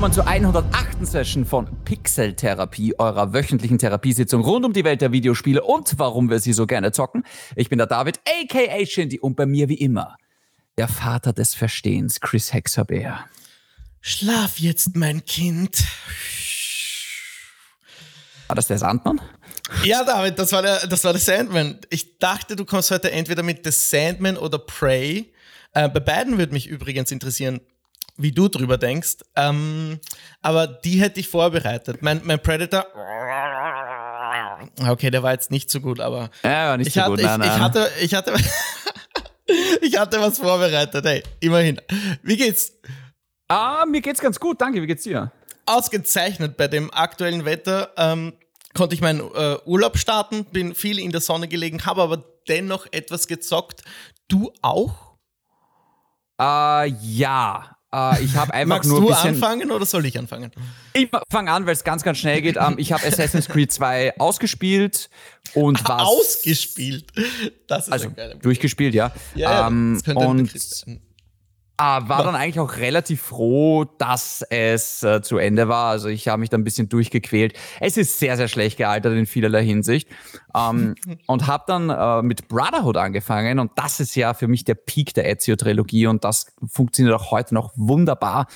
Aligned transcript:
willkommen 0.00 0.14
zur 0.14 0.26
108. 0.26 1.06
Session 1.06 1.44
von 1.44 1.68
Pixel 1.84 2.32
Therapie, 2.32 2.98
eurer 2.98 3.34
wöchentlichen 3.34 3.76
Therapiesitzung 3.76 4.42
rund 4.42 4.64
um 4.64 4.72
die 4.72 4.82
Welt 4.82 5.02
der 5.02 5.12
Videospiele 5.12 5.62
und 5.62 5.98
warum 5.98 6.30
wir 6.30 6.38
sie 6.38 6.54
so 6.54 6.66
gerne 6.66 6.90
zocken. 6.92 7.22
Ich 7.54 7.68
bin 7.68 7.76
der 7.76 7.86
David, 7.86 8.18
aka 8.26 8.86
Shindy, 8.86 9.20
und 9.20 9.36
bei 9.36 9.44
mir 9.44 9.68
wie 9.68 9.74
immer 9.74 10.16
der 10.78 10.88
Vater 10.88 11.34
des 11.34 11.54
Verstehens, 11.54 12.18
Chris 12.18 12.54
Hexabeer. 12.54 13.26
Schlaf 14.00 14.58
jetzt, 14.58 14.96
mein 14.96 15.22
Kind. 15.26 15.84
War 18.48 18.56
das 18.56 18.68
der 18.68 18.78
Sandmann? 18.78 19.20
Ja, 19.84 20.02
David, 20.02 20.38
das 20.38 20.50
war 20.52 20.62
der, 20.62 20.86
das 20.86 21.04
war 21.04 21.12
der 21.12 21.20
Sandman. 21.20 21.78
Ich 21.90 22.16
dachte, 22.16 22.56
du 22.56 22.64
kommst 22.64 22.90
heute 22.90 23.10
entweder 23.10 23.42
mit 23.42 23.66
The 23.66 23.70
Sandman 23.70 24.38
oder 24.38 24.60
Prey. 24.60 25.30
Äh, 25.74 25.90
bei 25.90 26.00
beiden 26.00 26.38
würde 26.38 26.54
mich 26.54 26.68
übrigens 26.68 27.12
interessieren, 27.12 27.60
wie 28.20 28.32
du 28.32 28.48
drüber 28.48 28.78
denkst. 28.78 29.16
Ähm, 29.36 29.98
aber 30.42 30.66
die 30.66 31.00
hätte 31.00 31.20
ich 31.20 31.28
vorbereitet. 31.28 32.02
Mein, 32.02 32.20
mein 32.24 32.40
Predator. 32.40 32.86
Okay, 34.86 35.10
der 35.10 35.22
war 35.22 35.32
jetzt 35.32 35.50
nicht 35.50 35.70
so 35.70 35.80
gut, 35.80 36.00
aber. 36.00 36.30
Ja, 36.44 36.70
war 36.70 36.76
nicht 36.76 36.88
ich 36.88 36.94
so 36.94 37.00
hatte, 37.00 37.10
gut. 37.10 37.20
Ich, 37.20 37.26
Nein, 37.26 37.40
ich 37.40 37.46
nein. 37.46 37.60
hatte, 37.60 37.90
ich 38.00 38.14
hatte, 38.14 38.34
ich 39.80 39.98
hatte 39.98 40.20
was 40.20 40.38
vorbereitet. 40.38 41.04
Hey, 41.04 41.22
immerhin. 41.40 41.80
Wie 42.22 42.36
geht's? 42.36 42.72
Ah, 43.48 43.84
mir 43.86 44.00
geht's 44.00 44.20
ganz 44.20 44.38
gut, 44.38 44.60
danke. 44.60 44.80
Wie 44.82 44.86
geht's 44.86 45.02
dir? 45.02 45.32
Ausgezeichnet 45.66 46.56
bei 46.56 46.68
dem 46.68 46.92
aktuellen 46.92 47.44
Wetter. 47.44 47.92
Ähm, 47.96 48.34
konnte 48.74 48.94
ich 48.94 49.00
meinen 49.00 49.20
äh, 49.20 49.56
Urlaub 49.64 49.98
starten, 49.98 50.44
bin 50.44 50.74
viel 50.74 50.98
in 50.98 51.10
der 51.10 51.20
Sonne 51.20 51.48
gelegen, 51.48 51.84
habe 51.86 52.02
aber 52.02 52.24
dennoch 52.48 52.86
etwas 52.92 53.26
gezockt. 53.26 53.82
Du 54.28 54.52
auch? 54.62 55.16
Äh, 56.40 56.86
ja. 57.02 57.76
Äh, 57.94 58.22
ich 58.24 58.36
habe 58.36 58.54
einfach 58.54 58.76
Magst 58.76 58.90
nur 58.90 59.00
ein 59.00 59.06
du 59.06 59.12
anfangen 59.12 59.70
oder 59.70 59.84
soll 59.84 60.06
ich 60.06 60.18
anfangen? 60.18 60.52
Ich 60.92 61.08
fange 61.30 61.50
an, 61.50 61.66
weil 61.66 61.72
es 61.72 61.84
ganz, 61.84 62.02
ganz 62.02 62.18
schnell 62.18 62.40
geht. 62.40 62.56
Ähm, 62.56 62.74
ich 62.78 62.92
habe 62.92 63.04
Assassin's 63.06 63.48
Creed 63.48 63.72
2 63.72 64.18
ausgespielt 64.18 65.10
und 65.54 65.86
war 65.88 66.06
Ausgespielt. 66.06 67.06
Das 67.66 67.86
ist 67.86 67.92
also 67.92 68.08
ein 68.08 68.14
geiler 68.14 68.28
Begriff. 68.28 68.42
durchgespielt, 68.42 68.94
ja. 68.94 69.12
Ja, 69.34 69.50
ja, 69.50 69.66
ähm, 69.66 69.94
das 69.94 70.04
könnte 70.04 70.22
ein 70.24 70.28
und. 70.28 70.54
Ah, 70.54 70.98
war 71.80 72.24
dann 72.24 72.34
eigentlich 72.34 72.60
auch 72.60 72.76
relativ 72.76 73.22
froh, 73.22 73.84
dass 73.84 74.42
es 74.50 75.02
äh, 75.02 75.22
zu 75.22 75.38
Ende 75.38 75.68
war. 75.68 75.90
Also 75.90 76.08
ich 76.08 76.28
habe 76.28 76.40
mich 76.40 76.50
da 76.50 76.58
ein 76.58 76.64
bisschen 76.64 76.88
durchgequält. 76.88 77.54
Es 77.80 77.96
ist 77.96 78.18
sehr, 78.18 78.36
sehr 78.36 78.48
schlecht 78.48 78.76
gealtert 78.76 79.14
in 79.14 79.26
vielerlei 79.26 79.64
Hinsicht. 79.64 80.08
Ähm, 80.54 80.94
und 81.26 81.46
habe 81.46 81.64
dann 81.66 81.88
äh, 81.90 82.22
mit 82.22 82.48
Brotherhood 82.48 82.96
angefangen. 82.96 83.58
Und 83.58 83.72
das 83.76 83.98
ist 83.98 84.14
ja 84.14 84.34
für 84.34 84.46
mich 84.46 84.64
der 84.64 84.74
Peak 84.74 85.14
der 85.14 85.28
Ezio-Trilogie. 85.30 86.06
Und 86.06 86.24
das 86.24 86.46
funktioniert 86.66 87.16
auch 87.16 87.30
heute 87.30 87.54
noch 87.54 87.72
wunderbar. 87.76 88.46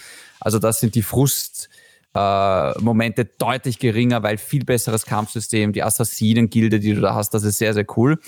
Also 0.41 0.59
das 0.59 0.81
sind 0.81 0.95
die 0.95 1.03
Frust... 1.03 1.69
Äh, 2.17 2.81
Momente 2.81 3.25
deutlich 3.25 3.81
geringer, 3.81 4.23
weil 4.23 4.39
viel 4.39 4.65
besseres 4.65 5.05
Kampfsystem, 5.05 5.73
die 5.73 5.83
Assassinen-Gilde, 5.83 6.79
die 6.79 6.95
du 6.95 7.01
da 7.01 7.17
hast, 7.17 7.31
das 7.35 7.43
ist 7.43 7.59
sehr, 7.59 7.75
sehr 7.75 7.87
cool. 7.97 8.21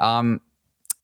Ähm, 0.00 0.40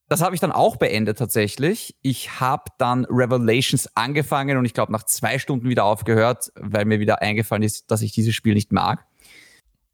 das 0.09 0.21
habe 0.23 0.35
ich 0.35 0.41
dann 0.41 0.53
auch 0.53 0.77
beendet 0.77 1.19
tatsächlich. 1.19 1.97
Ich 2.03 2.41
habe 2.41 2.65
dann 2.79 3.05
Revelations 3.07 3.97
angefangen 3.97 4.59
und 4.59 4.65
ich 4.65 4.75
glaube 4.75 4.93
nach 4.93 5.05
zwei 5.05 5.39
Stunden 5.39 5.69
wieder 5.69 5.85
aufgehört, 5.85 6.53
weil 6.57 6.85
mir 6.85 7.01
wieder 7.01 7.23
eingefallen 7.23 7.63
ist, 7.63 7.91
dass 7.91 8.03
ich 8.03 8.13
dieses 8.13 8.35
Spiel 8.35 8.55
nicht 8.55 8.73
mag. 8.73 9.05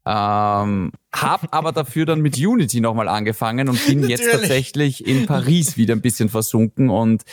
Ähm, 0.05 0.91
hab 1.13 1.47
aber 1.53 1.71
dafür 1.71 2.05
dann 2.05 2.21
mit 2.21 2.37
Unity 2.37 2.81
nochmal 2.81 3.07
angefangen 3.07 3.69
und 3.69 3.85
bin 3.85 4.07
jetzt 4.09 4.29
tatsächlich 4.29 5.05
in 5.05 5.27
Paris 5.27 5.77
wieder 5.77 5.95
ein 5.95 6.01
bisschen 6.01 6.29
versunken. 6.29 6.89
Und 6.89 7.23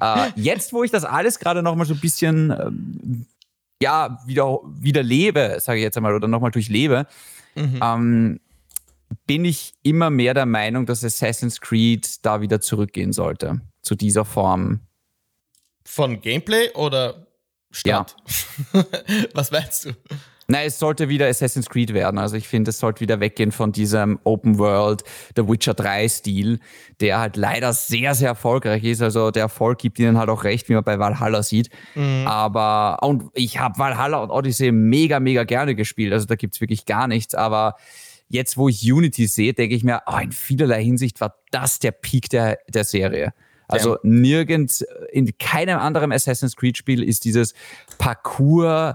äh, 0.00 0.28
jetzt, 0.36 0.72
wo 0.72 0.82
ich 0.84 0.90
das 0.90 1.04
alles 1.04 1.38
gerade 1.38 1.62
nochmal 1.62 1.86
so 1.86 1.94
ein 1.94 2.00
bisschen 2.00 2.50
ähm, 2.50 3.26
ja, 3.80 4.18
wieder, 4.26 4.58
wieder 4.80 5.02
lebe, 5.04 5.58
sage 5.60 5.78
ich 5.78 5.84
jetzt 5.84 5.96
einmal, 5.96 6.14
oder 6.14 6.28
nochmal 6.28 6.50
durchlebe, 6.50 7.06
Mhm. 7.54 7.80
ähm, 7.82 8.40
bin 9.26 9.44
ich 9.44 9.74
immer 9.82 10.10
mehr 10.10 10.34
der 10.34 10.46
Meinung, 10.46 10.86
dass 10.86 11.04
Assassin's 11.04 11.60
Creed 11.60 12.24
da 12.24 12.40
wieder 12.40 12.60
zurückgehen 12.60 13.12
sollte. 13.12 13.60
Zu 13.82 13.94
dieser 13.94 14.24
Form. 14.24 14.80
Von 15.84 16.20
Gameplay 16.20 16.70
oder 16.74 17.26
Start? 17.70 18.16
Was 19.34 19.50
meinst 19.50 19.86
du? 19.86 19.90
Nein, 20.50 20.68
es 20.68 20.78
sollte 20.78 21.10
wieder 21.10 21.28
Assassin's 21.28 21.68
Creed 21.68 21.92
werden. 21.92 22.18
Also 22.18 22.36
ich 22.36 22.48
finde, 22.48 22.70
es 22.70 22.78
sollte 22.78 23.00
wieder 23.00 23.20
weggehen 23.20 23.52
von 23.52 23.70
diesem 23.70 24.18
Open 24.24 24.58
World, 24.58 25.04
The 25.36 25.46
Witcher 25.46 25.74
3 25.74 26.08
Stil, 26.08 26.60
der 27.00 27.18
halt 27.18 27.36
leider 27.36 27.74
sehr, 27.74 28.14
sehr 28.14 28.28
erfolgreich 28.28 28.82
ist. 28.84 29.02
Also 29.02 29.30
der 29.30 29.42
Erfolg 29.42 29.78
gibt 29.78 29.98
ihnen 29.98 30.16
halt 30.16 30.30
auch 30.30 30.44
recht, 30.44 30.70
wie 30.70 30.72
man 30.72 30.84
bei 30.84 30.98
Valhalla 30.98 31.42
sieht. 31.42 31.68
Aber, 32.24 33.02
und 33.02 33.24
ich 33.34 33.58
habe 33.58 33.78
Valhalla 33.78 34.22
und 34.22 34.30
Odyssey 34.30 34.72
mega, 34.72 35.20
mega 35.20 35.44
gerne 35.44 35.74
gespielt. 35.74 36.14
Also 36.14 36.24
da 36.24 36.34
gibt's 36.34 36.62
wirklich 36.62 36.86
gar 36.86 37.08
nichts. 37.08 37.34
Aber 37.34 37.76
jetzt, 38.28 38.56
wo 38.56 38.68
ich 38.68 38.90
Unity 38.90 39.26
sehe, 39.26 39.54
denke 39.54 39.74
ich 39.74 39.84
mir, 39.84 40.02
oh, 40.06 40.18
in 40.18 40.32
vielerlei 40.32 40.84
Hinsicht 40.84 41.20
war 41.20 41.36
das 41.50 41.78
der 41.78 41.92
Peak 41.92 42.28
der, 42.28 42.58
der 42.68 42.84
Serie. 42.84 43.32
Also 43.68 43.98
nirgends, 44.02 44.84
in 45.12 45.36
keinem 45.36 45.78
anderen 45.78 46.10
Assassin's 46.10 46.56
Creed 46.56 46.78
Spiel 46.78 47.02
ist 47.02 47.24
dieses 47.24 47.52
Parcours 47.98 48.94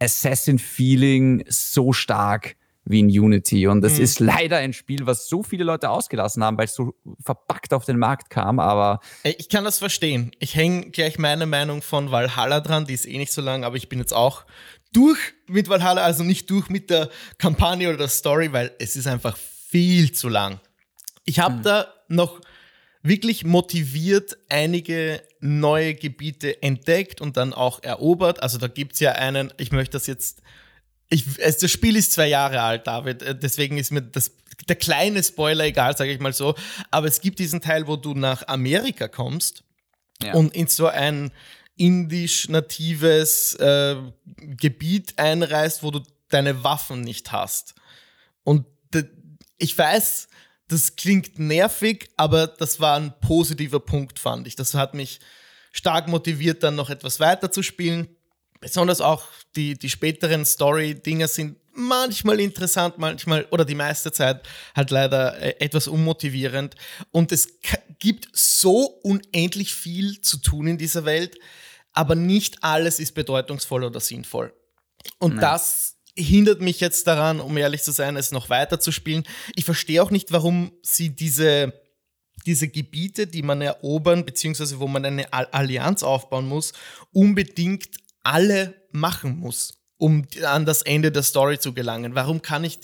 Assassin-Feeling 0.00 1.44
so 1.48 1.92
stark 1.92 2.56
wie 2.84 2.98
in 2.98 3.06
Unity. 3.06 3.68
Und 3.68 3.84
es 3.84 4.00
ist 4.00 4.18
leider 4.18 4.56
ein 4.56 4.72
Spiel, 4.72 5.06
was 5.06 5.28
so 5.28 5.44
viele 5.44 5.62
Leute 5.62 5.88
ausgelassen 5.88 6.42
haben, 6.42 6.58
weil 6.58 6.64
es 6.64 6.74
so 6.74 6.94
verpackt 7.20 7.72
auf 7.72 7.84
den 7.84 7.96
Markt 7.96 8.28
kam. 8.28 8.58
Aber 8.58 8.98
Ich 9.22 9.48
kann 9.48 9.62
das 9.62 9.78
verstehen. 9.78 10.32
Ich 10.40 10.56
hänge 10.56 10.90
gleich 10.90 11.18
meine 11.18 11.46
Meinung 11.46 11.80
von 11.80 12.10
Valhalla 12.10 12.60
dran, 12.60 12.86
die 12.86 12.94
ist 12.94 13.06
eh 13.06 13.18
nicht 13.18 13.32
so 13.32 13.40
lang, 13.40 13.62
aber 13.62 13.76
ich 13.76 13.88
bin 13.88 14.00
jetzt 14.00 14.12
auch 14.12 14.44
durch 14.92 15.18
mit 15.46 15.68
Valhalla, 15.68 16.02
also 16.02 16.22
nicht 16.22 16.48
durch 16.50 16.68
mit 16.68 16.90
der 16.90 17.08
Kampagne 17.38 17.88
oder 17.88 17.98
der 17.98 18.08
Story, 18.08 18.52
weil 18.52 18.72
es 18.78 18.96
ist 18.96 19.06
einfach 19.06 19.36
viel 19.36 20.12
zu 20.12 20.28
lang. 20.28 20.60
Ich 21.24 21.38
habe 21.38 21.60
da 21.62 21.92
noch 22.08 22.40
wirklich 23.02 23.44
motiviert 23.44 24.36
einige 24.48 25.22
neue 25.40 25.94
Gebiete 25.94 26.62
entdeckt 26.62 27.20
und 27.20 27.36
dann 27.36 27.52
auch 27.52 27.82
erobert. 27.82 28.42
Also 28.42 28.58
da 28.58 28.68
gibt's 28.68 29.00
ja 29.00 29.12
einen, 29.12 29.52
ich 29.56 29.72
möchte 29.72 29.92
das 29.92 30.06
jetzt 30.06 30.42
ich, 31.08 31.24
es, 31.38 31.58
das 31.58 31.70
Spiel 31.70 31.96
ist 31.96 32.12
zwei 32.12 32.28
Jahre 32.28 32.62
alt, 32.62 32.86
David. 32.86 33.22
äh, 33.22 33.38
Deswegen 33.38 33.76
ist 33.76 33.90
mir 33.92 34.00
das, 34.00 34.32
der 34.66 34.76
kleine 34.76 35.22
Spoiler 35.22 35.64
egal, 35.64 35.94
sage 35.96 36.10
ich 36.10 36.20
mal 36.20 36.32
so. 36.32 36.54
Aber 36.90 37.06
es 37.06 37.20
gibt 37.20 37.38
diesen 37.38 37.60
Teil, 37.60 37.86
wo 37.86 37.96
du 37.96 38.14
nach 38.14 38.48
Amerika 38.48 39.08
kommst 39.08 39.62
Ja. 40.22 40.32
und 40.32 40.54
in 40.54 40.68
so 40.68 40.86
ein 40.86 41.30
indisch-natives 41.76 43.54
äh, 43.54 43.96
Gebiet 44.36 45.18
einreist, 45.18 45.82
wo 45.82 45.90
du 45.90 46.00
deine 46.28 46.64
Waffen 46.64 47.00
nicht 47.00 47.32
hast. 47.32 47.74
Und 48.44 48.66
ich 49.58 49.76
weiß, 49.78 50.28
das 50.68 50.96
klingt 50.96 51.38
nervig, 51.38 52.08
aber 52.16 52.46
das 52.46 52.80
war 52.80 52.96
ein 52.96 53.14
positiver 53.20 53.80
Punkt, 53.80 54.18
fand 54.18 54.46
ich. 54.46 54.56
Das 54.56 54.74
hat 54.74 54.94
mich 54.94 55.20
stark 55.70 56.08
motiviert, 56.08 56.62
dann 56.62 56.74
noch 56.74 56.90
etwas 56.90 57.20
weiter 57.20 57.50
zu 57.50 57.62
spielen. 57.62 58.08
Besonders 58.60 59.00
auch 59.00 59.24
die, 59.54 59.78
die 59.78 59.90
späteren 59.90 60.44
Story-Dinger 60.44 61.28
sind 61.28 61.58
manchmal 61.74 62.40
interessant, 62.40 62.98
manchmal 62.98 63.46
oder 63.50 63.64
die 63.64 63.74
meiste 63.74 64.12
Zeit 64.12 64.42
halt 64.74 64.90
leider 64.90 65.38
äh, 65.38 65.60
etwas 65.60 65.88
unmotivierend. 65.88 66.74
Und 67.10 67.32
es 67.32 67.58
gibt 67.98 68.28
so 68.32 68.84
unendlich 69.02 69.74
viel 69.74 70.20
zu 70.20 70.38
tun 70.38 70.66
in 70.66 70.78
dieser 70.78 71.04
Welt, 71.04 71.38
aber 71.92 72.14
nicht 72.14 72.62
alles 72.62 72.98
ist 72.98 73.14
bedeutungsvoll 73.14 73.84
oder 73.84 74.00
sinnvoll. 74.00 74.54
Und 75.18 75.36
das 75.38 75.96
hindert 76.16 76.60
mich 76.60 76.80
jetzt 76.80 77.06
daran, 77.06 77.40
um 77.40 77.56
ehrlich 77.56 77.82
zu 77.82 77.90
sein, 77.90 78.16
es 78.16 78.32
noch 78.32 78.50
weiter 78.50 78.78
zu 78.78 78.92
spielen. 78.92 79.24
Ich 79.54 79.64
verstehe 79.64 80.02
auch 80.02 80.10
nicht, 80.10 80.30
warum 80.30 80.72
sie 80.82 81.10
diese, 81.10 81.72
diese 82.46 82.68
Gebiete, 82.68 83.26
die 83.26 83.42
man 83.42 83.62
erobern, 83.62 84.24
beziehungsweise 84.24 84.78
wo 84.78 84.86
man 84.86 85.04
eine 85.04 85.32
Al- 85.32 85.48
Allianz 85.52 86.02
aufbauen 86.02 86.46
muss, 86.46 86.72
unbedingt 87.12 87.96
alle 88.22 88.74
machen 88.92 89.38
muss, 89.38 89.78
um 89.96 90.26
an 90.44 90.66
das 90.66 90.82
Ende 90.82 91.10
der 91.10 91.22
Story 91.22 91.58
zu 91.58 91.72
gelangen. 91.72 92.14
Warum 92.14 92.42
kann 92.42 92.62
ich, 92.62 92.78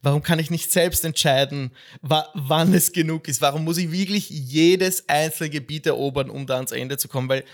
warum 0.00 0.22
kann 0.22 0.38
ich 0.38 0.50
nicht 0.50 0.72
selbst 0.72 1.04
entscheiden, 1.04 1.72
wa 2.00 2.28
wann 2.34 2.72
es 2.72 2.92
genug 2.92 3.28
ist? 3.28 3.42
Warum 3.42 3.64
muss 3.64 3.76
ich 3.76 3.92
wirklich 3.92 4.30
jedes 4.30 5.08
einzelne 5.08 5.50
Gebiet 5.50 5.86
erobern, 5.86 6.30
um 6.30 6.46
da 6.46 6.56
ans 6.56 6.72
Ende 6.72 6.96
zu 6.96 7.08
kommen? 7.08 7.28
Weil 7.28 7.44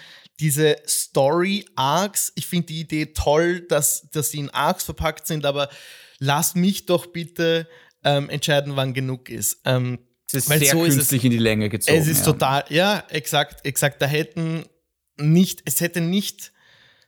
diese 0.40 0.76
Story-Arcs, 0.86 2.32
ich 2.34 2.46
finde 2.46 2.66
die 2.68 2.80
Idee 2.80 3.06
toll, 3.06 3.60
dass, 3.60 4.08
dass 4.10 4.30
die 4.30 4.38
in 4.38 4.50
Arcs 4.50 4.84
verpackt 4.84 5.26
sind, 5.26 5.46
aber 5.46 5.68
lass 6.18 6.54
mich 6.54 6.86
doch 6.86 7.06
bitte 7.06 7.68
ähm, 8.04 8.28
entscheiden, 8.30 8.76
wann 8.76 8.94
genug 8.94 9.28
ist. 9.30 9.60
Ähm, 9.64 9.98
es 10.28 10.34
ist 10.34 10.50
weil 10.50 10.58
sehr 10.58 10.72
so 10.72 10.84
ist 10.84 10.90
es- 10.94 10.96
künstlich 10.98 11.24
in 11.24 11.30
die 11.30 11.38
Länge 11.38 11.68
gezogen. 11.68 11.96
es 11.98 12.08
ist 12.08 12.18
ja. 12.26 12.32
total, 12.32 12.64
ja, 12.68 13.04
exakt, 13.10 13.64
exakt. 13.64 14.02
Da 14.02 14.06
hätten 14.06 14.64
nicht, 15.18 15.62
es 15.64 15.80
hätte 15.80 16.00
nicht 16.00 16.52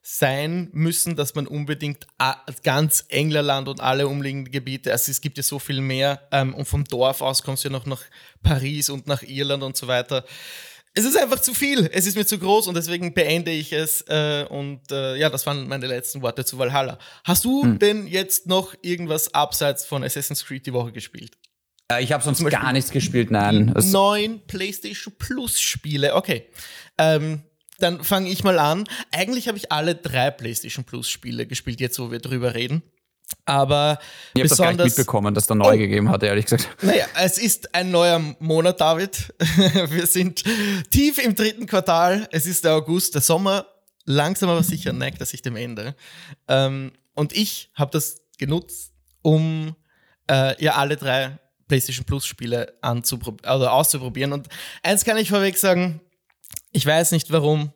sein 0.01 0.71
müssen, 0.73 1.17
dass 1.17 1.35
man 1.35 1.47
unbedingt 1.47 2.07
a- 2.17 2.43
ganz 2.63 3.05
Englerland 3.11 3.69
und 3.69 3.81
alle 3.81 4.09
umliegenden 4.09 4.51
Gebiete, 4.51 4.91
also 4.93 5.11
es 5.11 5.21
gibt 5.21 5.37
ja 5.37 5.43
so 5.43 5.59
viel 5.59 5.83
mehr 5.83 6.27
ähm, 6.33 6.55
und 6.55 6.65
vom 6.67 6.85
Dorf 6.85 7.21
aus 7.21 7.43
kommst 7.43 7.65
du 7.65 7.69
ja 7.69 7.73
noch 7.73 7.85
nach 7.85 8.03
Paris 8.43 8.89
und 8.89 9.07
nach 9.07 9.23
Irland 9.23 9.63
und 9.63 9.77
so 9.77 9.87
weiter. 9.87 10.25
Es 10.99 11.05
ist 11.05 11.17
einfach 11.17 11.41
zu 11.41 11.55
viel. 11.55 11.89
Es 11.93 12.07
ist 12.07 12.17
mir 12.17 12.27
zu 12.27 12.39
groß 12.39 12.67
und 12.67 12.77
deswegen 12.77 13.15
beende 13.15 13.53
ich 13.53 13.73
es. 13.73 14.03
Äh, 14.09 14.47
und 14.51 14.91
äh, 14.91 15.17
ja, 15.17 15.31
das 15.31 15.47
waren 15.47 15.69
meine 15.69 15.87
letzten 15.87 16.23
Worte 16.23 16.45
zu 16.45 16.59
Valhalla. 16.59 16.99
Hast 17.25 17.45
du 17.45 17.63
hm. 17.63 17.79
denn 17.79 18.07
jetzt 18.09 18.47
noch 18.49 18.75
irgendwas 18.83 19.33
abseits 19.33 19.85
von 19.85 20.03
Assassin's 20.03 20.45
Creed 20.45 20.67
die 20.67 20.73
Woche 20.73 20.91
gespielt? 20.91 21.39
Äh, 21.91 22.03
ich 22.03 22.13
habe 22.13 22.25
sonst 22.25 22.45
gar 22.45 22.73
nichts 22.73 22.91
gespielt, 22.91 23.31
nein. 23.31 23.73
Neun 23.93 24.41
PlayStation 24.47 25.15
Plus 25.17 25.61
Spiele. 25.61 26.17
Okay. 26.17 26.47
Ähm, 26.99 27.43
dann 27.79 28.03
fange 28.03 28.29
ich 28.29 28.43
mal 28.43 28.59
an. 28.59 28.85
Eigentlich 29.13 29.47
habe 29.47 29.57
ich 29.57 29.71
alle 29.71 29.95
drei 29.95 30.33
PlayStation 30.33 30.85
Plus 30.85 31.09
Spiele 31.09 31.47
gespielt, 31.47 31.81
jetzt 31.81 32.01
wo 32.01 32.11
wir 32.11 32.19
drüber 32.19 32.55
reden. 32.55 32.83
Aber 33.45 33.99
ich 34.35 34.41
habe 34.41 34.49
das 34.49 34.59
gar 34.59 34.73
nicht 34.73 34.85
mitbekommen, 34.85 35.35
dass 35.35 35.47
da 35.47 35.55
neu 35.55 35.75
oh, 35.75 35.79
gegeben 35.79 36.11
hat, 36.11 36.23
ehrlich 36.23 36.45
gesagt. 36.45 36.69
Naja, 36.83 37.07
es 37.19 37.39
ist 37.39 37.75
ein 37.75 37.91
neuer 37.91 38.21
Monat, 38.41 38.81
David. 38.81 39.35
Wir 39.91 40.07
sind 40.07 40.45
tief 40.91 41.19
im 41.19 41.35
dritten 41.35 41.67
Quartal. 41.67 42.29
Es 42.31 42.47
ist 42.47 42.65
der 42.65 42.75
August, 42.75 43.15
der 43.15 43.23
Sommer. 43.23 43.67
Langsam 44.05 44.51
aber 44.51 44.63
sicher 44.63 44.93
neigt 44.93 45.21
er 45.21 45.27
sich 45.27 45.43
dem 45.43 45.57
Ende. 45.57 45.95
Ähm, 46.47 46.93
und 47.15 47.35
ich 47.35 47.71
habe 47.75 47.91
das 47.91 48.23
genutzt, 48.39 48.93
um 49.23 49.75
äh, 50.31 50.63
ja 50.63 50.75
alle 50.75 50.97
drei 50.97 51.39
PlayStation 51.69 52.05
Plus 52.05 52.27
Spiele 52.27 52.75
also 52.81 53.69
auszuprobieren. 53.69 54.33
Und 54.33 54.49
eins 54.83 55.05
kann 55.05 55.17
ich 55.17 55.29
vorweg 55.29 55.57
sagen, 55.57 56.01
ich 56.73 56.85
weiß 56.85 57.13
nicht 57.13 57.31
warum, 57.31 57.73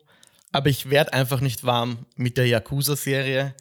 aber 0.52 0.68
ich 0.68 0.90
werde 0.90 1.12
einfach 1.12 1.40
nicht 1.40 1.64
warm 1.64 2.06
mit 2.16 2.36
der 2.36 2.46
Yakuza-Serie. 2.46 3.54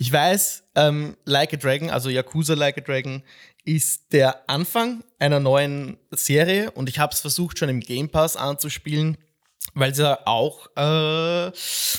Ich 0.00 0.10
weiß, 0.10 0.62
ähm, 0.76 1.14
Like 1.26 1.52
a 1.52 1.56
Dragon, 1.58 1.90
also 1.90 2.08
Yakuza 2.08 2.54
Like 2.54 2.78
a 2.78 2.80
Dragon, 2.80 3.22
ist 3.66 4.14
der 4.14 4.48
Anfang 4.48 5.04
einer 5.18 5.40
neuen 5.40 5.98
Serie 6.10 6.70
und 6.70 6.88
ich 6.88 6.98
habe 6.98 7.12
es 7.12 7.20
versucht 7.20 7.58
schon 7.58 7.68
im 7.68 7.80
Game 7.80 8.08
Pass 8.08 8.34
anzuspielen, 8.34 9.18
weil 9.74 9.92
es 9.92 9.98
ja 9.98 10.18
auch 10.24 10.68
äh, 10.74 11.48
ein 11.48 11.52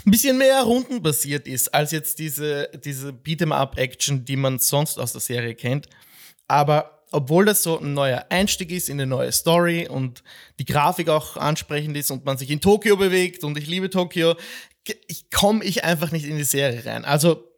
bisschen 0.05 0.39
mehr 0.39 0.63
rundenbasiert 0.63 1.47
ist 1.47 1.75
als 1.75 1.91
jetzt 1.91 2.17
diese, 2.17 2.71
diese 2.83 3.11
Beat'em-up-Action, 3.11 4.25
die 4.25 4.35
man 4.35 4.57
sonst 4.57 4.97
aus 4.97 5.11
der 5.11 5.21
Serie 5.21 5.53
kennt. 5.53 5.87
Aber 6.47 7.03
obwohl 7.11 7.45
das 7.45 7.61
so 7.61 7.77
ein 7.77 7.93
neuer 7.93 8.25
Einstieg 8.29 8.71
ist 8.71 8.89
in 8.89 8.99
eine 8.99 9.05
neue 9.05 9.31
Story 9.31 9.87
und 9.87 10.23
die 10.57 10.65
Grafik 10.65 11.07
auch 11.07 11.37
ansprechend 11.37 11.95
ist 11.95 12.09
und 12.09 12.25
man 12.25 12.39
sich 12.39 12.49
in 12.49 12.61
Tokio 12.61 12.97
bewegt 12.97 13.43
und 13.43 13.59
ich 13.59 13.67
liebe 13.67 13.91
Tokio, 13.91 14.33
ich 15.07 15.29
komme 15.29 15.63
ich 15.63 15.83
einfach 15.83 16.11
nicht 16.11 16.25
in 16.25 16.37
die 16.37 16.43
Serie 16.43 16.83
rein. 16.83 17.05
Also 17.05 17.50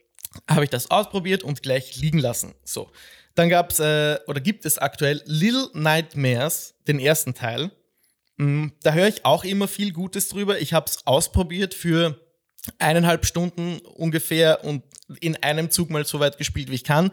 habe 0.50 0.64
ich 0.64 0.70
das 0.70 0.92
ausprobiert 0.92 1.44
und 1.44 1.64
gleich 1.64 1.96
liegen 1.98 2.20
lassen. 2.20 2.54
So, 2.64 2.92
dann 3.36 3.50
gab 3.50 3.72
es 3.72 3.80
äh, 3.80 4.20
oder 4.28 4.42
gibt 4.42 4.66
es 4.66 4.78
aktuell 4.78 5.22
Little 5.26 5.70
Nightmares, 5.74 6.76
den 6.88 7.00
ersten 7.00 7.34
Teil. 7.34 7.72
Mhm, 8.38 8.74
da 8.82 8.94
höre 8.94 9.08
ich 9.08 9.26
auch 9.26 9.44
immer 9.44 9.68
viel 9.68 9.92
Gutes 9.92 10.30
drüber. 10.30 10.60
Ich 10.60 10.74
habe 10.74 10.86
es 10.88 11.06
ausprobiert 11.06 11.74
für 11.74 12.20
eineinhalb 12.80 13.26
Stunden 13.26 13.80
ungefähr 13.80 14.64
und 14.64 14.84
in 15.20 15.36
einem 15.44 15.70
Zug 15.70 15.90
mal 15.90 16.06
so 16.06 16.20
weit 16.20 16.38
gespielt, 16.38 16.70
wie 16.70 16.76
ich 16.76 16.84
kann. 16.84 17.12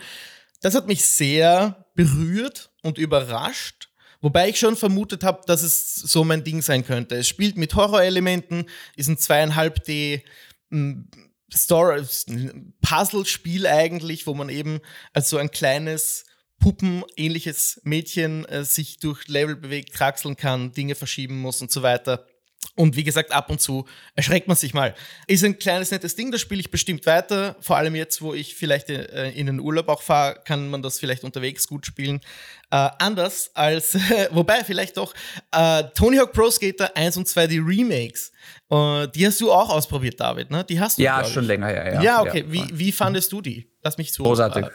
Das 0.63 0.75
hat 0.75 0.87
mich 0.87 1.05
sehr 1.05 1.87
berührt 1.95 2.71
und 2.83 2.99
überrascht. 2.99 3.89
Wobei 4.21 4.51
ich 4.51 4.59
schon 4.59 4.77
vermutet 4.77 5.25
habe, 5.25 5.41
dass 5.47 5.63
es 5.63 5.95
so 5.95 6.25
mein 6.25 6.45
Ding 6.45 6.61
sein 6.61 6.85
könnte. 6.85 7.17
Es 7.17 7.29
spielt 7.29 7.57
mit 7.57 7.75
Horrorelementen, 7.75 8.67
ist 8.97 9.09
ein 9.09 9.17
zweieinhalb 9.17 9.83
D 9.85 10.23
Story, 11.53 12.03
Puzzle-Spiel 12.83 13.67
eigentlich, 13.67 14.27
wo 14.27 14.35
man 14.35 14.49
eben 14.49 14.81
als 15.13 15.31
so 15.31 15.37
ein 15.37 15.51
kleines 15.51 16.25
Puppenähnliches 16.61 17.81
Mädchen 17.85 18.45
äh, 18.45 18.65
sich 18.65 18.99
durch 18.99 19.27
Level 19.29 19.57
bewegt, 19.57 19.93
kraxeln 19.93 20.37
kann, 20.37 20.73
Dinge 20.73 20.95
verschieben 20.95 21.41
muss 21.41 21.63
und 21.63 21.71
so 21.71 21.83
weiter. 21.83 22.27
Und 22.81 22.97
wie 22.97 23.05
gesagt, 23.05 23.31
ab 23.31 23.51
und 23.51 23.61
zu 23.61 23.85
erschreckt 24.15 24.49
man 24.49 24.57
sich 24.57 24.73
mal. 24.73 24.95
Ist 25.27 25.45
ein 25.45 25.59
kleines 25.59 25.91
nettes 25.91 26.17
Ding, 26.17 26.33
das 26.33 26.41
spiele 26.41 26.63
ich 26.63 26.71
bestimmt 26.71 27.05
weiter. 27.05 27.55
Vor 27.61 27.77
allem 27.77 27.95
jetzt, 27.95 28.23
wo 28.23 28.33
ich 28.33 28.55
vielleicht 28.55 28.89
äh, 28.89 29.29
in 29.33 29.45
den 29.45 29.61
Urlaub 29.61 29.89
auch 29.89 30.01
fahre, 30.01 30.41
kann 30.47 30.71
man 30.71 30.81
das 30.81 30.99
vielleicht 30.99 31.23
unterwegs 31.23 31.69
gut 31.69 31.85
spielen. 31.85 32.23
Äh, 32.71 32.89
anders 32.99 33.51
als, 33.53 33.99
wobei 34.31 34.65
vielleicht 34.65 34.97
doch, 34.97 35.13
äh, 35.53 35.85
Tony 35.95 36.17
Hawk 36.17 36.33
Pro 36.33 36.51
Skater 36.51 36.97
1 36.97 37.19
und 37.19 37.29
2, 37.29 37.49
die 37.49 37.59
Remakes. 37.59 38.33
Uh, 38.73 39.07
die 39.07 39.27
hast 39.27 39.41
du 39.43 39.53
auch 39.53 39.69
ausprobiert, 39.69 40.19
David, 40.19 40.51
ne? 40.51 40.65
Die 40.65 40.81
hast 40.81 40.97
du. 40.97 41.03
Ja, 41.03 41.23
schon 41.25 41.45
länger 41.45 41.67
her, 41.67 41.95
ja. 41.95 42.03
Ja, 42.03 42.23
okay. 42.23 42.45
Ja. 42.47 42.53
Wie, 42.53 42.79
wie 42.79 42.93
fandest 42.93 43.31
du 43.33 43.43
die? 43.43 43.69
Lass 43.83 43.99
mich 43.99 44.13
zu. 44.13 44.23
Großartig. 44.23 44.65
Äh, 44.65 44.71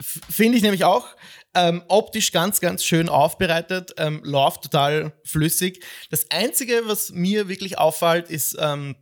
Finde 0.00 0.56
ich 0.56 0.62
nämlich 0.62 0.84
auch. 0.84 1.08
Ähm, 1.54 1.82
optisch 1.88 2.32
ganz, 2.32 2.60
ganz 2.60 2.84
schön 2.84 3.08
aufbereitet, 3.08 3.94
ähm, 3.98 4.20
läuft 4.24 4.62
total 4.62 5.12
flüssig. 5.24 5.84
Das 6.10 6.30
Einzige, 6.30 6.82
was 6.86 7.12
mir 7.12 7.48
wirklich 7.48 7.78
auffällt, 7.78 8.28
ist 8.28 8.56
ähm, 8.58 8.96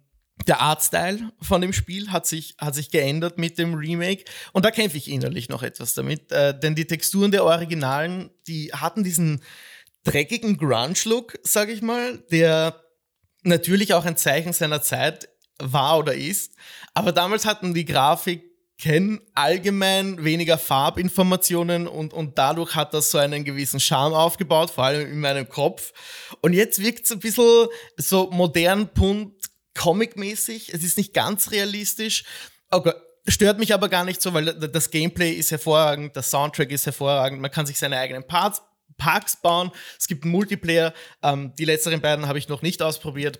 der 0.46 0.60
Artstyle 0.60 1.32
von 1.40 1.60
dem 1.60 1.72
Spiel 1.72 2.10
hat 2.10 2.26
sich, 2.26 2.56
hat 2.58 2.74
sich 2.74 2.90
geändert 2.90 3.38
mit 3.38 3.58
dem 3.58 3.74
Remake. 3.74 4.24
Und 4.52 4.64
da 4.64 4.70
kämpfe 4.70 4.96
ich 4.96 5.08
innerlich 5.08 5.48
noch 5.48 5.62
etwas 5.62 5.94
damit. 5.94 6.32
Äh, 6.32 6.58
denn 6.58 6.74
die 6.74 6.86
Texturen 6.86 7.30
der 7.30 7.44
Originalen, 7.44 8.30
die 8.46 8.72
hatten 8.72 9.04
diesen 9.04 9.42
dreckigen 10.04 10.56
Grunge-Look, 10.56 11.38
sag 11.42 11.68
ich 11.68 11.82
mal, 11.82 12.18
der 12.30 12.82
natürlich 13.44 13.94
auch 13.94 14.04
ein 14.04 14.16
Zeichen 14.16 14.52
seiner 14.52 14.82
Zeit 14.82 15.28
war 15.58 15.98
oder 15.98 16.14
ist. 16.14 16.54
Aber 16.94 17.12
damals 17.12 17.44
hatten 17.44 17.74
die 17.74 17.84
Grafik 17.84 18.51
kenne 18.82 19.20
allgemein 19.34 20.24
weniger 20.24 20.58
Farbinformationen 20.58 21.86
und, 21.86 22.12
und 22.12 22.36
dadurch 22.36 22.74
hat 22.74 22.92
das 22.94 23.12
so 23.12 23.18
einen 23.18 23.44
gewissen 23.44 23.78
Charme 23.78 24.12
aufgebaut, 24.12 24.70
vor 24.70 24.82
allem 24.82 25.08
in 25.08 25.20
meinem 25.20 25.48
Kopf. 25.48 25.92
Und 26.40 26.52
jetzt 26.52 26.82
wirkt 26.82 27.04
es 27.04 27.12
ein 27.12 27.20
bisschen 27.20 27.68
so 27.96 28.28
modern, 28.32 28.92
punt, 28.92 29.34
comic-mäßig. 29.78 30.74
Es 30.74 30.82
ist 30.82 30.98
nicht 30.98 31.14
ganz 31.14 31.52
realistisch. 31.52 32.24
Okay. 32.70 32.92
Stört 33.28 33.60
mich 33.60 33.72
aber 33.72 33.88
gar 33.88 34.04
nicht 34.04 34.20
so, 34.20 34.34
weil 34.34 34.46
das 34.46 34.90
Gameplay 34.90 35.30
ist 35.30 35.52
hervorragend, 35.52 36.16
der 36.16 36.24
Soundtrack 36.24 36.72
ist 36.72 36.84
hervorragend, 36.84 37.40
man 37.40 37.52
kann 37.52 37.66
sich 37.66 37.78
seine 37.78 37.98
eigenen 37.98 38.26
Parts, 38.26 38.62
Parks 38.96 39.40
bauen, 39.40 39.70
es 39.96 40.08
gibt 40.08 40.24
Multiplayer. 40.24 40.92
Ähm, 41.22 41.52
die 41.56 41.66
letzteren 41.66 42.00
beiden 42.00 42.26
habe 42.26 42.40
ich 42.40 42.48
noch 42.48 42.62
nicht 42.62 42.82
ausprobiert 42.82 43.38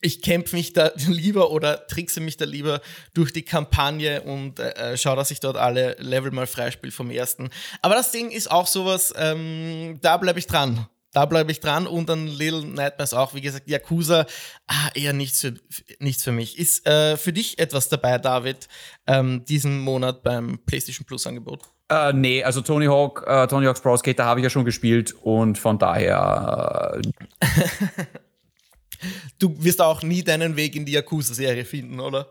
ich 0.00 0.22
kämpfe 0.22 0.56
mich 0.56 0.72
da 0.72 0.92
lieber 1.06 1.50
oder 1.50 1.86
trickse 1.86 2.20
mich 2.20 2.36
da 2.36 2.44
lieber 2.44 2.80
durch 3.14 3.32
die 3.32 3.42
Kampagne 3.42 4.22
und 4.22 4.58
äh, 4.58 4.92
äh, 4.92 4.96
schaue, 4.96 5.16
dass 5.16 5.30
ich 5.30 5.40
dort 5.40 5.56
alle 5.56 5.96
Level 5.98 6.30
mal 6.30 6.46
freispiele 6.46 6.92
vom 6.92 7.10
ersten. 7.10 7.50
Aber 7.82 7.94
das 7.94 8.10
Ding 8.10 8.30
ist 8.30 8.50
auch 8.50 8.66
sowas, 8.66 9.12
ähm, 9.16 9.98
da 10.00 10.16
bleibe 10.16 10.38
ich 10.38 10.46
dran. 10.46 10.86
Da 11.12 11.24
bleibe 11.24 11.50
ich 11.50 11.60
dran 11.60 11.86
und 11.86 12.10
dann 12.10 12.26
Little 12.26 12.64
Nightmares 12.64 13.14
auch. 13.14 13.34
Wie 13.34 13.40
gesagt, 13.40 13.66
Yakuza, 13.66 14.26
ah, 14.66 14.90
eher 14.94 15.14
nichts 15.14 15.40
für, 15.40 15.54
nichts 16.00 16.22
für 16.22 16.32
mich. 16.32 16.58
Ist 16.58 16.86
äh, 16.86 17.16
für 17.16 17.32
dich 17.32 17.58
etwas 17.58 17.88
dabei, 17.88 18.18
David, 18.18 18.68
ähm, 19.06 19.42
diesen 19.46 19.80
Monat 19.80 20.22
beim 20.22 20.58
PlayStation 20.66 21.06
Plus 21.06 21.26
Angebot? 21.26 21.62
Äh, 21.88 22.12
nee, 22.12 22.44
also 22.44 22.60
Tony 22.60 22.86
Hawk, 22.86 23.24
äh, 23.26 23.46
Tony 23.46 23.64
Hawk's 23.64 23.80
Pro 23.80 23.96
Skater 23.96 24.26
habe 24.26 24.40
ich 24.40 24.44
ja 24.44 24.50
schon 24.50 24.66
gespielt 24.66 25.14
und 25.22 25.56
von 25.56 25.78
daher. 25.78 27.00
Du 29.38 29.54
wirst 29.62 29.80
auch 29.80 30.02
nie 30.02 30.22
deinen 30.22 30.56
Weg 30.56 30.76
in 30.76 30.84
die 30.84 30.92
Yakuza-Serie 30.92 31.64
finden, 31.64 32.00
oder? 32.00 32.28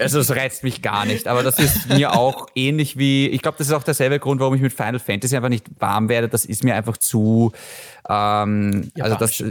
Also 0.00 0.18
es 0.18 0.34
reizt 0.34 0.64
mich 0.64 0.82
gar 0.82 1.04
nicht, 1.04 1.28
aber 1.28 1.42
das 1.42 1.58
ist 1.58 1.88
mir 1.88 2.12
auch 2.14 2.48
ähnlich 2.54 2.96
wie, 2.98 3.28
ich 3.28 3.42
glaube, 3.42 3.58
das 3.58 3.68
ist 3.68 3.72
auch 3.72 3.84
derselbe 3.84 4.18
Grund, 4.18 4.40
warum 4.40 4.54
ich 4.54 4.60
mit 4.60 4.72
Final 4.72 4.98
Fantasy 4.98 5.36
einfach 5.36 5.48
nicht 5.48 5.66
warm 5.78 6.08
werde. 6.08 6.28
Das 6.28 6.44
ist 6.44 6.64
mir 6.64 6.74
einfach 6.74 6.96
zu, 6.96 7.52
ähm, 8.08 8.90
also 8.98 9.16
das, 9.16 9.44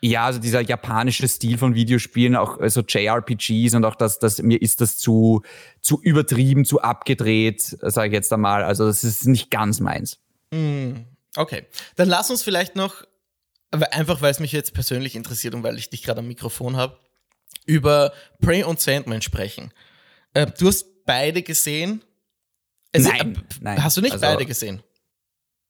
ja, 0.00 0.26
also 0.26 0.38
dieser 0.38 0.60
japanische 0.60 1.26
Stil 1.28 1.58
von 1.58 1.74
Videospielen, 1.74 2.36
auch 2.36 2.56
so 2.56 2.62
also 2.62 2.80
JRPGs 2.82 3.74
und 3.74 3.84
auch 3.84 3.94
das, 3.96 4.18
das 4.18 4.40
mir 4.40 4.60
ist 4.60 4.80
das 4.80 4.98
zu, 4.98 5.42
zu 5.80 6.00
übertrieben, 6.02 6.64
zu 6.64 6.80
abgedreht, 6.80 7.62
sage 7.62 8.08
ich 8.08 8.12
jetzt 8.12 8.32
einmal. 8.32 8.62
Also 8.62 8.86
das 8.86 9.02
ist 9.02 9.26
nicht 9.26 9.50
ganz 9.50 9.80
meins. 9.80 10.18
Mm, 10.52 10.92
okay, 11.36 11.66
dann 11.96 12.08
lass 12.08 12.30
uns 12.30 12.42
vielleicht 12.42 12.76
noch 12.76 13.04
einfach 13.82 14.22
weil 14.22 14.30
es 14.30 14.40
mich 14.40 14.52
jetzt 14.52 14.74
persönlich 14.74 15.16
interessiert 15.16 15.54
und 15.54 15.62
weil 15.62 15.78
ich 15.78 15.90
dich 15.90 16.02
gerade 16.02 16.20
am 16.20 16.28
Mikrofon 16.28 16.76
habe, 16.76 16.98
über 17.66 18.12
Prey 18.40 18.64
und 18.64 18.80
Sandman 18.80 19.22
sprechen. 19.22 19.72
Äh, 20.34 20.46
du 20.58 20.68
hast 20.68 21.04
beide 21.04 21.42
gesehen? 21.42 22.02
Es 22.92 23.04
nein, 23.04 23.36
äh, 23.36 23.54
nein. 23.60 23.84
Hast 23.84 23.96
du 23.96 24.00
nicht 24.00 24.12
also, 24.12 24.26
beide 24.26 24.46
gesehen? 24.46 24.82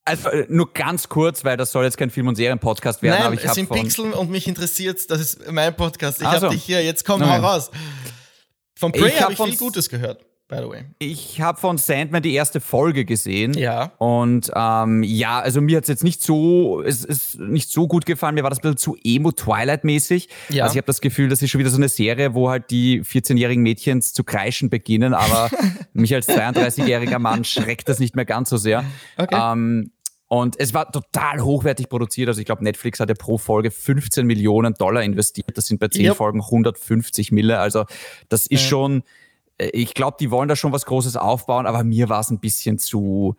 Also 0.05 0.29
äh, 0.29 0.47
nur 0.49 0.73
ganz 0.73 1.09
kurz, 1.09 1.45
weil 1.45 1.57
das 1.57 1.73
soll 1.73 1.85
jetzt 1.85 1.97
kein 1.97 2.11
Film- 2.11 2.29
und 2.29 2.37
Serien-Podcast 2.37 3.03
werden. 3.03 3.17
Nein, 3.17 3.27
aber 3.27 3.35
ich 3.35 3.45
es 3.45 3.55
sind 3.55 3.71
Pixeln 3.71 4.13
und 4.13 4.31
mich 4.31 4.47
interessiert, 4.47 5.11
das 5.11 5.21
ist 5.21 5.51
mein 5.51 5.75
Podcast. 5.75 6.21
Ich 6.21 6.27
also. 6.27 6.47
habe 6.47 6.55
dich 6.55 6.65
hier, 6.65 6.85
jetzt 6.85 7.05
komm, 7.05 7.25
hau 7.25 7.41
raus. 7.41 7.71
Von 8.77 8.93
Prey 8.93 9.13
habe 9.13 9.25
hab 9.25 9.31
ich 9.31 9.39
viel 9.39 9.57
Gutes 9.57 9.89
gehört 9.89 10.25
by 10.55 10.63
the 10.63 10.69
way. 10.69 10.85
Ich 10.99 11.41
habe 11.41 11.59
von 11.59 11.79
Sandman 11.79 12.23
die 12.23 12.35
erste 12.35 12.61
Folge 12.61 13.05
gesehen. 13.05 13.55
Ja. 13.55 13.93
Und 13.99 14.51
ähm, 14.55 15.03
ja, 15.03 15.41
also 15.41 15.61
mir 15.61 15.77
hat 15.79 15.85
es 15.85 15.89
jetzt 15.89 16.05
nicht 16.05 16.23
so, 16.23 16.83
es 16.83 17.05
ist 17.05 17.39
nicht 17.39 17.71
so 17.71 17.87
gut 17.89 18.07
gefallen. 18.07 18.35
Mir 18.35 18.43
war 18.43 18.51
das 18.51 18.61
ein 18.61 18.63
bisschen 18.63 18.77
zu 18.77 18.97
emo-Twilight-mäßig. 19.03 20.29
Ja. 20.51 20.65
Also 20.65 20.75
ich 20.75 20.79
habe 20.79 20.87
das 20.87 21.01
Gefühl, 21.01 21.29
das 21.29 21.43
ist 21.43 21.51
schon 21.51 21.59
wieder 21.59 21.71
so 21.71 21.77
eine 21.77 21.89
Serie, 21.89 22.35
wo 22.35 22.51
halt 22.51 22.71
die 22.71 23.03
14-jährigen 23.03 23.63
Mädchen 23.63 24.03
zu 24.03 24.25
kreischen 24.25 24.71
beginnen, 24.71 25.15
aber 25.15 25.51
mich 25.93 26.15
als 26.15 26.29
32-jähriger 26.29 27.19
Mann 27.19 27.45
schreckt 27.45 27.89
das 27.89 27.99
nicht 27.99 28.17
mehr 28.17 28.25
ganz 28.25 28.51
so 28.51 28.57
sehr. 28.57 28.85
Okay. 29.17 29.37
Ähm, 29.39 29.91
Und 30.29 30.59
es 30.59 30.75
war 30.75 30.91
total 30.91 31.43
hochwertig 31.43 31.89
produziert. 31.89 32.29
Also 32.29 32.41
ich 32.41 32.47
glaube, 32.47 32.65
Netflix 32.65 32.99
hatte 32.99 33.15
pro 33.15 33.39
Folge 33.39 33.71
15 33.71 34.27
Millionen 34.27 34.75
Dollar 34.75 35.03
investiert. 35.03 35.57
Das 35.57 35.67
sind 35.67 35.79
bei 35.79 35.89
10 35.89 36.07
yep. 36.07 36.17
Folgen 36.17 36.41
150 36.41 37.31
Mille. 37.31 37.59
Also 37.59 37.85
das 38.29 38.47
ist 38.47 38.63
ja. 38.63 38.69
schon, 38.69 39.03
ich 39.59 39.95
glaube, 39.95 40.17
die 40.19 40.31
wollen 40.31 40.49
da 40.49 40.57
schon 40.57 40.73
was 40.73 40.87
Großes 40.87 41.17
aufbauen, 41.17 41.67
aber 41.67 41.85
mir 41.85 42.09
war 42.09 42.21
es 42.21 42.31
ein 42.31 42.41
bisschen 42.41 42.79
zu, 42.79 43.37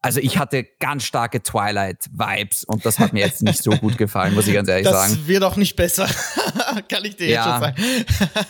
also 0.00 0.20
ich 0.20 0.38
hatte 0.38 0.64
ganz 0.78 1.04
starke 1.04 1.42
Twilight-Vibes 1.42 2.64
und 2.64 2.84
das 2.84 2.98
hat 2.98 3.12
mir 3.12 3.20
jetzt 3.20 3.42
nicht 3.42 3.62
so 3.62 3.70
gut 3.70 3.98
gefallen, 3.98 4.34
muss 4.34 4.46
ich 4.46 4.54
ganz 4.54 4.68
ehrlich 4.68 4.84
das 4.84 4.94
sagen. 4.94 5.14
Das 5.14 5.26
wird 5.26 5.44
auch 5.44 5.56
nicht 5.56 5.76
besser, 5.76 6.08
kann 6.88 7.04
ich 7.04 7.16
dir 7.16 7.28
ja. 7.28 7.34
jetzt 7.34 7.52
schon 7.52 7.60
sagen. 7.60 8.46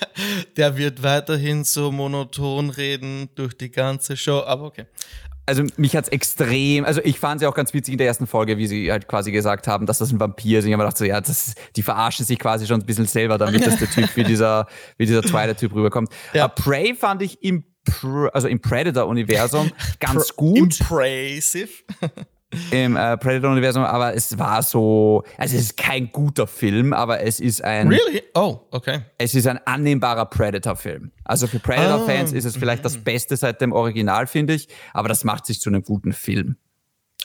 Der 0.57 0.77
wird 0.77 1.03
weiterhin 1.03 1.65
so 1.65 1.91
monoton 1.93 2.71
reden 2.71 3.31
durch 3.35 3.57
die 3.57 3.71
ganze 3.71 4.17
Show, 4.17 4.43
aber 4.45 4.65
okay. 4.65 4.87
Also 5.45 5.65
mich 5.77 5.97
hat's 5.97 6.09
extrem, 6.09 6.85
also 6.85 7.01
ich 7.03 7.19
fand 7.19 7.41
sie 7.41 7.47
auch 7.47 7.55
ganz 7.55 7.75
witzig 7.75 7.93
in 7.93 7.99
der 7.99 8.07
ersten 8.07 8.29
Folge, 8.29 8.59
wie 8.59 8.69
sie 8.69 8.93
halt 8.93 9.09
quasi 9.09 9.33
gesagt 9.33 9.67
haben, 9.67 9.87
dass 9.87 9.99
das 9.99 10.13
ein 10.13 10.21
Vampir 10.21 10.61
ist. 10.61 10.67
Ich 10.67 10.73
habe 10.73 10.83
gedacht 10.83 10.97
so, 10.97 11.05
ja, 11.05 11.21
das, 11.21 11.55
die 11.75 11.83
verarschen 11.83 12.25
sich 12.25 12.39
quasi 12.39 12.67
schon 12.67 12.81
ein 12.81 12.87
bisschen 12.87 13.07
selber 13.07 13.39
damit, 13.39 13.67
dass 13.67 13.77
der 13.77 13.91
Typ 13.91 14.15
wie 14.15 14.23
dieser, 14.25 14.67
wie 14.99 15.07
dieser 15.07 15.23
zweite 15.23 15.57
Typ 15.57 15.75
rüberkommt. 15.75 16.11
Ja. 16.33 16.47
Uh, 16.47 16.49
Prey 16.55 16.95
fand 16.95 17.23
ich 17.23 17.43
im 17.43 17.65
also 18.33 18.47
im 18.47 18.61
Predator-Universum 18.61 19.73
ganz 19.99 20.37
gut. 20.37 20.81
Impressive. 20.81 21.69
Im 22.71 22.97
äh, 22.97 23.17
Predator-Universum, 23.17 23.83
aber 23.85 24.15
es 24.15 24.39
war 24.39 24.63
so, 24.63 25.25
also 25.39 25.57
es 25.57 25.63
ist 25.63 25.77
kein 25.77 26.13
guter 26.13 26.47
Film, 26.47 26.93
aber 26.93 27.21
es 27.21 27.41
ist 27.41 27.63
ein. 27.65 27.89
Really? 27.89 28.23
Oh, 28.35 28.61
okay. 28.71 29.01
Es 29.19 29.35
ist 29.35 29.47
ein 29.47 29.59
annehmbarer 29.67 30.27
Predator-Film. 30.27 31.11
Also 31.25 31.47
für 31.47 31.59
Predator-Fans 31.59 32.33
oh. 32.33 32.37
ist 32.37 32.45
es 32.45 32.57
vielleicht 32.57 32.85
das 32.85 32.99
Beste 32.99 33.37
seit 33.37 33.61
dem 33.61 33.73
Original, 33.73 34.27
finde 34.27 34.55
ich, 34.55 34.69
aber 34.93 35.09
das 35.09 35.25
macht 35.25 35.47
sich 35.47 35.61
zu 35.61 35.71
einem 35.71 35.83
guten 35.83 36.13
Film. 36.13 36.57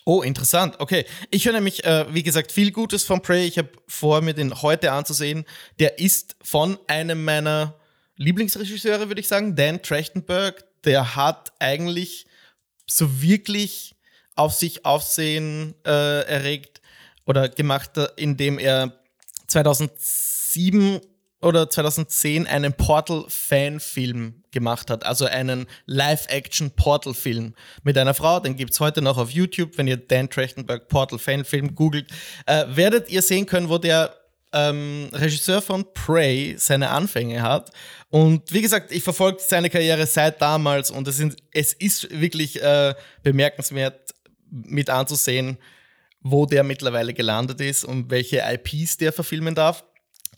Oh, 0.05 0.21
interessant. 0.21 0.79
Okay. 0.79 1.05
Ich 1.31 1.45
höre 1.45 1.53
nämlich, 1.53 1.83
äh, 1.83 2.05
wie 2.13 2.23
gesagt, 2.23 2.53
viel 2.53 2.71
Gutes 2.71 3.03
von 3.03 3.21
Prey. 3.21 3.45
Ich 3.45 3.57
habe 3.57 3.69
vor, 3.87 4.21
mir 4.21 4.33
den 4.33 4.61
heute 4.61 4.93
anzusehen. 4.93 5.43
Der 5.79 5.99
ist 5.99 6.37
von 6.41 6.77
einem 6.87 7.25
meiner 7.25 7.75
Lieblingsregisseure, 8.15 9.09
würde 9.09 9.19
ich 9.19 9.27
sagen, 9.27 9.57
Dan 9.57 9.81
Trachtenberg, 9.81 10.63
der 10.85 11.17
hat 11.17 11.51
eigentlich 11.59 12.25
so 12.85 13.21
wirklich 13.21 13.96
auf 14.37 14.53
sich 14.53 14.85
Aufsehen 14.85 15.75
äh, 15.85 16.21
erregt 16.21 16.81
oder 17.25 17.49
gemacht, 17.49 17.91
indem 18.15 18.59
er 18.59 18.93
2007 19.47 21.01
oder 21.41 21.69
2010 21.69 22.47
einen 22.47 22.73
Portal-Fanfilm 22.73 24.43
gemacht 24.51 24.89
hat, 24.89 25.05
also 25.05 25.25
einen 25.25 25.67
Live-Action-Portal-Film 25.85 27.53
mit 27.83 27.97
einer 27.97 28.13
Frau, 28.13 28.39
den 28.39 28.55
gibt 28.55 28.73
es 28.73 28.79
heute 28.79 29.01
noch 29.01 29.17
auf 29.17 29.29
YouTube, 29.29 29.77
wenn 29.77 29.87
ihr 29.87 29.97
Dan 29.97 30.29
Trachtenberg 30.29 30.87
Portal-Fanfilm 30.87 31.75
googelt, 31.75 32.09
äh, 32.47 32.65
werdet 32.69 33.09
ihr 33.09 33.21
sehen 33.21 33.45
können, 33.45 33.69
wo 33.69 33.77
der 33.77 34.15
ähm, 34.53 35.09
Regisseur 35.13 35.61
von 35.61 35.85
Prey 35.93 36.55
seine 36.57 36.89
Anfänge 36.89 37.41
hat. 37.41 37.71
Und 38.09 38.51
wie 38.53 38.61
gesagt, 38.61 38.91
ich 38.91 39.03
verfolge 39.03 39.39
seine 39.45 39.69
Karriere 39.69 40.07
seit 40.07 40.41
damals 40.41 40.89
und 40.89 41.07
es, 41.07 41.17
sind, 41.17 41.35
es 41.51 41.73
ist 41.73 42.09
wirklich 42.09 42.61
äh, 42.61 42.95
bemerkenswert 43.23 44.13
mit 44.49 44.89
anzusehen, 44.89 45.57
wo 46.21 46.45
der 46.45 46.63
mittlerweile 46.63 47.13
gelandet 47.13 47.61
ist 47.61 47.83
und 47.83 48.09
welche 48.09 48.43
IPs 48.45 48.97
der 48.97 49.13
verfilmen 49.13 49.55
darf. 49.55 49.83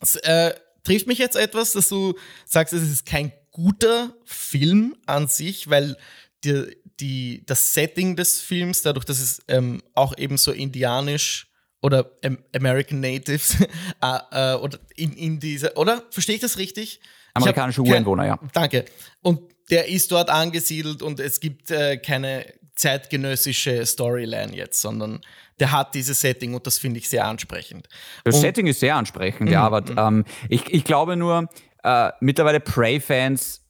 Es 0.00 0.16
äh, 0.16 0.54
trifft 0.84 1.06
mich 1.06 1.18
jetzt 1.18 1.36
etwas, 1.36 1.72
dass 1.72 1.88
du 1.88 2.14
sagst, 2.44 2.72
es 2.72 2.82
ist 2.82 3.06
kein 3.06 3.32
guter 3.50 4.14
Film 4.24 4.96
an 5.06 5.28
sich, 5.28 5.68
weil 5.68 5.96
die, 6.44 6.76
die, 7.00 7.42
das 7.46 7.74
Setting 7.74 8.16
des 8.16 8.40
Films, 8.40 8.82
dadurch, 8.82 9.04
dass 9.04 9.20
es 9.20 9.42
ähm, 9.48 9.82
auch 9.94 10.16
eben 10.16 10.38
so 10.38 10.52
indianisch 10.52 11.48
oder 11.82 12.10
American 12.54 13.00
Natives 13.00 13.56
äh, 14.02 14.18
äh, 14.54 14.54
oder 14.54 14.78
in, 14.96 15.12
in 15.12 15.40
diese, 15.40 15.74
oder? 15.74 16.04
Verstehe 16.10 16.36
ich 16.36 16.40
das 16.40 16.58
richtig? 16.58 17.00
Amerikanische 17.34 17.82
Ureinwohner, 17.82 18.26
ja. 18.26 18.40
Danke. 18.52 18.84
Und 19.22 19.40
der 19.70 19.88
ist 19.88 20.10
dort 20.10 20.30
angesiedelt 20.30 21.00
und 21.02 21.20
es 21.20 21.40
gibt 21.40 21.70
äh, 21.70 21.96
keine 21.96 22.44
zeitgenössische 22.80 23.84
Storyline 23.84 24.54
jetzt, 24.54 24.80
sondern 24.80 25.20
der 25.58 25.72
hat 25.72 25.94
dieses 25.94 26.20
Setting 26.20 26.54
und 26.54 26.66
das 26.66 26.78
finde 26.78 26.98
ich 26.98 27.08
sehr 27.08 27.26
ansprechend. 27.26 27.88
Das 28.24 28.36
und, 28.36 28.40
Setting 28.40 28.66
ist 28.66 28.80
sehr 28.80 28.96
ansprechend, 28.96 29.50
ja, 29.50 29.60
mhm, 29.60 29.74
aber 29.74 29.80
mhm. 30.12 30.18
ähm, 30.18 30.24
ich, 30.48 30.72
ich 30.72 30.84
glaube 30.84 31.16
nur, 31.16 31.48
äh, 31.84 32.10
mittlerweile 32.20 32.60
Prey-Fans, 32.60 33.62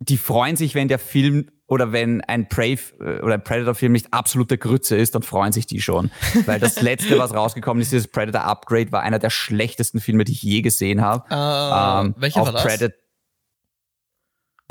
die 0.00 0.18
freuen 0.18 0.56
sich, 0.56 0.74
wenn 0.74 0.88
der 0.88 0.98
Film 0.98 1.50
oder 1.68 1.92
wenn 1.92 2.22
ein 2.22 2.48
Prey 2.48 2.78
äh, 3.00 3.20
oder 3.20 3.34
ein 3.34 3.44
Predator-Film 3.44 3.92
nicht 3.92 4.12
absolute 4.12 4.58
Grütze 4.58 4.96
ist, 4.96 5.14
dann 5.14 5.22
freuen 5.22 5.52
sich 5.52 5.66
die 5.66 5.80
schon. 5.80 6.10
Weil 6.46 6.58
das 6.58 6.80
letzte, 6.80 7.18
was 7.18 7.34
rausgekommen 7.34 7.82
ist, 7.82 7.92
dieses 7.92 8.08
Predator 8.08 8.44
Upgrade, 8.44 8.90
war 8.90 9.02
einer 9.02 9.18
der 9.18 9.30
schlechtesten 9.30 10.00
Filme, 10.00 10.24
die 10.24 10.32
ich 10.32 10.42
je 10.42 10.62
gesehen 10.62 11.02
habe. 11.02 11.24
Uh, 11.30 12.06
ähm, 12.06 12.14
welcher 12.18 12.40
war 12.40 12.52
das? 12.52 12.64
Predator 12.64 13.07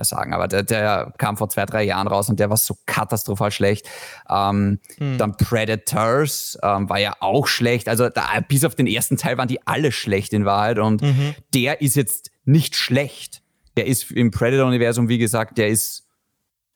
sagen, 0.06 0.34
aber 0.34 0.48
der, 0.48 0.64
der 0.64 1.14
kam 1.18 1.38
vor 1.38 1.50
zwei, 1.50 1.66
drei 1.66 1.84
Jahren 1.84 2.08
raus 2.08 2.30
und 2.30 2.40
der 2.40 2.50
war 2.50 2.58
so 2.58 2.78
katastrophal 2.86 3.52
schlecht. 3.52 3.90
Ähm, 4.30 4.80
hm. 4.98 5.18
Dann 5.18 5.38
Predators 5.38 6.58
ähm, 6.62 6.90
war 6.90 7.00
ja 7.00 7.16
auch 7.20 7.48
schlecht. 7.48 7.90
Also 7.90 8.10
da, 8.10 8.28
bis 8.48 8.64
auf 8.64 8.76
den 8.76 8.88
ersten 8.88 9.18
Teil 9.18 9.38
waren 9.38 9.48
die 9.48 9.66
alle 9.66 9.92
schlecht 9.92 10.34
in 10.34 10.46
Wahrheit 10.46 10.80
und 10.80 11.02
mhm. 11.02 11.36
der 11.54 11.82
ist 11.82 11.96
jetzt 11.96 12.32
nicht 12.46 12.76
schlecht. 12.76 13.42
Der 13.76 13.86
ist 13.88 14.12
im 14.12 14.32
Predator-Universum, 14.32 15.10
wie 15.10 15.18
gesagt, 15.18 15.58
der 15.58 15.70
ist 15.70 16.08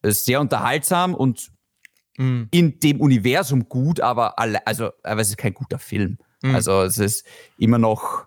ist 0.02 0.26
sehr 0.26 0.42
unterhaltsam 0.42 1.14
und 1.14 1.52
mhm. 2.18 2.48
in 2.52 2.80
dem 2.80 3.00
Universum 3.00 3.70
gut, 3.70 4.00
aber 4.00 4.40
alle, 4.40 4.66
also, 4.66 4.92
aber 5.04 5.22
es 5.22 5.30
ist 5.30 5.38
kein 5.38 5.54
guter 5.54 5.80
Film. 5.80 6.18
Mhm. 6.42 6.56
Also 6.56 6.82
es 6.84 6.98
ist 6.98 7.26
immer 7.58 7.78
noch, 7.78 8.26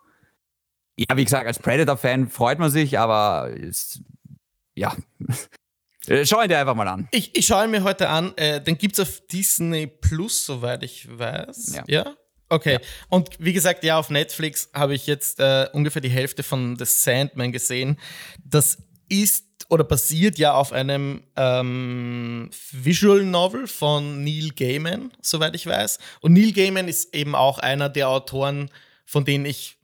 ja, 0.96 1.16
wie 1.16 1.24
gesagt, 1.24 1.46
als 1.46 1.58
Predator-Fan 1.58 2.28
freut 2.28 2.58
man 2.58 2.70
sich, 2.70 2.98
aber 2.98 3.50
ist, 3.50 4.02
ja. 4.74 4.96
Schau 6.24 6.42
ihn 6.42 6.48
dir 6.48 6.58
einfach 6.58 6.74
mal 6.74 6.88
an. 6.88 7.08
Ich, 7.12 7.34
ich 7.34 7.46
schaue 7.46 7.64
ihn 7.64 7.70
mir 7.70 7.82
heute 7.82 8.08
an. 8.08 8.36
Äh, 8.36 8.60
den 8.60 8.76
gibt 8.76 8.98
es 8.98 9.00
auf 9.00 9.22
Disney 9.26 9.86
Plus, 9.86 10.44
soweit 10.44 10.82
ich 10.82 11.08
weiß. 11.10 11.74
Ja. 11.76 11.84
ja? 11.86 12.16
Okay. 12.48 12.74
Ja. 12.74 12.80
Und 13.08 13.30
wie 13.38 13.52
gesagt, 13.52 13.84
ja, 13.84 13.98
auf 13.98 14.10
Netflix 14.10 14.68
habe 14.74 14.94
ich 14.94 15.06
jetzt 15.06 15.40
äh, 15.40 15.68
ungefähr 15.72 16.02
die 16.02 16.10
Hälfte 16.10 16.42
von 16.42 16.76
The 16.76 16.84
Sandman 16.84 17.52
gesehen. 17.52 17.98
Das 18.44 18.78
ist 19.08 19.44
oder 19.70 19.84
basiert 19.84 20.38
ja 20.38 20.54
auf 20.54 20.72
einem 20.72 21.22
ähm, 21.36 22.50
Visual 22.70 23.24
Novel 23.24 23.66
von 23.66 24.22
Neil 24.22 24.50
Gaiman, 24.50 25.10
soweit 25.22 25.54
ich 25.54 25.66
weiß. 25.66 25.98
Und 26.20 26.34
Neil 26.34 26.52
Gaiman 26.52 26.86
ist 26.86 27.14
eben 27.14 27.34
auch 27.34 27.58
einer 27.58 27.88
der 27.88 28.10
Autoren, 28.10 28.70
von 29.06 29.24
denen 29.24 29.46
ich 29.46 29.78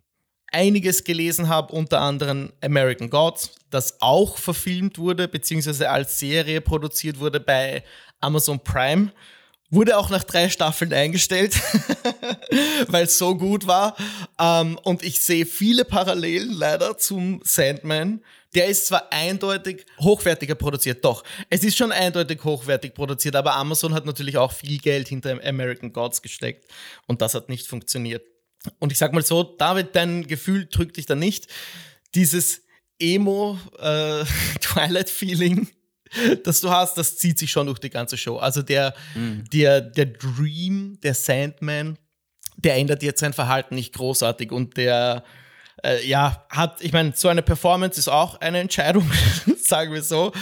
einiges 0.53 1.05
gelesen 1.05 1.49
habe, 1.49 1.73
unter 1.73 2.01
anderem 2.01 2.53
American 2.61 3.11
Gods, 3.11 3.53
das 3.71 4.01
auch 4.01 4.39
verfilmt 4.39 4.99
wurde, 4.99 5.29
beziehungsweise 5.29 5.91
als 5.91 6.19
Serie 6.19 6.61
produziert 6.61 7.19
wurde 7.19 7.41
bei 7.41 7.85
Amazon 8.21 8.61
Prime. 8.61 9.13
Wurde 9.73 9.97
auch 9.97 10.11
nach 10.11 10.25
drei 10.25 10.49
Staffeln 10.49 10.93
eingestellt, 10.93 11.55
weil 12.89 13.05
es 13.05 13.17
so 13.17 13.37
gut 13.37 13.69
war. 13.69 13.97
Ähm, 14.41 14.77
und 14.83 15.05
ich 15.05 15.21
sehe 15.21 15.47
viele 15.47 15.85
Parallelen 15.85 16.53
leider 16.53 16.99
zum 16.99 17.41
Sandman 17.45 18.21
der 18.55 18.67
ist 18.67 18.87
zwar 18.87 19.13
eindeutig 19.13 19.87
hochwertiger 20.01 20.55
produziert, 20.55 21.05
doch, 21.05 21.23
es 21.49 21.63
ist 21.63 21.77
schon 21.77 21.93
eindeutig 21.93 22.43
hochwertig 22.43 22.95
produziert, 22.95 23.37
aber 23.37 23.55
Amazon 23.55 23.95
hat 23.95 24.07
natürlich 24.07 24.37
auch 24.37 24.53
viel 24.53 24.79
Geld 24.79 25.09
hinter 25.09 25.39
American 25.45 25.93
Gods 25.93 26.21
gesteckt 26.23 26.67
und 27.07 27.23
das 27.23 27.35
hat 27.35 27.49
nicht 27.49 27.67
funktioniert. 27.67 28.23
Und 28.79 28.93
ich 28.93 28.99
sag 28.99 29.13
mal 29.13 29.25
so, 29.25 29.43
David, 29.43 29.97
dein 29.97 30.27
Gefühl 30.27 30.67
drückt 30.67 30.97
dich 30.97 31.07
da 31.07 31.15
nicht. 31.15 31.47
Dieses 32.15 32.63
Emo 32.99 33.59
äh, 33.79 34.25
das 36.45 36.61
du 36.61 36.71
hast, 36.71 36.99
das 36.99 37.17
zieht 37.17 37.39
sich 37.39 37.51
schon 37.51 37.67
durch 37.67 37.79
die 37.79 37.91
ganze 37.91 38.17
Show. 38.17 38.39
Also 38.39 38.63
der, 38.63 38.95
mhm. 39.15 39.45
der, 39.53 39.81
der 39.81 40.07
Dream, 40.07 40.99
der 41.03 41.15
Sandman, 41.15 41.99
der 42.57 42.77
ändert 42.77 43.03
jetzt 43.03 43.21
sein 43.21 43.33
Verhalten 43.33 43.75
nicht 43.75 43.95
großartig 43.95 44.53
und 44.53 44.77
der 44.77 45.25
äh, 45.83 46.07
ja, 46.07 46.45
hat, 46.51 46.83
ich 46.83 46.93
meine, 46.93 47.13
so 47.15 47.29
eine 47.29 47.43
Performance 47.43 47.99
ist 47.99 48.09
auch 48.09 48.41
eine 48.41 48.59
Entscheidung, 48.59 49.11
sagen 49.63 49.95
wir 49.95 50.03
so. 50.03 50.33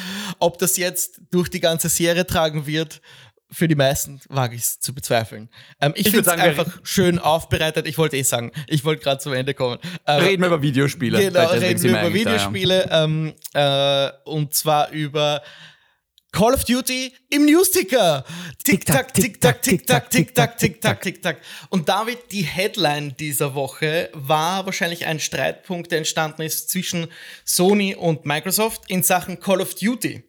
Ob 0.40 0.58
das 0.58 0.76
jetzt 0.76 1.20
durch 1.30 1.48
die 1.48 1.60
ganze 1.60 1.88
Serie 1.88 2.26
tragen 2.26 2.66
wird, 2.66 3.00
für 3.50 3.68
die 3.68 3.74
meisten 3.74 4.20
wage 4.28 4.56
ich 4.56 4.62
es 4.62 4.80
zu 4.80 4.94
bezweifeln. 4.94 5.48
Ähm, 5.80 5.92
ich, 5.94 6.06
ich 6.06 6.12
finde 6.12 6.30
es 6.30 6.38
einfach 6.38 6.80
schön 6.82 7.18
aufbereitet. 7.18 7.86
Ich 7.86 7.96
wollte 7.98 8.16
eh 8.16 8.22
sagen, 8.22 8.52
ich 8.66 8.84
wollte 8.84 9.02
gerade 9.02 9.20
zum 9.20 9.32
Ende 9.32 9.54
kommen. 9.54 9.78
Ähm, 10.06 10.22
reden 10.22 10.42
wir 10.42 10.48
über 10.48 10.62
Videospiele. 10.62 11.18
Genau, 11.18 11.48
reden 11.48 11.82
wir 11.82 11.90
über 11.90 12.12
Videospiele. 12.12 12.86
Da, 12.88 12.98
ja. 12.98 13.04
ähm, 13.04 13.34
äh, 14.24 14.30
und 14.30 14.54
zwar 14.54 14.90
über 14.90 15.42
Call 16.32 16.52
of 16.52 16.64
Duty 16.64 17.12
im 17.30 17.46
Newsticker. 17.46 18.24
Tick-Tack, 18.62 19.14
Tick-Tack, 19.14 19.62
Tick-Tack, 19.62 20.10
Tick-Tack, 20.10 20.58
Tick-Tack, 20.58 21.00
Tick-Tack. 21.00 21.40
Und 21.70 21.88
David, 21.88 22.30
die 22.32 22.42
Headline 22.42 23.16
dieser 23.18 23.54
Woche 23.54 24.10
war 24.12 24.66
wahrscheinlich 24.66 25.06
ein 25.06 25.20
Streitpunkt, 25.20 25.90
der 25.90 25.98
entstanden 25.98 26.42
ist 26.42 26.68
zwischen 26.68 27.06
Sony 27.44 27.94
und 27.94 28.26
Microsoft 28.26 28.82
in 28.88 29.02
Sachen 29.02 29.40
Call 29.40 29.62
of 29.62 29.74
Duty. 29.74 30.22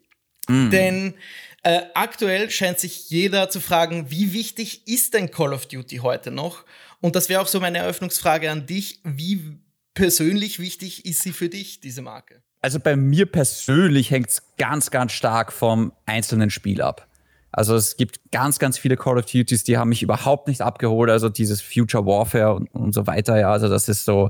Mm. 0.47 0.69
Denn 0.69 1.13
Äh, 1.63 1.81
aktuell 1.93 2.49
scheint 2.49 2.79
sich 2.79 3.09
jeder 3.09 3.49
zu 3.49 3.59
fragen, 3.59 4.09
wie 4.09 4.33
wichtig 4.33 4.87
ist 4.87 5.13
denn 5.13 5.31
Call 5.31 5.53
of 5.53 5.65
Duty 5.65 5.97
heute 5.97 6.31
noch? 6.31 6.65
Und 7.01 7.15
das 7.15 7.29
wäre 7.29 7.41
auch 7.41 7.47
so 7.47 7.59
meine 7.59 7.79
Eröffnungsfrage 7.79 8.49
an 8.49 8.65
dich. 8.65 8.99
Wie 9.03 9.59
persönlich 9.93 10.59
wichtig 10.59 11.05
ist 11.05 11.21
sie 11.21 11.33
für 11.33 11.49
dich, 11.49 11.81
diese 11.81 12.01
Marke? 12.01 12.41
Also 12.61 12.79
bei 12.79 12.95
mir 12.95 13.25
persönlich 13.25 14.11
hängt 14.11 14.29
es 14.29 14.41
ganz, 14.57 14.91
ganz 14.91 15.11
stark 15.11 15.51
vom 15.51 15.93
einzelnen 16.05 16.49
Spiel 16.49 16.81
ab. 16.81 17.08
Also 17.51 17.75
es 17.75 17.97
gibt 17.97 18.19
ganz, 18.31 18.59
ganz 18.59 18.77
viele 18.77 18.95
Call 18.95 19.17
of 19.17 19.25
Duties, 19.25 19.63
die 19.63 19.77
haben 19.77 19.89
mich 19.89 20.03
überhaupt 20.03 20.47
nicht 20.47 20.61
abgeholt. 20.61 21.09
Also 21.09 21.29
dieses 21.29 21.61
Future 21.61 22.05
Warfare 22.05 22.55
und, 22.55 22.73
und 22.73 22.93
so 22.93 23.07
weiter. 23.07 23.39
Ja, 23.39 23.51
also 23.51 23.69
das 23.69 23.89
ist 23.89 24.05
so, 24.05 24.29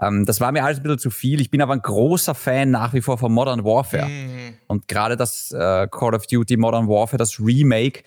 ähm, 0.00 0.24
das 0.24 0.40
war 0.40 0.52
mir 0.52 0.64
alles 0.64 0.78
ein 0.78 0.82
bisschen 0.82 0.98
zu 0.98 1.10
viel. 1.10 1.40
Ich 1.40 1.50
bin 1.50 1.60
aber 1.60 1.74
ein 1.74 1.82
großer 1.82 2.34
Fan 2.34 2.70
nach 2.70 2.94
wie 2.94 3.00
vor 3.00 3.18
von 3.18 3.32
Modern 3.32 3.64
Warfare. 3.64 4.08
Mhm. 4.08 4.54
Und 4.66 4.88
gerade 4.88 5.16
das 5.16 5.52
äh, 5.52 5.88
Call 5.90 6.14
of 6.14 6.26
Duty 6.26 6.56
Modern 6.56 6.88
Warfare, 6.88 7.18
das 7.18 7.38
Remake, 7.38 8.02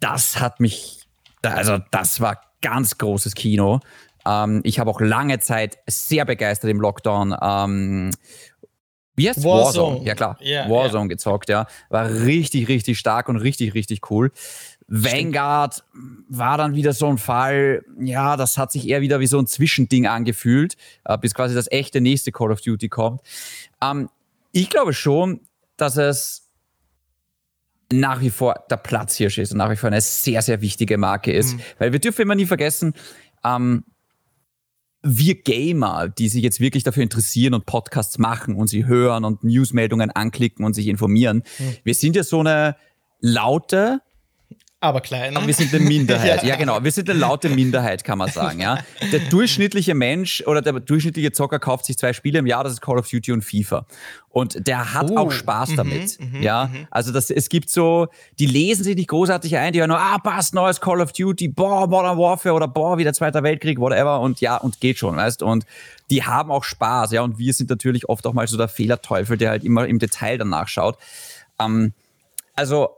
das 0.00 0.40
hat 0.40 0.60
mich, 0.60 1.06
also 1.42 1.78
das 1.90 2.20
war 2.20 2.40
ganz 2.62 2.98
großes 2.98 3.34
Kino. 3.34 3.80
Ähm, 4.26 4.60
ich 4.64 4.78
habe 4.78 4.90
auch 4.90 5.00
lange 5.00 5.38
Zeit 5.40 5.78
sehr 5.86 6.24
begeistert 6.24 6.70
im 6.70 6.80
Lockdown 6.80 7.36
ähm, 7.40 8.10
wie 9.18 9.28
heißt 9.28 9.44
Warzone? 9.44 9.64
Warzone. 9.64 10.06
Ja, 10.06 10.14
klar. 10.14 10.38
Yeah, 10.40 10.68
Warzone 10.68 11.04
yeah. 11.04 11.08
gezockt, 11.08 11.48
ja. 11.48 11.66
War 11.90 12.08
richtig, 12.10 12.68
richtig 12.68 12.98
stark 12.98 13.28
und 13.28 13.36
richtig, 13.36 13.74
richtig 13.74 14.10
cool. 14.10 14.30
Vanguard 14.88 15.84
war 16.28 16.56
dann 16.56 16.74
wieder 16.74 16.94
so 16.94 17.08
ein 17.08 17.18
Fall, 17.18 17.84
ja, 18.00 18.36
das 18.38 18.56
hat 18.56 18.72
sich 18.72 18.88
eher 18.88 19.02
wieder 19.02 19.20
wie 19.20 19.26
so 19.26 19.38
ein 19.38 19.46
Zwischending 19.46 20.06
angefühlt, 20.06 20.76
äh, 21.04 21.18
bis 21.18 21.34
quasi 21.34 21.54
das 21.54 21.70
echte 21.70 22.00
nächste 22.00 22.32
Call 22.32 22.50
of 22.50 22.62
Duty 22.62 22.88
kommt. 22.88 23.20
Ähm, 23.82 24.08
ich 24.52 24.70
glaube 24.70 24.94
schon, 24.94 25.40
dass 25.76 25.98
es 25.98 26.48
nach 27.92 28.20
wie 28.20 28.30
vor 28.30 28.64
der 28.70 28.76
Platzhirsch 28.76 29.38
ist 29.38 29.52
und 29.52 29.58
nach 29.58 29.70
wie 29.70 29.76
vor 29.76 29.88
eine 29.88 30.00
sehr, 30.00 30.42
sehr 30.42 30.60
wichtige 30.60 30.98
Marke 30.98 31.32
ist. 31.32 31.54
Mhm. 31.54 31.60
Weil 31.78 31.92
wir 31.92 32.00
dürfen 32.00 32.22
immer 32.22 32.34
nie 32.34 32.46
vergessen, 32.46 32.94
ähm, 33.44 33.84
wir 35.16 35.34
Gamer, 35.36 36.08
die 36.08 36.28
sich 36.28 36.42
jetzt 36.42 36.60
wirklich 36.60 36.84
dafür 36.84 37.02
interessieren 37.02 37.54
und 37.54 37.66
Podcasts 37.66 38.18
machen 38.18 38.54
und 38.54 38.68
sie 38.68 38.86
hören 38.86 39.24
und 39.24 39.44
Newsmeldungen 39.44 40.10
anklicken 40.10 40.64
und 40.64 40.74
sich 40.74 40.88
informieren, 40.88 41.42
hm. 41.56 41.76
wir 41.84 41.94
sind 41.94 42.16
ja 42.16 42.22
so 42.22 42.40
eine 42.40 42.76
laute, 43.20 44.00
aber 44.80 45.00
klein. 45.00 45.36
Aber 45.36 45.46
wir 45.46 45.54
sind 45.54 45.74
eine 45.74 45.84
Minderheit. 45.84 46.42
ja. 46.42 46.50
ja. 46.50 46.56
genau. 46.56 46.82
Wir 46.84 46.92
sind 46.92 47.10
eine 47.10 47.18
laute 47.18 47.48
Minderheit, 47.48 48.04
kann 48.04 48.16
man 48.16 48.30
sagen. 48.30 48.60
Ja. 48.60 48.78
Der 49.10 49.18
durchschnittliche 49.18 49.94
Mensch 49.94 50.42
oder 50.46 50.62
der 50.62 50.74
durchschnittliche 50.74 51.32
Zocker 51.32 51.58
kauft 51.58 51.86
sich 51.86 51.98
zwei 51.98 52.12
Spiele 52.12 52.38
im 52.38 52.46
Jahr, 52.46 52.62
das 52.62 52.74
ist 52.74 52.80
Call 52.80 52.98
of 52.98 53.08
Duty 53.08 53.32
und 53.32 53.42
FIFA. 53.42 53.86
Und 54.28 54.68
der 54.68 54.94
hat 54.94 55.10
oh. 55.10 55.16
auch 55.16 55.32
Spaß 55.32 55.70
mhm, 55.70 55.76
damit. 55.76 56.20
Mhm, 56.20 56.42
ja. 56.42 56.70
Mhm. 56.72 56.86
Also 56.92 57.12
das, 57.12 57.30
es 57.30 57.48
gibt 57.48 57.70
so, 57.70 58.06
die 58.38 58.46
lesen 58.46 58.84
sich 58.84 58.94
nicht 58.94 59.08
großartig 59.08 59.56
ein, 59.56 59.72
die 59.72 59.80
hören 59.80 59.88
nur, 59.88 59.98
ah, 59.98 60.18
passt, 60.18 60.54
neues 60.54 60.80
Call 60.80 61.00
of 61.00 61.12
Duty, 61.12 61.48
boah, 61.48 61.88
Modern 61.88 62.16
Warfare 62.16 62.54
oder 62.54 62.68
boah, 62.68 62.98
wieder 62.98 63.12
Zweiter 63.12 63.42
Weltkrieg, 63.42 63.80
whatever. 63.80 64.20
Und 64.20 64.40
ja, 64.40 64.58
und 64.58 64.80
geht 64.80 64.98
schon, 64.98 65.16
weißt 65.16 65.42
Und 65.42 65.66
die 66.10 66.22
haben 66.22 66.52
auch 66.52 66.62
Spaß, 66.62 67.10
ja. 67.10 67.22
Und 67.22 67.38
wir 67.38 67.52
sind 67.52 67.68
natürlich 67.68 68.08
oft 68.08 68.24
auch 68.28 68.32
mal 68.32 68.46
so 68.46 68.56
der 68.56 68.68
Fehlerteufel, 68.68 69.36
der 69.36 69.50
halt 69.50 69.64
immer 69.64 69.88
im 69.88 69.98
Detail 69.98 70.38
danach 70.38 70.68
schaut. 70.68 70.98
Ähm, 71.58 71.94
also 72.54 72.97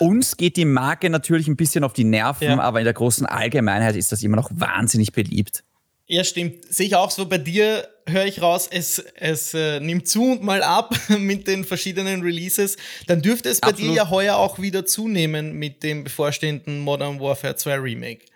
uns 0.00 0.36
geht 0.36 0.56
die 0.56 0.64
Marke 0.64 1.10
natürlich 1.10 1.48
ein 1.48 1.56
bisschen 1.56 1.84
auf 1.84 1.92
die 1.92 2.04
Nerven, 2.04 2.48
ja. 2.48 2.58
aber 2.58 2.80
in 2.80 2.84
der 2.84 2.94
großen 2.94 3.26
Allgemeinheit 3.26 3.96
ist 3.96 4.12
das 4.12 4.22
immer 4.22 4.36
noch 4.36 4.50
wahnsinnig 4.52 5.12
beliebt. 5.12 5.64
Ja, 6.06 6.22
stimmt. 6.22 6.64
Sehe 6.72 6.86
ich 6.86 6.96
auch 6.96 7.10
so. 7.10 7.26
Bei 7.26 7.38
dir 7.38 7.88
höre 8.06 8.26
ich 8.26 8.42
raus, 8.42 8.68
es, 8.70 8.98
es 9.14 9.54
äh, 9.54 9.80
nimmt 9.80 10.06
zu 10.06 10.32
und 10.32 10.42
mal 10.42 10.62
ab 10.62 10.94
mit 11.18 11.46
den 11.46 11.64
verschiedenen 11.64 12.20
Releases. 12.20 12.76
Dann 13.06 13.22
dürfte 13.22 13.48
es 13.48 13.60
bei 13.60 13.68
Absolut. 13.68 13.92
dir 13.92 13.96
ja 13.96 14.10
heuer 14.10 14.36
auch 14.36 14.58
wieder 14.58 14.84
zunehmen 14.84 15.54
mit 15.54 15.82
dem 15.82 16.04
bevorstehenden 16.04 16.80
Modern 16.80 17.20
Warfare 17.20 17.56
2 17.56 17.76
Remake. 17.76 18.26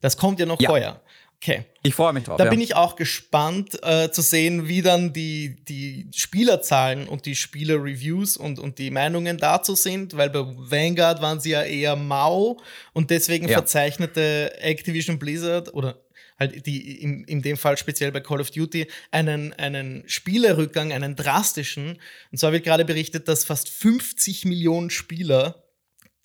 Das 0.00 0.16
kommt 0.16 0.40
ja 0.40 0.46
noch 0.46 0.60
ja. 0.60 0.70
heuer. 0.70 1.02
Okay. 1.40 1.66
Ich 1.84 1.94
freue 1.94 2.12
mich 2.12 2.24
drauf. 2.24 2.36
Da 2.36 2.44
ja. 2.44 2.50
bin 2.50 2.60
ich 2.60 2.74
auch 2.74 2.96
gespannt 2.96 3.78
äh, 3.82 4.10
zu 4.10 4.22
sehen, 4.22 4.66
wie 4.66 4.82
dann 4.82 5.12
die, 5.12 5.64
die 5.64 6.10
Spielerzahlen 6.12 7.06
und 7.06 7.26
die 7.26 7.36
Spieler-Reviews 7.36 8.36
und, 8.36 8.58
und 8.58 8.78
die 8.78 8.90
Meinungen 8.90 9.38
dazu 9.38 9.76
sind, 9.76 10.16
weil 10.16 10.30
bei 10.30 10.40
Vanguard 10.40 11.22
waren 11.22 11.38
sie 11.38 11.50
ja 11.50 11.62
eher 11.62 11.94
mau 11.94 12.58
und 12.92 13.10
deswegen 13.10 13.48
ja. 13.48 13.54
verzeichnete 13.54 14.60
Activision 14.60 15.20
Blizzard 15.20 15.72
oder 15.72 16.00
halt 16.38 16.66
die 16.66 17.00
in, 17.00 17.24
in 17.24 17.42
dem 17.42 17.56
Fall 17.56 17.76
speziell 17.76 18.10
bei 18.12 18.20
Call 18.20 18.40
of 18.40 18.50
Duty 18.50 18.88
einen, 19.12 19.52
einen 19.54 20.04
Spielerrückgang, 20.08 20.92
einen 20.92 21.14
drastischen. 21.16 21.98
Und 22.32 22.38
zwar 22.38 22.52
wird 22.52 22.64
gerade 22.64 22.84
berichtet, 22.84 23.28
dass 23.28 23.44
fast 23.44 23.68
50 23.68 24.44
Millionen 24.44 24.90
Spieler 24.90 25.67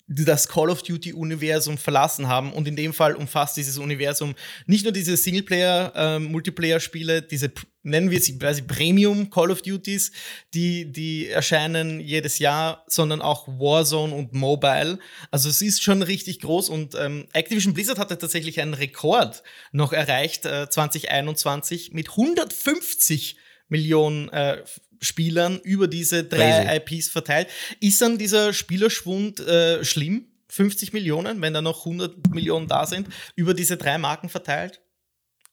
das 0.06 0.48
Call 0.48 0.68
of 0.68 0.82
Duty-Universum 0.82 1.78
verlassen 1.78 2.28
haben. 2.28 2.52
Und 2.52 2.68
in 2.68 2.76
dem 2.76 2.92
Fall 2.92 3.14
umfasst 3.14 3.56
dieses 3.56 3.78
Universum 3.78 4.34
nicht 4.66 4.84
nur 4.84 4.92
diese 4.92 5.16
Singleplayer-Multiplayer-Spiele, 5.16 7.18
ähm, 7.18 7.24
diese, 7.30 7.50
nennen 7.82 8.10
wir 8.10 8.20
sie 8.20 8.38
quasi 8.38 8.60
Premium 8.62 9.30
Call 9.30 9.50
of 9.50 9.62
Duties, 9.62 10.12
die, 10.52 10.92
die 10.92 11.28
erscheinen 11.28 12.00
jedes 12.00 12.38
Jahr, 12.38 12.84
sondern 12.86 13.22
auch 13.22 13.48
Warzone 13.48 14.14
und 14.14 14.34
Mobile. 14.34 14.98
Also 15.30 15.48
es 15.48 15.62
ist 15.62 15.82
schon 15.82 16.02
richtig 16.02 16.40
groß 16.40 16.68
und 16.68 16.94
ähm, 16.96 17.26
Activision 17.32 17.72
Blizzard 17.72 17.98
hatte 17.98 18.18
tatsächlich 18.18 18.60
einen 18.60 18.74
Rekord 18.74 19.42
noch 19.72 19.94
erreicht, 19.94 20.44
äh, 20.44 20.68
2021, 20.68 21.92
mit 21.92 22.10
150 22.10 23.38
Millionen 23.68 24.28
äh, 24.28 24.62
Spielern 25.04 25.60
über 25.62 25.88
diese 25.88 26.24
drei 26.24 26.64
Crazy. 26.64 26.96
IPs 26.96 27.08
verteilt. 27.08 27.48
Ist 27.80 28.00
dann 28.02 28.18
dieser 28.18 28.52
Spielerschwund 28.52 29.40
äh, 29.40 29.84
schlimm? 29.84 30.26
50 30.48 30.92
Millionen, 30.92 31.40
wenn 31.42 31.52
da 31.52 31.62
noch 31.62 31.80
100 31.84 32.30
Millionen 32.30 32.68
da 32.68 32.86
sind, 32.86 33.08
über 33.34 33.54
diese 33.54 33.76
drei 33.76 33.98
Marken 33.98 34.28
verteilt? 34.28 34.80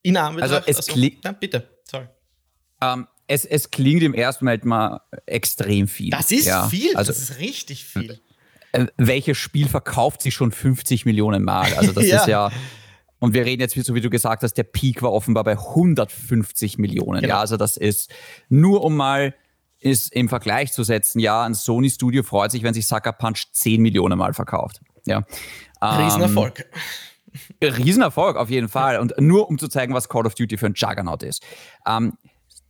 In 0.04 0.16
Anbetracht. 0.16 0.52
Also 0.52 0.66
es 0.68 0.78
also, 0.78 0.94
klingt. 0.94 1.26
Ja, 1.26 1.32
bitte, 1.32 1.68
sorry. 1.90 2.06
Um, 2.82 2.88
ähm, 2.88 3.08
es, 3.28 3.46
es 3.46 3.72
klingt 3.72 4.04
im 4.04 4.14
ersten 4.14 4.46
Moment 4.46 4.66
mal 4.66 5.02
extrem 5.26 5.88
viel. 5.88 6.10
Das 6.10 6.32
ist 6.32 6.46
ja. 6.46 6.68
viel, 6.68 6.96
also, 6.96 7.12
das 7.12 7.22
ist 7.22 7.40
richtig 7.40 7.86
viel. 7.86 8.20
Äh, 8.74 8.88
welches 8.98 9.38
Spiel 9.38 9.68
verkauft 9.68 10.22
sich 10.22 10.34
schon 10.34 10.52
50 10.52 11.06
Millionen 11.06 11.44
Mal? 11.44 11.74
Also 11.76 11.94
das 11.94 12.06
ja. 12.08 12.20
ist 12.20 12.28
ja 12.28 12.52
und 13.22 13.36
wir 13.36 13.46
reden 13.46 13.62
jetzt, 13.62 13.76
so 13.76 13.94
wie 13.94 14.02
du 14.02 14.10
gesagt 14.10 14.42
hast, 14.42 14.56
der 14.56 14.64
Peak 14.64 15.04
war 15.04 15.14
offenbar 15.14 15.44
bei 15.44 15.52
150 15.52 16.80
Millionen. 16.80 17.22
Genau. 17.22 17.36
Ja, 17.36 17.40
also 17.40 17.56
das 17.56 17.78
ist 17.78 18.12
nur 18.50 18.84
um 18.84 18.96
mal 18.96 19.36
ist 19.82 20.14
im 20.14 20.30
Vergleich 20.30 20.72
zu 20.72 20.84
setzen, 20.84 21.20
ja, 21.20 21.44
ein 21.44 21.54
Sony 21.54 21.90
Studio 21.90 22.24
freut 22.24 22.52
sich, 22.52 22.64
wenn 22.64 22.74
sich 22.74 22.88
Sucker 22.88 23.12
Punch 23.12 23.48
10 23.52 23.82
Millionen 23.82 24.18
Mal 24.18 24.34
verkauft. 24.34 24.80
Ja. 25.06 25.24
Riesenerfolg. 25.82 26.66
Ähm, 27.60 27.74
Riesenerfolg, 27.74 28.38
auf 28.38 28.50
jeden 28.50 28.70
Fall. 28.70 29.00
Und 29.00 29.20
nur 29.20 29.50
um 29.50 29.58
zu 29.58 29.68
zeigen, 29.68 29.94
was 29.94 30.10
Call 30.10 30.26
of 30.26 30.36
Duty 30.36 30.58
für 30.58 30.68
ein 30.68 30.74
Juggernaut 30.76 31.24
ist. 31.24 31.44
Ähm, 31.88 32.18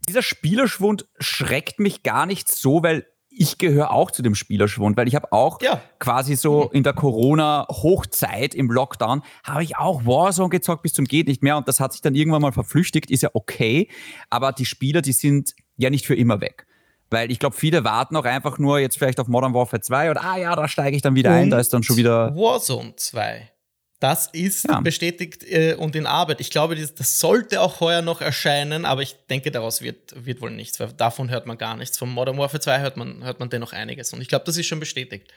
dieser 0.07 0.21
Spielerschwund 0.21 1.05
schreckt 1.19 1.79
mich 1.79 2.03
gar 2.03 2.25
nicht 2.25 2.49
so, 2.49 2.81
weil 2.81 3.05
ich 3.33 3.57
gehöre 3.57 3.91
auch 3.91 4.11
zu 4.11 4.21
dem 4.21 4.35
Spielerschwund, 4.35 4.97
weil 4.97 5.07
ich 5.07 5.15
habe 5.15 5.31
auch 5.31 5.61
ja. 5.61 5.81
quasi 5.99 6.35
so 6.35 6.69
in 6.69 6.83
der 6.83 6.93
Corona-Hochzeit 6.93 8.53
im 8.53 8.69
Lockdown, 8.69 9.21
habe 9.45 9.63
ich 9.63 9.77
auch 9.77 10.05
Warzone 10.05 10.49
gezockt 10.49 10.83
bis 10.83 10.93
zum 10.93 11.05
geht 11.05 11.27
nicht 11.27 11.41
mehr 11.41 11.55
und 11.55 11.67
das 11.67 11.79
hat 11.79 11.93
sich 11.93 12.01
dann 12.01 12.13
irgendwann 12.13 12.41
mal 12.41 12.51
verflüchtigt, 12.51 13.09
ist 13.09 13.23
ja 13.23 13.29
okay, 13.33 13.87
aber 14.29 14.51
die 14.51 14.65
Spieler, 14.65 15.01
die 15.01 15.13
sind 15.13 15.55
ja 15.77 15.89
nicht 15.89 16.05
für 16.05 16.15
immer 16.15 16.41
weg. 16.41 16.67
Weil 17.11 17.29
ich 17.29 17.39
glaube, 17.39 17.55
viele 17.55 17.83
warten 17.83 18.15
auch 18.15 18.25
einfach 18.25 18.57
nur 18.57 18.79
jetzt 18.79 18.97
vielleicht 18.97 19.19
auf 19.19 19.27
Modern 19.27 19.53
Warfare 19.53 19.81
2 19.81 20.11
oder 20.11 20.23
ah 20.23 20.37
ja, 20.37 20.55
da 20.55 20.67
steige 20.67 20.95
ich 20.95 21.01
dann 21.01 21.13
wieder 21.13 21.31
und 21.31 21.35
ein, 21.35 21.49
da 21.49 21.59
ist 21.59 21.73
dann 21.73 21.83
schon 21.83 21.97
wieder 21.97 22.33
Warzone 22.35 22.95
2. 22.95 23.51
Das 23.99 24.27
ist 24.27 24.67
ja. 24.67 24.79
bestätigt 24.79 25.43
äh, 25.43 25.75
und 25.75 25.95
in 25.95 26.07
Arbeit. 26.07 26.41
Ich 26.41 26.49
glaube, 26.49 26.75
das, 26.75 26.95
das, 26.95 27.19
sollte 27.19 27.61
auch 27.61 27.81
heuer 27.81 28.01
noch 28.01 28.21
erscheinen, 28.21 28.85
aber 28.85 29.03
ich 29.03 29.15
denke, 29.29 29.51
daraus 29.51 29.81
wird, 29.83 30.25
wird 30.25 30.41
wohl 30.41 30.49
nichts, 30.49 30.79
weil 30.79 30.91
davon 30.93 31.29
hört 31.29 31.45
man 31.45 31.57
gar 31.57 31.75
nichts. 31.75 31.99
Vom 31.99 32.11
Modern 32.11 32.37
Warfare 32.37 32.61
2 32.61 32.79
hört 32.79 32.97
man, 32.97 33.23
hört 33.23 33.39
man 33.39 33.49
dennoch 33.49 33.73
einiges. 33.73 34.11
Und 34.13 34.21
ich 34.21 34.27
glaube, 34.27 34.45
das 34.45 34.57
ist 34.57 34.65
schon 34.65 34.79
bestätigt. 34.79 35.31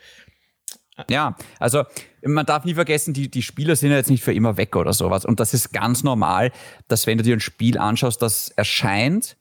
Ja, 1.11 1.37
also 1.59 1.83
man 2.23 2.47
darf 2.47 2.65
nie 2.65 2.75
vergessen, 2.75 3.13
die, 3.13 3.29
die 3.29 3.43
Spieler 3.43 3.75
sind 3.75 3.91
ja 3.91 3.97
jetzt 3.97 4.11
nicht 4.11 4.23
für 4.23 4.33
immer 4.33 4.57
weg 4.57 4.77
oder 4.77 4.93
sowas. 4.93 5.25
Und 5.25 5.41
das 5.41 5.53
ist 5.53 5.73
ganz 5.73 6.05
normal, 6.05 6.53
dass 6.87 7.07
wenn 7.07 7.19
du 7.19 7.25
dir 7.25 7.37
ein 7.37 7.41
Spiel 7.41 7.79
anschaust, 7.79 8.23
das 8.23 8.51
erscheint, 8.51 9.37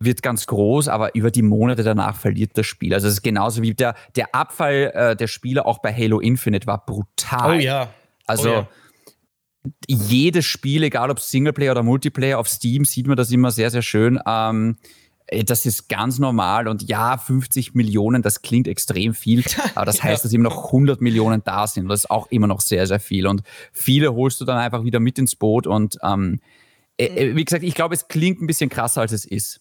wird 0.00 0.22
ganz 0.22 0.46
groß, 0.46 0.88
aber 0.88 1.14
über 1.14 1.30
die 1.30 1.42
Monate 1.42 1.82
danach 1.82 2.16
verliert 2.16 2.52
das 2.56 2.66
Spiel. 2.66 2.94
Also 2.94 3.06
es 3.06 3.14
ist 3.14 3.22
genauso 3.22 3.62
wie 3.62 3.74
der, 3.74 3.94
der 4.16 4.34
Abfall 4.34 4.90
äh, 4.94 5.16
der 5.16 5.26
Spieler 5.26 5.66
auch 5.66 5.80
bei 5.80 5.94
Halo 5.94 6.20
Infinite 6.20 6.66
war 6.66 6.84
brutal. 6.84 7.58
Oh 7.58 7.60
ja. 7.60 7.92
Also 8.26 8.50
oh 8.50 8.52
ja. 8.52 8.68
jedes 9.86 10.46
Spiel, 10.46 10.82
egal 10.84 11.10
ob 11.10 11.20
Singleplayer 11.20 11.72
oder 11.72 11.82
Multiplayer 11.82 12.38
auf 12.38 12.48
Steam, 12.48 12.86
sieht 12.86 13.06
man 13.06 13.16
das 13.16 13.30
immer 13.30 13.50
sehr, 13.50 13.70
sehr 13.70 13.82
schön. 13.82 14.18
Ähm, 14.26 14.78
äh, 15.26 15.44
das 15.44 15.66
ist 15.66 15.90
ganz 15.90 16.18
normal 16.18 16.66
und 16.66 16.88
ja, 16.88 17.18
50 17.18 17.74
Millionen, 17.74 18.22
das 18.22 18.40
klingt 18.40 18.68
extrem 18.68 19.12
viel, 19.12 19.44
aber 19.74 19.84
das 19.84 20.02
heißt, 20.02 20.24
ja. 20.24 20.28
dass 20.28 20.32
immer 20.32 20.44
noch 20.44 20.66
100 20.66 21.02
Millionen 21.02 21.42
da 21.44 21.66
sind. 21.66 21.88
Das 21.88 22.04
ist 22.04 22.10
auch 22.10 22.28
immer 22.30 22.46
noch 22.46 22.62
sehr, 22.62 22.86
sehr 22.86 23.00
viel 23.00 23.26
und 23.26 23.42
viele 23.72 24.14
holst 24.14 24.40
du 24.40 24.46
dann 24.46 24.56
einfach 24.56 24.82
wieder 24.82 24.98
mit 24.98 25.18
ins 25.18 25.36
Boot 25.36 25.66
und 25.66 25.98
ähm, 26.02 26.40
äh, 27.00 27.28
äh 27.30 27.36
wie 27.36 27.44
gesagt, 27.44 27.64
ich 27.64 27.74
glaube, 27.74 27.94
es 27.94 28.08
klingt 28.08 28.40
ein 28.40 28.46
bisschen 28.46 28.70
krasser, 28.70 29.00
als 29.00 29.12
es 29.12 29.24
ist. 29.24 29.60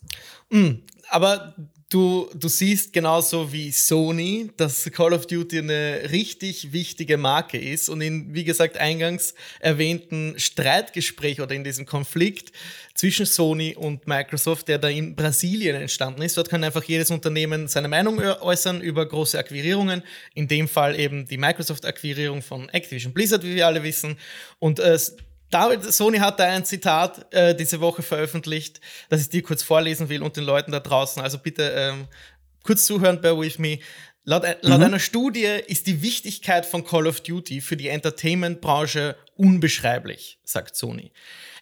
Mm, 0.50 0.80
aber 1.10 1.56
du, 1.90 2.30
du 2.36 2.48
siehst 2.48 2.94
genauso 2.94 3.52
wie 3.52 3.72
Sony, 3.72 4.52
dass 4.58 4.90
Call 4.92 5.14
of 5.14 5.26
Duty 5.26 5.60
eine 5.60 6.02
richtig 6.12 6.72
wichtige 6.72 7.18
Marke 7.18 7.58
ist 7.58 7.90
und 7.90 8.02
in, 8.02 8.34
wie 8.34 8.44
gesagt, 8.44 8.78
eingangs 8.78 9.34
erwähnten 9.60 10.36
Streitgespräch 10.38 11.42
oder 11.42 11.56
in 11.56 11.64
diesem 11.64 11.86
Konflikt 11.86 12.52
zwischen 12.94 13.26
Sony 13.26 13.76
und 13.76 14.08
Microsoft, 14.08 14.68
der 14.68 14.78
da 14.78 14.90
in 14.90 15.16
Brasilien 15.16 15.76
entstanden 15.76 16.22
ist. 16.22 16.38
Dort 16.38 16.50
kann 16.50 16.64
einfach 16.64 16.84
jedes 16.84 17.12
Unternehmen 17.12 17.68
seine 17.68 17.88
Meinung 17.88 18.20
äußern 18.20 18.82
über 18.82 19.08
große 19.08 19.40
Akquirierungen. 19.40 20.04
In 20.36 20.48
dem 20.48 20.68
Fall 20.68 21.00
eben 21.00 21.26
die 21.26 21.38
Microsoft-Akquirierung 21.38 22.42
von 22.42 22.68
Activision 22.70 23.14
Blizzard, 23.14 23.44
wie 23.44 23.56
wir 23.56 23.68
alle 23.68 23.84
wissen. 23.84 24.18
Und 24.60 24.80
äh, 24.80 25.00
David, 25.50 25.84
Sony 25.92 26.20
hat 26.20 26.40
da 26.40 26.46
ein 26.46 26.66
Zitat 26.66 27.34
äh, 27.34 27.56
diese 27.56 27.80
Woche 27.80 28.02
veröffentlicht, 28.02 28.80
das 29.10 29.22
ich 29.22 29.30
dir 29.30 29.42
kurz 29.42 29.64
vorlesen 29.64 30.10
will 30.10 30.22
und 30.22 30.38
den 30.38 30.44
Leuten 30.44 30.72
da 30.72 30.80
draußen. 30.80 31.22
Also 31.22 31.40
bitte 31.40 31.74
ähm, 31.76 32.08
kurz 32.64 32.86
zuhören, 32.86 33.20
bear 33.22 33.40
with 33.40 33.58
me. 33.58 33.80
Laut, 34.26 34.44
äh, 34.44 34.58
laut 34.62 34.80
mhm. 34.80 34.86
einer 34.86 35.00
Studie 35.00 35.60
ist 35.68 35.88
die 35.88 36.02
Wichtigkeit 36.04 36.66
von 36.66 36.84
Call 36.84 37.08
of 37.08 37.22
Duty 37.22 37.62
für 37.62 37.78
die 37.78 37.88
Entertainment-Branche 37.88 39.16
unbeschreiblich, 39.36 40.40
sagt 40.44 40.76
Sony. 40.76 41.12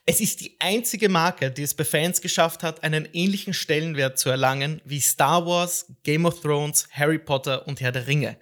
Es 0.06 0.22
ist 0.22 0.42
die 0.42 0.56
einzige 0.60 1.10
Marke, 1.10 1.52
die 1.52 1.64
es 1.64 1.74
bei 1.74 1.84
Fans 1.84 2.22
geschafft 2.22 2.64
hat, 2.64 2.84
einen 2.84 3.08
ähnlichen 3.12 3.54
Stellenwert 3.54 4.18
zu 4.18 4.30
erlangen 4.30 4.82
wie 4.86 5.02
Star 5.02 5.46
Wars, 5.46 5.86
Game 6.04 6.26
of 6.26 6.42
Thrones, 6.42 6.88
Harry 6.92 7.20
Potter 7.20 7.68
und 7.68 7.82
Herr 7.82 7.92
der 7.92 8.08
Ringe. 8.08 8.38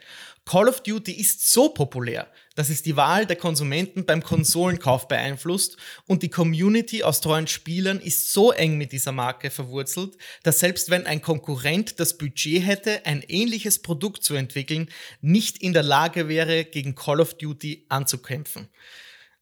Call 0.45 0.69
of 0.69 0.81
Duty 0.81 1.11
ist 1.11 1.51
so 1.51 1.69
populär, 1.69 2.27
dass 2.55 2.69
es 2.69 2.81
die 2.81 2.95
Wahl 2.95 3.25
der 3.25 3.35
Konsumenten 3.35 4.05
beim 4.05 4.23
Konsolenkauf 4.23 5.07
beeinflusst 5.07 5.77
und 6.07 6.23
die 6.23 6.29
Community 6.29 7.03
aus 7.03 7.21
treuen 7.21 7.47
Spielern 7.47 7.99
ist 7.99 8.31
so 8.31 8.51
eng 8.51 8.77
mit 8.77 8.91
dieser 8.91 9.11
Marke 9.11 9.51
verwurzelt, 9.51 10.17
dass 10.43 10.59
selbst 10.59 10.89
wenn 10.89 11.05
ein 11.05 11.21
Konkurrent 11.21 11.99
das 11.99 12.17
Budget 12.17 12.65
hätte, 12.65 13.05
ein 13.05 13.23
ähnliches 13.27 13.81
Produkt 13.81 14.23
zu 14.23 14.35
entwickeln, 14.35 14.89
nicht 15.21 15.57
in 15.59 15.73
der 15.73 15.83
Lage 15.83 16.27
wäre, 16.27 16.65
gegen 16.65 16.95
Call 16.95 17.21
of 17.21 17.35
Duty 17.35 17.85
anzukämpfen. 17.89 18.69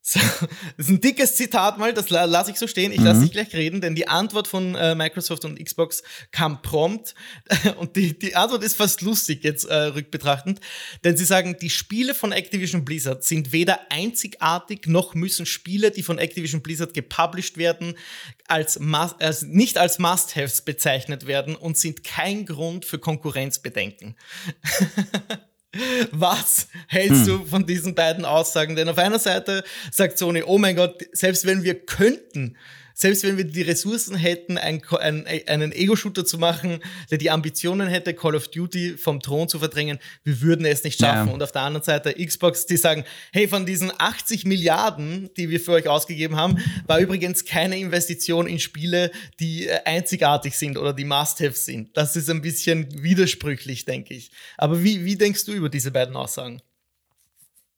So, 0.05 0.19
das 0.77 0.87
ist 0.87 0.89
ein 0.89 0.99
dickes 0.99 1.37
Zitat 1.37 1.77
mal, 1.77 1.93
das 1.93 2.09
lasse 2.09 2.51
ich 2.51 2.57
so 2.57 2.67
stehen. 2.67 2.91
Ich 2.91 2.99
lasse 2.99 3.19
mhm. 3.19 3.23
dich 3.23 3.31
gleich 3.31 3.53
reden, 3.53 3.79
denn 3.79 3.95
die 3.95 4.09
Antwort 4.09 4.49
von 4.49 4.75
äh, 4.75 4.95
Microsoft 4.95 5.45
und 5.45 5.63
Xbox 5.63 6.03
kam 6.31 6.61
prompt. 6.61 7.15
Und 7.77 7.95
die, 7.95 8.17
die 8.17 8.35
Antwort 8.35 8.63
ist 8.63 8.75
fast 8.75 9.01
lustig 9.01 9.43
jetzt 9.43 9.63
äh, 9.63 9.75
rückbetrachtend, 9.75 10.59
denn 11.05 11.15
sie 11.15 11.23
sagen, 11.23 11.55
die 11.59 11.69
Spiele 11.69 12.13
von 12.13 12.33
Activision 12.33 12.83
Blizzard 12.83 13.23
sind 13.23 13.53
weder 13.53 13.79
einzigartig, 13.89 14.87
noch 14.87 15.15
müssen 15.15 15.45
Spiele, 15.45 15.91
die 15.91 16.03
von 16.03 16.17
Activision 16.17 16.61
Blizzard 16.61 16.93
gepublished 16.93 17.57
werden, 17.57 17.95
als, 18.47 18.77
als 19.19 19.43
nicht 19.43 19.77
als 19.77 19.99
Must-Haves 19.99 20.63
bezeichnet 20.63 21.27
werden 21.27 21.55
und 21.55 21.77
sind 21.77 22.03
kein 22.03 22.45
Grund 22.45 22.83
für 22.83 22.99
Konkurrenzbedenken. 22.99 24.15
Was 26.11 26.67
hältst 26.87 27.25
hm. 27.25 27.39
du 27.39 27.45
von 27.45 27.65
diesen 27.65 27.95
beiden 27.95 28.25
Aussagen? 28.25 28.75
Denn 28.75 28.89
auf 28.89 28.97
einer 28.97 29.19
Seite 29.19 29.63
sagt 29.91 30.17
Sony, 30.17 30.43
oh 30.45 30.57
mein 30.57 30.75
Gott, 30.75 31.01
selbst 31.11 31.45
wenn 31.45 31.63
wir 31.63 31.79
könnten, 31.85 32.55
selbst 33.03 33.23
wenn 33.23 33.35
wir 33.35 33.43
die 33.43 33.63
Ressourcen 33.63 34.15
hätten, 34.15 34.57
ein, 34.57 34.81
ein, 34.97 35.27
einen 35.27 35.73
Ego-Shooter 35.73 36.23
zu 36.23 36.37
machen, 36.37 36.79
der 37.11 37.17
die 37.17 37.29
Ambitionen 37.29 37.89
hätte, 37.89 38.13
Call 38.13 38.33
of 38.33 38.47
Duty 38.47 38.97
vom 38.97 39.19
Thron 39.19 39.49
zu 39.49 39.59
verdrängen, 39.59 39.99
wir 40.23 40.39
würden 40.39 40.65
es 40.65 40.85
nicht 40.85 41.01
schaffen. 41.01 41.27
Ja. 41.27 41.33
Und 41.33 41.43
auf 41.43 41.51
der 41.51 41.63
anderen 41.63 41.83
Seite 41.83 42.13
Xbox, 42.13 42.65
die 42.65 42.77
sagen, 42.77 43.03
hey, 43.33 43.49
von 43.49 43.65
diesen 43.65 43.91
80 43.97 44.45
Milliarden, 44.45 45.29
die 45.35 45.49
wir 45.49 45.59
für 45.59 45.73
euch 45.73 45.89
ausgegeben 45.89 46.37
haben, 46.37 46.63
war 46.87 46.99
übrigens 46.99 47.43
keine 47.43 47.77
Investition 47.77 48.47
in 48.47 48.59
Spiele, 48.59 49.11
die 49.37 49.67
äh, 49.67 49.79
einzigartig 49.83 50.57
sind 50.57 50.77
oder 50.77 50.93
die 50.93 51.03
Must-Haves 51.03 51.65
sind. 51.65 51.97
Das 51.97 52.15
ist 52.15 52.29
ein 52.29 52.41
bisschen 52.41 53.03
widersprüchlich, 53.03 53.83
denke 53.83 54.13
ich. 54.13 54.31
Aber 54.57 54.81
wie, 54.81 55.03
wie 55.03 55.17
denkst 55.17 55.43
du 55.43 55.51
über 55.51 55.67
diese 55.67 55.91
beiden 55.91 56.15
Aussagen? 56.15 56.61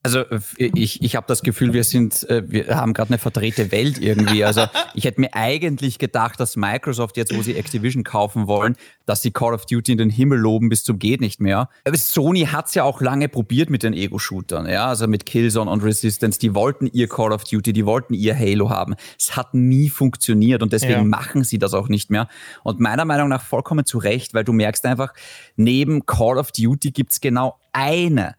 Also 0.05 0.23
ich, 0.57 1.01
ich 1.01 1.15
habe 1.15 1.25
das 1.27 1.41
Gefühl, 1.41 1.73
wir 1.73 1.83
sind, 1.83 2.29
äh, 2.29 2.43
wir 2.45 2.67
haben 2.77 2.93
gerade 2.93 3.09
eine 3.09 3.17
verdrehte 3.17 3.71
Welt 3.71 3.97
irgendwie. 3.99 4.43
Also 4.45 4.67
ich 4.93 5.05
hätte 5.05 5.19
mir 5.19 5.33
eigentlich 5.33 5.97
gedacht, 5.97 6.39
dass 6.39 6.55
Microsoft 6.55 7.17
jetzt, 7.17 7.35
wo 7.35 7.41
sie 7.41 7.55
Activision 7.55 8.03
kaufen 8.03 8.45
wollen, 8.45 8.75
dass 9.07 9.23
sie 9.23 9.31
Call 9.31 9.55
of 9.55 9.65
Duty 9.65 9.93
in 9.93 9.97
den 9.97 10.11
Himmel 10.11 10.37
loben 10.37 10.69
bis 10.69 10.83
zum 10.83 10.99
geht 10.99 11.21
nicht 11.21 11.41
mehr. 11.41 11.69
Aber 11.85 11.97
Sony 11.97 12.41
hat's 12.45 12.75
ja 12.75 12.83
auch 12.83 13.01
lange 13.01 13.29
probiert 13.29 13.71
mit 13.71 13.81
den 13.81 13.93
Ego-Shootern, 13.93 14.69
ja, 14.69 14.85
also 14.85 15.07
mit 15.07 15.25
Killzone 15.25 15.71
und 15.71 15.83
Resistance. 15.83 16.37
Die 16.37 16.53
wollten 16.53 16.85
ihr 16.85 17.07
Call 17.07 17.31
of 17.31 17.43
Duty, 17.43 17.73
die 17.73 17.87
wollten 17.87 18.13
ihr 18.13 18.37
Halo 18.37 18.69
haben. 18.69 18.93
Es 19.17 19.35
hat 19.35 19.55
nie 19.55 19.89
funktioniert 19.89 20.61
und 20.61 20.71
deswegen 20.71 20.93
ja. 20.93 21.03
machen 21.03 21.43
sie 21.43 21.57
das 21.57 21.73
auch 21.73 21.89
nicht 21.89 22.11
mehr. 22.11 22.27
Und 22.63 22.79
meiner 22.79 23.05
Meinung 23.05 23.29
nach 23.29 23.41
vollkommen 23.41 23.87
zu 23.87 23.97
Recht, 23.97 24.35
weil 24.35 24.43
du 24.43 24.53
merkst 24.53 24.85
einfach, 24.85 25.13
neben 25.55 26.05
Call 26.05 26.37
of 26.37 26.51
Duty 26.51 26.91
gibt's 26.91 27.21
genau 27.21 27.57
eine 27.73 28.35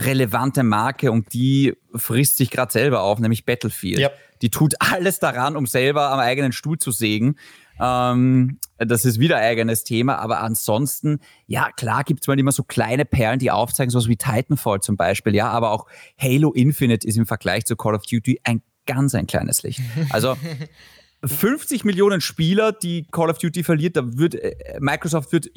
relevante 0.00 0.62
Marke 0.62 1.12
und 1.12 1.32
die 1.32 1.74
frisst 1.94 2.36
sich 2.38 2.50
gerade 2.50 2.72
selber 2.72 3.02
auf, 3.02 3.18
nämlich 3.18 3.44
Battlefield. 3.44 4.00
Yep. 4.00 4.18
Die 4.42 4.50
tut 4.50 4.74
alles 4.80 5.18
daran, 5.18 5.56
um 5.56 5.66
selber 5.66 6.10
am 6.10 6.18
eigenen 6.18 6.52
Stuhl 6.52 6.78
zu 6.78 6.90
sägen. 6.90 7.36
Ähm, 7.80 8.58
das 8.78 9.04
ist 9.04 9.18
wieder 9.18 9.36
ein 9.36 9.44
eigenes 9.44 9.84
Thema, 9.84 10.16
aber 10.16 10.40
ansonsten, 10.40 11.20
ja, 11.46 11.70
klar 11.72 12.04
gibt 12.04 12.22
es 12.22 12.28
mal 12.28 12.38
immer 12.38 12.52
so 12.52 12.62
kleine 12.62 13.04
Perlen, 13.04 13.38
die 13.38 13.50
aufzeigen, 13.50 13.90
sowas 13.90 14.08
wie 14.08 14.16
Titanfall 14.16 14.80
zum 14.80 14.96
Beispiel, 14.96 15.34
ja, 15.34 15.48
aber 15.48 15.70
auch 15.70 15.86
Halo 16.18 16.52
Infinite 16.52 17.06
ist 17.06 17.16
im 17.16 17.26
Vergleich 17.26 17.64
zu 17.64 17.76
Call 17.76 17.94
of 17.94 18.02
Duty 18.02 18.40
ein 18.44 18.62
ganz 18.86 19.14
ein 19.14 19.26
kleines 19.26 19.62
Licht. 19.62 19.80
Also 20.10 20.36
50 21.24 21.84
Millionen 21.84 22.20
Spieler, 22.20 22.72
die 22.72 23.06
Call 23.10 23.30
of 23.30 23.38
Duty 23.38 23.62
verliert, 23.62 23.96
da 23.96 24.02
wird 24.04 24.34
äh, 24.34 24.78
Microsoft 24.80 25.32
wird 25.32 25.50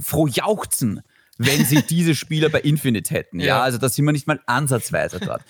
froh 0.00 0.26
jauchzen, 0.26 1.02
wenn 1.46 1.64
sie 1.64 1.82
diese 1.82 2.14
Spieler 2.14 2.48
bei 2.48 2.60
Infinite 2.60 3.12
hätten. 3.12 3.40
Ja, 3.40 3.46
ja 3.46 3.62
also 3.62 3.78
da 3.78 3.88
sind 3.88 4.04
wir 4.04 4.12
nicht 4.12 4.26
mal 4.26 4.40
ansatzweise 4.46 5.20
dort. 5.20 5.42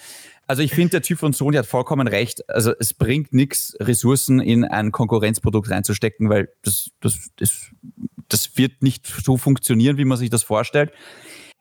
Also 0.46 0.62
ich 0.62 0.72
finde, 0.72 0.90
der 0.90 1.02
Typ 1.02 1.18
von 1.18 1.33
Sony 1.33 1.57
hat 1.57 1.66
vollkommen 1.66 2.09
recht. 2.09 2.48
Also 2.50 2.74
es 2.78 2.94
bringt 2.94 3.33
nichts, 3.33 3.76
Ressourcen 3.81 4.40
in 4.40 4.64
ein 4.64 4.92
Konkurrenzprodukt 4.92 5.70
reinzustecken, 5.70 6.28
weil 6.28 6.48
das, 6.62 6.90
das, 7.00 7.31
das, 7.37 7.70
das 8.28 8.57
wird 8.57 8.83
nicht 8.83 9.07
so 9.07 9.37
funktionieren, 9.37 9.98
wie 9.98 10.05
man 10.05 10.18
sich 10.18 10.31
das 10.31 10.42
vorstellt. 10.42 10.92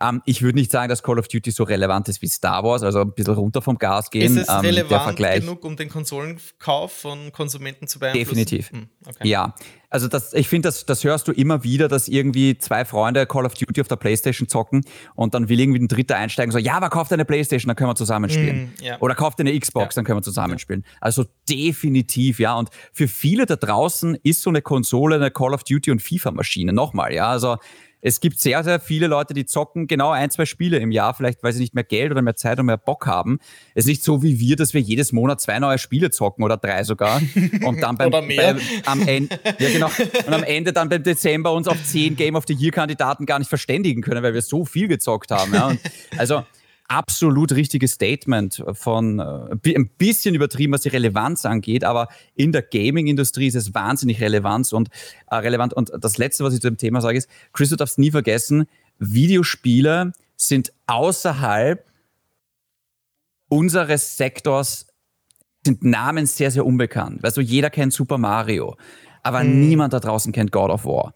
Ähm, 0.02 0.22
ich 0.26 0.42
würde 0.42 0.58
nicht 0.58 0.72
sagen, 0.72 0.90
dass 0.90 1.04
Call 1.04 1.20
of 1.20 1.28
Duty 1.28 1.52
so 1.52 1.64
relevant 1.64 2.10
ist 2.10 2.22
wie 2.22 2.28
Star 2.28 2.64
Wars, 2.64 2.84
also 2.84 3.02
ein 3.02 3.14
bisschen 3.14 3.36
runter 3.36 3.62
vom 3.62 3.78
Gas 3.78 4.10
gehen. 4.10 4.38
Ist 4.38 4.44
es 4.44 4.50
ähm, 4.50 4.60
relevant 4.62 5.18
genug, 5.18 5.64
um 5.64 5.76
den 5.76 5.90
Konsolenkauf 5.90 6.92
von 6.92 7.32
Konsumenten 7.32 7.88
zu 7.88 8.00
beeinflussen? 8.00 8.28
Definitiv. 8.28 8.72
Hm, 8.72 8.90
okay. 9.06 9.28
Ja. 9.28 9.56
Also 9.92 10.08
das, 10.08 10.34
ich 10.34 10.48
finde, 10.48 10.70
das, 10.70 10.86
das 10.86 11.04
hörst 11.04 11.28
du 11.28 11.34
immer 11.34 11.66
wieder, 11.66 11.90
dass 11.90 12.08
irgendwie 12.08 12.58
zwei 12.58 12.86
Freunde 12.86 13.26
Call 13.26 13.46
of 13.46 13.54
Duty 13.56 13.82
auf 13.82 13.90
der 13.90 13.98
Playstation 13.98 14.48
zocken 14.48 14.86
und 15.16 15.34
dann 15.34 15.50
will 15.50 15.60
irgendwie 15.60 15.82
ein 15.82 15.90
Dritter 15.90 16.16
einsteigen, 16.16 16.52
so, 16.54 16.58
ja, 16.58 16.76
aber 16.76 16.90
kauft 16.90 17.12
eine 17.12 17.26
Playstation, 17.26 17.68
dann 17.68 17.76
können 17.76 17.90
wir 17.90 17.96
zusammenspielen. 17.96 18.74
Mm, 18.80 18.84
yeah. 18.84 18.98
Oder 19.02 19.16
kauft 19.16 19.42
eine 19.42 19.58
Xbox, 19.60 19.96
ja. 19.96 20.00
dann 20.00 20.06
können 20.06 20.20
wir 20.20 20.24
zusammenspielen. 20.24 20.84
Ja. 20.86 20.98
Also 21.02 21.26
definitiv, 21.50 22.40
ja. 22.40 22.56
Und 22.56 22.70
für 22.94 23.10
viele 23.10 23.46
da 23.46 23.58
draußen 23.58 24.16
ist 24.24 24.42
so 24.42 24.50
eine 24.50 24.62
Konsole 24.62 25.16
eine 25.16 25.30
Call 25.30 25.54
of 25.54 25.66
Duty 25.66 25.92
und 25.92 26.02
FIFA-Maschine. 26.02 26.72
Nochmal, 26.72 27.14
ja. 27.14 27.28
Also 27.28 27.58
es 28.02 28.20
gibt 28.20 28.40
sehr, 28.40 28.64
sehr 28.64 28.80
viele 28.80 29.08
Leute, 29.08 29.34
die 29.34 29.46
zocken 29.46 29.88
genau 29.88 30.12
ein, 30.12 30.30
zwei 30.32 30.46
Spiele 30.46 30.78
im 30.78 30.92
Jahr, 30.92 31.14
vielleicht 31.14 31.44
weil 31.44 31.54
sie 31.54 31.62
nicht 31.62 31.76
mehr 31.76 31.84
Geld 31.84 32.12
oder 32.12 32.22
mehr 32.22 32.36
Zeit 32.36 32.54
oder 32.54 32.64
mehr 32.64 32.78
Bock 32.78 33.06
haben. 33.06 33.40
Es 33.76 33.86
ist 33.86 33.90
nicht 33.90 34.04
so 34.04 34.24
wie 34.24 34.40
wir, 34.40 34.56
dass 34.56 34.74
wir 34.74 34.82
jedes 34.82 35.12
Monat 35.12 35.42
zwei 35.42 35.60
neue 35.60 35.78
Spiele 35.78 36.10
zocken 36.10 36.44
oder 36.44 36.58
drei 36.58 36.84
sogar. 36.84 37.22
Und 37.64 37.82
dann 37.82 37.98
beim, 37.98 38.12
beim 38.12 38.60
am 38.86 39.08
Ende, 39.08 39.40
ja 39.60 39.70
genau, 39.70 39.90
und 40.26 40.34
am 40.34 40.44
Ende 40.44 40.74
dann 40.74 40.90
beim 40.90 41.04
Dezember 41.04 41.54
uns 41.54 41.68
auf 41.68 41.78
zehn 41.84 42.16
Game 42.16 42.36
of 42.36 42.46
the 42.48 42.54
Year 42.54 42.72
Kandidaten 42.72 43.26
gar 43.26 43.40
nicht 43.40 43.50
verständigen 43.50 44.02
können, 44.02 44.24
weil 44.24 44.34
wir 44.34 44.42
so 44.42 44.66
viel 44.66 44.88
gezockt 44.88 45.32
haben. 45.32 45.54
Ja. 45.54 45.68
Und 45.68 45.80
also 46.18 46.44
absolut 46.92 47.54
richtiges 47.54 47.94
Statement 47.94 48.64
von 48.74 49.20
äh, 49.20 49.76
ein 49.76 49.90
bisschen 49.98 50.36
übertrieben, 50.36 50.74
was 50.74 50.82
die 50.82 50.90
Relevanz 50.90 51.46
angeht, 51.46 51.84
aber 51.84 52.10
in 52.36 52.52
der 52.52 52.62
Gaming-Industrie 52.62 53.48
ist 53.48 53.56
es 53.56 53.74
wahnsinnig 53.74 54.20
relevant 54.20 54.72
und 54.74 54.90
äh, 55.30 55.36
relevant. 55.36 55.74
Und 55.74 55.92
das 56.00 56.18
Letzte, 56.18 56.44
was 56.44 56.54
ich 56.54 56.60
zu 56.60 56.70
dem 56.70 56.78
Thema 56.78 57.02
sage, 57.02 57.18
ist, 57.18 57.30
Chris, 57.54 57.70
du 57.70 57.78
darfst 57.78 57.98
nie 57.98 58.12
vergessen, 58.12 58.68
Videospiele 59.00 60.12
sind 60.36 60.74
außerhalb 60.88 61.86
unseres 63.48 64.18
Sektors 64.18 64.88
sind 65.66 65.84
Namen 65.84 66.26
sehr, 66.26 66.52
sehr 66.52 66.66
unbekannt. 66.66 67.24
Weißt 67.24 67.38
du, 67.38 67.42
jeder 67.42 67.70
kennt 67.70 67.94
Super 67.94 68.18
Mario, 68.18 68.76
aber 69.24 69.42
hm. 69.42 69.68
niemand 69.68 69.94
da 69.94 70.00
draußen 70.00 70.32
kennt 70.34 70.52
God 70.52 70.72
of 70.72 70.86
War. 70.86 71.14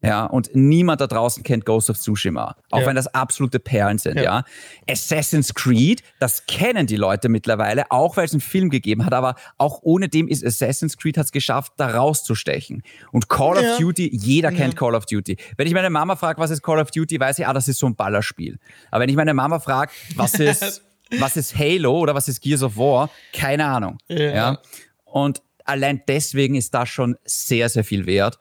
Ja, 0.00 0.26
und 0.26 0.50
niemand 0.54 1.00
da 1.00 1.08
draußen 1.08 1.42
kennt 1.42 1.64
Ghost 1.64 1.90
of 1.90 1.98
Tsushima, 1.98 2.54
auch 2.70 2.80
ja. 2.80 2.86
wenn 2.86 2.94
das 2.94 3.08
absolute 3.08 3.58
Perlen 3.58 3.98
sind, 3.98 4.16
ja. 4.16 4.22
ja. 4.22 4.44
Assassin's 4.88 5.54
Creed, 5.54 6.04
das 6.20 6.46
kennen 6.46 6.86
die 6.86 6.94
Leute 6.94 7.28
mittlerweile, 7.28 7.90
auch 7.90 8.16
weil 8.16 8.26
es 8.26 8.32
einen 8.32 8.40
Film 8.40 8.70
gegeben 8.70 9.04
hat, 9.04 9.12
aber 9.12 9.34
auch 9.56 9.80
ohne 9.82 10.08
dem 10.08 10.28
ist 10.28 10.44
Assassin's 10.44 10.96
Creed 10.98 11.18
hat 11.18 11.26
es 11.26 11.32
geschafft, 11.32 11.72
da 11.78 11.88
rauszustechen. 11.88 12.84
Und 13.10 13.28
Call 13.28 13.60
ja. 13.60 13.72
of 13.72 13.78
Duty, 13.78 14.08
jeder 14.14 14.52
kennt 14.52 14.76
Call 14.76 14.94
of 14.94 15.04
Duty. 15.06 15.36
Wenn 15.56 15.66
ich 15.66 15.74
meine 15.74 15.90
Mama 15.90 16.14
frage, 16.14 16.40
was 16.40 16.50
ist 16.50 16.62
Call 16.62 16.78
of 16.78 16.92
Duty, 16.92 17.18
weiß 17.18 17.40
ich, 17.40 17.46
ah, 17.48 17.52
das 17.52 17.66
ist 17.66 17.80
so 17.80 17.86
ein 17.86 17.96
Ballerspiel. 17.96 18.60
Aber 18.92 19.02
wenn 19.02 19.08
ich 19.10 19.16
meine 19.16 19.34
Mama 19.34 19.58
frage, 19.58 19.90
was 20.14 20.34
ist, 20.34 20.84
was 21.18 21.36
ist 21.36 21.58
Halo 21.58 21.98
oder 21.98 22.14
was 22.14 22.28
ist 22.28 22.40
Gears 22.40 22.62
of 22.62 22.76
War, 22.76 23.10
keine 23.32 23.64
Ahnung. 23.64 23.98
Ja. 24.06 24.60
Und 25.04 25.42
allein 25.64 26.02
deswegen 26.06 26.54
ist 26.54 26.72
das 26.72 26.88
schon 26.88 27.16
sehr, 27.24 27.68
sehr 27.68 27.82
viel 27.82 28.06
wert. 28.06 28.38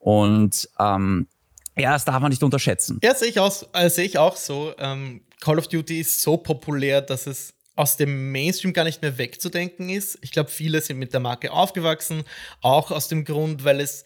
Und 0.00 0.68
ähm, 0.80 1.28
ja, 1.76 1.92
das 1.92 2.04
darf 2.04 2.20
man 2.20 2.30
nicht 2.30 2.42
unterschätzen. 2.42 2.98
Ja, 3.02 3.14
sehe 3.14 3.28
ich, 3.28 3.38
auch, 3.38 3.62
äh, 3.74 4.02
ich 4.02 4.18
auch 4.18 4.36
so. 4.36 4.74
Ähm, 4.78 5.22
Call 5.40 5.58
of 5.58 5.68
Duty 5.68 6.00
ist 6.00 6.20
so 6.20 6.36
populär, 6.36 7.00
dass 7.00 7.26
es 7.26 7.54
aus 7.76 7.96
dem 7.96 8.32
Mainstream 8.32 8.72
gar 8.72 8.84
nicht 8.84 9.00
mehr 9.02 9.16
wegzudenken 9.16 9.88
ist. 9.88 10.18
Ich 10.22 10.32
glaube, 10.32 10.50
viele 10.50 10.80
sind 10.80 10.98
mit 10.98 11.12
der 11.12 11.20
Marke 11.20 11.52
aufgewachsen, 11.52 12.24
auch 12.60 12.90
aus 12.90 13.08
dem 13.08 13.24
Grund, 13.24 13.64
weil 13.64 13.80
es 13.80 14.04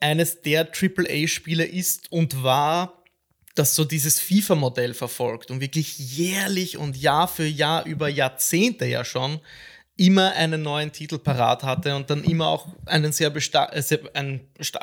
eines 0.00 0.42
der 0.42 0.68
AAA-Spiele 0.70 1.64
ist 1.64 2.12
und 2.12 2.42
war, 2.42 3.02
das 3.54 3.74
so 3.74 3.84
dieses 3.84 4.20
FIFA-Modell 4.20 4.94
verfolgt 4.94 5.50
und 5.50 5.60
wirklich 5.60 5.98
jährlich 5.98 6.76
und 6.76 6.96
Jahr 6.96 7.26
für 7.26 7.46
Jahr 7.46 7.84
über 7.86 8.08
Jahrzehnte 8.08 8.86
ja 8.86 9.04
schon 9.04 9.40
immer 9.98 10.32
einen 10.34 10.62
neuen 10.62 10.92
Titel 10.92 11.18
parat 11.18 11.64
hatte 11.64 11.96
und 11.96 12.08
dann 12.08 12.22
immer 12.22 12.46
auch 12.46 12.68
einen 12.86 13.10
sehr, 13.10 13.34
äh, 13.34 13.82
sehr 13.82 13.98
einen, 14.14 14.40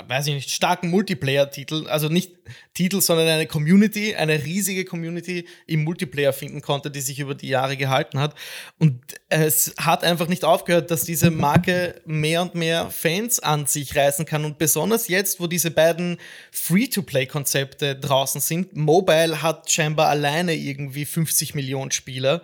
weiß 0.07 0.27
ich 0.27 0.33
nicht, 0.33 0.51
starken 0.51 0.89
Multiplayer-Titel, 0.89 1.87
also 1.87 2.09
nicht 2.09 2.33
Titel, 2.73 2.99
sondern 2.99 3.29
eine 3.29 3.47
Community, 3.47 4.13
eine 4.13 4.43
riesige 4.43 4.83
Community 4.83 5.47
im 5.67 5.85
Multiplayer 5.85 6.33
finden 6.33 6.61
konnte, 6.61 6.91
die 6.91 6.99
sich 6.99 7.19
über 7.19 7.33
die 7.33 7.47
Jahre 7.47 7.77
gehalten 7.77 8.19
hat. 8.19 8.35
Und 8.77 9.01
es 9.29 9.73
hat 9.77 10.03
einfach 10.03 10.27
nicht 10.27 10.43
aufgehört, 10.43 10.91
dass 10.91 11.05
diese 11.05 11.31
Marke 11.31 12.01
mehr 12.05 12.41
und 12.41 12.53
mehr 12.53 12.89
Fans 12.91 13.39
an 13.39 13.67
sich 13.67 13.95
reißen 13.95 14.25
kann. 14.25 14.43
Und 14.43 14.57
besonders 14.57 15.07
jetzt, 15.07 15.39
wo 15.39 15.47
diese 15.47 15.71
beiden 15.71 16.17
Free-to-Play-Konzepte 16.51 17.95
draußen 17.95 18.41
sind, 18.41 18.75
Mobile 18.75 19.41
hat 19.41 19.71
scheinbar 19.71 20.09
alleine 20.09 20.55
irgendwie 20.55 21.05
50 21.05 21.55
Millionen 21.55 21.91
Spieler 21.91 22.41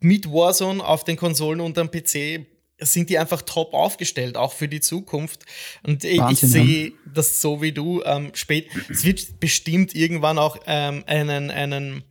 mit 0.00 0.30
Warzone 0.30 0.84
auf 0.84 1.04
den 1.04 1.16
Konsolen 1.16 1.60
und 1.60 1.78
am 1.78 1.90
PC 1.90 2.46
sind 2.80 3.10
die 3.10 3.18
einfach 3.18 3.42
top 3.42 3.74
aufgestellt, 3.74 4.36
auch 4.36 4.52
für 4.52 4.68
die 4.68 4.80
Zukunft. 4.80 5.44
Und 5.82 6.04
ich, 6.04 6.20
ich 6.30 6.40
sehe 6.40 6.92
das 7.04 7.40
so 7.40 7.62
wie 7.62 7.72
du. 7.72 8.02
Ähm, 8.04 8.32
spät, 8.34 8.68
es 8.88 9.04
wird 9.04 9.38
bestimmt 9.38 9.94
irgendwann 9.94 10.38
auch 10.38 10.56
ähm, 10.66 11.04
einen, 11.06 11.50
einen, 11.50 12.04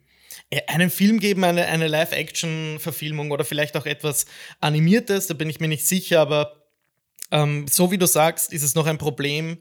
äh, 0.50 0.62
einen 0.68 0.90
Film 0.90 1.20
geben, 1.20 1.44
eine, 1.44 1.66
eine 1.66 1.88
Live-Action-Verfilmung 1.88 3.32
oder 3.32 3.46
vielleicht 3.46 3.76
auch 3.78 3.86
etwas 3.86 4.26
Animiertes, 4.60 5.28
da 5.28 5.34
bin 5.34 5.50
ich 5.50 5.60
mir 5.60 5.68
nicht 5.68 5.88
sicher, 5.88 6.22
aber 6.22 6.68
ähm, 7.32 7.68
so 7.68 7.92
wie 7.92 7.98
du 7.98 8.08
sagst, 8.08 8.54
ist 8.54 8.64
es 8.64 8.76
noch 8.76 8.86
ein 8.86 8.98
Problem. 8.98 9.58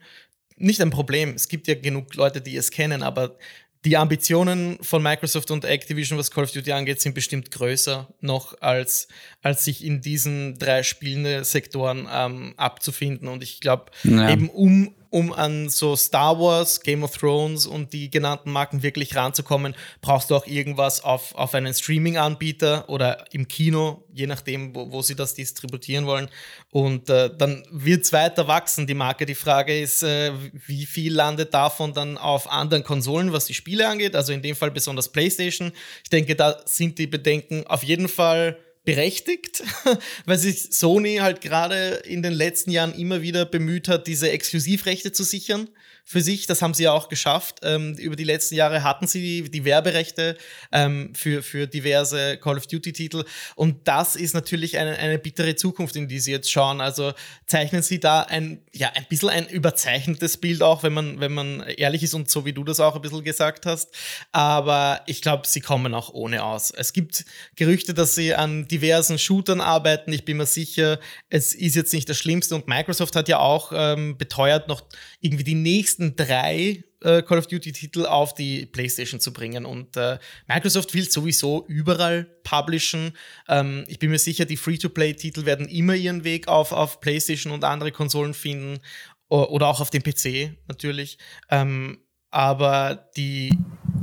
Nicht 0.57 0.81
ein 0.81 0.91
Problem, 0.91 1.35
es 1.35 1.49
gibt 1.49 1.69
ja 1.69 1.75
genug 1.75 2.15
Leute, 2.15 2.41
die 2.41 2.57
es 2.57 2.71
kennen, 2.71 3.03
aber 3.03 3.39
die 3.85 3.97
Ambitionen 3.97 4.79
von 4.83 5.03
Microsoft 5.03 5.51
und 5.51 5.65
Activision, 5.65 6.19
was 6.19 6.31
Call 6.31 6.45
of 6.45 6.51
Duty 6.51 6.73
angeht, 6.73 7.01
sind 7.01 7.15
bestimmt 7.15 7.51
größer 7.51 8.09
noch, 8.21 8.61
als, 8.61 9.09
als 9.43 9.65
sich 9.65 9.85
in 9.85 10.01
diesen 10.01 10.59
drei 10.59 10.83
spielenden 10.83 11.45
Sektoren 11.45 12.09
ähm, 12.13 12.55
abzufinden. 12.57 13.29
Und 13.29 13.43
ich 13.43 13.61
glaube, 13.61 13.87
ja. 14.05 14.31
eben 14.31 14.49
um 14.49 14.95
um 15.11 15.33
an 15.33 15.69
so 15.69 15.97
Star 15.97 16.39
Wars, 16.39 16.81
Game 16.81 17.03
of 17.03 17.17
Thrones 17.17 17.67
und 17.67 17.93
die 17.93 18.11
genannten 18.11 18.51
Marken 18.51 18.83
wirklich 18.83 19.17
ranzukommen, 19.17 19.75
brauchst 20.01 20.31
du 20.31 20.37
auch 20.37 20.47
irgendwas 20.47 21.03
auf, 21.03 21.35
auf 21.35 21.55
einen 21.55 21.73
Streaming-Anbieter 21.73 22.89
oder 22.89 23.25
im 23.33 23.49
Kino, 23.49 24.05
je 24.13 24.27
nachdem, 24.27 24.75
wo, 24.75 24.93
wo 24.93 25.03
sie 25.03 25.15
das 25.15 25.35
distributieren 25.35 26.07
wollen. 26.07 26.29
Und 26.71 27.09
äh, 27.09 27.31
dann 27.37 27.65
wird 27.71 28.05
es 28.05 28.13
weiter 28.13 28.49
wachsen, 28.49 28.87
die 28.87 28.95
Marke. 28.95 29.25
Die 29.25 29.35
Frage 29.35 29.79
ist, 29.79 30.03
äh, 30.03 30.33
wie 30.67 30.85
viel 30.85 31.15
landet 31.15 31.55
davon 31.55 31.95
dann 31.95 32.19
auf 32.19 32.51
anderen 32.51 32.85
Konsolen, 32.85 33.33
was 33.33 33.47
die 33.47 33.55
Spiele 33.55 33.89
angeht, 33.89 34.15
also 34.15 34.33
in 34.33 34.43
dem 34.43 34.57
Fall 34.57 34.71
besonders 34.71 35.11
PlayStation. 35.11 35.73
Ich 36.03 36.11
denke, 36.11 36.37
da 36.37 36.61
sind 36.67 36.99
die 36.99 37.07
Bedenken 37.07 37.67
auf 37.67 37.83
jeden 37.83 38.09
Fall 38.09 38.59
berechtigt, 38.89 39.63
weil 40.25 40.39
sich 40.39 40.69
Sony 40.71 41.17
halt 41.17 41.43
gerade 41.43 42.01
in 42.07 42.23
den 42.23 42.33
letzten 42.33 42.71
Jahren 42.71 42.95
immer 42.95 43.21
wieder 43.21 43.45
bemüht 43.45 43.87
hat, 43.87 44.07
diese 44.07 44.31
Exklusivrechte 44.31 45.13
zu 45.13 45.25
sichern 45.25 45.69
für 46.09 46.23
sich. 46.23 46.47
Das 46.47 46.63
haben 46.63 46.73
sie 46.73 46.85
ja 46.85 46.93
auch 46.93 47.11
geschafft. 47.11 47.61
Ähm, 47.63 47.93
über 47.99 48.17
die 48.17 48.25
letzten 48.25 48.55
Jahre 48.55 48.83
hatten 48.83 49.07
sie 49.07 49.21
die, 49.21 49.51
die 49.51 49.67
Werberechte 49.67 50.39
ähm, 50.73 51.15
für, 51.15 51.43
für 51.43 51.67
diverse 51.67 52.39
Call 52.39 52.57
of 52.57 52.67
Duty-Titel. 52.67 53.25
Und 53.57 53.87
das 53.87 54.17
ist 54.17 54.33
natürlich 54.33 54.79
eine, 54.79 54.97
eine 54.97 55.19
bittere 55.19 55.55
Zukunft, 55.55 55.97
in 55.97 56.09
die 56.09 56.19
sie 56.19 56.31
jetzt 56.31 56.51
schauen. 56.51 56.81
Also 56.81 57.13
zeichnen 57.45 57.83
sie 57.83 58.01
da 58.01 58.23
ein, 58.23 58.63
ja, 58.73 58.91
ein 58.95 59.05
bisschen 59.11 59.29
ein 59.29 59.49
überzeichnetes 59.49 60.39
Bild 60.39 60.63
auch, 60.63 60.83
wenn 60.83 60.95
man, 60.95 61.21
wenn 61.21 61.35
man 61.35 61.61
ehrlich 61.61 62.03
ist 62.03 62.15
und 62.15 62.31
so 62.31 62.47
wie 62.47 62.55
du 62.55 62.65
das 62.65 62.81
auch 62.81 62.97
ein 62.97 63.03
bisschen 63.03 63.23
gesagt 63.23 63.67
hast. 63.67 63.95
Aber 64.33 65.03
ich 65.05 65.21
glaube, 65.21 65.47
sie 65.47 65.61
kommen 65.61 65.93
auch 65.93 66.15
ohne 66.15 66.43
aus. 66.43 66.71
Es 66.71 66.95
gibt 66.95 67.27
Gerüchte, 67.55 67.93
dass 67.93 68.15
sie 68.15 68.35
an 68.35 68.67
diversen 68.67 69.19
Shootern 69.19 69.61
arbeiten. 69.61 70.11
Ich 70.15 70.25
bin 70.25 70.39
mir 70.39 70.47
sicher, 70.47 71.01
es 71.29 71.53
ist 71.53 71.77
jetzt 71.77 71.93
nicht 71.93 72.09
das 72.09 72.17
Schlimmste. 72.17 72.55
Und 72.55 72.67
Microsoft 72.67 73.15
hat 73.15 73.29
ja 73.29 73.41
auch 73.41 73.73
ähm, 73.75 74.17
beteuert, 74.17 74.69
noch 74.69 74.85
irgendwie 75.21 75.45
die 75.45 75.55
nächsten 75.99 76.17
drei 76.17 76.85
äh, 77.01 77.23
Call 77.23 77.39
of 77.39 77.47
Duty-Titel 77.47 78.07
auf 78.07 78.35
die 78.35 78.67
PlayStation 78.67 79.21
zu 79.21 79.33
bringen. 79.33 79.65
Und 79.65 79.97
äh, 79.97 80.19
Microsoft 80.47 80.95
will 80.95 81.09
sowieso 81.09 81.65
überall 81.69 82.25
publishen. 82.43 83.13
Ähm, 83.49 83.85
ich 83.89 83.99
bin 83.99 84.11
mir 84.11 84.19
sicher, 84.19 84.45
die 84.45 84.57
Free-to-Play-Titel 84.57 85.45
werden 85.45 85.69
immer 85.69 85.95
ihren 85.95 86.25
Weg 86.25 86.49
auf, 86.49 86.73
auf 86.73 87.01
PlayStation 87.01 87.53
und 87.53 87.65
andere 87.65 87.93
Konsolen 87.93 88.35
finden. 88.35 88.81
Oder 89.29 89.67
auch 89.67 89.81
auf 89.81 89.91
dem 89.91 90.03
PC 90.03 90.57
natürlich. 90.69 91.19
Ähm, 91.51 91.99
aber 92.31 93.11
die 93.17 93.51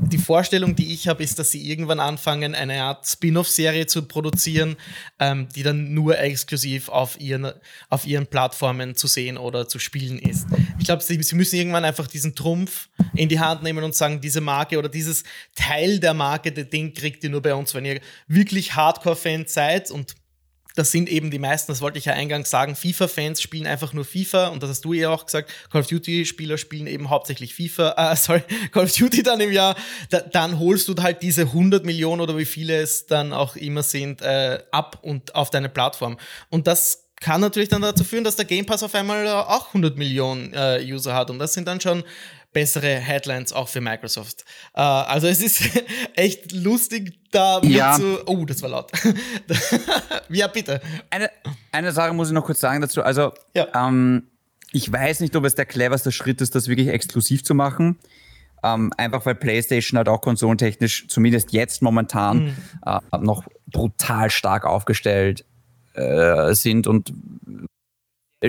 die 0.08 0.18
Vorstellung, 0.18 0.76
die 0.76 0.94
ich 0.94 1.08
habe, 1.08 1.24
ist, 1.24 1.40
dass 1.40 1.52
sie 1.52 1.70
irgendwann 1.70 2.00
anfangen, 2.00 2.56
eine 2.56 2.84
Art 2.84 3.08
Spin-off-Serie 3.08 3.88
zu 3.88 4.04
produzieren, 4.04 4.76
ähm, 5.20 5.48
die 5.56 5.64
dann 5.64 5.94
nur 5.94 6.20
exklusiv 6.20 6.90
auf 6.90 7.20
ihren, 7.20 7.52
auf 7.90 8.06
ihren 8.06 8.28
Plattformen 8.28 8.96
zu 8.96 9.08
sehen 9.08 9.38
oder 9.38 9.68
zu 9.68 9.80
spielen 9.80 10.20
ist. 10.20 10.48
Ich 10.80 10.86
glaube, 10.86 11.04
sie, 11.04 11.22
sie 11.24 11.36
müssen 11.36 11.56
irgendwann 11.56 11.86
einfach 11.86 12.08
diesen 12.08 12.36
Trumpf 12.36 12.90
in 13.16 13.30
die 13.30 13.40
Hand 13.40 13.64
nehmen 13.64 13.84
und 13.84 13.96
sagen, 13.96 14.22
diese 14.22 14.42
Marke 14.42 14.78
oder 14.78 14.90
dieses 14.90 15.24
Teil 15.56 16.00
der 16.00 16.14
Marke, 16.14 16.52
Ding 16.52 16.94
kriegt 16.94 17.24
ihr 17.24 17.30
nur 17.30 17.42
bei 17.42 17.54
uns, 17.54 17.74
wenn 17.74 17.86
ihr 17.86 18.00
wirklich 18.28 18.76
Hardcore-Fan 18.76 19.46
seid 19.48 19.92
und 19.92 20.16
das 20.76 20.92
sind 20.92 21.10
eben 21.10 21.32
die 21.32 21.40
meisten, 21.40 21.72
das 21.72 21.82
wollte 21.82 21.98
ich 21.98 22.06
ja 22.06 22.14
eingangs 22.14 22.50
sagen, 22.50 22.76
FIFA-Fans 22.76 23.42
spielen 23.42 23.66
einfach 23.66 23.94
nur 23.94 24.06
FIFA 24.06 24.48
und 24.50 24.62
das 24.62 24.70
hast 24.70 24.86
du 24.86 24.94
ja 24.94 25.10
auch 25.10 25.26
gesagt, 25.26 25.52
Call 25.72 25.82
of 25.82 25.88
Duty-Spieler 25.88 26.58
spielen 26.58 26.88
eben 26.88 27.10
hauptsächlich 27.10 27.56
FIFA, 27.56 27.96
äh, 28.12 28.16
sorry, 28.16 28.44
Call 28.72 28.84
of 28.84 28.92
Duty 28.92 29.24
dann 29.24 29.40
im 29.40 29.52
Jahr, 29.52 29.76
da, 30.10 30.20
dann 30.20 30.60
holst 30.60 30.88
du 30.88 30.96
halt 31.02 31.22
diese 31.22 31.44
100 31.44 31.86
Millionen 31.86 32.22
oder 32.22 32.38
wie 32.38 32.46
viele 32.46 32.76
es 32.82 33.08
dann 33.08 33.34
auch 33.34 33.56
immer 33.56 33.84
sind, 33.84 34.22
äh, 34.22 34.60
ab 34.72 35.00
und 35.02 35.34
auf 35.34 35.50
deine 35.50 35.70
Plattform. 35.70 36.18
Und 36.50 36.68
das 36.68 37.06
kann 37.22 37.42
natürlich 37.42 37.70
dann 37.70 37.82
dazu 37.82 38.04
führen, 38.04 38.24
dass 38.24 38.36
der 38.36 38.46
Game 38.46 38.66
Pass 38.66 38.84
auf 38.84 38.94
einmal 38.94 39.28
auch 39.28 39.68
100 39.68 39.98
Millionen 39.98 40.54
äh, 40.54 40.84
User 40.84 41.16
hat. 41.16 41.30
Und 41.30 41.40
das 41.40 41.54
sind 41.54 41.68
dann 41.68 41.80
schon 41.80 42.04
bessere 42.56 42.96
Headlines 42.96 43.52
auch 43.52 43.68
für 43.68 43.82
Microsoft. 43.82 44.46
Uh, 44.74 44.80
also 44.80 45.28
es 45.28 45.42
ist 45.42 45.62
echt 46.16 46.54
lustig, 46.54 47.20
da 47.32 47.60
ja. 47.62 47.94
zu. 47.94 48.24
Oh, 48.26 48.46
das 48.46 48.62
war 48.62 48.70
laut. 48.70 48.92
ja, 50.30 50.48
bitte. 50.48 50.80
Eine, 51.10 51.30
eine 51.74 51.92
Sache 51.92 52.14
muss 52.14 52.30
ich 52.30 52.34
noch 52.34 52.46
kurz 52.46 52.62
sagen 52.62 52.80
dazu. 52.80 53.04
Also, 53.04 53.34
ja. 53.56 53.68
ähm, 53.76 54.30
ich 54.72 54.90
weiß 54.90 55.20
nicht, 55.20 55.36
ob 55.36 55.44
es 55.44 55.56
der 55.56 55.66
cleverste 55.66 56.14
Schritt 56.14 56.40
ist, 56.40 56.56
das 56.56 56.70
wirklich 56.70 56.88
exklusiv 56.88 57.44
zu 57.44 57.54
machen. 57.56 58.00
Ähm, 58.64 58.94
einfach 58.96 59.26
weil 59.26 59.36
PlayStation 59.36 59.98
halt 59.98 60.08
auch 60.08 60.22
konsolentechnisch, 60.22 61.10
zumindest 61.10 61.52
jetzt 61.52 61.82
momentan, 61.82 62.46
mhm. 62.46 62.56
äh, 62.86 63.18
noch 63.20 63.44
brutal 63.68 64.32
stark 64.32 64.66
aufgestellt 64.66 65.44
äh, 65.94 66.54
sind 66.54 66.88
und 66.88 67.14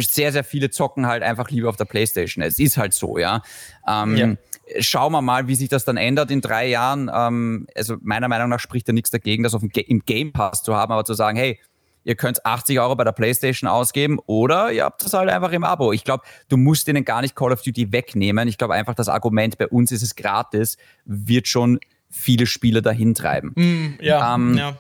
sehr, 0.01 0.33
sehr 0.33 0.45
viele 0.45 0.71
zocken 0.71 1.07
halt 1.07 1.23
einfach 1.23 1.51
lieber 1.51 1.69
auf 1.69 1.77
der 1.77 1.85
Playstation. 1.85 2.43
Es 2.43 2.59
ist 2.59 2.77
halt 2.77 2.95
so, 2.95 3.19
ja. 3.19 3.43
Ähm, 3.89 4.17
ja. 4.17 4.35
Schauen 4.81 5.13
wir 5.13 5.23
mal, 5.23 5.47
wie 5.47 5.55
sich 5.55 5.69
das 5.69 5.85
dann 5.85 5.97
ändert 5.97 6.31
in 6.31 6.41
drei 6.41 6.69
Jahren. 6.69 7.11
Ähm, 7.13 7.67
also 7.75 7.97
meiner 8.01 8.29
Meinung 8.29 8.49
nach 8.49 8.61
spricht 8.61 8.89
da 8.89 8.93
nichts 8.93 9.11
dagegen, 9.11 9.43
das 9.43 9.55
auf 9.55 9.61
dem 9.61 9.71
im 9.71 10.01
Game 10.01 10.33
Pass 10.33 10.63
zu 10.63 10.75
haben, 10.75 10.93
aber 10.93 11.05
zu 11.05 11.15
sagen, 11.15 11.37
hey, 11.37 11.61
ihr 12.07 12.15
könnt 12.15 12.47
80 12.47 12.79
Euro 12.81 12.95
bei 12.95 13.05
der 13.05 13.13
PlayStation 13.13 13.69
ausgeben 13.69 14.19
oder 14.27 14.73
ihr 14.73 14.85
habt 14.85 15.05
das 15.05 15.13
halt 15.13 15.29
einfach 15.29 15.53
im 15.53 15.65
Abo. 15.65 15.93
Ich 15.93 16.05
glaube, 16.05 16.25
du 16.49 16.57
musst 16.57 16.89
ihnen 16.89 17.05
gar 17.05 17.21
nicht 17.21 17.35
Call 17.35 17.53
of 17.53 17.63
Duty 17.63 17.93
wegnehmen. 17.93 18.49
Ich 18.49 18.59
glaube 18.59 18.75
einfach, 18.75 18.95
das 18.95 19.09
Argument, 19.09 19.59
bei 19.59 19.67
uns 19.67 19.91
ist 19.91 20.03
es 20.03 20.15
gratis, 20.15 20.79
wird 21.05 21.49
schon 21.49 21.81
viele 22.09 22.47
Spieler 22.47 22.81
dahin 22.81 23.15
treiben. 23.15 23.53
Mm, 23.57 23.99
ja, 24.01 24.35
ähm, 24.35 24.57
ja, 24.57 24.77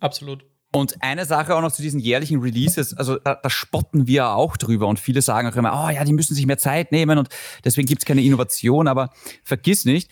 absolut. 0.00 0.44
Und 0.74 1.00
eine 1.02 1.24
Sache 1.24 1.54
auch 1.54 1.60
noch 1.60 1.70
zu 1.70 1.82
diesen 1.82 2.00
jährlichen 2.00 2.40
Releases, 2.40 2.94
also 2.94 3.16
da, 3.18 3.36
da, 3.40 3.48
spotten 3.48 4.08
wir 4.08 4.30
auch 4.30 4.56
drüber 4.56 4.88
und 4.88 4.98
viele 4.98 5.22
sagen 5.22 5.46
auch 5.46 5.54
immer, 5.54 5.86
oh 5.86 5.88
ja, 5.88 6.02
die 6.02 6.12
müssen 6.12 6.34
sich 6.34 6.46
mehr 6.46 6.58
Zeit 6.58 6.90
nehmen 6.90 7.16
und 7.16 7.28
deswegen 7.64 7.86
gibt's 7.86 8.04
keine 8.04 8.24
Innovation, 8.24 8.88
aber 8.88 9.10
vergiss 9.44 9.84
nicht, 9.84 10.10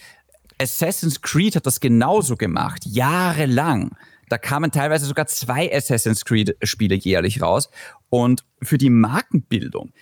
Assassin's 0.61 1.21
Creed 1.21 1.57
hat 1.57 1.67
das 1.67 1.81
genauso 1.81 2.37
gemacht, 2.37 2.87
jahrelang. 2.87 3.97
Da 4.29 4.39
kamen 4.39 4.71
teilweise 4.71 5.07
sogar 5.07 5.27
zwei 5.27 5.75
Assassin's 5.75 6.25
Creed-Spiele 6.25 6.95
jährlich 6.95 7.43
raus. 7.43 7.69
Und 8.09 8.45
für 8.63 8.79
die 8.79 8.89
Markenbildung 8.89 9.93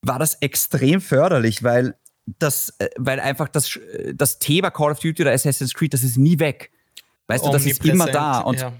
war 0.00 0.18
das 0.18 0.36
extrem 0.36 1.02
förderlich, 1.02 1.62
weil 1.62 1.96
das, 2.38 2.74
äh, 2.78 2.88
weil 2.96 3.20
einfach 3.20 3.48
das, 3.48 3.78
das 4.14 4.38
Thema 4.38 4.70
Call 4.70 4.92
of 4.92 5.00
Duty 5.00 5.20
oder 5.20 5.32
Assassin's 5.32 5.74
Creed, 5.74 5.92
das 5.92 6.02
ist 6.02 6.16
nie 6.16 6.38
weg. 6.38 6.70
Weißt 7.26 7.44
du, 7.44 7.50
das 7.50 7.66
ist 7.66 7.84
immer 7.84 8.06
da. 8.06 8.38
Und 8.38 8.60
ja 8.60 8.72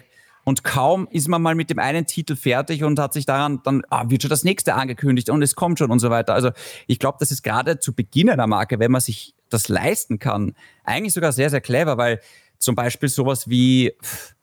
Und 0.49 0.65
kaum 0.65 1.07
ist 1.11 1.29
man 1.29 1.43
mal 1.43 1.55
mit 1.55 1.69
dem 1.69 1.79
einen 1.79 2.07
Titel 2.07 2.35
fertig 2.35 2.83
und 2.83 2.99
hat 2.99 3.13
sich 3.13 3.27
daran, 3.27 3.61
dann 3.65 3.83
ah, 3.91 4.09
wird 4.09 4.23
schon 4.23 4.31
das 4.31 4.45
nächste 4.45 4.77
angekündigt 4.77 5.29
und 5.29 5.43
es 5.43 5.55
kommt 5.55 5.79
schon 5.79 5.91
und 5.91 5.99
so 5.99 6.09
weiter. 6.09 6.33
Also 6.33 6.53
ich 6.87 6.99
glaube, 6.99 7.19
das 7.21 7.31
ist 7.31 7.43
gerade 7.43 7.81
zu 7.81 7.93
Beginn 7.93 8.31
einer 8.31 8.47
Marke, 8.47 8.79
wenn 8.79 8.91
man 8.91 9.03
sich 9.03 9.35
das 9.51 9.69
leisten 9.69 10.19
kann, 10.19 10.55
eigentlich 10.85 11.13
sogar 11.13 11.33
sehr, 11.33 11.51
sehr 11.51 11.61
clever, 11.61 11.99
weil 11.99 12.21
zum 12.57 12.75
Beispiel 12.75 13.11
sowas 13.11 13.51
wie 13.51 13.93
pff, 14.03 14.37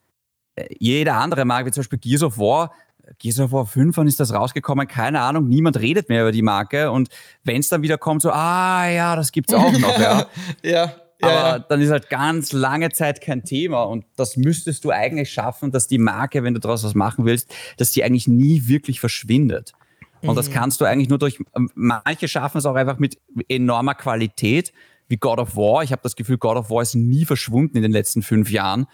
jede 0.78 1.14
andere 1.14 1.44
Marke, 1.44 1.70
wie 1.70 1.72
zum 1.72 1.82
Beispiel 1.82 1.98
Gears 1.98 2.22
of 2.22 2.38
War, 2.38 2.72
Gears 3.18 3.40
of 3.40 3.52
War 3.52 3.66
5, 3.66 3.98
wann 3.98 4.08
ist 4.08 4.20
das 4.20 4.32
rausgekommen? 4.32 4.88
Keine 4.88 5.22
Ahnung, 5.22 5.48
niemand 5.48 5.80
redet 5.80 6.10
mehr 6.10 6.22
über 6.22 6.32
die 6.32 6.44
Marke. 6.44 6.92
Und 6.92 7.10
wenn 7.44 7.62
es 7.62 7.70
dann 7.70 7.82
wieder 7.82 7.98
kommt, 7.98 8.22
so, 8.22 8.30
ah 8.30 8.88
ja, 8.88 9.16
das 9.16 9.32
gibt's 9.32 9.56
auch 9.56 9.72
noch, 9.72 10.00
ja. 10.00 10.28
ja. 10.64 10.94
Aber 11.26 11.48
ja. 11.48 11.60
dann 11.60 11.82
ist 11.82 11.92
halt 11.92 12.10
ganz 12.10 12.52
lange 12.54 12.92
Zeit 12.92 13.22
kein 13.22 13.44
Thema 13.44 13.84
und 13.84 14.06
das 14.16 14.38
müsstest 14.38 14.86
du 14.86 14.92
eigentlich 14.92 15.32
schaffen, 15.32 15.72
dass 15.72 15.88
die 15.88 15.98
Marke, 15.98 16.44
wenn 16.44 16.54
du 16.54 16.60
daraus 16.60 16.84
was 16.84 16.96
machen 16.96 17.26
willst, 17.26 17.54
dass 17.78 17.92
die 17.92 18.04
eigentlich 18.04 18.28
nie 18.28 18.68
wirklich 18.68 19.00
verschwindet. 19.00 19.74
Und 20.22 20.32
mhm. 20.32 20.36
das 20.36 20.52
kannst 20.52 20.82
du 20.82 20.86
eigentlich 20.86 21.10
nur 21.10 21.20
durch, 21.20 21.40
manche 21.76 22.28
schaffen 22.28 22.58
es 22.58 22.66
auch 22.66 22.76
einfach 22.76 23.00
mit 23.00 23.18
enormer 23.48 23.96
Qualität, 23.96 24.74
wie 25.08 25.18
God 25.18 25.40
of 25.40 25.56
War. 25.56 25.84
Ich 25.84 25.92
habe 25.92 26.02
das 26.02 26.16
Gefühl, 26.16 26.38
God 26.38 26.58
of 26.58 26.70
War 26.70 26.82
ist 26.82 26.96
nie 26.96 27.26
verschwunden 27.26 27.78
in 27.78 27.84
den 27.84 27.92
letzten 27.92 28.22
fünf 28.22 28.50
Jahren, 28.50 28.88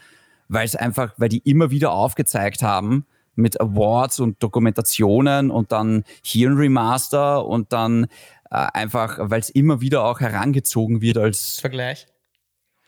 weil 0.50 0.66
es 0.66 0.76
einfach, 0.76 1.14
weil 1.18 1.30
die 1.30 1.40
immer 1.40 1.72
wieder 1.72 1.92
aufgezeigt 1.92 2.64
haben, 2.64 3.06
mit 3.36 3.62
Awards 3.62 4.20
und 4.20 4.44
Dokumentationen 4.44 5.52
und 5.52 5.72
dann 5.72 6.04
hier 6.22 6.50
ein 6.50 6.58
Remaster 6.58 7.46
und 7.46 7.72
dann 7.72 8.06
äh, 8.50 8.68
einfach, 8.74 9.18
weil 9.22 9.40
es 9.40 9.50
immer 9.50 9.80
wieder 9.82 10.04
auch 10.04 10.20
herangezogen 10.20 11.02
wird 11.02 11.18
als 11.18 11.60
Vergleich. 11.60 12.08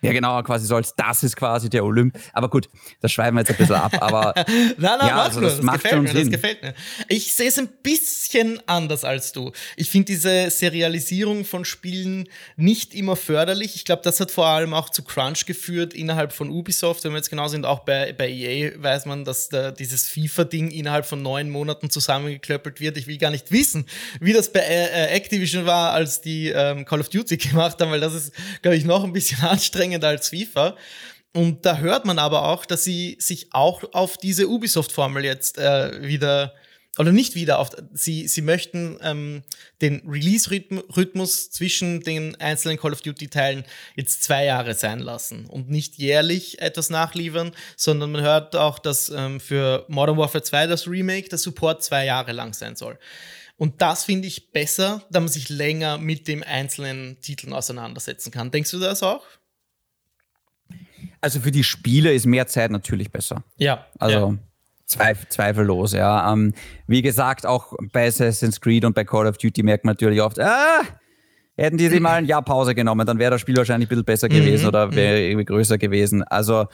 Ja, 0.04 0.12
genau, 0.12 0.44
quasi 0.44 0.66
so 0.66 0.76
als 0.76 0.96
das 0.96 1.24
ist 1.24 1.36
quasi 1.36 1.70
der 1.70 1.86
Olymp. 1.86 2.18
Aber 2.34 2.50
gut, 2.50 2.70
das 3.00 3.12
schreiben 3.12 3.38
wir 3.38 3.42
jetzt 3.42 3.52
ein 3.52 3.58
bisschen 3.58 3.76
ab. 3.76 3.94
Aber 4.02 4.34
nein, 4.38 4.76
nein, 4.78 5.08
ja, 5.08 5.24
also 5.24 5.40
das, 5.40 5.56
das 5.56 5.64
macht 5.64 5.78
gefällt 5.78 5.94
schon 5.94 6.04
mir, 6.04 6.12
Sinn. 6.12 6.32
Das 6.32 6.42
gefällt 6.42 6.62
mir. 6.62 6.74
Ich 7.08 7.34
sehe 7.34 7.48
es 7.48 7.58
ein 7.58 7.70
bisschen 7.82 8.62
anders 8.68 9.06
als 9.06 9.32
du. 9.32 9.52
Ich 9.78 9.90
finde 9.90 10.08
diese 10.08 10.50
Serialisierung 10.50 11.46
von 11.46 11.64
Spielen 11.64 12.28
nicht 12.58 12.94
immer 12.94 13.16
förderlich. 13.16 13.76
Ich 13.76 13.86
glaube, 13.86 14.02
das 14.04 14.20
hat 14.20 14.30
vor 14.30 14.48
allem 14.48 14.74
auch 14.74 14.90
zu 14.90 15.04
Crunch 15.04 15.46
geführt 15.46 15.94
innerhalb 15.94 16.34
von 16.34 16.50
Ubisoft. 16.50 17.06
Wenn 17.06 17.12
wir 17.12 17.18
jetzt 17.18 17.30
genau 17.30 17.48
sind, 17.48 17.66
auch 17.66 17.80
bei, 17.80 18.12
bei 18.12 18.30
EA 18.30 18.72
weiß 18.76 19.06
man, 19.06 19.24
dass 19.24 19.48
da 19.48 19.72
dieses 19.72 20.10
FIFA-Ding 20.10 20.70
innerhalb 20.72 21.06
von 21.06 21.22
neun 21.22 21.50
Monaten 21.50 21.90
zusammengeklöppelt 21.90 22.82
wird. 22.82 22.98
Ich 22.98 23.08
will 23.08 23.18
gar 23.18 23.32
nicht 23.32 23.52
wissen, 23.52 23.86
wie 24.20 24.34
das 24.34 24.52
bei 24.52 24.60
äh, 24.60 25.08
Activision 25.16 25.66
war, 25.66 25.94
als 25.94 26.20
die 26.20 26.50
ähm, 26.50 26.84
Call 26.84 27.00
of 27.00 27.08
Duty 27.10 27.38
gemacht 27.50 27.80
haben, 27.80 27.92
weil 27.92 28.02
das 28.02 28.14
ist, 28.14 28.34
glaube 28.62 28.76
ich, 28.76 28.84
noch 28.84 29.06
ein 29.06 29.14
bisschen 29.14 29.42
anstrengend 29.48 29.93
anstrengender 29.94 30.08
als 30.08 30.30
FIFA. 30.30 30.76
Und 31.36 31.66
da 31.66 31.78
hört 31.78 32.06
man 32.06 32.20
aber 32.20 32.48
auch, 32.48 32.66
dass 32.66 32.84
sie 32.84 33.18
sich 33.20 33.48
auch 33.54 33.84
auf 33.94 34.18
diese 34.18 34.48
Ubisoft-Formel 34.48 35.26
jetzt 35.26 35.58
äh, 35.58 36.02
wieder 36.04 36.54
oder 37.00 37.12
nicht 37.12 37.34
wieder 37.34 37.58
auf, 37.58 37.72
sie, 37.92 38.28
sie 38.28 38.44
möchten 38.44 39.00
ähm, 39.02 39.42
den 39.82 40.08
Release-Rhythmus 40.08 41.50
zwischen 41.50 42.02
den 42.02 42.40
einzelnen 42.40 42.78
Call 42.78 42.94
of 42.94 43.02
Duty-Teilen 43.02 43.64
jetzt 43.96 44.22
zwei 44.22 44.46
Jahre 44.46 44.76
sein 44.76 45.00
lassen 45.00 45.48
und 45.48 45.72
nicht 45.72 45.96
jährlich 45.96 46.62
etwas 46.62 46.92
nachliefern, 46.92 47.52
sondern 47.76 48.12
man 48.12 48.22
hört 48.22 48.56
auch, 48.56 48.78
dass 48.78 49.10
ähm, 49.10 49.40
für 49.40 49.86
Modern 49.88 50.18
Warfare 50.18 50.44
2 50.44 50.68
das 50.68 50.88
Remake 50.88 51.30
der 51.30 51.40
Support 51.40 51.84
zwei 51.84 52.06
Jahre 52.06 52.32
lang 52.32 52.54
sein 52.54 52.76
soll. 52.76 53.00
Und 53.58 53.82
das 53.82 54.04
finde 54.04 54.28
ich 54.28 54.52
besser, 54.52 55.04
da 55.10 55.20
man 55.20 55.30
sich 55.30 55.50
länger 55.50 55.98
mit 55.98 56.28
dem 56.28 56.44
einzelnen 56.44 57.20
Titeln 57.22 57.54
auseinandersetzen 57.54 58.30
kann. 58.30 58.52
Denkst 58.52 58.70
du 58.70 58.78
das 58.78 59.02
auch? 59.02 59.26
Also 61.24 61.40
für 61.40 61.52
die 61.52 61.64
Spiele 61.64 62.12
ist 62.12 62.26
mehr 62.26 62.48
Zeit 62.48 62.70
natürlich 62.70 63.10
besser. 63.10 63.46
Ja. 63.56 63.86
Also 63.98 64.18
ja. 64.18 64.38
Zweif 64.86 65.30
zweifellos, 65.30 65.94
ja. 65.94 66.34
Ähm, 66.34 66.54
wie 66.86 67.02
gesagt, 67.02 67.46
auch 67.46 67.74
bei 67.94 68.08
Assassin's 68.08 68.60
Creed 68.60 68.84
und 68.84 68.94
bei 68.94 69.06
Call 69.06 69.28
of 69.28 69.38
Duty 69.38 69.64
merkt 69.64 69.86
man 69.86 69.94
natürlich 69.94 70.22
oft, 70.22 70.38
ah, 70.42 70.82
hätten 71.56 71.78
die 71.78 71.88
sich 71.88 72.02
mal 72.02 72.16
ein 72.16 72.26
Jahr 72.26 72.42
Pause 72.42 72.76
genommen, 72.76 73.08
dann 73.08 73.20
wäre 73.20 73.32
das 73.32 73.40
Spiel 73.40 73.56
wahrscheinlich 73.56 73.88
ein 73.88 73.90
bisschen 73.90 74.04
besser 74.04 74.28
gewesen 74.28 74.64
mhm. 74.64 74.68
oder 74.68 74.94
wäre 74.94 75.16
mhm. 75.16 75.24
irgendwie 75.24 75.46
größer 75.46 75.78
gewesen. 75.78 76.24
Also 76.24 76.66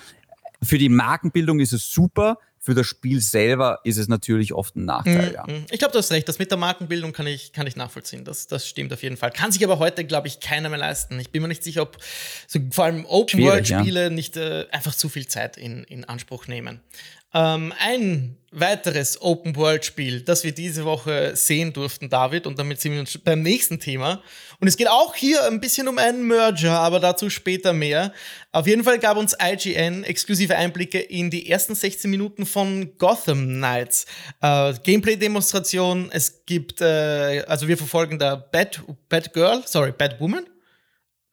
für 0.64 0.80
die 0.80 0.90
Markenbildung 0.90 1.60
ist 1.60 1.72
es 1.72 1.92
super. 1.92 2.40
Für 2.62 2.74
das 2.74 2.88
Spiel 2.88 3.22
selber 3.22 3.80
ist 3.84 3.98
es 3.98 4.08
natürlich 4.08 4.54
oft 4.54 4.76
ein 4.76 4.86
Nachteil. 4.86 5.30
Mhm. 5.48 5.54
Ja. 5.54 5.62
Ich 5.72 5.80
glaube, 5.80 5.94
du 5.94 5.98
hast 6.00 6.12
recht. 6.12 6.28
Das 6.28 6.40
mit 6.40 6.52
der 6.52 6.58
Markenbildung 6.58 7.14
kann 7.14 7.26
ich, 7.26 7.54
kann 7.54 7.66
ich 7.68 7.76
nachvollziehen. 7.76 8.26
Das, 8.26 8.48
das 8.48 8.68
stimmt 8.68 8.92
auf 8.92 9.02
jeden 9.02 9.18
Fall. 9.18 9.32
Kann 9.32 9.52
sich 9.52 9.64
aber 9.64 9.80
heute, 9.80 10.04
glaube 10.04 10.28
ich, 10.28 10.40
keiner 10.40 10.70
mehr 10.70 10.78
leisten. 10.78 11.20
Ich 11.20 11.30
bin 11.30 11.42
mir 11.42 11.48
nicht 11.48 11.64
sicher, 11.64 11.84
ob 11.84 11.98
so, 12.48 12.60
vor 12.72 12.86
allem 12.86 13.06
Open-World-Spiele 13.06 14.04
ja. 14.04 14.10
nicht 14.10 14.36
äh, 14.36 14.66
einfach 14.72 14.94
zu 14.94 15.08
viel 15.08 15.28
Zeit 15.28 15.58
in, 15.58 15.84
in 15.86 16.04
Anspruch 16.04 16.48
nehmen. 16.48 16.82
Ähm, 17.34 17.74
ein 17.80 18.40
weiteres 18.52 19.22
Open-World-Spiel, 19.22 20.22
das 20.22 20.44
wir 20.44 20.52
diese 20.52 20.86
Woche 20.86 21.36
sehen 21.36 21.72
durften, 21.72 22.10
David, 22.10 22.48
und 22.48 22.58
damit 22.58 22.82
sind 22.82 22.94
wir 22.94 23.00
uns 23.00 23.18
beim 23.18 23.42
nächsten 23.42 23.80
Thema. 23.80 24.22
Und 24.60 24.68
es 24.68 24.76
geht 24.76 24.90
auch 24.90 25.16
hier 25.16 25.46
ein 25.46 25.60
bisschen 25.60 25.88
um 25.88 25.98
einen 25.98 26.28
Merger, 26.28 26.80
aber 26.80 27.00
dazu 27.00 27.30
später 27.30 27.74
mehr. 27.74 28.12
Auf 28.52 28.66
jeden 28.66 28.84
Fall 28.84 28.98
gab 28.98 29.18
uns 29.18 29.36
IGN 29.40 30.04
exklusive 30.04 30.56
Einblicke 30.56 31.00
in 31.00 31.30
die 31.30 31.50
ersten 31.50 31.76
16 31.76 32.10
Minuten 32.10 32.46
von 32.46 32.98
Gotham 32.98 33.46
Knights. 33.46 34.06
Äh, 34.42 34.74
Gameplay-Demonstration, 34.84 36.10
es 36.12 36.46
gibt, 36.46 36.82
äh, 36.82 37.44
also 37.48 37.68
wir 37.68 37.78
verfolgen 37.78 38.18
da 38.18 38.36
Bad, 38.36 38.82
Bad 39.10 39.34
Girl, 39.34 39.62
sorry, 39.66 39.92
Bad 39.92 40.20
Woman, 40.20 40.46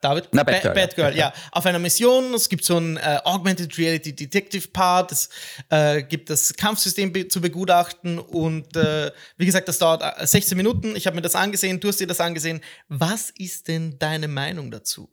David? 0.07 0.29
Na, 0.33 0.45
Bad, 0.45 0.63
Girl, 0.63 0.75
Bad 0.75 0.95
Girl, 0.95 1.17
ja. 1.17 1.33
Auf 1.51 1.67
einer 1.67 1.81
Mission, 1.81 2.33
es 2.33 2.49
gibt 2.49 2.65
so 2.65 2.79
ein 2.79 2.97
äh, 2.97 3.19
Augmented 3.25 3.77
Reality 3.77 4.15
Detective 4.15 4.69
Part, 4.69 5.11
es 5.11 5.29
äh, 5.69 6.05
gibt 6.05 6.31
das 6.31 6.55
Kampfsystem 6.55 7.13
be 7.13 7.27
zu 7.27 7.41
begutachten 7.41 8.21
und 8.21 8.77
äh, 8.77 9.11
wie 9.37 9.47
gesagt, 9.47 9.67
das 9.67 9.79
dauert 9.79 10.05
16 10.29 10.55
äh, 10.55 10.57
Minuten. 10.57 10.95
Ich 10.95 11.07
habe 11.07 11.17
mir 11.17 11.23
das 11.23 11.35
angesehen, 11.35 11.81
du 11.81 11.89
hast 11.89 11.99
dir 11.99 12.07
das 12.07 12.21
angesehen. 12.21 12.61
Was 12.89 13.31
ist 13.31 13.67
denn 13.67 13.99
deine 13.99 14.29
Meinung 14.29 14.71
dazu? 14.71 15.11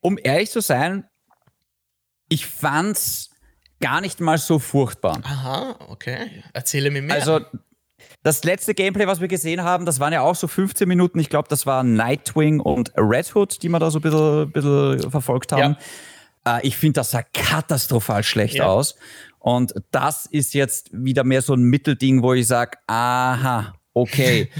Um 0.00 0.18
ehrlich 0.20 0.50
zu 0.50 0.60
sein, 0.60 1.06
ich 2.28 2.46
fand's 2.46 3.30
gar 3.80 4.00
nicht 4.00 4.18
mal 4.18 4.38
so 4.38 4.58
furchtbar. 4.58 5.20
Aha, 5.22 5.76
okay. 5.88 6.42
Erzähle 6.52 6.90
mir 6.90 7.02
mehr. 7.02 7.14
Also 7.14 7.40
das 8.22 8.44
letzte 8.44 8.74
Gameplay, 8.74 9.06
was 9.06 9.20
wir 9.20 9.28
gesehen 9.28 9.62
haben, 9.62 9.86
das 9.86 9.98
waren 9.98 10.12
ja 10.12 10.20
auch 10.20 10.34
so 10.34 10.46
15 10.46 10.86
Minuten. 10.86 11.18
Ich 11.18 11.30
glaube, 11.30 11.48
das 11.48 11.64
war 11.64 11.82
Nightwing 11.82 12.60
und 12.60 12.92
Red 12.96 13.34
Hood, 13.34 13.62
die 13.62 13.68
wir 13.68 13.78
da 13.78 13.90
so 13.90 13.98
ein 13.98 14.02
bisschen, 14.02 14.52
bisschen 14.52 15.10
verfolgt 15.10 15.52
haben. 15.52 15.76
Ja. 16.44 16.58
Äh, 16.58 16.66
ich 16.66 16.76
finde, 16.76 17.00
das 17.00 17.12
sah 17.12 17.22
katastrophal 17.22 18.22
schlecht 18.22 18.56
ja. 18.56 18.66
aus. 18.66 18.96
Und 19.38 19.72
das 19.90 20.26
ist 20.26 20.52
jetzt 20.52 20.90
wieder 20.92 21.24
mehr 21.24 21.40
so 21.40 21.54
ein 21.54 21.62
Mittelding, 21.62 22.22
wo 22.22 22.34
ich 22.34 22.46
sage, 22.46 22.76
aha, 22.86 23.74
okay, 23.94 24.50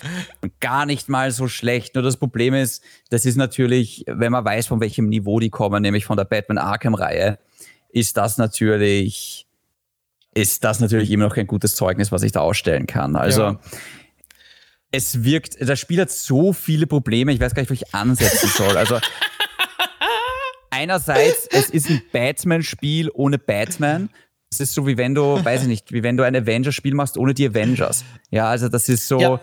gar 0.60 0.86
nicht 0.86 1.10
mal 1.10 1.30
so 1.30 1.48
schlecht. 1.48 1.94
Nur 1.94 2.02
das 2.02 2.16
Problem 2.16 2.54
ist, 2.54 2.82
das 3.10 3.26
ist 3.26 3.36
natürlich, 3.36 4.04
wenn 4.06 4.32
man 4.32 4.44
weiß, 4.44 4.66
von 4.66 4.80
welchem 4.80 5.10
Niveau 5.10 5.38
die 5.38 5.50
kommen, 5.50 5.82
nämlich 5.82 6.06
von 6.06 6.16
der 6.16 6.24
Batman 6.24 6.56
Arkham-Reihe, 6.56 7.38
ist 7.90 8.16
das 8.16 8.38
natürlich 8.38 9.46
ist 10.34 10.64
das 10.64 10.80
natürlich 10.80 11.10
immer 11.10 11.26
noch 11.26 11.34
kein 11.34 11.46
gutes 11.46 11.74
Zeugnis, 11.74 12.12
was 12.12 12.22
ich 12.22 12.32
da 12.32 12.40
ausstellen 12.40 12.86
kann. 12.86 13.16
Also 13.16 13.42
ja. 13.42 13.60
es 14.90 15.24
wirkt, 15.24 15.56
das 15.60 15.78
Spiel 15.78 16.00
hat 16.00 16.10
so 16.10 16.52
viele 16.52 16.86
Probleme, 16.86 17.32
ich 17.32 17.40
weiß 17.40 17.54
gar 17.54 17.62
nicht, 17.62 17.70
wo 17.70 17.74
ich 17.74 17.94
ansetzen 17.94 18.48
soll. 18.48 18.76
Also 18.76 18.98
einerseits, 20.70 21.46
es 21.50 21.70
ist 21.70 21.90
ein 21.90 22.02
Batman-Spiel 22.12 23.10
ohne 23.12 23.38
Batman. 23.38 24.08
Es 24.50 24.60
ist 24.60 24.74
so 24.74 24.86
wie 24.86 24.96
wenn 24.96 25.14
du, 25.14 25.42
weiß 25.42 25.62
ich 25.62 25.68
nicht, 25.68 25.92
wie 25.92 26.02
wenn 26.02 26.16
du 26.16 26.24
ein 26.24 26.36
Avengers-Spiel 26.36 26.94
machst 26.94 27.16
ohne 27.16 27.34
die 27.34 27.46
Avengers. 27.46 28.04
Ja, 28.30 28.48
also 28.48 28.68
das 28.68 28.88
ist 28.88 29.08
so. 29.08 29.18
Ja, 29.18 29.40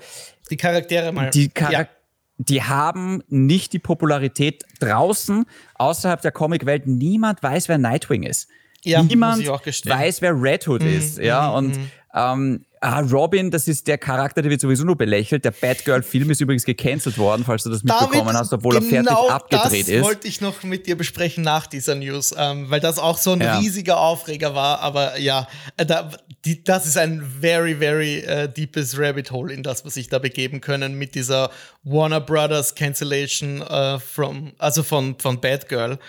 die 0.49 0.57
Charaktere 0.57 1.11
mal. 1.11 1.29
Die 1.31 1.49
Charaktere. 1.49 1.83
Ja 1.83 1.99
die 2.39 2.63
haben 2.63 3.21
nicht 3.27 3.73
die 3.73 3.79
Popularität 3.79 4.63
draußen, 4.79 5.45
außerhalb 5.75 6.21
der 6.21 6.31
Comicwelt. 6.31 6.87
Niemand 6.87 7.43
weiß, 7.43 7.67
wer 7.67 7.77
Nightwing 7.77 8.23
ist. 8.23 8.47
Ja, 8.83 9.03
Niemand 9.03 9.45
weiß, 9.45 10.21
wer 10.21 10.41
Red 10.41 10.67
Hood 10.67 10.83
mhm, 10.83 10.97
ist. 10.97 11.17
Ja, 11.17 11.49
mhm, 11.49 11.55
und 11.55 11.77
mhm. 11.77 11.91
ähm, 12.13 12.65
ah, 12.81 13.01
Robin, 13.01 13.51
das 13.51 13.67
ist 13.67 13.87
der 13.87 13.97
Charakter, 13.97 14.41
der 14.41 14.51
wird 14.51 14.61
sowieso 14.61 14.85
nur 14.85 14.97
belächelt. 14.97 15.43
Der 15.45 15.51
Batgirl-Film 15.51 16.31
ist 16.31 16.41
übrigens 16.41 16.65
gecancelt 16.65 17.17
worden, 17.17 17.43
falls 17.45 17.63
du 17.63 17.69
das 17.69 17.83
mitbekommen 17.83 18.25
David, 18.25 18.33
hast, 18.33 18.53
obwohl 18.53 18.75
genau 18.75 18.85
er 18.85 18.89
fertig 18.89 19.09
genau 19.09 19.29
abgedreht 19.29 19.65
das 19.65 19.73
ist. 19.73 19.89
Das 19.91 20.03
wollte 20.03 20.27
ich 20.27 20.41
noch 20.41 20.63
mit 20.63 20.87
dir 20.87 20.97
besprechen 20.97 21.43
nach 21.43 21.67
dieser 21.67 21.95
News, 21.95 22.33
ähm, 22.37 22.69
weil 22.69 22.79
das 22.79 22.99
auch 22.99 23.17
so 23.17 23.33
ein 23.33 23.41
ja. 23.41 23.57
riesiger 23.57 23.99
Aufreger 23.99 24.55
war. 24.55 24.79
Aber 24.79 25.19
ja, 25.19 25.47
äh, 25.77 25.85
da, 25.85 26.09
die, 26.45 26.63
das 26.63 26.85
ist 26.85 26.97
ein 26.97 27.21
very, 27.21 27.75
very 27.75 28.23
uh, 28.27 28.47
deepes 28.47 28.97
Rabbit 28.97 29.31
Hole, 29.31 29.53
in 29.53 29.63
das 29.63 29.83
wir 29.83 29.91
sich 29.91 30.07
da 30.07 30.19
begeben 30.19 30.61
können 30.61 30.95
mit 30.95 31.15
dieser 31.15 31.51
Warner 31.83 32.21
Brothers 32.21 32.75
Cancellation 32.75 33.61
uh, 33.61 33.99
from, 33.99 34.53
also 34.57 34.83
von, 34.83 35.17
von 35.19 35.41
Batgirl. 35.41 35.99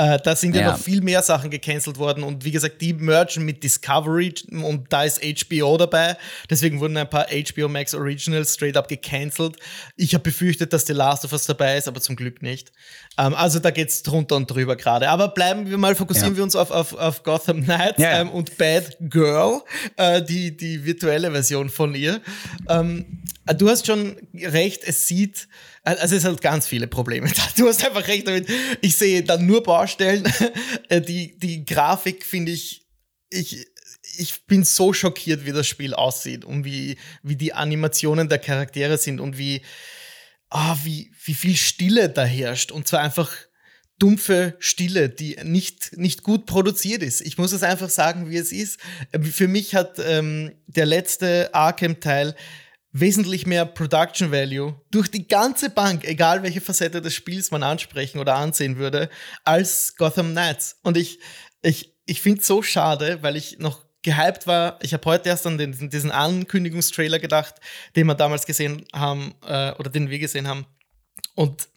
Äh, 0.00 0.18
da 0.18 0.34
sind 0.34 0.54
ja, 0.54 0.62
ja, 0.62 0.70
noch 0.70 0.78
viel 0.78 1.02
mehr 1.02 1.22
Sachen 1.22 1.50
gecancelt 1.50 1.98
worden 1.98 2.22
und 2.22 2.42
wie 2.42 2.52
gesagt, 2.52 2.80
die 2.80 2.94
mergen 2.94 3.44
mit 3.44 3.62
Discovery 3.62 4.32
und 4.50 4.90
da 4.90 5.04
ist 5.04 5.20
HBO 5.22 5.76
dabei. 5.76 6.16
Deswegen 6.48 6.80
wurden 6.80 6.96
ein 6.96 7.10
paar 7.10 7.26
HBO 7.26 7.68
Max 7.68 7.92
Originals 7.92 8.54
straight 8.54 8.78
up 8.78 8.88
gecancelt. 8.88 9.58
Ich 9.96 10.14
habe 10.14 10.22
befürchtet, 10.22 10.72
dass 10.72 10.86
The 10.86 10.94
Last 10.94 11.26
of 11.26 11.32
Us 11.32 11.44
dabei 11.44 11.76
ist, 11.76 11.86
aber 11.86 12.00
zum 12.00 12.16
Glück 12.16 12.40
nicht. 12.40 12.72
Ähm, 13.18 13.34
also 13.34 13.58
da 13.58 13.70
geht's 13.70 14.02
drunter 14.02 14.36
und 14.36 14.50
drüber 14.50 14.74
gerade. 14.74 15.10
Aber 15.10 15.28
bleiben 15.28 15.68
wir 15.68 15.76
mal, 15.76 15.94
fokussieren 15.94 16.32
ja. 16.32 16.36
wir 16.38 16.44
uns 16.44 16.56
auf, 16.56 16.70
auf, 16.70 16.94
auf 16.94 17.22
Gotham 17.22 17.64
Knights 17.64 17.98
ja. 17.98 18.22
ähm, 18.22 18.30
und 18.30 18.56
Bad 18.56 18.96
Girl, 19.00 19.60
äh, 19.96 20.22
die, 20.22 20.56
die 20.56 20.82
virtuelle 20.86 21.30
Version 21.30 21.68
von 21.68 21.94
ihr. 21.94 22.22
Ähm, 22.70 23.20
du 23.54 23.68
hast 23.68 23.86
schon 23.86 24.16
recht, 24.34 24.82
es 24.84 25.06
sieht 25.06 25.46
also 25.82 26.16
es 26.16 26.24
hat 26.24 26.40
ganz 26.40 26.66
viele 26.66 26.86
Probleme. 26.86 27.30
Du 27.56 27.68
hast 27.68 27.84
einfach 27.84 28.06
recht 28.06 28.26
damit. 28.26 28.48
Ich 28.80 28.96
sehe 28.96 29.22
dann 29.22 29.46
nur 29.46 29.62
Baustellen. 29.62 30.24
Äh, 30.88 31.00
die, 31.00 31.38
die 31.38 31.64
Grafik 31.64 32.24
finde 32.24 32.52
ich, 32.52 32.84
ich, 33.30 33.66
ich 34.18 34.46
bin 34.46 34.64
so 34.64 34.92
schockiert, 34.92 35.46
wie 35.46 35.52
das 35.52 35.68
Spiel 35.68 35.94
aussieht 35.94 36.44
und 36.44 36.64
wie, 36.64 36.96
wie 37.22 37.36
die 37.36 37.52
Animationen 37.52 38.28
der 38.28 38.38
Charaktere 38.38 38.98
sind 38.98 39.20
und 39.20 39.38
wie, 39.38 39.62
ah, 40.48 40.76
wie, 40.82 41.12
wie 41.24 41.34
viel 41.34 41.56
Stille 41.56 42.08
da 42.08 42.24
herrscht. 42.24 42.72
Und 42.72 42.88
zwar 42.88 43.00
einfach 43.00 43.30
dumpfe 44.00 44.56
Stille, 44.58 45.08
die 45.08 45.36
nicht, 45.44 45.96
nicht 45.96 46.22
gut 46.22 46.46
produziert 46.46 47.02
ist. 47.02 47.20
Ich 47.20 47.38
muss 47.38 47.52
es 47.52 47.62
einfach 47.62 47.90
sagen, 47.90 48.30
wie 48.30 48.38
es 48.38 48.50
ist. 48.50 48.80
Äh, 49.12 49.20
für 49.20 49.46
mich 49.46 49.74
hat 49.74 49.98
ähm, 50.04 50.52
der 50.66 50.86
letzte 50.86 51.54
Arkham-Teil 51.54 52.34
wesentlich 52.92 53.46
mehr 53.46 53.66
Production 53.66 54.32
Value 54.32 54.80
durch 54.90 55.10
die 55.10 55.28
ganze 55.28 55.70
Bank, 55.70 56.04
egal 56.04 56.42
welche 56.42 56.60
Facette 56.60 57.00
des 57.00 57.14
Spiels 57.14 57.50
man 57.50 57.62
ansprechen 57.62 58.18
oder 58.18 58.36
ansehen 58.36 58.76
würde, 58.76 59.08
als 59.44 59.96
Gotham 59.96 60.30
Knights. 60.30 60.78
Und 60.82 60.96
ich, 60.96 61.20
ich, 61.62 61.94
ich 62.06 62.20
finde 62.20 62.40
es 62.40 62.46
so 62.46 62.62
schade, 62.62 63.22
weil 63.22 63.36
ich 63.36 63.58
noch 63.58 63.84
gehypt 64.02 64.46
war. 64.46 64.78
Ich 64.82 64.92
habe 64.92 65.04
heute 65.04 65.28
erst 65.28 65.46
an 65.46 65.58
den, 65.58 65.90
diesen 65.90 66.10
Ankündigungstrailer 66.10 67.18
gedacht, 67.18 67.56
den 67.96 68.06
wir 68.06 68.14
damals 68.14 68.46
gesehen 68.46 68.84
haben 68.92 69.34
äh, 69.46 69.72
oder 69.72 69.90
den 69.90 70.10
wir 70.10 70.18
gesehen 70.18 70.48
haben. 70.48 70.66
Und 71.34 71.68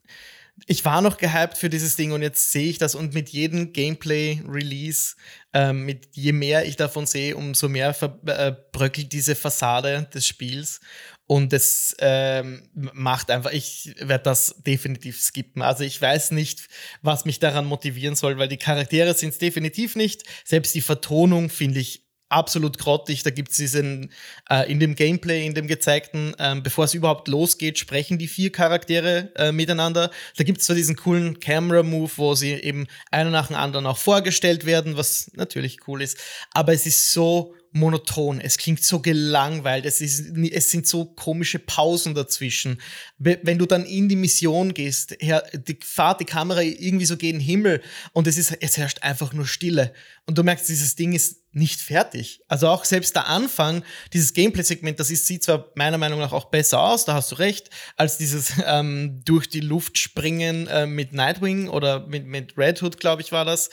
ich 0.68 0.86
war 0.86 1.02
noch 1.02 1.18
gehypt 1.18 1.58
für 1.58 1.70
dieses 1.70 1.96
Ding 1.96 2.12
und 2.12 2.22
jetzt 2.22 2.52
sehe 2.52 2.70
ich 2.70 2.78
das 2.78 2.96
und 2.96 3.14
mit 3.14 3.30
jedem 3.30 3.74
Gameplay-Release, 3.74 5.16
ähm, 5.54 5.86
mit 5.86 6.10
je 6.12 6.32
mehr 6.32 6.66
ich 6.66 6.76
davon 6.76 7.06
sehe, 7.06 7.36
umso 7.36 7.70
mehr 7.70 7.96
äh, 8.26 8.54
diese 8.90 9.36
Fassade 9.36 10.08
des 10.14 10.28
Spiels 10.28 10.80
und 11.26 11.54
es 11.54 11.96
ähm, 12.00 12.70
macht 12.74 13.32
einfach, 13.32 13.52
ich 13.52 13.96
werde 14.00 14.26
das 14.26 14.56
definitiv 14.66 15.20
skippen. 15.20 15.62
Also 15.62 15.84
ich 15.84 16.02
weiß 16.02 16.32
nicht, 16.32 16.68
was 17.02 17.26
mich 17.26 17.40
daran 17.40 17.66
motivieren 17.66 18.16
soll, 18.16 18.38
weil 18.38 18.50
die 18.50 18.58
Charaktere 18.58 19.14
sind 19.14 19.30
es 19.30 19.38
definitiv 19.38 19.96
nicht. 19.96 20.24
Selbst 20.44 20.76
die 20.76 20.82
Vertonung 20.82 21.50
finde 21.50 21.80
ich 21.80 22.03
absolut 22.34 22.78
grottig. 22.78 23.24
Da 23.24 23.30
gibt 23.30 23.52
es 23.52 23.58
diesen, 23.58 24.12
äh, 24.50 24.70
in 24.72 24.80
dem 24.80 24.96
Gameplay, 24.96 25.46
in 25.46 25.54
dem 25.54 25.68
gezeigten, 25.68 26.34
ähm, 26.40 26.64
bevor 26.64 26.86
es 26.86 26.94
überhaupt 26.94 27.28
losgeht, 27.28 27.80
sprechen 27.80 28.18
die 28.18 28.28
vier 28.28 28.52
Charaktere 28.52 29.32
äh, 29.36 29.52
miteinander. 29.52 30.12
Da 30.38 30.44
gibt 30.44 30.60
es 30.60 30.66
zwar 30.66 30.76
diesen 30.76 30.96
coolen 30.96 31.40
Camera-Move, 31.40 32.12
wo 32.18 32.36
sie 32.36 32.52
eben 32.52 32.88
einer 33.12 33.30
nach 33.30 33.48
dem 33.48 33.56
anderen 33.56 33.86
auch 33.86 33.98
vorgestellt 33.98 34.66
werden, 34.66 34.98
was 34.98 35.32
natürlich 35.36 35.88
cool 35.88 36.02
ist, 36.02 36.18
aber 36.52 36.74
es 36.74 36.86
ist 36.86 37.12
so 37.12 37.54
monoton, 37.74 38.40
es 38.40 38.58
klingt 38.58 38.84
so 38.84 39.00
gelangweilt, 39.00 39.86
es, 39.86 40.00
ist, 40.00 40.38
es 40.52 40.72
sind 40.72 40.88
so 40.88 41.06
komische 41.06 41.60
Pausen 41.60 42.14
dazwischen. 42.14 42.80
Wenn 43.18 43.58
du 43.58 43.66
dann 43.66 43.86
in 43.86 44.08
die 44.08 44.16
Mission 44.16 44.74
gehst, 44.74 45.18
die, 45.20 45.78
fahrt 45.84 46.22
die 46.22 46.26
Kamera 46.26 46.62
irgendwie 46.62 47.06
so 47.06 47.18
gegen 47.18 47.40
den 47.40 47.46
Himmel 47.46 47.82
und 48.14 48.28
es, 48.28 48.38
ist, 48.38 48.56
es 48.62 48.78
herrscht 48.78 49.02
einfach 49.02 49.34
nur 49.34 49.48
Stille. 49.48 49.94
Und 50.26 50.38
du 50.38 50.44
merkst, 50.44 50.70
dieses 50.70 50.96
Ding 50.96 51.14
ist 51.14 51.42
nicht 51.52 51.82
fertig. 51.82 52.42
Also 52.48 52.68
auch 52.68 52.86
selbst 52.86 53.16
der 53.16 53.28
Anfang, 53.28 53.84
dieses 54.14 54.34
Gameplay-Segment, 54.34 55.00
das 55.00 55.10
ist, 55.10 55.28
sieht 55.28 55.44
zwar 55.44 55.72
meiner 55.76 55.98
Meinung 55.98 56.20
nach 56.20 56.32
auch 56.32 56.46
besser 56.46 56.82
aus, 56.82 57.06
da 57.06 57.14
hast 57.14 57.32
du 57.32 57.36
recht, 57.36 57.70
als 57.96 58.18
dieses 58.18 58.54
ähm, 58.66 59.22
durch 59.26 59.50
die 59.50 59.60
Luft 59.60 59.98
springen 59.98 60.68
äh, 60.68 60.86
mit 60.86 61.14
Nightwing 61.14 61.70
oder 61.70 62.08
mit, 62.08 62.26
mit 62.26 62.58
Red 62.58 62.82
Hood, 62.82 63.00
glaube 63.00 63.22
ich, 63.22 63.32
war 63.32 63.46
das. 63.46 63.70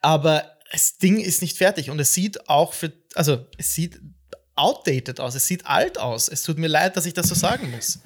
Aber 0.00 0.59
das 0.70 0.98
Ding 0.98 1.18
ist 1.18 1.42
nicht 1.42 1.58
fertig 1.58 1.90
und 1.90 1.98
es 1.98 2.14
sieht 2.14 2.48
auch 2.48 2.72
für, 2.72 2.92
also 3.14 3.46
es 3.58 3.74
sieht 3.74 4.00
outdated 4.54 5.20
aus, 5.20 5.34
es 5.34 5.46
sieht 5.46 5.66
alt 5.66 5.98
aus. 5.98 6.28
Es 6.28 6.42
tut 6.42 6.58
mir 6.58 6.68
leid, 6.68 6.96
dass 6.96 7.06
ich 7.06 7.14
das 7.14 7.28
so 7.28 7.34
sagen 7.34 7.70
muss. 7.70 8.00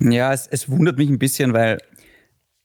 Ja, 0.00 0.32
es, 0.32 0.46
es 0.46 0.68
wundert 0.68 0.98
mich 0.98 1.08
ein 1.08 1.18
bisschen, 1.18 1.52
weil 1.52 1.78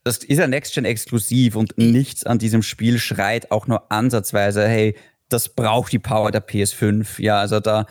das 0.03 0.17
ist 0.17 0.38
ja 0.38 0.47
Next-Gen 0.47 0.86
exklusiv 0.86 1.55
und 1.55 1.78
nichts 1.78 2.26
an 2.26 2.38
diesem 2.38 2.61
Spiel 2.61 2.99
schreit 2.99 3.51
auch 3.51 3.67
nur 3.67 3.91
ansatzweise, 3.91 4.67
hey, 4.67 4.95
das 5.30 5.49
braucht 5.49 5.93
die 5.93 5.99
Power 5.99 6.32
der 6.32 6.45
PS5. 6.45 7.21
Ja, 7.21 7.39
also 7.39 7.59
da 7.59 7.86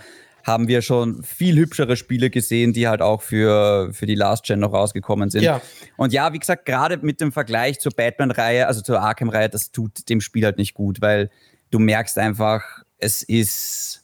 haben 0.44 0.68
wir 0.68 0.82
schon 0.82 1.22
viel 1.22 1.56
hübschere 1.56 1.96
Spiele 1.96 2.30
gesehen, 2.30 2.72
die 2.72 2.88
halt 2.88 3.02
auch 3.02 3.22
für, 3.22 3.92
für 3.92 4.06
die 4.06 4.14
Last 4.14 4.44
Gen 4.44 4.60
noch 4.60 4.72
rausgekommen 4.72 5.30
sind. 5.30 5.42
Ja. 5.42 5.60
Und 5.96 6.12
ja, 6.12 6.32
wie 6.32 6.38
gesagt, 6.38 6.66
gerade 6.66 6.98
mit 6.98 7.20
dem 7.20 7.32
Vergleich 7.32 7.80
zur 7.80 7.92
Batman-Reihe, 7.92 8.66
also 8.66 8.82
zur 8.82 9.00
Arkham-Reihe, 9.00 9.48
das 9.48 9.72
tut 9.72 10.08
dem 10.08 10.20
Spiel 10.20 10.44
halt 10.44 10.58
nicht 10.58 10.74
gut, 10.74 11.00
weil 11.00 11.30
du 11.70 11.78
merkst 11.78 12.18
einfach, 12.18 12.62
es 12.98 13.22
ist. 13.22 13.98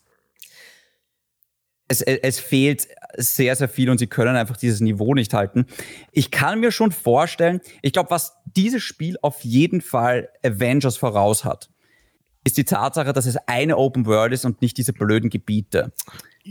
Es, 1.90 2.02
es 2.02 2.38
fehlt 2.38 2.86
sehr, 3.16 3.56
sehr 3.56 3.68
viel 3.68 3.88
und 3.88 3.96
sie 3.96 4.08
können 4.08 4.36
einfach 4.36 4.58
dieses 4.58 4.80
Niveau 4.80 5.14
nicht 5.14 5.32
halten. 5.32 5.64
Ich 6.12 6.30
kann 6.30 6.60
mir 6.60 6.70
schon 6.70 6.92
vorstellen, 6.92 7.62
ich 7.80 7.94
glaube, 7.94 8.10
was 8.10 8.36
dieses 8.44 8.82
Spiel 8.82 9.16
auf 9.22 9.40
jeden 9.40 9.80
Fall 9.80 10.28
Avengers 10.44 10.98
voraus 10.98 11.46
hat, 11.46 11.70
ist 12.44 12.56
die 12.56 12.64
Tatsache, 12.64 13.12
dass 13.12 13.26
es 13.26 13.36
eine 13.46 13.76
Open 13.76 14.06
World 14.06 14.32
ist 14.32 14.44
und 14.44 14.62
nicht 14.62 14.76
diese 14.76 14.92
blöden 14.92 15.30
Gebiete. 15.30 15.92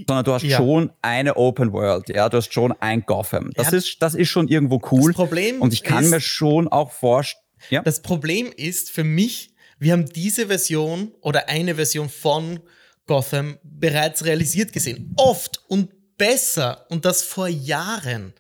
Sondern 0.08 0.26
du 0.26 0.34
hast 0.34 0.44
ja. 0.44 0.58
schon 0.58 0.92
eine 1.02 1.38
Open 1.38 1.74
World, 1.74 2.10
ja, 2.10 2.30
du 2.30 2.38
hast 2.38 2.54
schon 2.54 2.72
ein 2.80 3.02
Gotham. 3.02 3.52
Das, 3.56 3.72
ja. 3.72 3.78
ist, 3.78 3.98
das 4.02 4.14
ist 4.14 4.30
schon 4.30 4.48
irgendwo 4.48 4.80
cool. 4.92 5.12
Das 5.12 5.16
Problem 5.16 5.62
und 5.62 5.74
ich 5.74 5.84
kann 5.84 6.04
ist, 6.04 6.12
mir 6.12 6.22
schon 6.22 6.68
auch 6.68 6.92
vorstellen. 6.92 7.44
Ja? 7.70 7.82
Das 7.82 8.02
Problem 8.02 8.52
ist 8.56 8.92
für 8.92 9.04
mich, 9.04 9.54
wir 9.80 9.94
haben 9.94 10.06
diese 10.06 10.48
Version 10.48 11.12
oder 11.22 11.50
eine 11.50 11.76
Version 11.76 12.10
von 12.10 12.60
Gotham 13.08 13.58
bereits 13.64 14.26
realisiert 14.26 14.74
gesehen. 14.74 15.14
Oft 15.18 15.64
und 15.68 15.90
besser 16.18 16.86
und 16.90 17.06
das 17.06 17.24
vor 17.24 17.48
Jahren. 17.48 18.34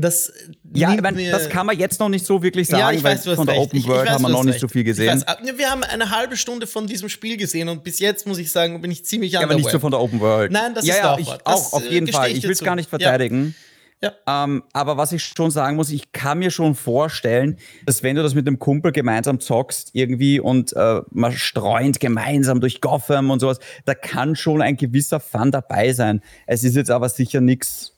Das 0.00 0.32
ja, 0.74 0.94
ich 0.94 1.00
mein, 1.00 1.16
das 1.30 1.48
kann 1.48 1.66
man 1.66 1.78
jetzt 1.78 2.00
noch 2.00 2.08
nicht 2.08 2.24
so 2.24 2.42
wirklich 2.42 2.68
sagen, 2.68 2.80
ja, 2.80 2.92
ich 2.92 3.02
weiß, 3.02 3.26
weil 3.26 3.36
von 3.36 3.46
der 3.46 3.56
recht. 3.56 3.66
Open 3.66 3.84
World 3.86 4.06
weiß, 4.06 4.14
haben 4.14 4.22
wir 4.22 4.28
noch 4.28 4.44
nicht 4.44 4.54
recht. 4.54 4.60
so 4.60 4.68
viel 4.68 4.84
gesehen. 4.84 5.22
Weiß, 5.26 5.56
wir 5.56 5.70
haben 5.70 5.82
eine 5.82 6.10
halbe 6.10 6.36
Stunde 6.36 6.66
von 6.66 6.86
diesem 6.86 7.08
Spiel 7.08 7.36
gesehen 7.36 7.68
und 7.68 7.84
bis 7.84 7.98
jetzt 7.98 8.26
muss 8.26 8.38
ich 8.38 8.52
sagen, 8.52 8.80
bin 8.80 8.90
ich 8.90 9.04
ziemlich 9.04 9.32
ja, 9.32 9.40
aber 9.40 9.54
nicht 9.54 9.70
so 9.70 9.78
von 9.78 9.90
der 9.90 10.00
Open 10.00 10.20
World. 10.20 10.52
Nein, 10.52 10.74
das 10.74 10.86
ja, 10.86 10.94
ist 10.94 11.00
ja, 11.00 11.12
auch, 11.14 11.18
ich, 11.18 11.46
auch 11.46 11.72
auf 11.72 11.90
jeden 11.90 12.08
Fall. 12.08 12.30
Ich 12.30 12.42
will 12.42 12.52
es 12.52 12.62
gar 12.62 12.76
nicht 12.76 12.90
verteidigen. 12.90 13.54
Ja. 14.00 14.12
Ähm, 14.26 14.62
aber 14.72 14.96
was 14.96 15.10
ich 15.10 15.24
schon 15.24 15.50
sagen 15.50 15.76
muss, 15.76 15.90
ich 15.90 16.12
kann 16.12 16.38
mir 16.38 16.52
schon 16.52 16.76
vorstellen, 16.76 17.58
dass 17.84 18.04
wenn 18.04 18.14
du 18.14 18.22
das 18.22 18.34
mit 18.34 18.46
einem 18.46 18.60
Kumpel 18.60 18.92
gemeinsam 18.92 19.40
zockst 19.40 19.90
irgendwie 19.92 20.38
und 20.38 20.72
äh, 20.74 21.00
man 21.10 21.32
streunt 21.32 21.98
gemeinsam 21.98 22.60
durch 22.60 22.80
Gotham 22.80 23.30
und 23.30 23.40
sowas, 23.40 23.58
da 23.86 23.94
kann 23.94 24.36
schon 24.36 24.62
ein 24.62 24.76
gewisser 24.76 25.18
Fun 25.18 25.50
dabei 25.50 25.92
sein. 25.92 26.22
Es 26.46 26.62
ist 26.62 26.76
jetzt 26.76 26.92
aber 26.92 27.08
sicher 27.08 27.40
nichts 27.40 27.97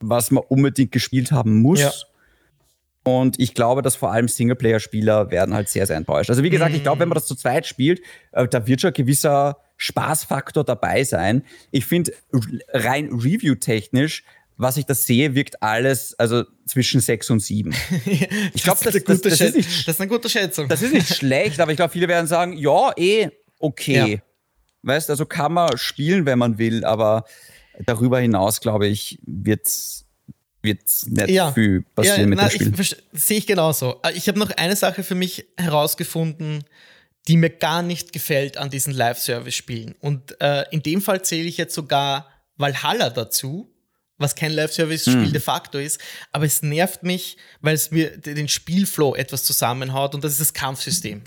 was 0.00 0.30
man 0.30 0.42
unbedingt 0.48 0.92
gespielt 0.92 1.32
haben 1.32 1.60
muss. 1.60 1.80
Ja. 1.80 1.92
Und 3.02 3.38
ich 3.40 3.54
glaube, 3.54 3.82
dass 3.82 3.96
vor 3.96 4.12
allem 4.12 4.28
Singleplayer-Spieler 4.28 5.30
werden 5.30 5.54
halt 5.54 5.68
sehr, 5.68 5.86
sehr 5.86 5.96
enttäuscht. 5.96 6.28
Also 6.28 6.42
wie 6.42 6.50
gesagt, 6.50 6.72
mm. 6.72 6.76
ich 6.76 6.82
glaube, 6.82 7.00
wenn 7.00 7.08
man 7.08 7.16
das 7.16 7.26
zu 7.26 7.34
zweit 7.34 7.66
spielt, 7.66 8.00
äh, 8.32 8.46
da 8.46 8.66
wird 8.66 8.80
schon 8.82 8.88
ein 8.88 8.94
gewisser 8.94 9.56
Spaßfaktor 9.78 10.64
dabei 10.64 11.04
sein. 11.04 11.42
Ich 11.70 11.86
finde, 11.86 12.12
rein 12.68 13.08
review-technisch, 13.08 14.24
was 14.58 14.76
ich 14.76 14.84
da 14.84 14.92
sehe, 14.92 15.34
wirkt 15.34 15.62
alles 15.62 16.14
also 16.18 16.44
zwischen 16.66 17.00
sechs 17.00 17.30
und 17.30 17.40
sieben. 17.40 17.74
ich 18.52 18.62
glaube, 18.62 18.80
das, 18.84 18.92
das, 18.92 19.04
das, 19.04 19.20
das, 19.22 19.40
ist 19.40 19.56
nicht, 19.56 19.88
das 19.88 19.94
ist 19.94 20.00
eine 20.00 20.10
gute 20.10 20.28
Schätzung. 20.28 20.68
Das 20.68 20.82
ist 20.82 20.92
nicht 20.92 21.08
schlecht, 21.16 21.58
aber 21.60 21.72
ich 21.72 21.76
glaube, 21.76 21.92
viele 21.92 22.08
werden 22.08 22.26
sagen, 22.26 22.52
ja, 22.52 22.92
eh, 22.96 23.30
okay. 23.58 24.12
Ja. 24.12 24.18
Weißt, 24.82 25.08
also 25.08 25.24
kann 25.24 25.54
man 25.54 25.78
spielen, 25.78 26.26
wenn 26.26 26.38
man 26.38 26.58
will, 26.58 26.84
aber 26.84 27.24
darüber 27.86 28.20
hinaus, 28.20 28.60
glaube 28.60 28.86
ich, 28.86 29.18
wird 29.26 29.68
wird 30.62 30.80
nicht 31.06 31.30
ja. 31.30 31.52
viel 31.52 31.82
passieren 31.94 32.20
ja, 32.20 32.26
mit 32.26 32.38
na, 32.38 32.48
dem 32.48 32.74
Spiel. 32.84 32.98
Sehe 33.12 33.38
ich 33.38 33.46
genauso. 33.46 34.00
Äh, 34.02 34.12
ich 34.12 34.28
habe 34.28 34.38
noch 34.38 34.50
eine 34.50 34.76
Sache 34.76 35.02
für 35.02 35.14
mich 35.14 35.46
herausgefunden, 35.56 36.64
die 37.28 37.36
mir 37.36 37.50
gar 37.50 37.82
nicht 37.82 38.12
gefällt 38.12 38.56
an 38.56 38.70
diesen 38.70 38.92
Live-Service-Spielen. 38.92 39.94
Und 40.00 40.40
äh, 40.40 40.64
in 40.70 40.82
dem 40.82 41.00
Fall 41.00 41.22
zähle 41.22 41.48
ich 41.48 41.56
jetzt 41.56 41.74
sogar 41.74 42.28
Valhalla 42.56 43.10
dazu, 43.10 43.70
was 44.18 44.34
kein 44.34 44.52
Live-Service-Spiel 44.52 45.26
hm. 45.26 45.32
de 45.32 45.40
facto 45.40 45.78
ist. 45.78 46.00
Aber 46.32 46.44
es 46.44 46.62
nervt 46.62 47.02
mich, 47.02 47.36
weil 47.60 47.74
es 47.74 47.90
mir 47.90 48.16
den 48.18 48.48
Spielflow 48.48 49.14
etwas 49.14 49.44
zusammenhaut 49.44 50.14
und 50.14 50.24
das 50.24 50.32
ist 50.32 50.40
das 50.40 50.52
Kampfsystem. 50.52 51.22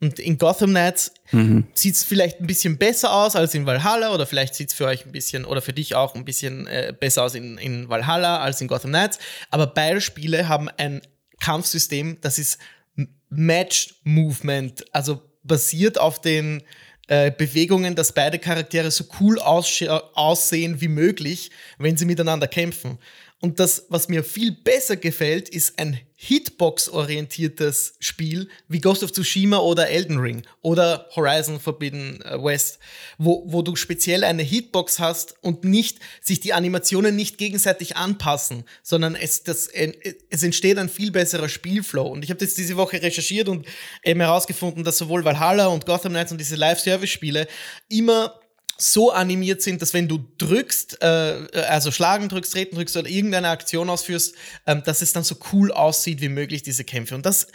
Und 0.00 0.18
in 0.18 0.36
Gotham 0.36 0.70
Knights 0.70 1.12
mhm. 1.32 1.66
sieht 1.72 1.94
es 1.94 2.04
vielleicht 2.04 2.40
ein 2.40 2.46
bisschen 2.46 2.76
besser 2.76 3.14
aus 3.14 3.34
als 3.34 3.54
in 3.54 3.64
Valhalla 3.64 4.12
oder 4.12 4.26
vielleicht 4.26 4.54
sieht 4.54 4.68
es 4.68 4.74
für 4.74 4.84
euch 4.84 5.06
ein 5.06 5.12
bisschen 5.12 5.46
oder 5.46 5.62
für 5.62 5.72
dich 5.72 5.94
auch 5.94 6.14
ein 6.14 6.24
bisschen 6.24 6.66
äh, 6.66 6.92
besser 6.98 7.22
aus 7.22 7.34
in, 7.34 7.56
in 7.56 7.88
Valhalla 7.88 8.40
als 8.40 8.60
in 8.60 8.68
Gotham 8.68 8.90
Knights. 8.90 9.18
Aber 9.50 9.66
beide 9.66 10.02
Spiele 10.02 10.48
haben 10.48 10.68
ein 10.68 11.00
Kampfsystem, 11.40 12.18
das 12.20 12.38
ist 12.38 12.58
Match-Movement, 13.30 14.84
also 14.94 15.22
basiert 15.42 15.98
auf 15.98 16.20
den 16.20 16.62
äh, 17.08 17.30
Bewegungen, 17.30 17.94
dass 17.94 18.12
beide 18.12 18.38
Charaktere 18.38 18.90
so 18.90 19.04
cool 19.20 19.38
aussehen 19.38 20.80
wie 20.80 20.88
möglich, 20.88 21.50
wenn 21.78 21.96
sie 21.96 22.04
miteinander 22.04 22.48
kämpfen. 22.48 22.98
Und 23.40 23.60
das, 23.60 23.86
was 23.88 24.08
mir 24.08 24.24
viel 24.24 24.52
besser 24.52 24.96
gefällt, 24.96 25.48
ist 25.48 25.78
ein 25.78 26.00
Hitbox-orientiertes 26.18 27.96
Spiel 28.00 28.48
wie 28.68 28.80
Ghost 28.80 29.04
of 29.04 29.12
Tsushima 29.12 29.58
oder 29.58 29.90
Elden 29.90 30.18
Ring 30.18 30.42
oder 30.62 31.06
Horizon 31.14 31.60
Forbidden 31.60 32.22
äh, 32.22 32.42
West, 32.42 32.78
wo, 33.18 33.44
wo 33.46 33.60
du 33.60 33.76
speziell 33.76 34.24
eine 34.24 34.42
Hitbox 34.42 34.98
hast 34.98 35.34
und 35.42 35.64
nicht 35.64 35.98
sich 36.22 36.40
die 36.40 36.54
Animationen 36.54 37.14
nicht 37.14 37.36
gegenseitig 37.36 37.96
anpassen, 37.96 38.64
sondern 38.82 39.14
es, 39.14 39.44
das, 39.44 39.68
es 39.68 40.42
entsteht 40.42 40.78
ein 40.78 40.88
viel 40.88 41.10
besserer 41.10 41.50
Spielflow. 41.50 42.06
Und 42.06 42.24
ich 42.24 42.30
habe 42.30 42.42
jetzt 42.42 42.56
diese 42.56 42.78
Woche 42.78 43.02
recherchiert 43.02 43.50
und 43.50 43.66
eben 44.02 44.20
herausgefunden, 44.20 44.84
dass 44.84 44.96
sowohl 44.96 45.24
Valhalla 45.24 45.66
und 45.66 45.84
Gotham 45.84 46.12
Knights 46.12 46.32
und 46.32 46.38
diese 46.38 46.56
Live-Service-Spiele 46.56 47.46
immer 47.90 48.40
so 48.78 49.10
animiert 49.10 49.62
sind, 49.62 49.82
dass 49.82 49.94
wenn 49.94 50.08
du 50.08 50.24
drückst, 50.38 51.02
äh, 51.02 51.48
also 51.68 51.90
schlagen 51.90 52.28
drückst, 52.28 52.52
treten 52.52 52.76
drückst 52.76 52.96
oder 52.96 53.08
irgendeine 53.08 53.48
Aktion 53.48 53.88
ausführst, 53.90 54.34
ähm, 54.66 54.82
dass 54.84 55.02
es 55.02 55.12
dann 55.12 55.24
so 55.24 55.36
cool 55.52 55.72
aussieht 55.72 56.20
wie 56.20 56.28
möglich, 56.28 56.62
diese 56.62 56.84
Kämpfe. 56.84 57.14
Und 57.14 57.26
das 57.26 57.48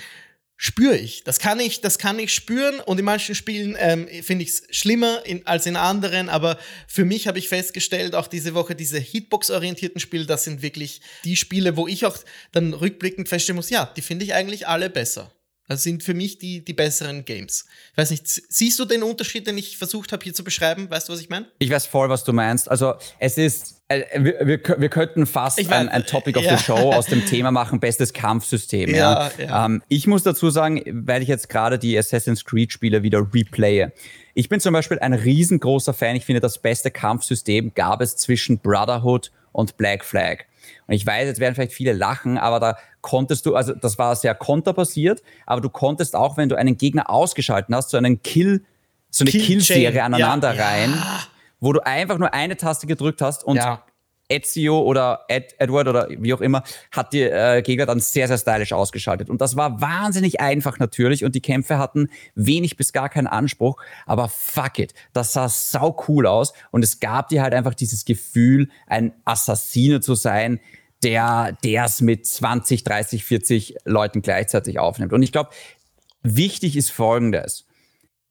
spüre 0.61 0.95
ich. 0.95 1.23
Das 1.23 1.39
kann 1.39 1.59
ich, 1.59 1.81
das 1.81 1.97
kann 1.97 2.19
ich 2.19 2.31
spüren. 2.31 2.79
Und 2.81 2.99
in 2.99 3.05
manchen 3.05 3.33
Spielen 3.33 3.75
ähm, 3.79 4.07
finde 4.21 4.43
ich 4.43 4.49
es 4.49 4.63
schlimmer 4.69 5.25
in, 5.25 5.45
als 5.47 5.65
in 5.65 5.75
anderen. 5.75 6.29
Aber 6.29 6.57
für 6.87 7.03
mich 7.03 7.27
habe 7.27 7.39
ich 7.39 7.49
festgestellt, 7.49 8.13
auch 8.13 8.27
diese 8.27 8.53
Woche, 8.53 8.75
diese 8.75 8.99
Hitbox-orientierten 8.99 9.99
Spiele, 9.99 10.27
das 10.27 10.43
sind 10.43 10.61
wirklich 10.61 11.01
die 11.23 11.35
Spiele, 11.35 11.77
wo 11.77 11.87
ich 11.87 12.05
auch 12.05 12.17
dann 12.51 12.73
rückblickend 12.73 13.27
feststellen 13.27 13.55
muss, 13.55 13.71
ja, 13.71 13.91
die 13.95 14.03
finde 14.03 14.23
ich 14.23 14.35
eigentlich 14.35 14.67
alle 14.67 14.91
besser. 14.91 15.31
Das 15.67 15.83
sind 15.83 16.03
für 16.03 16.13
mich 16.13 16.37
die, 16.37 16.65
die 16.65 16.73
besseren 16.73 17.23
Games. 17.23 17.65
Ich 17.91 17.97
weiß 17.97 18.11
nicht, 18.11 18.27
siehst 18.27 18.77
du 18.77 18.85
den 18.85 19.03
Unterschied, 19.03 19.47
den 19.47 19.57
ich 19.57 19.77
versucht 19.77 20.11
habe 20.11 20.23
hier 20.23 20.33
zu 20.33 20.43
beschreiben? 20.43 20.89
Weißt 20.89 21.07
du, 21.07 21.13
was 21.13 21.21
ich 21.21 21.29
meine? 21.29 21.47
Ich 21.59 21.69
weiß 21.69 21.85
voll, 21.85 22.09
was 22.09 22.23
du 22.23 22.33
meinst. 22.33 22.69
Also 22.69 22.95
es 23.19 23.37
ist, 23.37 23.81
äh, 23.87 24.03
wir, 24.19 24.39
wir, 24.45 24.59
wir, 24.79 24.89
könnten 24.89 25.25
fast 25.25 25.63
mein, 25.69 25.87
ein, 25.87 25.89
ein, 25.89 26.05
Topic 26.05 26.37
of 26.37 26.43
ja. 26.43 26.57
the 26.57 26.63
Show 26.63 26.91
aus 26.91 27.05
dem 27.05 27.25
Thema 27.25 27.51
machen, 27.51 27.79
bestes 27.79 28.11
Kampfsystem. 28.11 28.89
Ja, 28.89 29.31
ja. 29.37 29.43
ja. 29.45 29.65
Ähm, 29.65 29.81
ich 29.87 30.07
muss 30.07 30.23
dazu 30.23 30.49
sagen, 30.49 30.83
weil 31.05 31.21
ich 31.21 31.29
jetzt 31.29 31.47
gerade 31.47 31.79
die 31.79 31.97
Assassin's 31.97 32.43
Creed-Spiele 32.43 33.03
wieder 33.03 33.25
replaye. 33.33 33.91
Ich 34.33 34.49
bin 34.49 34.59
zum 34.59 34.73
Beispiel 34.73 34.99
ein 34.99 35.13
riesengroßer 35.13 35.93
Fan. 35.93 36.15
Ich 36.15 36.25
finde, 36.25 36.41
das 36.41 36.57
beste 36.57 36.91
Kampfsystem 36.91 37.73
gab 37.75 38.01
es 38.01 38.17
zwischen 38.17 38.59
Brotherhood 38.59 39.31
und 39.51 39.77
Black 39.77 40.03
Flag. 40.03 40.45
Ich 40.93 41.05
weiß, 41.05 41.27
jetzt 41.27 41.39
werden 41.39 41.55
vielleicht 41.55 41.73
viele 41.73 41.93
lachen, 41.93 42.37
aber 42.37 42.59
da 42.59 42.77
konntest 43.01 43.45
du, 43.45 43.55
also 43.55 43.73
das 43.73 43.97
war 43.97 44.15
sehr 44.15 44.35
konterbasiert, 44.35 45.21
aber 45.45 45.61
du 45.61 45.69
konntest 45.69 46.15
auch, 46.15 46.37
wenn 46.37 46.49
du 46.49 46.57
einen 46.57 46.77
Gegner 46.77 47.09
ausgeschalten 47.09 47.75
hast, 47.75 47.89
so 47.89 47.97
einen 47.97 48.21
Kill, 48.23 48.63
so 49.09 49.23
eine 49.23 49.31
Kill-Serie 49.31 49.91
Kill 49.91 50.01
aneinander 50.01 50.53
ja, 50.53 50.63
rein, 50.63 50.91
ja. 50.91 51.19
wo 51.59 51.73
du 51.73 51.85
einfach 51.85 52.17
nur 52.17 52.33
eine 52.33 52.57
Taste 52.57 52.87
gedrückt 52.87 53.21
hast 53.21 53.43
und 53.43 53.57
ja. 53.57 53.83
Ezio 54.31 54.79
oder 54.81 55.25
Ed, 55.27 55.55
Edward 55.59 55.87
oder 55.87 56.07
wie 56.09 56.33
auch 56.33 56.41
immer 56.41 56.63
hat 56.91 57.13
die 57.13 57.21
äh, 57.21 57.61
Gegner 57.61 57.85
dann 57.85 57.99
sehr, 57.99 58.27
sehr 58.27 58.37
stylisch 58.37 58.73
ausgeschaltet. 58.73 59.29
Und 59.29 59.41
das 59.41 59.55
war 59.55 59.81
wahnsinnig 59.81 60.39
einfach 60.39 60.79
natürlich 60.79 61.25
und 61.25 61.35
die 61.35 61.41
Kämpfe 61.41 61.77
hatten 61.77 62.09
wenig 62.33 62.77
bis 62.77 62.93
gar 62.93 63.09
keinen 63.09 63.27
Anspruch, 63.27 63.81
aber 64.05 64.29
fuck 64.29 64.79
it, 64.79 64.93
das 65.13 65.33
sah 65.33 65.49
sau 65.49 66.03
cool 66.07 66.25
aus 66.25 66.53
und 66.71 66.83
es 66.83 66.99
gab 66.99 67.27
dir 67.29 67.41
halt 67.41 67.53
einfach 67.53 67.73
dieses 67.73 68.05
Gefühl, 68.05 68.69
ein 68.87 69.13
Assassine 69.25 69.99
zu 69.99 70.15
sein, 70.15 70.59
der 71.03 71.57
es 71.63 72.01
mit 72.01 72.25
20, 72.25 72.83
30, 72.83 73.23
40 73.23 73.75
Leuten 73.85 74.21
gleichzeitig 74.21 74.79
aufnimmt. 74.79 75.13
Und 75.13 75.23
ich 75.23 75.31
glaube, 75.31 75.49
wichtig 76.23 76.75
ist 76.75 76.91
Folgendes. 76.91 77.65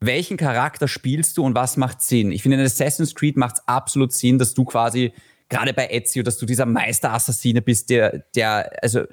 Welchen 0.00 0.36
Charakter 0.36 0.88
spielst 0.88 1.36
du 1.36 1.44
und 1.44 1.54
was 1.54 1.76
macht 1.76 2.00
Sinn? 2.00 2.32
Ich 2.32 2.42
finde, 2.42 2.58
in 2.58 2.64
Assassin's 2.64 3.14
Creed 3.14 3.36
macht 3.36 3.56
es 3.56 3.68
absolut 3.68 4.12
Sinn, 4.12 4.38
dass 4.38 4.54
du 4.54 4.64
quasi, 4.64 5.12
gerade 5.48 5.74
bei 5.74 5.88
Ezio, 5.90 6.22
dass 6.22 6.38
du 6.38 6.46
dieser 6.46 6.64
Meisterassassine 6.64 7.60
bist, 7.60 7.90
der, 7.90 8.24
der, 8.34 8.70
also 8.82 9.04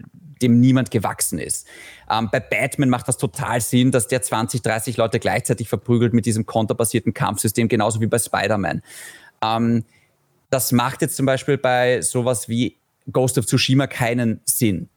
dem 0.41 0.59
niemand 0.59 0.91
gewachsen 0.91 1.39
ist. 1.39 1.67
Ähm, 2.09 2.29
bei 2.31 2.39
Batman 2.39 2.89
macht 2.89 3.07
das 3.07 3.17
total 3.17 3.59
Sinn, 3.59 3.91
dass 3.91 4.07
der 4.07 4.21
20, 4.21 4.61
30 4.61 4.97
Leute 4.97 5.19
gleichzeitig 5.19 5.67
verprügelt 5.67 6.13
mit 6.13 6.25
diesem 6.25 6.45
konterbasierten 6.45 7.13
Kampfsystem, 7.13 7.67
genauso 7.67 7.99
wie 8.01 8.07
bei 8.07 8.19
Spider-Man. 8.19 8.81
Ähm, 9.43 9.83
das 10.49 10.71
macht 10.71 11.01
jetzt 11.01 11.17
zum 11.17 11.25
Beispiel 11.25 11.57
bei 11.57 12.01
sowas 12.01 12.47
wie 12.47 12.77
Ghost 13.11 13.37
of 13.37 13.45
Tsushima 13.45 13.87
keinen 13.87 14.41
Sinn. 14.45 14.89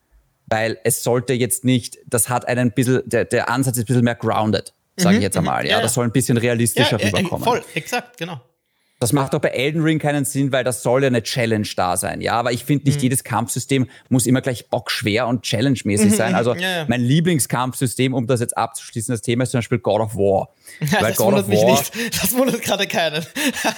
Weil 0.47 0.79
es 0.83 1.03
sollte 1.03 1.33
jetzt 1.33 1.65
nicht, 1.65 1.99
das 2.07 2.29
hat 2.29 2.47
einen 2.49 2.73
bisschen, 2.73 3.03
der, 3.05 3.25
der 3.25 3.49
Ansatz 3.49 3.77
ist 3.77 3.85
ein 3.85 3.87
bisschen 3.87 4.05
mehr 4.05 4.17
grounded, 4.17 4.75
sage 4.97 5.15
ich 5.15 5.21
mhm, 5.21 5.23
jetzt 5.23 5.35
mhm. 5.35 5.41
einmal. 5.41 5.65
Ja, 5.65 5.77
ja, 5.77 5.83
das 5.83 5.95
soll 5.95 6.05
ein 6.05 6.13
bisschen 6.13 6.37
realistischer 6.37 6.99
ja, 7.01 7.07
rüberkommen. 7.07 7.45
Voll, 7.45 7.63
exakt, 7.75 8.17
genau. 8.17 8.41
Das 9.01 9.15
macht 9.15 9.35
auch 9.35 9.41
bei 9.41 9.49
Elden 9.49 9.83
Ring 9.83 9.99
keinen 9.99 10.27
Sinn, 10.27 10.53
weil 10.53 10.63
das 10.63 10.83
soll 10.83 11.03
ja 11.03 11.07
eine 11.07 11.23
Challenge 11.23 11.67
da 11.75 11.97
sein. 11.97 12.21
Ja, 12.21 12.35
aber 12.35 12.53
ich 12.53 12.65
finde 12.65 12.85
nicht 12.85 12.99
mhm. 12.99 13.05
jedes 13.05 13.25
Kampfsystem 13.25 13.89
muss 14.11 14.27
immer 14.27 14.43
gleich 14.43 14.69
bockschwer 14.69 15.27
und 15.27 15.43
challenge-mäßig 15.43 16.11
mhm. 16.11 16.15
sein. 16.15 16.35
Also 16.35 16.55
ja, 16.55 16.85
mein 16.87 17.01
Lieblingskampfsystem, 17.01 18.13
um 18.13 18.27
das 18.27 18.41
jetzt 18.41 18.59
abzuschließen, 18.59 19.11
das 19.11 19.23
Thema 19.23 19.45
ist 19.45 19.53
zum 19.53 19.59
Beispiel 19.59 19.79
God 19.79 20.03
of 20.03 20.17
War. 20.17 20.51
Ja, 20.81 21.01
weil 21.01 21.09
das 21.09 21.17
God 21.17 21.27
wundert 21.27 21.49
mich 21.49 21.65
nicht. 21.65 22.23
Das 22.23 22.33
wundert 22.33 22.63
gerade 22.63 22.87
keinen. 22.87 23.27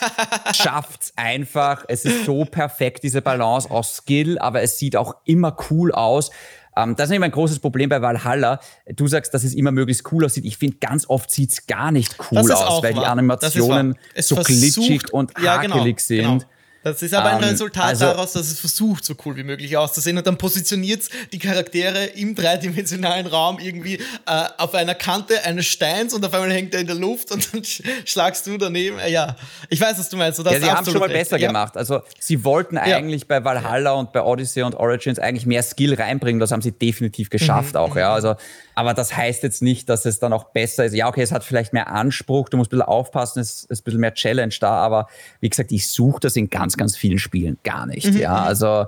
schafft's 0.55 1.13
einfach. 1.17 1.85
Es 1.89 2.05
ist 2.05 2.27
so 2.27 2.45
perfekt, 2.45 3.03
diese 3.03 3.23
Balance 3.23 3.71
aus 3.71 3.97
Skill, 3.97 4.39
aber 4.39 4.61
es 4.61 4.79
sieht 4.79 4.97
auch 4.97 5.15
immer 5.25 5.57
cool 5.71 5.93
aus. 5.93 6.31
Ähm, 6.77 6.97
das 6.97 7.05
ist 7.05 7.11
nämlich 7.11 7.29
mein 7.29 7.31
großes 7.33 7.59
Problem 7.59 7.89
bei 7.89 8.01
Valhalla. 8.01 8.61
Du 8.95 9.07
sagst, 9.07 9.35
dass 9.35 9.45
es 9.45 9.55
immer 9.55 9.71
möglichst 9.71 10.11
cool 10.13 10.25
aussieht. 10.25 10.45
Ich 10.45 10.57
finde, 10.57 10.77
ganz 10.79 11.09
oft 11.09 11.31
sieht 11.31 11.51
es 11.51 11.67
gar 11.67 11.91
nicht 11.91 12.17
cool 12.31 12.39
aus, 12.39 12.83
weil 12.83 12.95
wahr. 12.95 13.03
die 13.03 13.09
Animationen 13.09 13.97
so 14.17 14.37
glitschig 14.37 15.13
und 15.13 15.33
ja, 15.43 15.59
genau, 15.59 15.77
hakelig 15.77 15.97
genau, 15.97 16.31
sind. 16.31 16.41
Genau. 16.41 16.53
Das 16.83 17.03
ist 17.03 17.15
aber 17.15 17.31
ein 17.31 17.43
ähm, 17.43 17.51
Resultat 17.51 17.85
also, 17.85 18.07
daraus, 18.07 18.33
dass 18.33 18.51
es 18.51 18.59
versucht, 18.59 19.05
so 19.05 19.15
cool 19.25 19.37
wie 19.37 19.45
möglich 19.45 19.77
auszusehen 19.77 20.19
und 20.19 20.27
dann 20.27 20.37
positioniert 20.37 21.03
die 21.33 21.39
Charaktere 21.39 22.05
im 22.07 22.35
dreidimensionalen 22.35 23.27
Raum 23.27 23.59
irgendwie 23.61 23.95
äh, 23.95 24.45
auf 24.59 24.75
einer 24.75 24.95
Kante 24.95 25.45
eines 25.45 25.67
Steins 25.67 26.13
und 26.13 26.25
auf 26.25 26.35
einmal 26.35 26.53
hängt 26.53 26.75
er 26.75 26.81
in 26.81 26.87
der 26.87 26.97
Luft 26.97 27.31
und 27.31 27.55
dann 27.55 27.63
schlagst 28.05 28.47
du 28.47 28.59
daneben. 28.59 28.99
Äh, 28.99 29.11
ja, 29.11 29.37
ich 29.69 29.81
weiß, 29.81 29.99
was 29.99 30.09
du 30.09 30.17
meinst. 30.17 30.39
ja, 30.39 30.61
sie 30.61 30.71
haben 30.71 30.85
es 30.85 30.91
schon 30.91 31.01
mal 31.01 31.09
besser 31.09 31.39
ja. 31.39 31.47
gemacht. 31.47 31.77
Also 31.77 32.01
sie 32.19 32.45
wollten 32.45 32.77
ja. 32.77 32.83
eigentlich 32.83 33.29
bei 33.29 33.45
Valhalla 33.45 33.93
und 33.93 34.13
bei 34.13 34.23
Odyssey 34.23 34.63
und 34.63 34.75
Origins 34.75 35.19
eigentlich 35.19 35.47
mehr 35.47 35.63
Skill 35.63 35.95
reinbringen. 35.95 36.41
Das 36.41 36.51
haben 36.51 36.63
sie 36.63 36.73
definitiv 36.73 37.31
geschafft 37.31 37.75
mhm. 37.75 37.81
auch. 37.81 37.97
Ja, 37.97 38.13
also 38.13 38.35
aber 38.75 38.95
das 38.95 39.17
heißt 39.17 39.43
jetzt 39.43 39.63
nicht, 39.63 39.89
dass 39.89 40.05
es 40.05 40.19
dann 40.19 40.33
auch 40.33 40.45
besser 40.45 40.85
ist. 40.85 40.95
Ja, 40.95 41.09
okay, 41.09 41.23
es 41.23 41.33
hat 41.33 41.45
vielleicht 41.45 41.73
mehr 41.73 41.89
Anspruch, 41.89 42.49
du 42.49 42.57
musst 42.57 42.71
ein 42.71 42.79
bisschen 42.79 42.89
aufpassen, 42.89 43.41
es 43.41 43.65
ist 43.65 43.81
ein 43.81 43.85
bisschen 43.85 44.01
mehr 44.01 44.15
Challenge 44.15 44.55
da, 44.61 44.71
aber 44.71 45.09
wie 45.41 45.49
gesagt, 45.49 45.73
ich 45.73 45.89
suche 45.89 46.21
das 46.21 46.37
in 46.37 46.49
ganz, 46.49 46.72
ganz 46.77 46.97
vielen 46.97 47.19
Spielen 47.19 47.59
gar 47.65 47.87
nicht. 47.87 48.07
Mhm. 48.13 48.19
Ja, 48.19 48.41
mhm. 48.41 48.47
also 48.47 48.87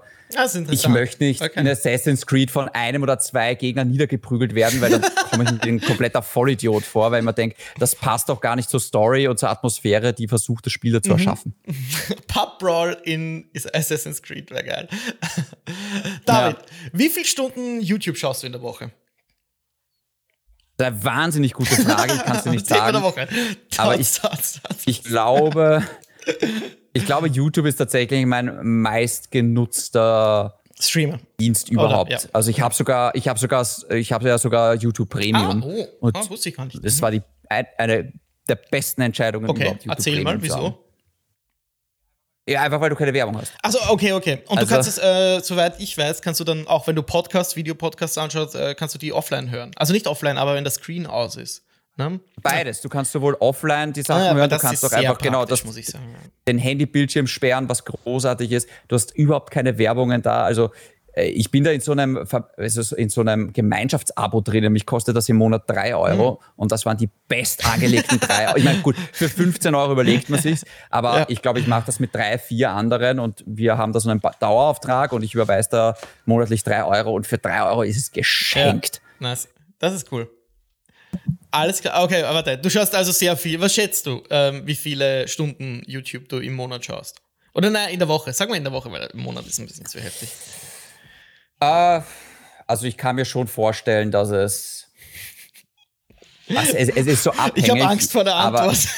ich 0.70 0.88
möchte 0.88 1.22
nicht 1.22 1.42
okay. 1.42 1.60
in 1.60 1.68
Assassin's 1.68 2.26
Creed 2.26 2.50
von 2.50 2.68
einem 2.68 3.02
oder 3.02 3.18
zwei 3.18 3.54
Gegnern 3.54 3.88
niedergeprügelt 3.88 4.54
werden, 4.54 4.80
weil 4.80 4.90
dann 4.90 5.02
komme 5.30 5.44
ich 5.44 5.62
ein 5.62 5.80
kompletter 5.80 6.22
Vollidiot 6.22 6.84
vor, 6.84 7.12
weil 7.12 7.22
man 7.22 7.34
denkt, 7.34 7.56
das 7.78 7.94
passt 7.94 8.28
doch 8.28 8.40
gar 8.40 8.56
nicht 8.56 8.68
zur 8.68 8.80
Story 8.80 9.28
und 9.28 9.38
zur 9.38 9.50
Atmosphäre, 9.50 10.12
die 10.12 10.26
versucht, 10.26 10.66
das 10.66 10.72
Spieler 10.72 11.02
zu 11.02 11.10
mhm. 11.10 11.18
erschaffen. 11.18 11.54
Pub 12.26 12.58
Brawl 12.58 12.96
in 13.04 13.48
Assassin's 13.72 14.22
Creed 14.22 14.50
wäre 14.50 14.64
geil. 14.64 14.88
David, 16.24 16.56
ja. 16.56 16.64
wie 16.92 17.08
viele 17.08 17.26
Stunden 17.26 17.80
YouTube 17.80 18.16
schaust 18.16 18.42
du 18.42 18.46
in 18.46 18.52
der 18.52 18.62
Woche? 18.62 18.90
Das 20.76 20.88
ist 20.88 20.94
eine 20.94 21.04
wahnsinnig 21.04 21.52
gute 21.52 21.76
Frage, 21.76 22.14
ich 22.14 22.24
kann 22.24 22.36
es 22.36 22.42
dir 22.42 22.50
nicht 22.50 22.66
sagen. 22.66 22.96
Aber 23.76 23.96
ich, 23.96 24.20
ich 24.86 25.04
glaube, 25.04 25.84
ich 26.94 27.04
glaube, 27.04 27.28
YouTube 27.28 27.66
ist 27.66 27.76
tatsächlich 27.76 28.24
mein 28.24 28.58
meistgenutzter 28.62 30.58
Streamer. 30.80 31.18
Dienst 31.38 31.68
überhaupt. 31.68 32.10
Oder, 32.10 32.22
ja. 32.22 32.28
Also 32.32 32.50
ich 32.50 32.60
habe 32.60 32.74
sogar, 32.74 33.14
ich 33.14 33.28
habe 33.28 33.38
sogar, 33.38 33.66
ich 33.90 34.12
habe 34.12 34.28
ja 34.28 34.38
sogar 34.38 34.74
YouTube 34.74 35.10
Premium. 35.10 35.62
Ah, 35.62 35.66
oh, 35.66 35.86
und 36.06 36.16
ah, 36.16 36.30
wusste 36.30 36.48
ich 36.48 36.56
gar 36.56 36.64
nicht. 36.66 36.84
Das 36.84 37.02
war 37.02 37.10
die 37.10 37.22
eine 37.48 38.12
der 38.48 38.56
besten 38.56 39.02
Entscheidungen 39.02 39.48
okay. 39.48 39.62
überhaupt. 39.62 39.84
YouTube 39.84 39.98
Erzähl 39.98 40.14
Premium 40.14 40.36
mal, 40.36 40.42
wieso? 40.42 40.80
Ja, 42.46 42.62
einfach 42.62 42.80
weil 42.80 42.90
du 42.90 42.96
keine 42.96 43.14
Werbung 43.14 43.38
hast. 43.38 43.54
Also 43.62 43.78
okay, 43.88 44.12
okay. 44.12 44.42
Und 44.46 44.58
also, 44.58 44.68
du 44.68 44.74
kannst 44.74 44.88
es, 44.88 44.98
äh, 44.98 45.40
soweit 45.42 45.80
ich 45.80 45.96
weiß, 45.96 46.20
kannst 46.20 46.40
du 46.40 46.44
dann 46.44 46.66
auch, 46.66 46.86
wenn 46.86 46.94
du 46.94 47.02
Podcasts, 47.02 47.56
Videopodcasts 47.56 48.18
anschaust, 48.18 48.54
äh, 48.54 48.74
kannst 48.74 48.94
du 48.94 48.98
die 48.98 49.12
offline 49.12 49.50
hören. 49.50 49.70
Also 49.76 49.92
nicht 49.92 50.06
offline, 50.06 50.36
aber 50.36 50.54
wenn 50.54 50.64
das 50.64 50.74
Screen 50.74 51.06
aus 51.06 51.36
ist. 51.36 51.64
Ne? 51.96 52.18
Beides. 52.42 52.80
Du 52.80 52.88
kannst 52.88 53.12
sowohl 53.12 53.36
offline 53.38 53.92
die 53.92 54.02
Sachen 54.02 54.22
ah, 54.22 54.26
ja, 54.26 54.34
hören, 54.34 54.50
du 54.50 54.58
kannst 54.58 54.82
doch 54.82 54.90
einfach 54.90 55.18
genau 55.18 55.44
das, 55.44 55.64
muss 55.64 55.76
ich 55.76 55.86
sagen. 55.86 56.16
den 56.48 56.58
Handybildschirm 56.58 57.28
sperren, 57.28 57.68
was 57.68 57.84
großartig 57.84 58.50
ist. 58.50 58.68
Du 58.88 58.96
hast 58.96 59.14
überhaupt 59.16 59.52
keine 59.52 59.78
Werbungen 59.78 60.20
da. 60.20 60.42
Also 60.42 60.70
äh, 61.14 61.26
ich 61.26 61.50
bin 61.50 61.64
da 61.64 61.70
in 61.70 61.80
so 61.80 61.92
einem, 61.92 62.26
also 62.56 62.96
in 62.96 63.08
so 63.08 63.20
einem 63.20 63.52
Gemeinschaftsabo 63.52 64.40
drin. 64.40 64.72
Mich 64.72 64.86
kostet 64.86 65.16
das 65.16 65.28
im 65.28 65.36
Monat 65.36 65.64
drei 65.66 65.94
Euro 65.94 66.32
mhm. 66.32 66.46
und 66.56 66.72
das 66.72 66.84
waren 66.84 66.96
die 66.96 67.08
best 67.28 67.64
angelegten 67.64 68.18
drei 68.20 68.48
Euro. 68.48 68.56
Ich 68.56 68.64
meine, 68.64 68.80
gut, 68.80 68.96
für 69.12 69.28
15 69.28 69.74
Euro 69.74 69.92
überlegt 69.92 70.28
man 70.30 70.40
sich's, 70.40 70.64
aber 70.90 71.18
ja. 71.18 71.26
ich 71.28 71.42
glaube, 71.42 71.60
ich 71.60 71.66
mache 71.66 71.86
das 71.86 72.00
mit 72.00 72.14
drei, 72.14 72.38
vier 72.38 72.70
anderen 72.70 73.18
und 73.18 73.44
wir 73.46 73.78
haben 73.78 73.92
da 73.92 74.00
so 74.00 74.10
einen 74.10 74.20
Dauerauftrag 74.40 75.12
und 75.12 75.22
ich 75.22 75.34
überweise 75.34 75.68
da 75.70 75.96
monatlich 76.24 76.64
drei 76.64 76.84
Euro 76.84 77.12
und 77.12 77.26
für 77.26 77.38
drei 77.38 77.62
Euro 77.64 77.82
ist 77.82 77.96
es 77.96 78.10
geschenkt. 78.10 79.00
Ja. 79.20 79.28
Nice. 79.28 79.48
Das 79.78 79.92
ist 79.94 80.10
cool. 80.12 80.28
Alles 81.54 81.80
klar, 81.80 82.02
okay, 82.02 82.22
warte. 82.24 82.58
Du 82.58 82.68
schaust 82.68 82.96
also 82.96 83.12
sehr 83.12 83.36
viel. 83.36 83.60
Was 83.60 83.72
schätzt 83.72 84.06
du, 84.06 84.24
ähm, 84.28 84.66
wie 84.66 84.74
viele 84.74 85.28
Stunden 85.28 85.82
YouTube 85.86 86.28
du 86.28 86.38
im 86.38 86.54
Monat 86.54 86.84
schaust? 86.84 87.22
Oder 87.54 87.70
nein, 87.70 87.90
in 87.90 88.00
der 88.00 88.08
Woche. 88.08 88.32
Sag 88.32 88.48
mal 88.48 88.56
in 88.56 88.64
der 88.64 88.72
Woche, 88.72 88.90
weil 88.90 89.08
im 89.12 89.20
Monat 89.20 89.46
ist 89.46 89.60
ein 89.60 89.66
bisschen 89.66 89.86
zu 89.86 90.00
heftig. 90.00 90.30
Äh, 91.60 92.00
also 92.66 92.86
ich 92.86 92.96
kann 92.96 93.14
mir 93.14 93.24
schon 93.24 93.46
vorstellen, 93.46 94.10
dass 94.10 94.30
es. 94.30 94.88
Also 96.48 96.76
es, 96.76 96.88
es 96.88 97.06
ist 97.06 97.22
so 97.22 97.30
abhängig. 97.36 97.68
Ich 97.68 97.70
habe 97.70 97.86
Angst 97.86 98.10
vor 98.10 98.24
der 98.24 98.34
Antwort. 98.34 98.88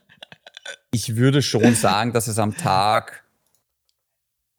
ich 0.92 1.16
würde 1.16 1.42
schon 1.42 1.74
sagen, 1.74 2.14
dass 2.14 2.26
es 2.26 2.38
am 2.38 2.56
Tag 2.56 3.21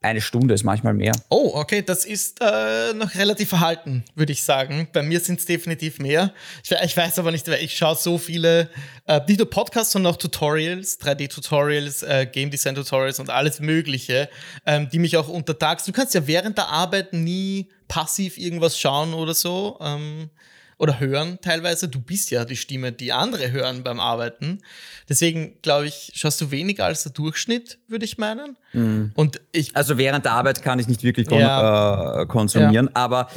eine 0.04 0.20
Stunde 0.20 0.54
ist 0.54 0.64
manchmal 0.64 0.94
mehr. 0.94 1.12
Oh, 1.30 1.52
okay, 1.54 1.82
das 1.82 2.04
ist 2.04 2.40
äh, 2.40 2.92
noch 2.94 3.14
relativ 3.14 3.48
verhalten, 3.48 4.04
würde 4.14 4.32
ich 4.32 4.42
sagen. 4.42 4.88
Bei 4.92 5.02
mir 5.02 5.18
sind 5.18 5.40
es 5.40 5.46
definitiv 5.46 5.98
mehr. 5.98 6.32
Ich, 6.62 6.70
ich, 6.70 6.96
weiß 6.96 7.18
aber 7.18 7.30
nicht, 7.30 7.48
ich 7.48 7.76
schaue 7.76 7.96
so 7.96 8.18
viele, 8.18 8.68
äh, 9.06 9.20
nicht 9.26 9.38
nur 9.38 9.48
Podcasts, 9.48 9.92
sondern 9.92 10.12
auch 10.12 10.18
Tutorials, 10.18 11.00
3D-Tutorials, 11.00 12.02
äh, 12.02 12.26
Game 12.30 12.50
Design-Tutorials 12.50 13.18
und 13.18 13.30
alles 13.30 13.60
Mögliche, 13.60 14.28
ähm, 14.66 14.88
die 14.92 14.98
mich 14.98 15.16
auch 15.16 15.28
untertags. 15.28 15.84
Du 15.84 15.92
kannst 15.92 16.14
ja 16.14 16.26
während 16.26 16.58
der 16.58 16.68
Arbeit 16.68 17.12
nie 17.12 17.70
passiv 17.88 18.38
irgendwas 18.38 18.78
schauen 18.78 19.14
oder 19.14 19.34
so. 19.34 19.78
Ähm, 19.80 20.30
oder 20.78 21.00
hören 21.00 21.38
teilweise. 21.40 21.88
Du 21.88 22.00
bist 22.00 22.30
ja 22.30 22.44
die 22.44 22.56
Stimme, 22.56 22.92
die 22.92 23.12
andere 23.12 23.52
hören 23.52 23.82
beim 23.82 24.00
Arbeiten. 24.00 24.60
Deswegen 25.08 25.60
glaube 25.62 25.86
ich, 25.86 26.12
schaust 26.14 26.40
du 26.40 26.50
weniger 26.50 26.86
als 26.86 27.02
der 27.02 27.12
Durchschnitt, 27.12 27.78
würde 27.88 28.04
ich 28.04 28.18
meinen. 28.18 28.56
Mhm. 28.72 29.12
Und 29.14 29.40
ich 29.52 29.76
also 29.76 29.98
während 29.98 30.24
der 30.24 30.32
Arbeit 30.32 30.62
kann 30.62 30.78
ich 30.78 30.88
nicht 30.88 31.02
wirklich 31.02 31.28
kon 31.28 31.38
ja. 31.38 32.22
äh, 32.22 32.26
konsumieren, 32.26 32.86
ja. 32.86 32.92
aber 32.94 33.28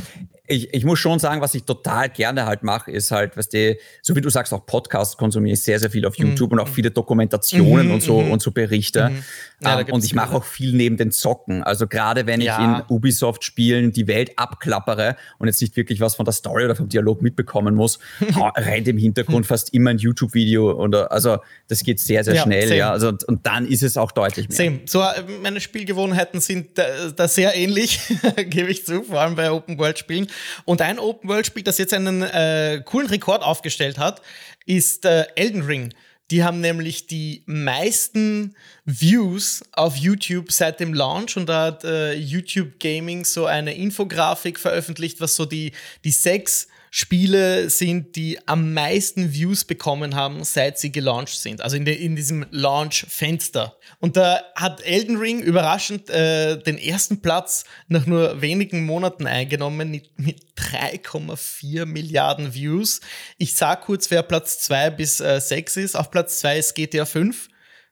ich, 0.48 0.74
ich 0.74 0.86
muss 0.86 1.00
schon 1.00 1.20
sagen, 1.20 1.42
was 1.42 1.54
ich 1.56 1.64
total 1.64 2.10
gerne 2.10 2.46
halt 2.46 2.64
mache, 2.64 2.90
ist 2.90 3.12
halt, 3.12 3.36
was 3.36 3.50
die, 3.50 3.78
so 4.02 4.16
wie 4.16 4.22
du 4.22 4.30
sagst, 4.30 4.54
auch 4.54 4.66
Podcasts 4.66 5.18
konsumiere 5.18 5.54
ich 5.54 5.64
sehr, 5.64 5.78
sehr 5.80 5.92
viel 5.92 6.06
auf 6.06 6.18
mhm. 6.18 6.30
YouTube 6.30 6.52
mhm. 6.52 6.60
und 6.60 6.66
auch 6.66 6.70
viele 6.70 6.90
Dokumentationen 6.90 7.88
mhm, 7.88 7.94
und 7.94 8.02
so 8.02 8.22
mhm. 8.22 8.32
und 8.32 8.42
so 8.42 8.52
Berichte. 8.52 9.10
Mhm. 9.10 9.24
Ja, 9.62 9.80
um, 9.80 9.92
und 9.92 10.06
ich 10.06 10.16
mache 10.16 10.36
auch 10.36 10.46
viel 10.46 10.74
neben 10.74 10.96
den 10.96 11.12
Zocken. 11.12 11.64
Also 11.64 11.88
gerade 11.88 12.28
wenn 12.28 12.40
ich 12.40 12.48
ja. 12.48 12.80
in 12.80 12.96
Ubisoft-Spielen 12.96 13.92
die 13.92 14.08
Welt 14.08 14.32
abklappere 14.38 15.18
und 15.38 15.48
jetzt 15.48 15.62
nicht 15.62 15.76
wirklich 15.76 16.00
was 16.00 16.16
von 16.16 16.26
der 16.26 16.34
Story 16.34 16.64
oder 16.64 16.76
vom 16.76 16.88
Dialog 16.88 17.22
mitbekommen 17.22 17.76
muss, 17.76 18.00
rennt 18.58 18.88
im 18.88 18.98
Hintergrund 18.98 19.46
fast 19.46 19.74
immer 19.74 19.90
ein 19.90 19.98
YouTube-Video 19.98 20.72
oder 20.72 21.12
also 21.12 21.40
das 21.68 21.84
geht 21.84 22.00
sehr, 22.00 22.24
sehr 22.24 22.36
ja, 22.36 22.44
schnell, 22.44 22.68
same. 22.68 22.78
ja. 22.78 22.92
Also 22.92 23.12
und, 23.28 23.46
dann 23.46 23.68
ist 23.68 23.84
es 23.84 23.98
auch 23.98 24.12
deutlich 24.12 24.48
mehr. 24.48 24.58
Same. 24.58 24.80
So, 24.86 25.02
äh, 25.02 25.24
meine 25.42 25.60
Spielgewohnheiten 25.60 26.40
sind 26.40 26.78
da, 26.78 26.86
da 27.16 27.28
sehr 27.28 27.56
ähnlich, 27.56 28.00
gebe 28.50 28.70
ich 28.70 28.86
zu, 28.86 29.04
vor 29.04 29.20
allem 29.20 29.36
bei 29.36 29.52
Open-World-Spielen. 29.52 30.28
Und 30.66 30.82
ein 30.82 31.00
Open-World-Spiel, 31.00 31.64
das 31.64 31.78
jetzt 31.78 31.94
einen 31.94 32.22
äh, 32.22 32.82
coolen 32.86 33.08
Rekord 33.08 33.44
aufgestellt 33.44 33.98
hat, 33.98 34.22
ist 34.66 35.06
äh, 35.06 35.26
Elden 35.36 35.62
Ring. 35.62 35.94
Die 36.30 36.44
haben 36.44 36.60
nämlich 36.60 37.08
die 37.08 37.44
meisten 37.46 38.56
Views 38.84 39.64
auf 39.72 39.96
YouTube 39.96 40.52
seit 40.52 40.82
dem 40.82 40.94
Launch 40.94 41.38
und 41.38 41.48
da 41.48 41.68
hat 41.68 41.86
äh, 41.86 42.16
YouTube 42.16 42.80
Gaming 42.80 43.24
so 43.24 43.46
eine 43.46 43.74
Infografik 43.76 44.60
veröffentlicht, 44.60 45.22
was 45.22 45.38
so 45.38 45.46
die, 45.46 45.72
die 46.04 46.12
sechs 46.12 46.68
Spiele 47.00 47.70
sind, 47.70 48.16
die 48.16 48.40
am 48.48 48.74
meisten 48.74 49.32
Views 49.32 49.66
bekommen 49.66 50.16
haben, 50.16 50.44
seit 50.44 50.80
sie 50.80 50.92
gelauncht 50.92 51.38
sind. 51.38 51.62
Also 51.62 51.78
in, 51.78 51.86
de, 51.86 51.94
in 51.94 52.16
diesem 52.16 52.48
Launch-Fenster. 52.50 53.78
Und 54.00 54.18
da 54.18 54.42
hat 54.56 54.82
Elden 54.82 55.18
Ring 55.18 55.40
überraschend 55.40 56.10
äh, 56.10 56.58
den 56.58 56.80
ersten 56.80 57.22
Platz 57.22 57.66
nach 57.88 58.08
nur 58.08 58.42
wenigen 58.42 58.84
Monaten 58.84 59.28
eingenommen 59.28 59.92
mit, 59.92 60.18
mit 60.18 60.42
3,4 60.58 61.86
Milliarden 61.86 62.56
Views. 62.56 63.02
Ich 63.38 63.54
sag 63.54 63.82
kurz, 63.82 64.10
wer 64.10 64.24
Platz 64.24 64.58
2 64.62 64.90
bis 64.90 65.20
äh, 65.20 65.40
6 65.40 65.78
ist. 65.78 65.96
Auf 65.96 66.10
Platz 66.10 66.40
2 66.40 66.58
ist 66.58 66.74
GTA 66.74 67.06
5. 67.06 67.48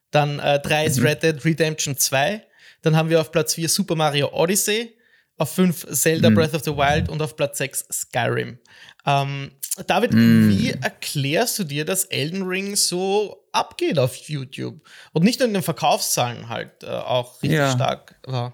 Dann 0.09 0.39
3 0.39 0.59
äh, 0.63 0.87
ist 0.87 0.97
mhm. 0.97 1.05
Red 1.05 1.21
Dead 1.21 1.45
Redemption 1.45 1.95
2. 1.95 2.43
Dann 2.81 2.95
haben 2.95 3.11
wir 3.11 3.21
auf 3.21 3.31
Platz 3.31 3.53
4 3.53 3.69
Super 3.69 3.93
Mario 3.93 4.33
Odyssey 4.33 4.95
auf 5.37 5.51
5 5.51 5.87
Zelda 5.91 6.29
mhm. 6.29 6.35
Breath 6.35 6.53
of 6.53 6.63
the 6.63 6.71
Wild 6.71 7.09
und 7.09 7.21
auf 7.21 7.35
Platz 7.35 7.57
6 7.57 7.87
Skyrim. 7.91 8.59
Ähm, 9.05 9.51
David, 9.87 10.13
mm. 10.13 10.49
wie 10.49 10.71
erklärst 10.71 11.59
du 11.59 11.65
dir, 11.65 11.83
dass 11.83 12.05
Elden 12.05 12.43
Ring 12.43 12.75
so 12.77 13.45
abgeht 13.51 13.99
auf 13.99 14.15
YouTube? 14.15 14.79
Und 15.11 15.23
nicht 15.23 15.39
nur 15.39 15.47
in 15.47 15.53
den 15.53 15.63
Verkaufszahlen 15.63 16.47
halt 16.47 16.83
äh, 16.83 16.87
auch 16.87 17.41
richtig 17.43 17.57
ja. 17.57 17.71
stark 17.71 18.15
war. 18.25 18.53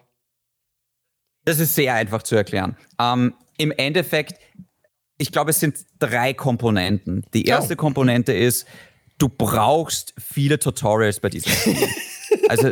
Das 1.45 1.59
ist 1.59 1.75
sehr 1.75 1.93
einfach 1.93 2.23
zu 2.23 2.35
erklären. 2.35 2.75
Ähm, 2.99 3.35
Im 3.57 3.71
Endeffekt, 3.71 4.39
ich 5.17 5.31
glaube, 5.31 5.51
es 5.51 5.59
sind 5.59 5.77
drei 5.99 6.33
Komponenten. 6.33 7.23
Die 7.33 7.45
erste 7.45 7.73
oh. 7.73 7.77
Komponente 7.77 8.33
ist, 8.33 8.65
du 9.19 9.29
brauchst 9.29 10.15
viele 10.17 10.57
Tutorials 10.57 11.19
bei 11.19 11.29
diesem 11.29 11.51
Spiel. 11.51 11.87
also 12.49 12.71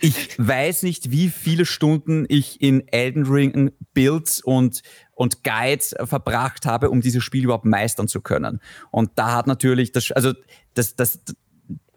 ich 0.00 0.38
weiß 0.38 0.82
nicht, 0.82 1.10
wie 1.10 1.28
viele 1.28 1.64
Stunden 1.64 2.26
ich 2.28 2.60
in 2.60 2.86
Elden 2.88 3.26
Ring 3.26 3.72
Builds 3.94 4.40
und 4.40 4.82
und 5.14 5.44
Guides 5.44 5.94
verbracht 6.04 6.66
habe, 6.66 6.90
um 6.90 7.00
dieses 7.00 7.22
Spiel 7.22 7.44
überhaupt 7.44 7.64
meistern 7.64 8.08
zu 8.08 8.20
können. 8.20 8.60
Und 8.90 9.12
da 9.16 9.36
hat 9.36 9.46
natürlich 9.46 9.92
das, 9.92 10.10
also 10.10 10.32
das, 10.74 10.96
das, 10.96 11.20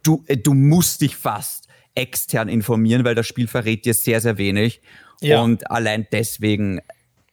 du, 0.04 0.24
du 0.44 0.54
musst 0.54 1.02
dich 1.02 1.16
fast 1.16 1.68
extern 1.96 2.50
informieren, 2.50 3.04
weil 3.04 3.16
das 3.16 3.26
Spiel 3.26 3.48
verrät 3.48 3.86
dir 3.86 3.94
sehr, 3.96 4.22
sehr 4.22 4.38
wenig. 4.38 4.82
Ja. 5.22 5.42
Und 5.42 5.72
allein 5.72 6.08
deswegen 6.12 6.82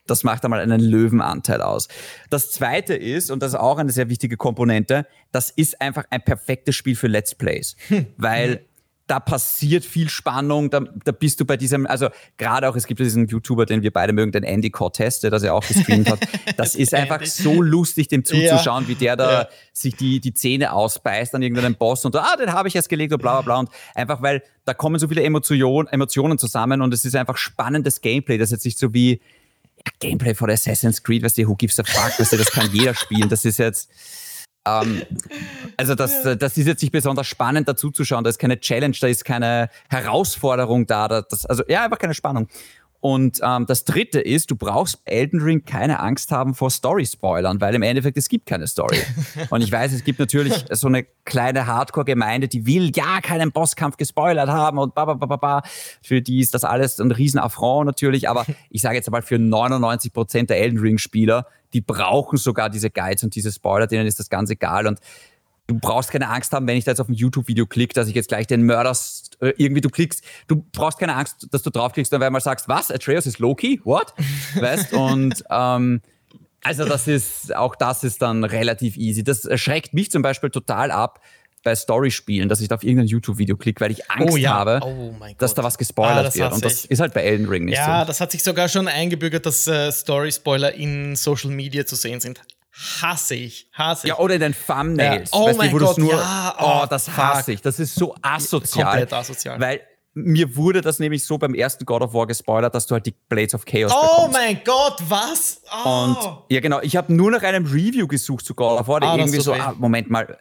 das 0.07 0.23
macht 0.23 0.43
einmal 0.43 0.59
einen 0.59 0.81
Löwenanteil 0.81 1.61
aus. 1.61 1.87
Das 2.29 2.51
zweite 2.51 2.93
ist, 2.93 3.31
und 3.31 3.41
das 3.41 3.53
ist 3.53 3.59
auch 3.59 3.77
eine 3.77 3.91
sehr 3.91 4.09
wichtige 4.09 4.35
Komponente, 4.35 5.07
das 5.31 5.49
ist 5.49 5.79
einfach 5.81 6.05
ein 6.09 6.21
perfektes 6.21 6.75
Spiel 6.75 6.95
für 6.95 7.07
Let's 7.07 7.35
Plays. 7.35 7.75
Hm. 7.87 8.07
Weil 8.17 8.65
da 9.07 9.19
passiert 9.19 9.83
viel 9.83 10.09
Spannung, 10.09 10.69
da, 10.69 10.81
da 11.03 11.11
bist 11.11 11.39
du 11.39 11.45
bei 11.45 11.57
diesem, 11.57 11.85
also 11.85 12.07
gerade 12.37 12.69
auch, 12.69 12.75
es 12.75 12.87
gibt 12.87 13.01
diesen 13.01 13.27
YouTuber, 13.27 13.65
den 13.65 13.81
wir 13.81 13.91
beide 13.91 14.13
mögen, 14.13 14.31
den 14.31 14.43
Andy 14.43 14.69
Cortez, 14.69 15.19
der 15.19 15.29
das 15.29 15.43
ja 15.43 15.51
auch 15.53 15.65
gestreamt 15.65 16.09
hat. 16.09 16.19
Das 16.57 16.75
ist 16.75 16.93
einfach 16.93 17.25
so 17.25 17.61
lustig, 17.61 18.07
dem 18.07 18.23
zuzuschauen, 18.23 18.83
ja. 18.83 18.87
wie 18.87 18.95
der 18.95 19.15
da 19.15 19.31
ja. 19.31 19.47
sich 19.73 19.95
die, 19.95 20.19
die 20.19 20.33
Zähne 20.33 20.71
ausbeißt 20.71 21.33
an 21.35 21.41
irgendeinem 21.41 21.75
Boss 21.75 22.05
und 22.05 22.15
ah, 22.15 22.35
den 22.37 22.53
habe 22.53 22.67
ich 22.67 22.75
erst 22.75 22.89
gelegt 22.89 23.11
und 23.11 23.21
bla 23.21 23.41
bla 23.41 23.41
bla. 23.41 23.59
Und 23.59 23.69
einfach, 23.95 24.21
weil 24.21 24.43
da 24.65 24.73
kommen 24.73 24.99
so 24.99 25.07
viele 25.07 25.23
Emotion, 25.23 25.87
Emotionen 25.87 26.37
zusammen 26.37 26.81
und 26.81 26.93
es 26.93 27.05
ist 27.05 27.15
einfach 27.15 27.37
spannendes 27.37 28.01
Gameplay, 28.01 28.37
das 28.37 28.51
jetzt 28.51 28.65
nicht 28.65 28.77
so 28.77 28.93
wie 28.93 29.19
ja, 29.77 29.91
Gameplay 29.99 30.35
von 30.35 30.49
Assassin's 30.49 31.03
Creed, 31.03 31.23
weißt 31.23 31.37
du, 31.39 31.47
who 31.47 31.55
gives 31.55 31.79
a 31.79 31.83
fuck, 31.83 32.19
weißt 32.19 32.33
du, 32.33 32.37
das 32.37 32.51
kann 32.51 32.69
jeder 32.71 32.93
spielen, 32.93 33.29
das 33.29 33.43
ist 33.45 33.57
jetzt 33.57 33.89
ähm, 34.65 35.03
also 35.77 35.95
das, 35.95 36.23
das 36.37 36.57
ist 36.57 36.67
jetzt 36.67 36.81
nicht 36.81 36.91
besonders 36.91 37.27
spannend 37.27 37.67
dazu 37.67 37.91
zu 37.91 38.05
schauen. 38.05 38.23
Da 38.23 38.29
ist 38.29 38.39
keine 38.39 38.59
Challenge, 38.59 38.95
da 38.99 39.07
ist 39.07 39.25
keine 39.25 39.69
Herausforderung 39.89 40.87
da. 40.87 41.07
Das, 41.07 41.45
also 41.45 41.63
ja, 41.67 41.83
einfach 41.83 41.99
keine 41.99 42.13
Spannung. 42.13 42.47
Und 43.03 43.41
ähm, 43.43 43.65
das 43.65 43.83
dritte 43.83 44.21
ist, 44.21 44.49
du 44.49 44.55
brauchst 44.55 45.01
Elden 45.03 45.41
Ring 45.41 45.65
keine 45.65 45.99
Angst 45.99 46.31
haben 46.31 46.55
vor 46.55 46.71
Story-Spoilern, 46.71 47.59
weil 47.59 47.75
im 47.75 47.81
Endeffekt 47.81 48.15
es 48.15 48.29
gibt 48.29 48.45
keine 48.45 48.65
Story. 48.65 48.97
Und 49.49 49.61
ich 49.61 49.69
weiß, 49.69 49.91
es 49.91 50.05
gibt 50.05 50.19
natürlich 50.19 50.53
so 50.69 50.87
eine 50.87 51.05
kleine 51.25 51.67
Hardcore-Gemeinde, 51.67 52.47
die 52.47 52.65
will 52.65 52.93
ja 52.95 53.19
keinen 53.19 53.51
Bosskampf 53.51 53.97
gespoilert 53.97 54.47
haben 54.47 54.77
und 54.77 54.95
ba, 54.95 55.03
ba, 55.03 55.15
ba, 55.15 55.25
ba, 55.25 55.35
ba. 55.35 55.63
Für 56.01 56.21
die 56.21 56.39
ist 56.39 56.53
das 56.53 56.63
alles 56.63 56.97
ein 57.01 57.11
riesen 57.11 57.41
Affront 57.41 57.87
natürlich. 57.87 58.29
Aber 58.29 58.45
ich 58.69 58.81
sage 58.81 58.95
jetzt 58.95 59.11
mal, 59.11 59.21
für 59.21 59.37
99 59.37 60.13
Prozent 60.13 60.49
der 60.49 60.59
Elden 60.59 60.79
Ring-Spieler, 60.79 61.45
die 61.73 61.81
brauchen 61.81 62.37
sogar 62.37 62.69
diese 62.69 62.89
Guides 62.89 63.25
und 63.25 63.35
diese 63.35 63.51
Spoiler, 63.51 63.87
denen 63.87 64.07
ist 64.07 64.19
das 64.19 64.29
ganz 64.29 64.49
egal. 64.49 64.87
Und 64.87 65.01
du 65.67 65.79
brauchst 65.79 66.11
keine 66.11 66.29
Angst 66.29 66.51
haben, 66.51 66.67
wenn 66.67 66.77
ich 66.77 66.83
da 66.83 66.91
jetzt 66.91 66.99
auf 66.99 67.09
ein 67.09 67.13
YouTube-Video 67.13 67.65
klicke, 67.65 67.93
dass 67.93 68.07
ich 68.07 68.15
jetzt 68.15 68.27
gleich 68.27 68.47
den 68.47 68.63
Mörder 68.63 68.95
äh, 69.39 69.53
irgendwie 69.57 69.81
du 69.81 69.89
klickst. 69.89 70.23
Du 70.47 70.65
brauchst 70.71 70.99
keine 70.99 71.15
Angst, 71.15 71.47
dass 71.51 71.63
du 71.63 71.69
draufklickst 71.69 72.13
und 72.13 72.19
weil 72.19 72.31
mal 72.31 72.41
sagst, 72.41 72.67
was? 72.67 72.91
Atreus 72.91 73.25
ist 73.25 73.39
Loki? 73.39 73.81
What? 73.83 74.13
weißt? 74.55 74.93
Und 74.93 75.43
ähm, 75.49 76.01
also 76.63 76.85
das 76.85 77.07
ist, 77.07 77.55
auch 77.55 77.75
das 77.75 78.03
ist 78.03 78.21
dann 78.21 78.43
relativ 78.43 78.97
easy. 78.97 79.23
Das 79.23 79.45
erschreckt 79.45 79.93
mich 79.93 80.11
zum 80.11 80.21
Beispiel 80.21 80.49
total 80.49 80.91
ab 80.91 81.21
bei 81.61 81.75
Story-Spielen, 81.75 82.49
dass 82.49 82.59
ich 82.59 82.67
da 82.67 82.75
auf 82.75 82.83
irgendein 82.83 83.07
YouTube-Video 83.07 83.55
klicke, 83.55 83.79
weil 83.79 83.91
ich 83.91 84.11
Angst 84.11 84.33
oh, 84.33 84.37
ja. 84.37 84.51
habe, 84.51 84.81
oh 84.83 85.13
dass 85.37 85.53
da 85.53 85.63
was 85.63 85.77
gespoilert 85.77 86.27
ah, 86.27 86.35
wird. 86.35 86.53
Und 86.53 86.65
das 86.65 86.83
ist 86.83 86.99
halt 86.99 87.13
bei 87.13 87.21
Elden 87.21 87.47
Ring 87.47 87.65
nicht 87.65 87.77
ja, 87.77 87.85
so. 87.85 87.91
Ja, 87.91 88.05
das 88.05 88.19
hat 88.19 88.31
sich 88.31 88.43
sogar 88.43 88.67
schon 88.67 88.89
eingebürgert, 88.89 89.45
dass 89.45 89.65
äh, 89.67 89.89
Story-Spoiler 89.89 90.73
in 90.73 91.15
Social 91.15 91.51
Media 91.51 91.85
zu 91.85 91.95
sehen 91.95 92.19
sind 92.19 92.41
hasse 92.73 93.35
ich. 93.35 93.69
Hasse 93.71 94.07
ich. 94.07 94.09
Ja, 94.09 94.19
oder 94.19 94.35
in 94.35 94.41
den 94.41 94.55
Thumbnails. 94.55 95.31
Ja. 95.31 95.39
Oh 95.39 95.47
weißt 95.47 95.57
mein 95.57 95.71
du, 95.71 95.79
Gott, 95.79 95.97
nur, 95.97 96.13
ja. 96.13 96.55
Oh, 96.59 96.81
oh 96.83 96.85
das 96.89 97.15
hasse 97.15 97.53
ich. 97.53 97.61
Das 97.61 97.79
ist 97.79 97.95
so 97.95 98.15
asozial. 98.21 98.85
Komplett 98.85 99.13
asozial. 99.13 99.59
Weil 99.59 99.81
mir 100.15 100.55
wurde 100.55 100.81
das 100.81 100.99
nämlich 100.99 101.25
so 101.25 101.37
beim 101.37 101.55
ersten 101.55 101.85
God 101.85 102.01
of 102.01 102.13
War 102.13 102.27
gespoilert, 102.27 102.75
dass 102.75 102.85
du 102.85 102.93
halt 102.93 103.05
die 103.05 103.15
Blades 103.29 103.55
of 103.55 103.65
Chaos 103.65 103.91
oh 103.95 104.01
bekommst. 104.01 104.27
Oh 104.27 104.31
mein 104.31 104.61
Gott, 104.63 104.97
was? 105.07 105.61
Oh. 105.83 105.89
Und 105.89 106.17
ja, 106.49 106.59
genau. 106.59 106.81
Ich 106.81 106.95
habe 106.95 107.13
nur 107.13 107.31
nach 107.31 107.41
einem 107.43 107.65
Review 107.65 108.07
gesucht 108.07 108.45
zu 108.45 108.53
God 108.53 108.79
of 108.79 108.87
War, 108.87 108.99
der 108.99 109.09
ah, 109.09 109.17
irgendwie 109.17 109.39
so, 109.39 109.53
ah, 109.53 109.73
Moment 109.77 110.09
mal. 110.09 110.37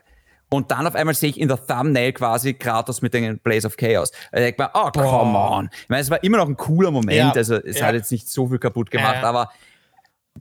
Und 0.50 0.70
dann 0.70 0.86
auf 0.86 0.94
einmal 0.94 1.14
sehe 1.14 1.30
ich 1.30 1.40
in 1.40 1.48
der 1.48 1.66
Thumbnail 1.66 2.12
quasi 2.12 2.52
Kratos 2.52 3.00
mit 3.00 3.14
den 3.14 3.38
Blaze 3.38 3.66
of 3.66 3.78
Chaos. 3.78 4.10
Da 4.30 4.40
denke 4.40 4.50
ich 4.50 4.58
mir, 4.58 4.70
oh, 4.74 4.90
come 4.90 5.38
on. 5.38 5.70
Ich 5.72 5.88
meine, 5.88 6.02
es 6.02 6.10
war 6.10 6.22
immer 6.22 6.36
noch 6.36 6.48
ein 6.48 6.58
cooler 6.58 6.90
Moment. 6.90 7.16
Ja. 7.16 7.32
Also, 7.32 7.54
es 7.54 7.78
ja. 7.78 7.86
hat 7.86 7.94
jetzt 7.94 8.12
nicht 8.12 8.28
so 8.28 8.48
viel 8.48 8.58
kaputt 8.58 8.90
gemacht, 8.90 9.16
ja, 9.22 9.28
aber 9.28 9.50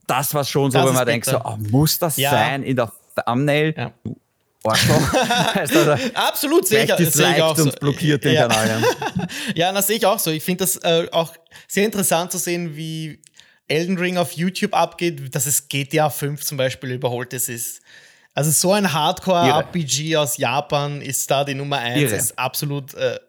das 0.08 0.34
war 0.34 0.44
schon 0.44 0.72
so, 0.72 0.78
das 0.78 0.88
wenn 0.88 0.94
man 0.94 1.06
denkt, 1.06 1.26
so, 1.26 1.40
oh, 1.44 1.58
muss 1.58 2.00
das 2.00 2.18
ja. 2.18 2.32
sein 2.32 2.64
in 2.64 2.76
der 2.76 2.92
Thumbnail. 3.26 3.74
Ja. 3.78 3.92
Also, 4.64 5.92
Absolut, 6.14 6.68
sehe 6.68 6.84
ich, 6.84 7.10
sehe 7.10 7.36
ich 7.36 7.42
auch 7.42 7.58
so. 7.58 7.72
blockiert 7.72 8.24
den 8.24 8.34
ja. 8.34 8.48
Kanal. 8.48 8.82
Ja. 8.82 9.28
Ja, 9.56 9.72
das 9.72 9.88
sehe 9.88 9.98
ich 9.98 10.06
auch 10.06 10.20
so. 10.20 10.30
Ich 10.30 10.44
finde 10.44 10.66
das 10.66 10.76
äh, 10.78 11.08
auch 11.12 11.34
sehr 11.68 11.86
interessant 11.86 12.32
zu 12.32 12.38
sehen, 12.38 12.76
wie 12.76 13.20
Elden 13.68 13.98
Ring 13.98 14.18
auf 14.18 14.34
YouTube 14.34 14.74
abgeht, 14.74 15.34
dass 15.34 15.46
es 15.46 15.68
GTA 15.68 16.10
5 16.10 16.44
zum 16.44 16.58
Beispiel 16.58 16.92
überholt 16.92 17.34
es 17.34 17.50
ist. 17.50 17.82
Also 18.34 18.52
so 18.52 18.72
ein 18.74 18.94
Hardcore-RPG 18.94 20.16
aus 20.16 20.38
Japan 20.38 21.02
ist 21.02 21.30
da 21.30 21.44
die 21.44 21.56
Nummer 21.56 21.80
1. 21.80 22.02
Irre. 22.02 22.16
Ist 22.16 22.38
absolut 22.38 22.94
äh, 22.94 23.20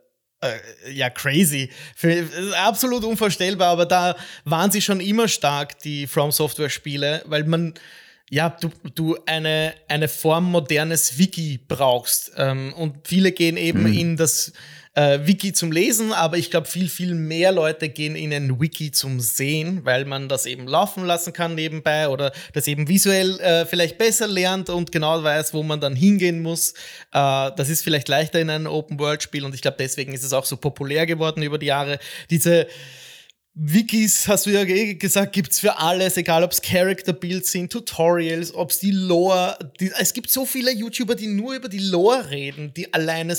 ja 0.92 1.10
crazy. 1.10 1.70
Für, 1.94 2.26
absolut 2.56 3.04
unvorstellbar, 3.04 3.68
aber 3.68 3.86
da 3.86 4.16
waren 4.44 4.70
sie 4.70 4.82
schon 4.82 5.00
immer 5.00 5.28
stark, 5.28 5.78
die 5.80 6.06
From 6.06 6.32
Software-Spiele, 6.32 7.22
weil 7.26 7.44
man 7.44 7.74
ja, 8.30 8.48
du, 8.48 8.70
du 8.94 9.18
eine, 9.26 9.74
eine 9.88 10.08
Form 10.08 10.44
modernes 10.44 11.18
Wiki 11.18 11.60
brauchst. 11.68 12.32
Ähm, 12.38 12.72
und 12.72 13.06
viele 13.06 13.30
gehen 13.30 13.58
eben 13.58 13.92
in 13.92 14.16
das 14.16 14.54
äh, 14.94 15.20
Wiki 15.22 15.52
zum 15.52 15.72
Lesen, 15.72 16.12
aber 16.12 16.36
ich 16.36 16.50
glaube, 16.50 16.66
viel, 16.66 16.88
viel 16.88 17.14
mehr 17.14 17.50
Leute 17.52 17.88
gehen 17.88 18.14
in 18.14 18.32
ein 18.32 18.60
Wiki 18.60 18.90
zum 18.90 19.20
Sehen, 19.20 19.84
weil 19.84 20.04
man 20.04 20.28
das 20.28 20.44
eben 20.44 20.66
laufen 20.66 21.04
lassen 21.04 21.32
kann 21.32 21.54
nebenbei 21.54 22.08
oder 22.08 22.32
das 22.52 22.66
eben 22.68 22.88
visuell 22.88 23.40
äh, 23.40 23.64
vielleicht 23.64 23.96
besser 23.96 24.28
lernt 24.28 24.68
und 24.68 24.92
genau 24.92 25.22
weiß, 25.22 25.54
wo 25.54 25.62
man 25.62 25.80
dann 25.80 25.96
hingehen 25.96 26.42
muss. 26.42 26.72
Äh, 27.12 27.50
das 27.56 27.70
ist 27.70 27.82
vielleicht 27.82 28.08
leichter 28.08 28.40
in 28.40 28.50
einem 28.50 28.66
Open-World-Spiel 28.66 29.44
und 29.44 29.54
ich 29.54 29.62
glaube, 29.62 29.78
deswegen 29.78 30.12
ist 30.12 30.24
es 30.24 30.32
auch 30.32 30.44
so 30.44 30.56
populär 30.56 31.06
geworden 31.06 31.42
über 31.42 31.58
die 31.58 31.66
Jahre. 31.66 31.98
Diese 32.28 32.66
Wikis, 33.54 34.28
hast 34.28 34.46
du 34.46 34.50
ja 34.50 34.62
eh 34.62 34.94
gesagt, 34.94 35.34
gibt's 35.34 35.60
für 35.60 35.78
alles, 35.78 36.16
egal 36.16 36.42
ob's 36.42 36.62
Character-Builds 36.62 37.52
sind, 37.52 37.70
Tutorials, 37.70 38.54
ob's 38.54 38.78
die 38.78 38.92
Lore. 38.92 39.58
Die, 39.78 39.92
es 39.98 40.14
gibt 40.14 40.30
so 40.30 40.46
viele 40.46 40.72
YouTuber, 40.72 41.14
die 41.14 41.26
nur 41.26 41.54
über 41.54 41.68
die 41.68 41.78
Lore 41.78 42.30
reden, 42.30 42.72
die 42.72 42.94
alleine 42.94 43.36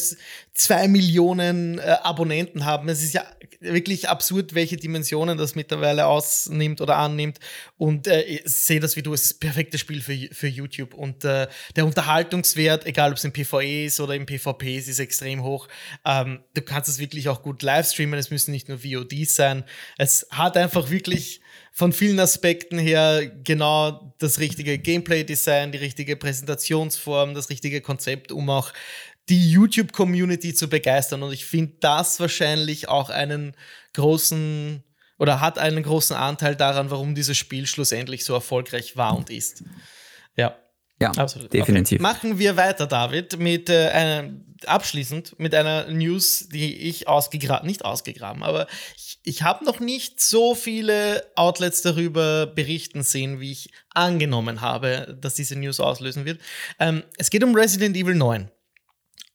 zwei 0.53 0.87
Millionen 0.87 1.79
äh, 1.79 1.95
Abonnenten 2.03 2.63
haben. 2.63 2.89
Es 2.89 3.01
ist 3.01 3.15
ja 3.15 3.25
wirklich 3.59 4.07
absurd, 4.07 4.53
welche 4.53 4.77
Dimensionen 4.77 5.37
das 5.37 5.55
mittlerweile 5.55 6.05
ausnimmt 6.05 6.79
oder 6.81 6.97
annimmt. 6.97 7.39
Und 7.77 8.07
äh, 8.07 8.21
ich 8.21 8.41
sehe 8.45 8.79
das 8.79 8.95
wie 8.95 9.01
du, 9.01 9.13
es 9.13 9.23
ist 9.23 9.31
das 9.31 9.39
perfekte 9.39 9.79
Spiel 9.79 10.01
für, 10.01 10.15
für 10.31 10.47
YouTube. 10.47 10.93
Und 10.93 11.25
äh, 11.25 11.47
der 11.75 11.85
Unterhaltungswert, 11.85 12.85
egal 12.85 13.11
ob 13.11 13.17
es 13.17 13.23
im 13.23 13.33
PvE 13.33 13.85
ist 13.85 13.99
oder 13.99 14.13
im 14.13 14.27
PvP 14.27 14.77
ist, 14.77 14.87
ist 14.87 14.99
extrem 14.99 15.43
hoch. 15.43 15.67
Ähm, 16.05 16.43
du 16.53 16.61
kannst 16.61 16.89
es 16.89 16.99
wirklich 16.99 17.29
auch 17.29 17.41
gut 17.41 17.63
live 17.63 17.87
streamen, 17.87 18.19
es 18.19 18.29
müssen 18.29 18.51
nicht 18.51 18.69
nur 18.69 18.83
VODs 18.83 19.35
sein. 19.35 19.63
Es 20.03 20.27
hat 20.31 20.57
einfach 20.57 20.89
wirklich 20.89 21.39
von 21.71 21.93
vielen 21.93 22.19
Aspekten 22.19 22.77
her 22.77 23.25
genau 23.45 24.13
das 24.17 24.37
richtige 24.39 24.77
Gameplay-Design, 24.77 25.71
die 25.71 25.77
richtige 25.77 26.17
Präsentationsform, 26.17 27.33
das 27.33 27.49
richtige 27.49 27.79
Konzept, 27.79 28.33
um 28.33 28.49
auch 28.49 28.73
die 29.29 29.49
YouTube-Community 29.49 30.53
zu 30.53 30.67
begeistern. 30.67 31.23
Und 31.23 31.31
ich 31.31 31.45
finde 31.45 31.75
das 31.79 32.19
wahrscheinlich 32.19 32.89
auch 32.89 33.09
einen 33.09 33.55
großen 33.93 34.83
oder 35.19 35.39
hat 35.39 35.57
einen 35.57 35.83
großen 35.83 36.17
Anteil 36.17 36.57
daran, 36.57 36.91
warum 36.91 37.15
dieses 37.15 37.37
Spiel 37.37 37.65
schlussendlich 37.65 38.25
so 38.25 38.33
erfolgreich 38.33 38.97
war 38.97 39.15
und 39.15 39.29
ist. 39.29 39.63
Ja. 40.35 40.57
Ja, 41.03 41.11
Absolut. 41.11 41.53
definitiv. 41.53 41.99
Okay. 41.99 42.01
Machen 42.01 42.39
wir 42.39 42.57
weiter, 42.57 42.87
David, 42.87 43.37
mit 43.37 43.69
äh, 43.69 43.89
einer, 43.89 44.33
abschließend 44.65 45.37
mit 45.39 45.53
einer 45.53 45.87
News, 45.89 46.47
die 46.49 46.75
ich 46.75 47.07
ausgegraben, 47.07 47.67
nicht 47.67 47.83
ausgegraben, 47.85 48.43
aber 48.43 48.67
ich, 48.95 49.19
ich 49.23 49.43
habe 49.43 49.65
noch 49.65 49.79
nicht 49.79 50.21
so 50.21 50.55
viele 50.55 51.25
Outlets 51.35 51.81
darüber 51.81 52.47
berichten 52.47 53.03
sehen, 53.03 53.39
wie 53.39 53.51
ich 53.51 53.71
angenommen 53.93 54.61
habe, 54.61 55.17
dass 55.19 55.35
diese 55.35 55.57
News 55.57 55.79
auslösen 55.79 56.25
wird. 56.25 56.39
Ähm, 56.79 57.03
es 57.17 57.29
geht 57.29 57.43
um 57.43 57.53
Resident 57.55 57.95
Evil 57.95 58.15
9. 58.15 58.49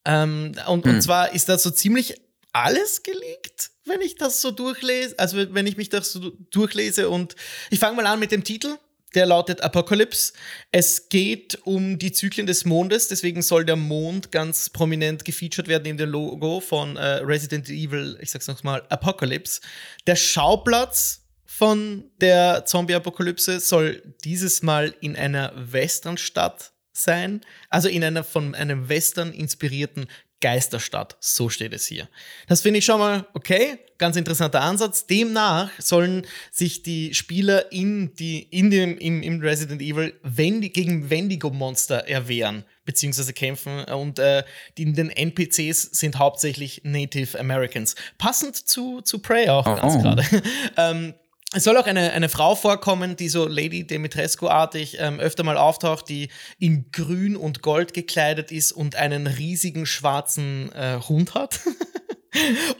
Ähm, 0.04 0.54
und, 0.66 0.86
und 0.86 1.02
zwar 1.02 1.34
ist 1.34 1.48
da 1.48 1.58
so 1.58 1.70
ziemlich 1.70 2.14
alles 2.52 3.02
geleakt, 3.02 3.70
wenn 3.84 4.00
ich 4.00 4.16
das 4.16 4.40
so 4.40 4.50
durchlese, 4.50 5.18
also 5.18 5.36
wenn 5.54 5.66
ich 5.66 5.76
mich 5.76 5.88
das 5.88 6.12
so 6.12 6.30
durchlese 6.50 7.08
und 7.08 7.36
ich 7.70 7.78
fange 7.78 7.96
mal 7.96 8.06
an 8.06 8.18
mit 8.18 8.32
dem 8.32 8.44
Titel. 8.44 8.76
Der 9.14 9.26
lautet 9.26 9.62
Apocalypse. 9.62 10.34
Es 10.70 11.08
geht 11.08 11.58
um 11.64 11.98
die 11.98 12.12
Zyklen 12.12 12.46
des 12.46 12.64
Mondes, 12.64 13.08
deswegen 13.08 13.40
soll 13.42 13.64
der 13.64 13.76
Mond 13.76 14.30
ganz 14.32 14.68
prominent 14.68 15.24
gefeatured 15.24 15.68
werden 15.68 15.86
in 15.86 15.96
dem 15.96 16.10
Logo 16.10 16.60
von 16.60 16.96
äh, 16.96 17.04
Resident 17.22 17.68
Evil, 17.68 18.18
ich 18.20 18.30
sag's 18.30 18.48
nochmal, 18.48 18.82
Apocalypse. 18.90 19.60
Der 20.06 20.16
Schauplatz 20.16 21.22
von 21.46 22.04
der 22.20 22.66
Zombie-Apokalypse 22.66 23.60
soll 23.60 24.02
dieses 24.24 24.62
Mal 24.62 24.94
in 25.00 25.16
einer 25.16 25.52
Westernstadt 25.56 26.72
sein, 26.92 27.40
also 27.70 27.88
in 27.88 28.04
einer 28.04 28.24
von 28.24 28.54
einem 28.54 28.88
Western 28.88 29.32
inspirierten 29.32 30.06
Geisterstadt, 30.40 31.16
so 31.20 31.48
steht 31.48 31.72
es 31.72 31.86
hier. 31.86 32.08
Das 32.46 32.60
finde 32.60 32.78
ich 32.78 32.84
schon 32.84 33.00
mal 33.00 33.26
okay, 33.34 33.78
ganz 33.98 34.16
interessanter 34.16 34.62
Ansatz. 34.62 35.06
Demnach 35.06 35.70
sollen 35.78 36.26
sich 36.52 36.82
die 36.82 37.12
Spieler 37.14 37.72
in, 37.72 38.14
die, 38.14 38.42
in 38.42 38.70
dem, 38.70 38.96
im, 38.98 39.22
im 39.22 39.40
Resident 39.40 39.82
Evil 39.82 40.14
Wendi, 40.22 40.70
gegen 40.70 41.10
Wendigo-Monster 41.10 42.06
erwehren, 42.08 42.64
beziehungsweise 42.84 43.32
kämpfen. 43.32 43.84
Und 43.84 44.18
äh, 44.18 44.44
die, 44.76 44.84
in 44.84 44.94
den 44.94 45.10
NPCs 45.10 45.82
sind 45.82 46.18
hauptsächlich 46.18 46.82
Native 46.84 47.38
Americans. 47.38 47.96
Passend 48.16 48.56
zu, 48.56 49.00
zu 49.00 49.18
Prey 49.18 49.48
auch 49.48 49.64
ganz 49.64 49.94
oh. 49.94 50.02
gerade. 50.02 50.24
ähm, 50.76 51.14
es 51.54 51.64
soll 51.64 51.78
auch 51.78 51.86
eine, 51.86 52.12
eine 52.12 52.28
Frau 52.28 52.54
vorkommen, 52.54 53.16
die 53.16 53.30
so 53.30 53.46
Lady 53.46 53.86
Dimitrescu-artig 53.86 54.98
ähm, 55.00 55.18
öfter 55.18 55.44
mal 55.44 55.56
auftaucht, 55.56 56.08
die 56.08 56.28
in 56.58 56.90
grün 56.92 57.36
und 57.36 57.62
gold 57.62 57.94
gekleidet 57.94 58.52
ist 58.52 58.72
und 58.72 58.96
einen 58.96 59.26
riesigen 59.26 59.86
schwarzen 59.86 60.70
äh, 60.72 61.00
Hund 61.08 61.34
hat. 61.34 61.60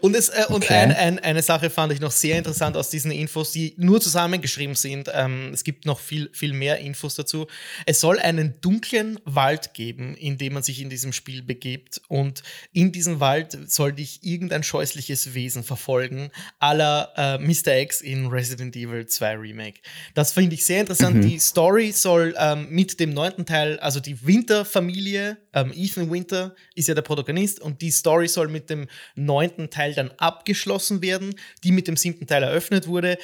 und 0.01 0.14
es, 0.14 0.28
äh, 0.28 0.44
und 0.49 0.64
Okay. 0.64 0.74
ein, 0.74 0.92
ein, 0.92 1.18
eine 1.20 1.42
Sache 1.42 1.70
fand 1.70 1.92
ich 1.92 2.01
noch 2.01 2.11
sehr 2.11 2.36
interessant 2.36 2.76
aus 2.76 2.90
diesen 2.90 3.11
Infos, 3.11 3.53
die 3.53 3.74
nur 3.76 4.01
zusammengeschrieben 4.01 4.74
sind. 4.74 5.11
Ähm, 5.12 5.51
es 5.55 5.64
gibt 5.64 5.86
noch 5.86 6.01
viel, 6.01 6.30
viel 6.32 6.53
mehr 6.53 6.78
Infos 6.78 7.14
dazu. 7.14 7.46
Es 7.86 8.01
soll 8.01 8.18
einen 8.18 8.61
dunklen 8.61 9.18
Wald 9.24 9.72
geben, 9.72 10.14
in 10.16 10.36
dem 10.36 10.55
man 10.55 10.62
sich 10.62 10.82
in 10.82 10.90
diesem 10.90 11.12
Spiel 11.12 11.42
begibt. 11.42 12.03
Und 12.09 12.42
in 12.72 12.92
diesem 12.92 13.20
Wald 13.20 13.57
soll 13.70 13.92
dich 13.92 14.20
irgendein 14.22 14.62
scheußliches 14.62 15.34
Wesen 15.34 15.64
verfolgen, 15.64 16.30
la 16.61 17.12
äh, 17.16 17.38
Mr. 17.38 17.78
X 17.78 18.01
in 18.01 18.26
Resident 18.26 18.76
Evil 18.76 19.07
2 19.07 19.36
Remake. 19.36 19.80
Das 20.14 20.32
finde 20.32 20.55
ich 20.55 20.66
sehr 20.66 20.80
interessant. 20.80 21.24
Die 21.24 21.38
Story 21.38 21.92
soll 21.92 22.34
ähm, 22.38 22.66
mit 22.70 23.01
dem 23.01 23.14
neunten 23.14 23.46
Teil, 23.46 23.78
also 23.80 24.01
die 24.01 24.26
Winter-Familie, 24.26 25.38
ähm, 25.55 25.72
Ethan 25.74 26.11
Winter 26.11 26.55
ist 26.74 26.88
ja 26.88 26.94
der 26.94 27.03
Protagonist 27.03 27.61
und 27.61 27.80
die 27.80 27.90
Story 27.90 28.28
soll 28.28 28.49
mit 28.49 28.68
dem 28.70 28.86
neunten 29.14 29.38
Teil 29.70 29.95
dann 29.95 30.11
abgeschlossen 30.18 31.03
werden, 31.03 31.34
die 31.64 31.72
mit 31.72 31.86
dem 31.89 31.97
siebten 31.97 32.26
Teil 32.26 32.43
eröffnet 32.43 32.86
wurde. 32.86 33.18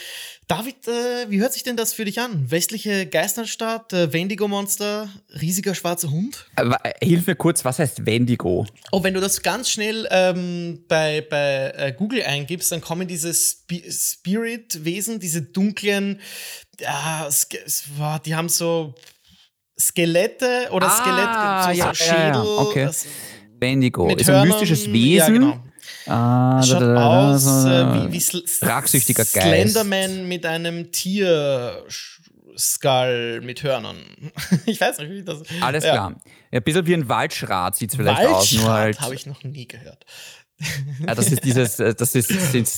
David, 0.49 0.87
äh, 0.89 1.31
wie 1.31 1.41
hört 1.41 1.53
sich 1.53 1.63
denn 1.63 1.77
das 1.77 1.93
für 1.95 2.05
dich 2.05 2.21
an? 2.21 2.51
Westliche 2.51 3.07
Geisterstadt, 3.07 3.93
äh, 3.93 4.13
Wendigo-Monster, 4.13 5.09
riesiger 5.41 5.75
schwarzer 5.75 6.11
Hund? 6.11 6.47
Aber, 6.57 6.79
äh, 6.85 6.93
Hilf 7.05 7.27
mir 7.27 7.35
kurz, 7.37 7.65
was 7.65 7.79
heißt 7.79 8.07
Wendigo? 8.07 8.67
Oh, 8.93 9.03
wenn 9.03 9.15
du 9.15 9.21
das 9.21 9.43
ganz 9.43 9.71
schnell 9.71 10.07
ähm, 10.11 10.85
bei, 10.89 11.21
bei 11.29 11.73
äh, 11.77 11.93
Google 11.97 12.23
eingibst, 12.23 12.71
dann 12.73 12.81
kommen 12.81 13.09
diese 13.09 13.33
Spi 13.35 13.83
Spirit-Wesen, 13.91 15.19
diese 15.21 15.43
dunklen, 15.43 16.21
die 16.81 18.35
haben 18.35 18.49
so 18.49 18.95
Skelette 19.79 20.69
oder 20.71 20.87
Ah, 20.89 21.63
Skelett, 21.63 21.77
so, 21.79 21.85
ja, 21.85 21.95
so 21.95 22.05
ja, 22.05 22.09
ja, 22.09 22.33
Schädel. 22.35 22.41
okay. 22.59 22.85
das- 22.87 23.07
Wendigo. 23.61 24.07
mit 24.07 24.21
ist 24.21 24.29
ein 24.29 24.35
Hörnern. 24.37 24.49
mystisches 24.49 24.93
Wesen. 24.93 25.15
Ja, 25.17 25.29
genau. 25.29 25.65
Ah, 26.07 26.63
Schaut 26.63 26.83
da, 26.83 26.87
da, 26.87 26.95
da, 26.95 27.33
aus 27.33 27.47
äh, 27.65 27.95
wie, 27.95 28.13
wie 28.13 28.21
Sl 28.21 28.43
rachsüchtiger 28.63 29.25
Geist. 29.25 29.47
Slenderman 29.47 30.29
mit 30.29 30.45
einem 30.45 30.93
Tier-Skull 30.93 33.41
mit 33.43 33.63
Hörnern. 33.63 33.97
ich 34.67 34.79
weiß 34.81 34.99
nicht, 34.99 35.11
wie 35.11 35.23
das 35.23 35.43
Alles 35.61 35.85
ja. 35.85 35.93
klar. 35.93 36.15
Ja, 36.53 36.61
ein 36.61 36.63
bisschen 36.63 36.87
wie 36.87 36.95
ein 36.95 37.09
Waldschrat 37.09 37.77
sieht 37.77 37.91
es 37.91 37.97
vielleicht 37.97 38.27
aus, 38.27 38.53
nur 38.53 38.71
halt. 38.71 39.01
habe 39.01 39.15
ich 39.15 39.25
noch 39.27 39.43
nie 39.45 39.67
gehört. 39.67 40.05
Ja, 41.07 41.15
das 41.15 41.31
ist 41.33 41.45
dieses, 41.45 41.81
äh, 41.81 41.95
das 41.97 42.15
ist, 42.15 42.31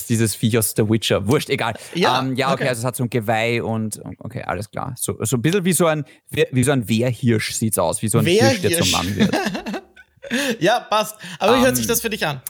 dieses 0.09 0.35
Viech 0.35 0.57
aus 0.57 0.73
The 0.75 0.89
Witcher. 0.89 1.27
Wurscht, 1.27 1.49
egal. 1.49 1.75
Ja, 1.93 2.19
ähm, 2.19 2.35
ja 2.35 2.47
okay, 2.47 2.55
okay. 2.63 2.69
also 2.69 2.79
es 2.79 2.85
hat 2.85 2.95
so 2.95 3.03
ein 3.03 3.09
Geweih 3.09 3.61
und 3.61 4.01
okay, 4.19 4.43
alles 4.43 4.71
klar. 4.71 4.95
So, 4.97 5.17
so 5.21 5.37
ein 5.37 5.41
bisschen 5.41 5.63
wie 5.65 5.73
so 5.73 5.85
ein, 5.85 6.05
wie, 6.29 6.63
so 6.63 6.71
ein 6.71 6.87
Wehrhirsch 6.89 7.53
sieht's 7.53 7.77
aus, 7.77 8.01
wie 8.01 8.07
so 8.07 8.19
ein 8.19 8.25
Hirsch, 8.25 8.61
der 8.61 8.81
zum 8.81 8.87
Wehrhirsch. 8.87 8.91
Mann 8.91 9.15
wird. 9.15 9.35
Ja, 10.59 10.81
passt. 10.81 11.15
Aber 11.39 11.55
wie 11.55 11.59
hört 11.61 11.69
Ähm, 11.69 11.75
sich 11.77 11.87
das 11.87 12.01
für 12.01 12.09
dich 12.09 12.27
an? 12.27 12.41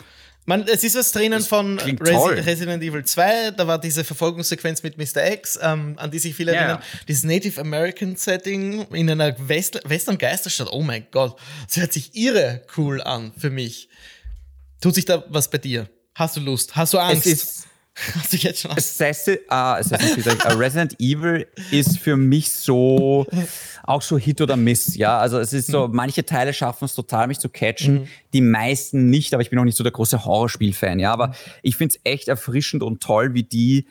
Man, 0.49 0.65
es 0.65 0.81
ist 0.81 0.95
was 0.95 1.11
drinnen 1.11 1.41
von 1.41 1.77
Resi. 1.77 2.39
Resident 2.39 2.81
Evil 2.81 3.03
2. 3.03 3.51
Da 3.51 3.67
war 3.67 3.77
diese 3.77 4.05
Verfolgungssequenz 4.05 4.81
mit 4.81 4.97
Mr. 4.97 5.29
X, 5.29 5.59
ähm, 5.61 5.95
an 5.97 6.09
die 6.09 6.19
sich 6.19 6.33
viele 6.35 6.53
Ja, 6.53 6.59
erinnern. 6.61 6.83
Dieses 7.05 7.25
Native 7.25 7.59
American 7.59 8.15
Setting 8.15 8.87
in 8.93 9.09
einer 9.09 9.35
West 9.49 9.81
Western 9.83 10.17
Geisterstadt. 10.17 10.69
Oh 10.71 10.81
mein 10.81 11.05
Gott. 11.11 11.37
Das 11.67 11.75
hört 11.75 11.91
sich 11.91 12.15
irre 12.15 12.61
cool 12.77 13.01
an 13.01 13.33
für 13.37 13.49
mich. 13.49 13.89
Tut 14.79 14.95
sich 14.95 15.03
da 15.03 15.21
was 15.27 15.49
bei 15.49 15.57
dir? 15.57 15.89
Hast 16.15 16.37
du 16.37 16.39
Lust? 16.39 16.77
Hast 16.77 16.93
du 16.93 16.97
Angst? 16.97 17.67
Hast 18.15 18.33
du 18.33 18.37
jetzt 18.37 18.61
schon 18.61 18.71
Assassin, 18.71 19.37
uh, 19.49 19.79
Assassin's 19.79 20.23
Creed, 20.23 20.57
Resident 20.57 20.95
Evil 20.99 21.47
ist 21.71 21.97
für 21.97 22.15
mich 22.15 22.51
so 22.51 23.25
auch 23.83 24.01
so 24.01 24.17
Hit 24.17 24.39
oder 24.41 24.55
Miss, 24.55 24.95
ja. 24.95 25.17
Also 25.17 25.39
es 25.39 25.51
ist 25.53 25.67
so, 25.67 25.87
mhm. 25.87 25.95
manche 25.95 26.25
Teile 26.25 26.53
schaffen 26.53 26.85
es 26.85 26.93
total, 26.93 27.27
mich 27.27 27.39
zu 27.39 27.49
catchen, 27.49 28.01
mhm. 28.01 28.07
die 28.33 28.41
meisten 28.41 29.09
nicht, 29.09 29.33
aber 29.33 29.41
ich 29.41 29.49
bin 29.49 29.57
auch 29.57 29.63
nicht 29.63 29.77
so 29.77 29.83
der 29.83 29.93
große 29.93 30.25
Horrorspiel-Fan, 30.25 30.99
ja. 30.99 31.11
Aber 31.11 31.33
ich 31.63 31.75
finde 31.75 31.95
es 31.95 32.01
echt 32.03 32.27
erfrischend 32.27 32.83
und 32.83 33.01
toll, 33.01 33.33
wie 33.33 33.41
die 33.43 33.87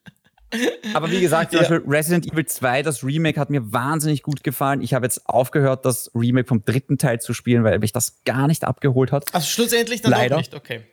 aber 0.94 1.10
wie 1.10 1.20
gesagt, 1.20 1.52
zum 1.52 1.60
ja. 1.60 1.68
Beispiel 1.68 1.90
Resident 1.90 2.32
Evil 2.32 2.46
2, 2.46 2.82
das 2.82 3.04
Remake 3.04 3.38
hat 3.38 3.50
mir 3.50 3.70
wahnsinnig 3.70 4.22
gut 4.22 4.42
gefallen. 4.42 4.80
Ich 4.80 4.94
habe 4.94 5.04
jetzt 5.04 5.28
aufgehört, 5.28 5.84
das 5.84 6.10
Remake 6.14 6.48
vom 6.48 6.64
dritten 6.64 6.96
Teil 6.96 7.20
zu 7.20 7.34
spielen, 7.34 7.64
weil 7.64 7.78
mich 7.80 7.92
das 7.92 8.24
gar 8.24 8.46
nicht 8.46 8.64
abgeholt 8.64 9.12
hat. 9.12 9.34
Also 9.34 9.46
schlussendlich 9.46 10.00
dann 10.00 10.12
Leider. 10.12 10.36
auch 10.36 10.40
nicht, 10.40 10.54
okay. 10.54 10.84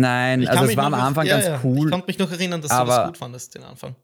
Nein, 0.00 0.46
also 0.46 0.64
es 0.64 0.76
war 0.76 0.86
am 0.86 0.94
Anfang 0.94 1.26
ja, 1.26 1.34
ganz 1.34 1.46
ja. 1.46 1.60
cool. 1.64 1.86
Ich 1.86 1.90
konnte 1.90 2.06
mich 2.06 2.18
noch 2.18 2.30
erinnern, 2.30 2.60
dass 2.60 2.70
aber, 2.70 2.84
du 2.84 2.96
das 2.96 3.06
gut 3.08 3.18
fandest, 3.18 3.54
den 3.54 3.64
Anfang. 3.64 3.94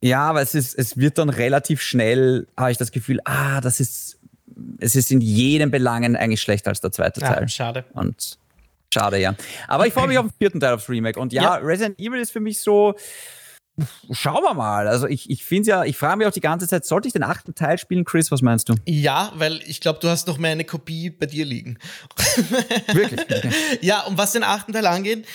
Ja, 0.00 0.28
aber 0.28 0.42
es 0.42 0.54
ist, 0.54 0.78
es 0.78 0.96
wird 0.96 1.18
dann 1.18 1.28
relativ 1.28 1.82
schnell, 1.82 2.46
habe 2.56 2.70
ich 2.70 2.78
das 2.78 2.92
Gefühl, 2.92 3.20
ah, 3.24 3.60
das 3.60 3.80
ist, 3.80 4.18
es 4.78 4.94
ist 4.94 5.10
in 5.10 5.20
jedem 5.20 5.70
Belangen 5.70 6.16
eigentlich 6.16 6.40
schlechter 6.40 6.70
als 6.70 6.80
der 6.80 6.92
zweite 6.92 7.20
ja, 7.20 7.34
Teil. 7.34 7.48
Schade. 7.48 7.84
Und 7.94 8.38
schade, 8.94 9.18
ja. 9.18 9.34
Aber 9.66 9.86
ich 9.86 9.92
freue 9.92 10.06
mich 10.06 10.18
auf 10.18 10.26
den 10.26 10.34
vierten 10.38 10.60
Teil 10.60 10.74
aufs 10.74 10.88
Remake. 10.88 11.18
Und 11.18 11.32
ja, 11.32 11.42
ja, 11.42 11.54
Resident 11.56 11.98
Evil 11.98 12.20
ist 12.20 12.30
für 12.30 12.40
mich 12.40 12.60
so, 12.60 12.94
Schauen 14.10 14.42
wir 14.42 14.54
mal. 14.54 14.88
Also 14.88 15.06
ich, 15.06 15.30
ich 15.30 15.44
finde 15.44 15.68
ja, 15.70 15.84
ich 15.84 15.96
frage 15.96 16.18
mich 16.18 16.26
auch 16.26 16.32
die 16.32 16.40
ganze 16.40 16.66
Zeit, 16.66 16.84
sollte 16.84 17.08
ich 17.08 17.12
den 17.12 17.22
achten 17.22 17.54
Teil 17.54 17.78
spielen, 17.78 18.04
Chris? 18.04 18.30
Was 18.30 18.42
meinst 18.42 18.68
du? 18.68 18.74
Ja, 18.86 19.32
weil 19.34 19.60
ich 19.66 19.80
glaube, 19.80 19.98
du 20.00 20.08
hast 20.08 20.26
noch 20.26 20.38
mehr 20.38 20.52
eine 20.52 20.64
Kopie 20.64 21.10
bei 21.10 21.26
dir 21.26 21.44
liegen. 21.44 21.78
Wirklich? 22.92 23.20
Okay. 23.20 23.50
Ja, 23.80 24.02
und 24.02 24.18
was 24.18 24.32
den 24.32 24.42
achten 24.42 24.72
Teil 24.72 24.86
angeht, 24.86 25.26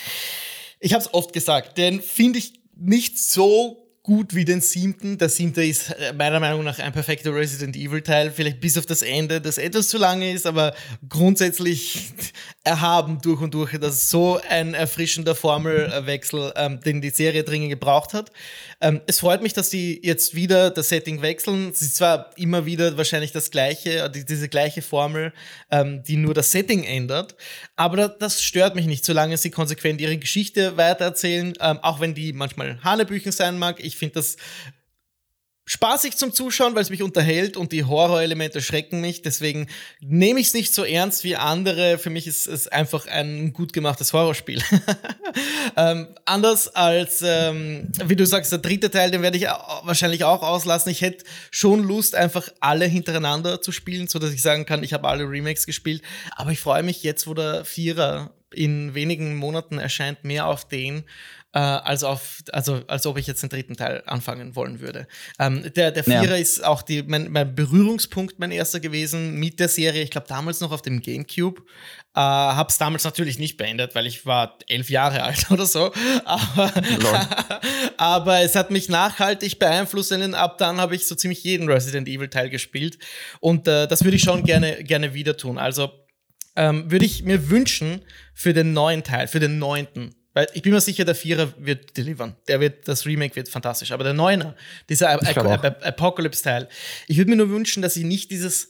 ich 0.80 0.94
habe 0.94 1.04
es 1.04 1.14
oft 1.14 1.34
gesagt, 1.34 1.78
den 1.78 2.02
finde 2.02 2.40
ich 2.40 2.54
nicht 2.76 3.20
so 3.20 3.83
gut 4.04 4.36
wie 4.36 4.44
den 4.44 4.60
siebten. 4.60 5.18
Der 5.18 5.30
siebte 5.30 5.64
ist 5.64 5.92
äh, 5.92 6.12
meiner 6.12 6.42
Meinung 6.42 6.66
nach 6.66 6.78
ein 6.78 6.92
perfekter 6.92 7.34
Resident 7.34 7.78
Evil 7.78 8.02
Teil, 8.02 8.32
vielleicht 8.32 8.60
bis 8.60 8.78
auf 8.78 8.86
das 8.86 9.02
Ende, 9.02 9.40
das 9.40 9.58
etwas 9.58 9.88
zu 9.88 9.98
lange 9.98 10.32
ist, 10.32 10.46
aber 10.46 10.76
grundsätzlich 11.08 12.12
erhaben 12.66 13.20
durch 13.22 13.40
und 13.40 13.54
durch. 13.54 13.72
Das 13.80 13.96
ist 13.96 14.10
so 14.10 14.40
ein 14.50 14.74
erfrischender 14.74 15.36
Formelwechsel, 15.36 16.52
ähm, 16.58 16.82
den 16.82 17.00
die 17.00 17.12
Serie 17.12 17.46
dringend 17.46 17.70
gebraucht 17.70 18.14
hat. 18.14 18.32
Ähm, 18.84 19.00
es 19.08 19.22
freut 19.22 19.42
mich, 19.42 19.54
dass 19.54 19.70
sie 19.70 20.02
jetzt 20.04 20.36
wieder 20.36 20.70
das 20.70 20.90
Setting 20.90 21.22
wechseln. 21.22 21.70
Es 21.70 21.82
ist 21.82 21.96
zwar 21.96 22.32
immer 22.36 22.66
wieder 22.66 22.98
wahrscheinlich 22.98 23.32
das 23.32 23.50
gleiche, 23.50 24.00
äh, 24.00 24.12
diese 24.12 24.50
gleiche 24.50 24.82
Formel, 24.82 25.32
ähm, 25.72 26.04
die 26.04 26.18
nur 26.18 26.34
das 26.34 26.52
Setting 26.52 26.84
ändert, 26.84 27.36
aber 27.78 28.10
das 28.10 28.44
stört 28.44 28.76
mich 28.76 28.86
nicht, 28.86 29.06
solange 29.06 29.38
sie 29.38 29.52
konsequent 29.52 30.02
ihre 30.02 30.18
Geschichte 30.18 30.76
weitererzählen, 30.76 31.54
ähm, 31.62 31.80
auch 31.82 32.02
wenn 32.02 32.14
die 32.14 32.34
manchmal 32.34 32.84
Hanebüchen 32.84 33.32
sein 33.32 33.58
mag. 33.58 33.82
Ich 33.82 33.96
finde 33.96 34.16
das 34.16 34.36
spaßig 35.74 36.18
zum 36.18 36.32
Zuschauen, 36.32 36.76
weil 36.76 36.84
es 36.84 36.92
mich 36.92 37.02
unterhält 37.02 37.58
und 37.58 37.72
die 37.72 37.84
Horrorelemente 37.84 38.62
schrecken 38.62 39.02
mich. 39.02 39.24
Deswegen 39.24 39.68
nehme 40.02 40.40
ich 40.40 40.48
es 40.48 40.54
nicht 40.54 40.74
so 40.74 40.84
ernst 40.84 41.24
wie 41.24 41.36
andere. 41.36 41.98
Für 41.98 42.12
mich 42.12 42.28
ist 42.28 42.48
es 42.48 42.68
einfach 42.68 43.08
ein 43.08 43.54
gut 43.54 43.74
gemachtes 43.74 44.14
Horrorspiel. 44.14 44.62
ähm, 45.76 46.10
anders 46.26 46.68
als, 46.76 47.24
ähm, 47.26 47.92
wie 48.06 48.16
du 48.16 48.26
sagst, 48.26 48.52
der 48.52 48.60
dritte 48.60 48.92
Teil, 48.92 49.10
den 49.10 49.24
werde 49.24 49.38
ich 49.38 49.46
wahrscheinlich 49.46 50.24
auch 50.24 50.44
auslassen. 50.44 50.92
Ich 50.92 51.02
hätte 51.02 51.26
schon 51.50 51.84
Lust, 51.84 52.14
einfach 52.14 52.50
alle 52.60 52.86
hintereinander 52.86 53.62
zu 53.62 53.72
spielen, 53.72 54.08
so 54.08 54.20
dass 54.20 54.32
ich 54.32 54.44
sagen 54.44 54.68
kann, 54.68 54.84
ich 54.84 54.94
habe 54.94 55.08
alle 55.08 55.28
Remakes 55.28 55.66
gespielt. 55.66 56.04
Aber 56.36 56.52
ich 56.52 56.60
freue 56.60 56.84
mich 56.84 57.02
jetzt, 57.02 57.26
wo 57.26 57.34
der 57.34 57.66
Vierer 57.66 58.32
in 58.54 58.94
wenigen 58.94 59.36
Monaten 59.36 59.80
erscheint, 59.80 60.24
mehr 60.24 60.46
auf 60.46 60.68
den 60.68 61.04
äh, 61.54 61.60
als 61.60 62.04
auf, 62.04 62.40
also 62.52 62.82
als 62.88 63.06
ob 63.06 63.18
ich 63.18 63.28
jetzt 63.28 63.44
den 63.44 63.50
dritten 63.50 63.76
Teil 63.76 64.04
anfangen 64.08 64.56
wollen 64.56 64.80
würde. 64.80 65.08
Ähm, 65.40 65.72
der 65.76 65.92
der 65.92 66.04
Vierer 66.04 66.24
ja. 66.24 66.36
ist 66.36 66.64
auch 66.64 66.82
die, 66.82 67.04
mein, 67.04 67.32
mein 67.32 67.54
Berührungspunkt, 67.54 68.40
mein 68.40 68.52
erster 68.52 68.80
gewesen 68.80 69.36
mit 69.36 69.60
der 69.60 69.70
Serie. 69.70 70.02
Ich 70.02 70.10
glaube 70.10 70.28
damals 70.28 70.62
noch 70.62 70.72
auf 70.72 70.82
dem 70.82 71.02
GameCube. 71.02 71.62
Äh, 72.16 72.20
hab's 72.20 72.80
damals 72.80 73.04
natürlich 73.04 73.38
nicht 73.38 73.58
beendet, 73.58 73.94
weil 73.94 74.08
ich 74.08 74.26
war 74.26 74.58
elf 74.68 74.90
Jahre 74.90 75.24
alt 75.24 75.52
oder 75.52 75.68
so. 75.68 75.92
Aber, 76.26 76.74
aber 77.98 78.40
es 78.42 78.56
hat 78.56 78.72
mich 78.72 78.90
nachhaltig 78.90 79.60
beeinflusst, 79.60 80.12
denn 80.12 80.34
ab 80.34 80.58
dann 80.58 80.78
habe 80.78 80.96
ich 80.96 81.06
so 81.06 81.14
ziemlich 81.14 81.44
jeden 81.44 81.70
Resident 81.70 82.08
Evil 82.08 82.30
Teil 82.30 82.50
gespielt. 82.50 82.98
Und 83.40 83.68
äh, 83.68 83.88
das 83.88 84.04
würde 84.04 84.18
ich 84.18 84.24
schon 84.24 84.44
gerne, 84.44 84.84
gerne 84.84 85.14
wieder 85.14 85.38
tun. 85.38 85.60
Also 85.60 85.92
ähm, 86.56 86.90
würde 86.90 87.06
ich 87.06 87.24
mir 87.24 87.50
wünschen 87.52 88.02
für 88.34 88.54
den 88.54 88.74
neuen 88.74 89.04
Teil, 89.04 89.28
für 89.28 89.40
den 89.40 89.60
neunten, 89.60 90.16
weil 90.34 90.48
ich 90.54 90.62
bin 90.62 90.74
mir 90.74 90.82
sicher, 90.82 91.06
der 91.06 91.16
Vierer 91.16 91.54
wird 91.58 91.96
delivern. 91.96 92.36
Der 92.48 92.60
wird, 92.60 92.88
das 92.88 93.06
Remake 93.06 93.36
wird 93.36 93.50
fantastisch. 93.50 93.92
Aber 93.92 94.04
der 94.04 94.14
Neuner, 94.14 94.56
dieser 94.90 95.12
Apocalypse-Teil, 95.12 96.68
ich 97.08 97.18
würde 97.18 97.30
mir 97.30 97.38
nur 97.38 97.50
wünschen, 97.50 97.82
dass 97.82 97.94
sie 97.94 98.04
nicht 98.04 98.32
dieses 98.32 98.70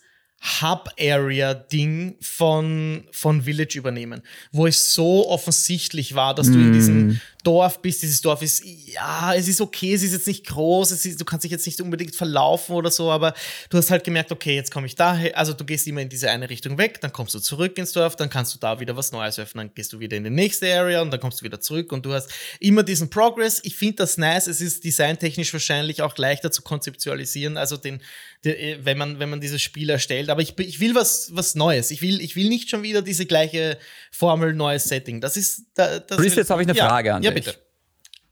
Hub-Area-Ding 0.62 2.18
von, 2.20 3.08
von 3.12 3.44
Village 3.44 3.78
übernehmen, 3.78 4.22
wo 4.52 4.68
es 4.68 4.94
so 4.94 5.30
offensichtlich 5.30 6.16
war, 6.16 6.36
dass 6.36 6.48
mm. 6.48 6.52
du 6.52 6.60
in 6.60 6.74
diesem 6.74 7.08
mm. 7.08 7.22
Dorf 7.44 7.82
bist. 7.82 8.02
Dieses 8.02 8.22
Dorf 8.22 8.42
ist, 8.42 8.64
ja, 8.66 9.34
es 9.36 9.48
ist 9.48 9.60
okay, 9.60 9.94
es 9.94 10.02
ist 10.02 10.14
jetzt 10.14 10.28
nicht 10.28 10.48
groß, 10.48 10.92
es 10.92 11.06
ist, 11.06 11.20
du 11.20 11.26
kannst 11.26 11.44
dich 11.44 11.52
jetzt 11.52 11.66
nicht 11.66 11.80
unbedingt 11.82 12.16
verlaufen 12.16 12.74
oder 12.74 12.90
so, 12.90 13.12
aber 13.12 13.34
du 13.70 13.78
hast 13.78 13.92
halt 13.92 14.04
gemerkt, 14.04 14.32
okay, 14.32 14.56
jetzt 14.56 14.72
komme 14.72 14.88
ich 14.88 14.96
daher, 14.96 15.38
also 15.38 15.52
du 15.54 15.66
gehst 15.66 15.86
immer 15.88 16.02
in 16.02 16.10
diese 16.10 16.30
eine 16.30 16.50
Richtung 16.50 16.78
weg, 16.78 17.02
dann 17.02 17.12
kommst 17.12 17.36
du 17.36 17.40
zurück 17.40 17.78
ins 17.78 17.92
Dorf, 17.92 18.16
dann 18.16 18.30
kannst 18.30 18.56
du 18.56 18.60
da 18.60 18.80
wieder 18.80 18.96
was 18.96 19.12
Neues 19.12 19.38
öffnen, 19.40 19.68
dann 19.68 19.76
gehst 19.76 19.92
du 19.92 20.00
wieder 20.00 20.16
in 20.16 20.24
die 20.24 20.30
nächste 20.30 20.74
Area 20.74 21.02
und 21.02 21.12
dann 21.12 21.20
kommst 21.20 21.42
du 21.42 21.46
wieder 21.46 21.60
zurück 21.60 21.92
und 21.92 22.06
du 22.06 22.14
hast 22.14 22.32
immer 22.60 22.84
diesen 22.84 23.10
Progress. 23.10 23.60
Ich 23.64 23.76
finde 23.76 23.98
das 23.98 24.18
nice, 24.18 24.48
es 24.48 24.62
ist 24.62 24.84
designtechnisch 24.84 25.52
wahrscheinlich 25.52 26.02
auch 26.02 26.18
leichter 26.18 26.52
zu 26.52 26.62
konzeptualisieren, 26.62 27.58
also 27.58 27.76
den, 27.76 28.02
den 28.46 28.86
wenn 28.86 28.98
man, 28.98 29.20
wenn 29.20 29.30
man 29.30 29.42
dieses 29.42 29.62
Spiel 29.62 29.90
erstellt, 29.90 30.30
aber 30.30 30.42
ich, 30.42 30.58
ich 30.60 30.80
will 30.80 30.96
was, 30.96 31.30
was 31.34 31.56
Neues. 31.56 31.92
Ich 31.92 32.02
will, 32.02 32.22
ich 32.22 32.36
will 32.38 32.48
nicht 32.48 32.70
schon 32.70 32.84
wieder 32.84 33.02
diese 33.02 33.26
gleiche 33.26 33.78
Formel, 34.12 34.54
neues 34.54 34.86
Setting. 34.86 35.20
Das 35.20 35.36
ist, 35.36 35.66
das 35.76 36.06
Chris, 36.08 36.36
jetzt 36.36 36.50
habe 36.50 36.62
ich 36.62 36.70
eine 36.70 36.78
ja, 36.78 36.88
Frage 36.88 37.14
an 37.14 37.24
ja. 37.24 37.33
Bitte. 37.34 37.56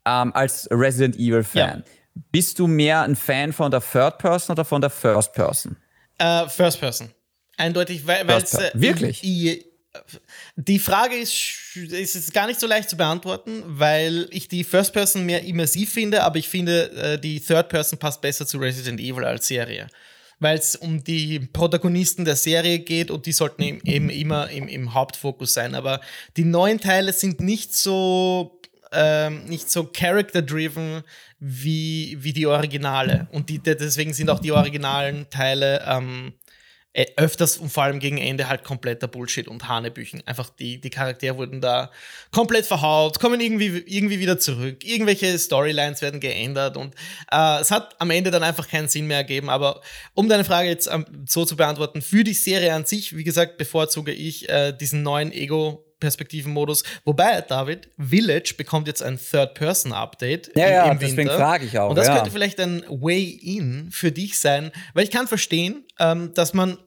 Ähm, 0.06 0.34
als 0.34 0.68
Resident 0.72 1.16
Evil 1.16 1.44
Fan. 1.44 1.84
Ja. 1.86 1.92
Bist 2.32 2.60
du 2.60 2.68
mehr 2.68 3.02
ein 3.02 3.16
Fan 3.16 3.54
von 3.54 3.72
der 3.72 3.82
Third 3.82 4.18
Person 4.18 4.54
oder 4.54 4.66
von 4.66 4.82
der 4.82 4.90
First 4.90 5.34
Person? 5.34 5.78
Uh, 6.22 6.48
First 6.48 6.80
Person. 6.80 7.10
Eindeutig, 7.58 8.06
weil 8.06 8.30
es. 8.30 8.54
Äh, 8.54 8.72
Wirklich? 8.74 9.22
Die 10.56 10.80
Frage 10.80 11.16
ist, 11.16 11.76
ist 11.76 12.34
gar 12.34 12.48
nicht 12.48 12.60
so 12.60 12.68
leicht 12.68 12.90
zu 12.90 12.96
beantworten, 12.96 13.64
weil 13.66 14.28
ich 14.32 14.48
die 14.48 14.64
First 14.64 14.94
Person 14.94 15.26
mehr 15.26 15.44
immersiv 15.44 15.92
finde, 15.92 16.24
aber 16.24 16.38
ich 16.38 16.48
finde, 16.48 16.92
äh, 16.92 17.20
die 17.20 17.40
Third 17.42 17.68
Person 17.68 18.00
passt 18.00 18.22
besser 18.22 18.48
zu 18.48 18.58
Resident 18.58 19.00
Evil 19.00 19.26
als 19.26 19.48
Serie 19.48 19.88
weil 20.42 20.58
es 20.58 20.76
um 20.76 21.04
die 21.04 21.40
Protagonisten 21.40 22.26
der 22.26 22.36
Serie 22.36 22.80
geht 22.80 23.12
und 23.12 23.28
die 23.28 23.32
sollten 23.32 23.62
eben 23.62 24.10
immer 24.10 24.50
im, 24.50 24.68
im 24.68 24.96
Hauptfokus 24.96 25.54
sein. 25.54 25.76
Aber 25.76 26.02
die 26.36 26.46
neuen 26.46 26.80
Teile 26.80 27.14
sind 27.14 27.42
nicht 27.42 27.76
so 27.76 28.60
ähm, 28.92 29.46
nicht 29.46 29.70
so 29.70 29.86
character-driven 29.86 31.04
wie, 31.40 32.18
wie 32.20 32.34
die 32.34 32.48
Originale. 32.48 33.28
Und 33.32 33.50
die, 33.50 33.60
deswegen 33.60 34.14
sind 34.14 34.30
auch 34.30 34.40
die 34.40 34.52
originalen 34.52 35.30
Teile 35.30 35.84
ähm, 35.88 36.34
äh, 36.94 37.06
öfters 37.16 37.58
und 37.58 37.72
vor 37.72 37.84
allem 37.84 38.00
gegen 38.00 38.18
Ende 38.18 38.50
halt 38.50 38.66
kompletter 38.66 39.08
Bullshit 39.08 39.48
und 39.48 39.68
Hanebüchen. 39.68 40.28
Einfach 40.28 40.50
die, 40.50 40.82
die 40.82 40.90
Charaktere 40.90 41.38
wurden 41.38 41.62
da 41.62 41.90
komplett 42.32 42.66
verhaut, 42.66 43.18
kommen 43.18 43.40
irgendwie, 43.40 43.84
irgendwie 43.88 44.20
wieder 44.20 44.38
zurück. 44.40 44.84
Irgendwelche 44.84 45.40
Storylines 45.40 46.02
werden 46.02 46.20
geändert 46.20 46.76
und 46.76 46.94
äh, 47.32 47.62
es 47.62 47.72
hat 47.72 47.96
am 48.00 48.12
Ende 48.12 48.30
dann 48.30 48.44
einfach 48.44 48.68
keinen 48.68 48.90
Sinn 48.90 49.08
mehr 49.08 49.18
ergeben. 49.18 49.50
Aber 49.50 49.82
um 50.16 50.28
deine 50.28 50.44
Frage 50.44 50.68
jetzt 50.68 50.90
ähm, 50.92 51.06
so 51.26 51.46
zu 51.46 51.56
beantworten, 51.56 52.02
für 52.02 52.26
die 52.26 52.34
Serie 52.34 52.74
an 52.74 52.86
sich, 52.86 53.16
wie 53.16 53.24
gesagt, 53.24 53.58
bevorzuge 53.58 54.12
ich 54.12 54.50
äh, 54.50 54.74
diesen 54.74 55.02
neuen 55.02 55.32
Ego- 55.32 55.86
Perspektivenmodus. 56.02 56.84
Wobei, 57.06 57.40
David, 57.40 57.90
Village 57.98 58.56
bekommt 58.58 58.88
jetzt 58.88 59.02
ein 59.02 59.18
Third-Person-Update 59.18 60.52
ja, 60.58 60.66
im, 60.66 60.74
ja, 60.74 60.92
im 60.92 61.00
deswegen 61.00 61.30
frage 61.30 61.66
ich 61.66 61.80
auch. 61.80 61.92
Und 61.92 61.96
das 61.96 62.08
ja. 62.08 62.16
könnte 62.16 62.32
vielleicht 62.32 62.60
ein 62.60 62.84
Way-In 62.90 63.90
für 63.92 64.12
dich 64.12 64.38
sein, 64.38 64.74
weil 64.94 65.06
ich 65.06 65.12
kann 65.12 65.28
verstehen, 65.28 65.86
ähm, 65.98 66.34
dass 66.34 66.54
man 66.54 66.78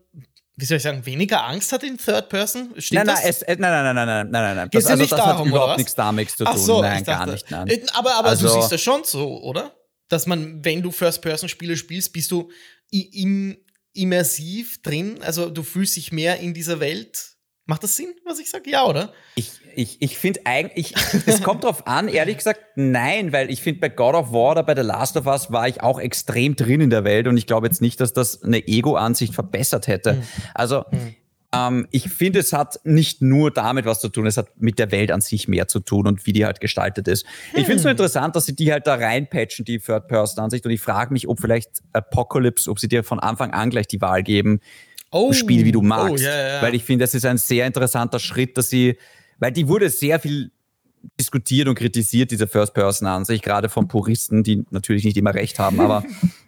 wie 0.56 0.66
soll 0.66 0.76
ich 0.76 0.84
sagen, 0.84 1.04
weniger 1.04 1.44
Angst 1.44 1.72
hat 1.72 1.82
in 1.82 1.98
Third 1.98 2.28
Person? 2.28 2.74
Stimmt 2.78 3.06
nein, 3.06 3.16
nein, 3.16 3.24
es, 3.28 3.42
äh, 3.42 3.56
nein, 3.58 3.72
nein, 3.72 3.96
nein, 3.96 4.06
nein, 4.06 4.06
nein, 4.06 4.30
nein, 4.30 4.56
nein. 4.56 4.68
Das, 4.70 4.86
also, 4.86 5.02
nicht 5.02 5.10
das 5.10 5.18
darum, 5.18 5.40
hat 5.40 5.46
überhaupt 5.48 5.78
nichts 5.78 5.96
damit 5.96 6.30
zu 6.30 6.44
tun. 6.44 6.56
So, 6.56 6.80
nein, 6.80 7.02
gar 7.02 7.26
nicht. 7.26 7.50
Nein. 7.50 7.68
Aber, 7.92 8.14
aber 8.14 8.28
also, 8.28 8.46
du 8.46 8.52
siehst 8.52 8.70
das 8.70 8.80
schon 8.80 9.02
so, 9.02 9.42
oder? 9.42 9.72
dass 10.08 10.26
man, 10.26 10.64
wenn 10.64 10.82
du 10.82 10.90
First-Person-Spiele 10.90 11.76
spielst, 11.76 12.12
bist 12.12 12.30
du 12.30 12.50
im, 12.90 13.56
immersiv 13.92 14.82
drin, 14.82 15.22
also 15.22 15.50
du 15.50 15.62
fühlst 15.62 15.96
dich 15.96 16.12
mehr 16.12 16.40
in 16.40 16.54
dieser 16.54 16.80
Welt. 16.80 17.33
Macht 17.66 17.82
das 17.82 17.96
Sinn, 17.96 18.14
was 18.26 18.38
ich 18.38 18.50
sage? 18.50 18.70
Ja, 18.70 18.84
oder? 18.84 19.12
Ich, 19.36 19.52
ich, 19.74 19.96
ich 20.00 20.18
finde 20.18 20.40
eigentlich, 20.44 20.94
es 21.26 21.42
kommt 21.42 21.64
drauf 21.64 21.86
an, 21.86 22.08
ehrlich 22.08 22.36
gesagt, 22.36 22.60
nein, 22.76 23.32
weil 23.32 23.50
ich 23.50 23.62
finde, 23.62 23.80
bei 23.80 23.88
God 23.88 24.14
of 24.14 24.32
War 24.32 24.52
oder 24.52 24.62
bei 24.62 24.74
The 24.74 24.82
Last 24.82 25.16
of 25.16 25.26
Us 25.26 25.50
war 25.50 25.66
ich 25.66 25.82
auch 25.82 25.98
extrem 25.98 26.56
drin 26.56 26.82
in 26.82 26.90
der 26.90 27.04
Welt 27.04 27.26
und 27.26 27.38
ich 27.38 27.46
glaube 27.46 27.66
jetzt 27.66 27.80
nicht, 27.80 28.00
dass 28.00 28.12
das 28.12 28.42
eine 28.42 28.66
Ego-Ansicht 28.68 29.34
verbessert 29.34 29.86
hätte. 29.86 30.14
Mhm. 30.14 30.22
Also, 30.52 30.84
mhm. 30.90 31.14
Ähm, 31.54 31.86
ich 31.90 32.08
finde, 32.08 32.40
es 32.40 32.52
hat 32.52 32.80
nicht 32.84 33.22
nur 33.22 33.50
damit 33.50 33.84
was 33.84 34.00
zu 34.00 34.08
tun, 34.08 34.26
es 34.26 34.36
hat 34.36 34.48
mit 34.56 34.78
der 34.78 34.90
Welt 34.90 35.10
an 35.10 35.20
sich 35.20 35.46
mehr 35.48 35.68
zu 35.68 35.80
tun 35.80 36.06
und 36.06 36.26
wie 36.26 36.32
die 36.32 36.44
halt 36.44 36.60
gestaltet 36.60 37.06
ist. 37.08 37.24
Hm. 37.52 37.60
Ich 37.60 37.66
finde 37.66 37.76
es 37.76 37.82
nur 37.84 37.90
interessant, 37.92 38.34
dass 38.34 38.46
sie 38.46 38.56
die 38.56 38.72
halt 38.72 38.86
da 38.86 38.94
reinpatchen, 38.94 39.64
die 39.64 39.78
Third-Person-Ansicht. 39.78 40.64
Und 40.66 40.72
ich 40.72 40.80
frage 40.80 41.12
mich, 41.12 41.28
ob 41.28 41.40
vielleicht 41.40 41.82
Apocalypse, 41.92 42.70
ob 42.70 42.80
sie 42.80 42.88
dir 42.88 43.04
von 43.04 43.20
Anfang 43.20 43.52
an 43.52 43.70
gleich 43.70 43.86
die 43.86 44.00
Wahl 44.00 44.22
geben, 44.22 44.60
oh. 45.14 45.32
Spiel, 45.32 45.64
wie 45.64 45.72
du 45.72 45.82
magst. 45.82 46.24
Oh, 46.24 46.26
yeah, 46.26 46.48
yeah. 46.48 46.62
Weil 46.62 46.74
ich 46.74 46.84
finde, 46.84 47.04
das 47.04 47.14
ist 47.14 47.24
ein 47.24 47.38
sehr 47.38 47.66
interessanter 47.66 48.18
Schritt, 48.18 48.58
dass 48.58 48.68
sie, 48.68 48.96
weil 49.38 49.52
die 49.52 49.68
wurde 49.68 49.88
sehr 49.90 50.20
viel 50.20 50.50
diskutiert 51.20 51.68
und 51.68 51.74
kritisiert, 51.74 52.30
diese 52.30 52.46
First-Person-Ansicht, 52.46 53.42
gerade 53.42 53.68
von 53.68 53.88
Puristen, 53.88 54.42
die 54.42 54.64
natürlich 54.70 55.04
nicht 55.04 55.16
immer 55.16 55.34
recht 55.34 55.58
haben, 55.58 55.80
aber 55.80 56.02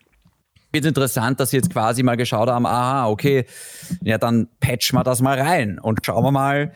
finde 0.76 0.88
es 0.88 0.90
interessant, 0.90 1.40
dass 1.40 1.50
sie 1.50 1.56
jetzt 1.56 1.70
quasi 1.70 2.02
mal 2.02 2.16
geschaut 2.16 2.48
haben, 2.48 2.66
aha, 2.66 3.08
okay, 3.08 3.46
ja, 4.02 4.18
dann 4.18 4.48
patchen 4.60 4.98
wir 4.98 5.04
das 5.04 5.20
mal 5.20 5.38
rein 5.40 5.78
und 5.78 6.04
schauen 6.04 6.24
wir 6.24 6.30
mal, 6.30 6.72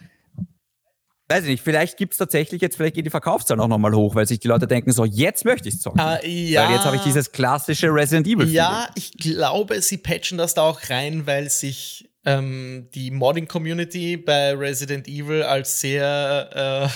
weiß 1.30 1.44
ich 1.44 1.50
nicht, 1.50 1.62
vielleicht 1.62 1.96
gibt 1.96 2.12
es 2.12 2.18
tatsächlich 2.18 2.60
jetzt, 2.60 2.76
vielleicht 2.76 2.96
geht 2.96 3.06
die 3.06 3.10
Verkaufszahl 3.10 3.60
auch 3.60 3.68
nochmal 3.68 3.94
hoch, 3.94 4.16
weil 4.16 4.26
sich 4.26 4.40
die 4.40 4.48
Leute 4.48 4.66
denken, 4.66 4.90
so, 4.90 5.04
jetzt 5.04 5.44
möchte 5.44 5.68
ich 5.68 5.76
es 5.76 5.80
zocken. 5.80 6.00
Uh, 6.00 6.26
ja, 6.26 6.64
weil 6.64 6.74
jetzt 6.74 6.84
habe 6.84 6.96
ich 6.96 7.02
dieses 7.02 7.30
klassische 7.30 7.86
Resident 7.94 8.26
Evil. 8.26 8.48
Ja, 8.48 8.90
ich 8.96 9.12
glaube, 9.12 9.80
sie 9.80 9.98
patchen 9.98 10.38
das 10.38 10.54
da 10.54 10.62
auch 10.62 10.80
rein, 10.90 11.26
weil 11.26 11.48
sich 11.48 12.10
ähm, 12.24 12.88
die 12.94 13.12
Modding-Community 13.12 14.16
bei 14.16 14.54
Resident 14.54 15.06
Evil 15.06 15.44
als 15.44 15.80
sehr, 15.80 16.90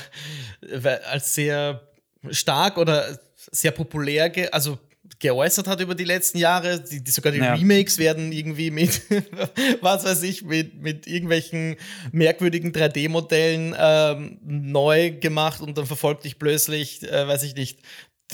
äh, 0.73 0.89
als 1.11 1.35
sehr 1.35 1.81
stark 2.31 2.77
oder 2.77 3.19
sehr 3.53 3.71
populär, 3.71 4.33
also 4.53 4.79
geäußert 5.19 5.67
hat 5.67 5.81
über 5.81 5.95
die 5.95 6.05
letzten 6.05 6.39
Jahre. 6.39 6.81
Die, 6.81 7.03
die 7.03 7.11
sogar 7.11 7.33
die 7.33 7.39
ja. 7.39 7.55
Remakes 7.55 7.99
werden 7.99 8.33
irgendwie 8.33 8.71
mit, 8.71 9.03
was 9.81 10.05
weiß 10.05 10.23
ich, 10.23 10.43
mit, 10.45 10.81
mit 10.81 11.07
irgendwelchen 11.07 11.77
merkwürdigen 12.13 12.73
3D-Modellen 12.73 13.75
ähm, 13.79 14.39
neu 14.45 15.13
gemacht 15.13 15.61
und 15.61 15.79
dann 15.79 15.87
verfolgt 15.87 16.25
dich 16.25 16.39
plötzlich, 16.39 17.03
äh, 17.03 17.27
weiß 17.27 17.43
ich 17.43 17.55
nicht, 17.55 17.79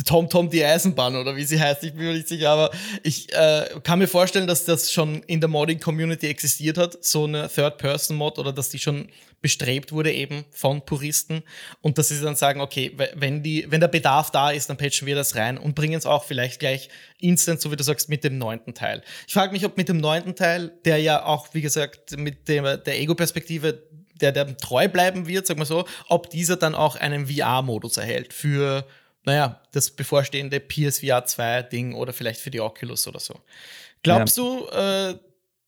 Tom 0.05 0.29
Tom 0.29 0.51
die 0.51 0.65
Eisenbahn 0.65 1.17
oder 1.17 1.37
wie 1.37 1.45
sie 1.45 1.61
heißt, 1.61 1.83
ich 1.85 1.93
bin 1.93 2.07
mir 2.07 2.13
nicht 2.15 2.29
sicher, 2.29 2.51
aber 2.51 2.71
ich 3.03 3.33
äh, 3.33 3.67
kann 3.83 3.99
mir 3.99 4.09
vorstellen, 4.09 4.47
dass 4.47 4.65
das 4.65 4.93
schon 4.93 5.23
in 5.25 5.41
der 5.41 5.49
Modding-Community 5.49 6.27
existiert 6.29 6.79
hat, 6.79 7.05
so 7.05 7.25
eine 7.25 7.49
Third-Person-Mod 7.49 8.39
oder 8.39 8.53
dass 8.53 8.69
die 8.69 8.79
schon 8.79 9.09
bestrebt 9.41 9.93
wurde 9.93 10.13
eben 10.13 10.45
von 10.51 10.85
Puristen 10.85 11.43
und 11.81 11.99
dass 11.99 12.09
sie 12.09 12.21
dann 12.21 12.37
sagen, 12.37 12.61
okay, 12.61 12.93
wenn, 13.15 13.43
die, 13.43 13.67
wenn 13.69 13.81
der 13.81 13.89
Bedarf 13.89 14.31
da 14.31 14.51
ist, 14.51 14.69
dann 14.69 14.77
patchen 14.77 15.07
wir 15.07 15.15
das 15.15 15.35
rein 15.35 15.57
und 15.57 15.75
bringen 15.75 15.97
es 15.97 16.07
auch 16.07 16.25
vielleicht 16.25 16.61
gleich 16.61 16.89
instant, 17.19 17.61
so 17.61 17.73
wie 17.73 17.77
du 17.77 17.85
sagst, 17.85 18.09
mit 18.09 18.23
dem 18.23 18.39
neunten 18.39 18.75
Teil. 18.75 19.03
Ich 19.27 19.33
frage 19.33 19.53
mich, 19.53 19.65
ob 19.65 19.77
mit 19.77 19.89
dem 19.89 19.97
neunten 19.97 20.35
Teil, 20.35 20.73
der 20.85 20.99
ja 20.99 21.25
auch, 21.25 21.49
wie 21.53 21.63
gesagt, 21.63 22.17
mit 22.17 22.49
dem, 22.49 22.65
der 22.65 23.01
Ego-Perspektive 23.01 23.83
der, 24.21 24.33
der 24.33 24.57
treu 24.57 24.89
bleiben 24.89 25.27
wird, 25.27 25.47
sag 25.47 25.59
mal 25.59 25.65
so, 25.65 25.87
ob 26.09 26.29
dieser 26.29 26.57
dann 26.57 26.75
auch 26.75 26.97
einen 26.97 27.27
VR-Modus 27.27 27.97
erhält 27.97 28.35
für 28.35 28.85
naja, 29.25 29.61
das 29.73 29.91
bevorstehende 29.91 30.61
PSVR 30.61 31.25
2 31.25 31.63
Ding 31.65 31.95
oder 31.95 32.13
vielleicht 32.13 32.41
für 32.41 32.51
die 32.51 32.61
Oculus 32.61 33.07
oder 33.07 33.21
so. 33.21 33.41
Glaubst 34.03 34.39
ja. 34.39 34.43
du, 34.43 34.67
äh, 34.69 35.19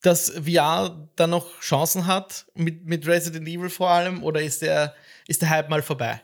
dass 0.01 0.31
VR 0.31 1.09
da 1.15 1.27
noch 1.27 1.59
Chancen 1.61 2.07
hat 2.07 2.45
mit, 2.55 2.85
mit 2.85 3.07
Resident 3.07 3.47
Evil 3.47 3.69
vor 3.69 3.89
allem 3.89 4.23
oder 4.23 4.41
ist 4.41 4.61
der, 4.61 4.95
ist 5.27 5.41
der 5.41 5.49
Hype 5.49 5.69
mal 5.69 5.81
vorbei? 5.81 6.21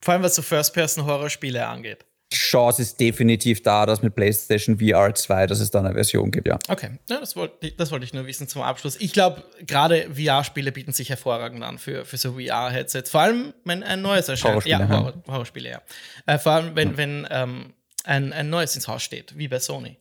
Vor 0.00 0.14
allem 0.14 0.22
was 0.22 0.34
so 0.34 0.42
First-Person-Horrorspiele 0.42 1.66
angeht. 1.66 2.04
Chance 2.36 2.82
ist 2.82 3.00
definitiv 3.00 3.62
da, 3.62 3.86
dass 3.86 4.02
mit 4.02 4.14
PlayStation 4.14 4.78
VR 4.78 5.14
2, 5.14 5.46
dass 5.46 5.60
es 5.60 5.70
da 5.70 5.80
eine 5.80 5.92
Version 5.92 6.30
gibt, 6.30 6.48
ja. 6.48 6.58
Okay, 6.68 6.98
ja, 7.08 7.20
das 7.20 7.36
wollte 7.36 7.72
das 7.72 7.90
wollt 7.90 8.04
ich 8.04 8.12
nur 8.12 8.26
wissen 8.26 8.48
zum 8.48 8.62
Abschluss. 8.62 8.96
Ich 9.00 9.12
glaube, 9.12 9.44
gerade 9.60 10.08
VR-Spiele 10.14 10.72
bieten 10.72 10.92
sich 10.92 11.10
hervorragend 11.10 11.62
an 11.62 11.78
für, 11.78 12.04
für 12.04 12.16
so 12.16 12.32
VR-Headsets. 12.32 13.10
Vor 13.10 13.20
allem, 13.20 13.54
wenn 13.64 13.82
ein 13.82 14.02
neues 14.02 14.28
erscheint. 14.28 14.52
Horrorspiele, 14.52 14.78
ja, 14.80 14.88
Horror, 14.88 15.14
Horrorspiele, 15.26 15.70
ja. 15.70 15.82
Äh, 16.26 16.38
vor 16.38 16.52
allem, 16.52 16.76
wenn, 16.76 16.90
ja. 16.90 16.96
wenn 16.96 17.28
ähm, 17.30 17.72
ein, 18.04 18.32
ein 18.32 18.50
neues 18.50 18.74
ins 18.74 18.88
Haus 18.88 19.02
steht, 19.02 19.36
wie 19.36 19.48
bei 19.48 19.58
Sony. 19.58 19.98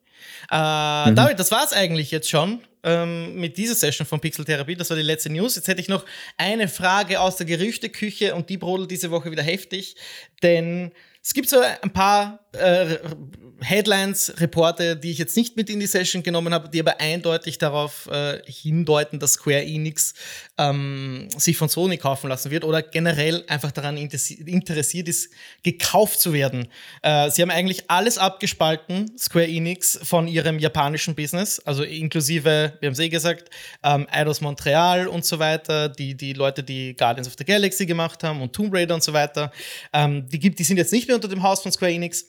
Äh, 0.51 1.09
mhm. 1.09 1.15
David, 1.15 1.39
das 1.39 1.51
war 1.51 1.63
es 1.63 1.73
eigentlich 1.73 2.11
jetzt 2.11 2.29
schon 2.29 2.61
ähm, 2.83 3.35
mit 3.35 3.57
dieser 3.57 3.75
Session 3.75 4.05
von 4.05 4.19
Pixel 4.19 4.45
Therapie. 4.45 4.75
Das 4.75 4.89
war 4.89 4.97
die 4.97 5.03
letzte 5.03 5.29
News. 5.29 5.55
Jetzt 5.55 5.67
hätte 5.67 5.81
ich 5.81 5.87
noch 5.87 6.05
eine 6.37 6.67
Frage 6.67 7.19
aus 7.19 7.35
der 7.35 7.45
Gerüchteküche 7.45 8.35
und 8.35 8.49
die 8.49 8.57
brodelt 8.57 8.91
diese 8.91 9.11
Woche 9.11 9.31
wieder 9.31 9.43
heftig, 9.43 9.95
denn 10.43 10.91
es 11.23 11.33
gibt 11.33 11.49
so 11.49 11.59
ein 11.59 11.91
paar 11.91 12.39
äh, 12.53 12.97
Headlines, 13.63 14.33
Reporte, 14.37 14.97
die 14.97 15.11
ich 15.11 15.19
jetzt 15.19 15.37
nicht 15.37 15.55
mit 15.55 15.69
in 15.69 15.79
die 15.79 15.85
Session 15.85 16.23
genommen 16.23 16.53
habe, 16.53 16.69
die 16.69 16.79
aber 16.79 16.99
eindeutig 16.99 17.59
darauf 17.59 18.07
äh, 18.11 18.41
hindeuten, 18.45 19.19
dass 19.19 19.33
Square 19.33 19.63
Enix 19.63 20.15
ähm, 20.57 21.27
sich 21.37 21.57
von 21.57 21.69
Sony 21.69 21.97
kaufen 21.97 22.27
lassen 22.27 22.49
wird 22.49 22.63
oder 22.63 22.81
generell 22.81 23.43
einfach 23.47 23.71
daran 23.71 23.97
interessiert 23.97 25.07
ist, 25.07 25.31
gekauft 25.63 26.19
zu 26.19 26.33
werden. 26.33 26.67
Äh, 27.03 27.29
sie 27.29 27.43
haben 27.43 27.51
eigentlich 27.51 27.89
alles 27.89 28.17
abgespalten, 28.17 29.15
Square 29.17 29.47
Enix, 29.47 29.99
von 30.01 30.27
ihrem 30.27 30.57
japanischen 30.57 31.13
Business, 31.13 31.59
also 31.59 31.83
inklusive, 31.83 32.73
wir 32.79 32.87
haben 32.87 32.93
es 32.93 32.99
eh 32.99 33.09
gesagt, 33.09 33.49
ähm, 33.83 34.07
Eidos 34.09 34.41
Montreal 34.41 35.07
und 35.07 35.23
so 35.23 35.37
weiter, 35.37 35.87
die, 35.87 36.15
die 36.15 36.33
Leute, 36.33 36.63
die 36.63 36.95
Guardians 36.95 37.27
of 37.27 37.35
the 37.37 37.45
Galaxy 37.45 37.85
gemacht 37.85 38.23
haben 38.23 38.41
und 38.41 38.53
Tomb 38.53 38.73
Raider 38.73 38.95
und 38.95 39.03
so 39.03 39.13
weiter, 39.13 39.51
ähm, 39.93 40.27
die, 40.29 40.39
gibt, 40.39 40.57
die 40.57 40.63
sind 40.63 40.77
jetzt 40.77 40.91
nicht 40.91 41.07
mehr 41.07 41.15
unter 41.15 41.27
dem 41.27 41.43
Haus 41.43 41.61
von 41.61 41.71
Square 41.71 41.91
Enix. 41.91 42.25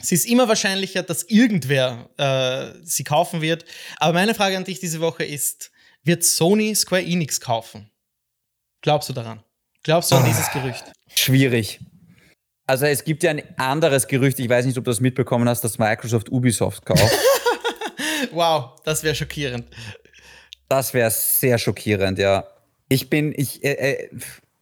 Es 0.00 0.12
ist 0.12 0.26
immer 0.26 0.48
wahrscheinlicher, 0.48 1.02
dass 1.02 1.22
irgendwer 1.24 2.10
äh, 2.16 2.78
sie 2.84 3.04
kaufen 3.04 3.40
wird. 3.40 3.64
Aber 3.98 4.12
meine 4.12 4.34
Frage 4.34 4.56
an 4.56 4.64
dich 4.64 4.80
diese 4.80 5.00
Woche 5.00 5.24
ist, 5.24 5.70
wird 6.02 6.24
Sony 6.24 6.74
Square 6.74 7.02
Enix 7.02 7.40
kaufen? 7.40 7.90
Glaubst 8.82 9.08
du 9.08 9.12
daran? 9.12 9.42
Glaubst 9.82 10.10
du 10.10 10.16
an 10.16 10.24
dieses 10.24 10.50
Gerücht? 10.50 10.84
Schwierig. 11.14 11.80
Also 12.66 12.86
es 12.86 13.04
gibt 13.04 13.22
ja 13.22 13.30
ein 13.30 13.42
anderes 13.58 14.06
Gerücht, 14.06 14.38
ich 14.38 14.48
weiß 14.48 14.64
nicht, 14.64 14.78
ob 14.78 14.84
du 14.84 14.90
das 14.90 15.00
mitbekommen 15.00 15.48
hast, 15.48 15.62
dass 15.62 15.78
Microsoft 15.78 16.30
Ubisoft 16.30 16.84
kauft. 16.86 17.02
wow, 18.32 18.80
das 18.84 19.02
wäre 19.02 19.14
schockierend. 19.14 19.66
Das 20.68 20.94
wäre 20.94 21.10
sehr 21.10 21.58
schockierend, 21.58 22.18
ja. 22.18 22.46
Ich 22.88 23.10
bin, 23.10 23.34
ich, 23.36 23.62
äh, 23.62 23.72
äh, 23.72 24.08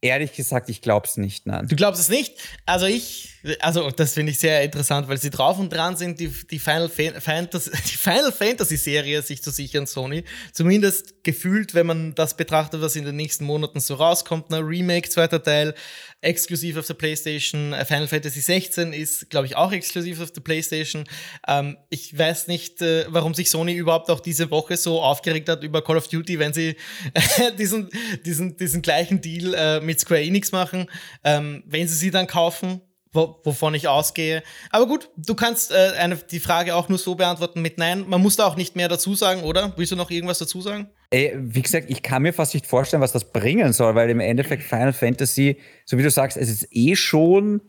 ehrlich 0.00 0.32
gesagt, 0.34 0.68
ich 0.68 0.82
glaube 0.82 1.06
es 1.06 1.16
nicht, 1.16 1.46
nein. 1.46 1.68
Du 1.68 1.76
glaubst 1.76 2.00
es 2.00 2.08
nicht? 2.08 2.34
Also 2.66 2.86
ich 2.86 3.31
also 3.60 3.90
das 3.90 4.14
finde 4.14 4.32
ich 4.32 4.38
sehr 4.38 4.62
interessant, 4.62 5.08
weil 5.08 5.18
sie 5.18 5.30
drauf 5.30 5.58
und 5.58 5.72
dran 5.72 5.96
sind, 5.96 6.20
die, 6.20 6.28
die, 6.28 6.58
Final, 6.58 6.88
Fantasy, 6.88 7.70
die 7.92 7.96
Final 7.96 8.32
Fantasy 8.32 8.76
Serie 8.76 9.20
sich 9.22 9.42
zu 9.42 9.50
sichern, 9.50 9.86
Sony. 9.86 10.24
Zumindest 10.52 11.24
gefühlt, 11.24 11.74
wenn 11.74 11.86
man 11.86 12.14
das 12.14 12.36
betrachtet, 12.36 12.80
was 12.80 12.94
in 12.96 13.04
den 13.04 13.16
nächsten 13.16 13.44
Monaten 13.44 13.80
so 13.80 13.94
rauskommt. 13.94 14.50
Ne? 14.50 14.58
Remake, 14.58 15.08
zweiter 15.08 15.42
Teil, 15.42 15.74
exklusiv 16.20 16.76
auf 16.76 16.86
der 16.86 16.94
PlayStation. 16.94 17.72
Äh, 17.72 17.84
Final 17.84 18.06
Fantasy 18.06 18.40
16 18.40 18.92
ist, 18.92 19.28
glaube 19.28 19.46
ich, 19.46 19.56
auch 19.56 19.72
exklusiv 19.72 20.20
auf 20.20 20.30
der 20.30 20.40
PlayStation. 20.40 21.04
Ähm, 21.48 21.76
ich 21.90 22.16
weiß 22.16 22.46
nicht, 22.46 22.80
äh, 22.80 23.06
warum 23.08 23.34
sich 23.34 23.50
Sony 23.50 23.74
überhaupt 23.74 24.08
auch 24.10 24.20
diese 24.20 24.50
Woche 24.50 24.76
so 24.76 25.02
aufgeregt 25.02 25.48
hat 25.48 25.64
über 25.64 25.82
Call 25.82 25.96
of 25.96 26.08
Duty, 26.08 26.38
wenn 26.38 26.52
sie 26.52 26.76
diesen, 27.58 27.90
diesen, 28.24 28.56
diesen 28.56 28.82
gleichen 28.82 29.20
Deal 29.20 29.54
äh, 29.54 29.80
mit 29.80 29.98
Square 29.98 30.22
Enix 30.22 30.52
machen. 30.52 30.88
Ähm, 31.24 31.64
wenn 31.66 31.88
sie 31.88 31.96
sie 31.96 32.10
dann 32.12 32.28
kaufen, 32.28 32.80
wovon 33.12 33.74
ich 33.74 33.88
ausgehe. 33.88 34.42
Aber 34.70 34.86
gut, 34.86 35.10
du 35.16 35.34
kannst 35.34 35.70
äh, 35.70 35.92
eine, 35.98 36.16
die 36.16 36.40
Frage 36.40 36.74
auch 36.74 36.88
nur 36.88 36.98
so 36.98 37.14
beantworten 37.14 37.60
mit 37.60 37.78
Nein. 37.78 38.04
Man 38.08 38.22
muss 38.22 38.36
da 38.36 38.46
auch 38.46 38.56
nicht 38.56 38.74
mehr 38.74 38.88
dazu 38.88 39.14
sagen, 39.14 39.42
oder? 39.42 39.72
Willst 39.76 39.92
du 39.92 39.96
noch 39.96 40.10
irgendwas 40.10 40.38
dazu 40.38 40.60
sagen? 40.60 40.88
Ey, 41.10 41.34
wie 41.38 41.62
gesagt, 41.62 41.90
ich 41.90 42.02
kann 42.02 42.22
mir 42.22 42.32
fast 42.32 42.54
nicht 42.54 42.66
vorstellen, 42.66 43.02
was 43.02 43.12
das 43.12 43.30
bringen 43.32 43.72
soll, 43.72 43.94
weil 43.94 44.08
im 44.08 44.20
Endeffekt 44.20 44.62
Final 44.62 44.94
Fantasy, 44.94 45.58
so 45.84 45.98
wie 45.98 46.02
du 46.02 46.10
sagst, 46.10 46.38
es 46.38 46.48
ist 46.48 46.68
eh 46.70 46.96
schon 46.96 47.60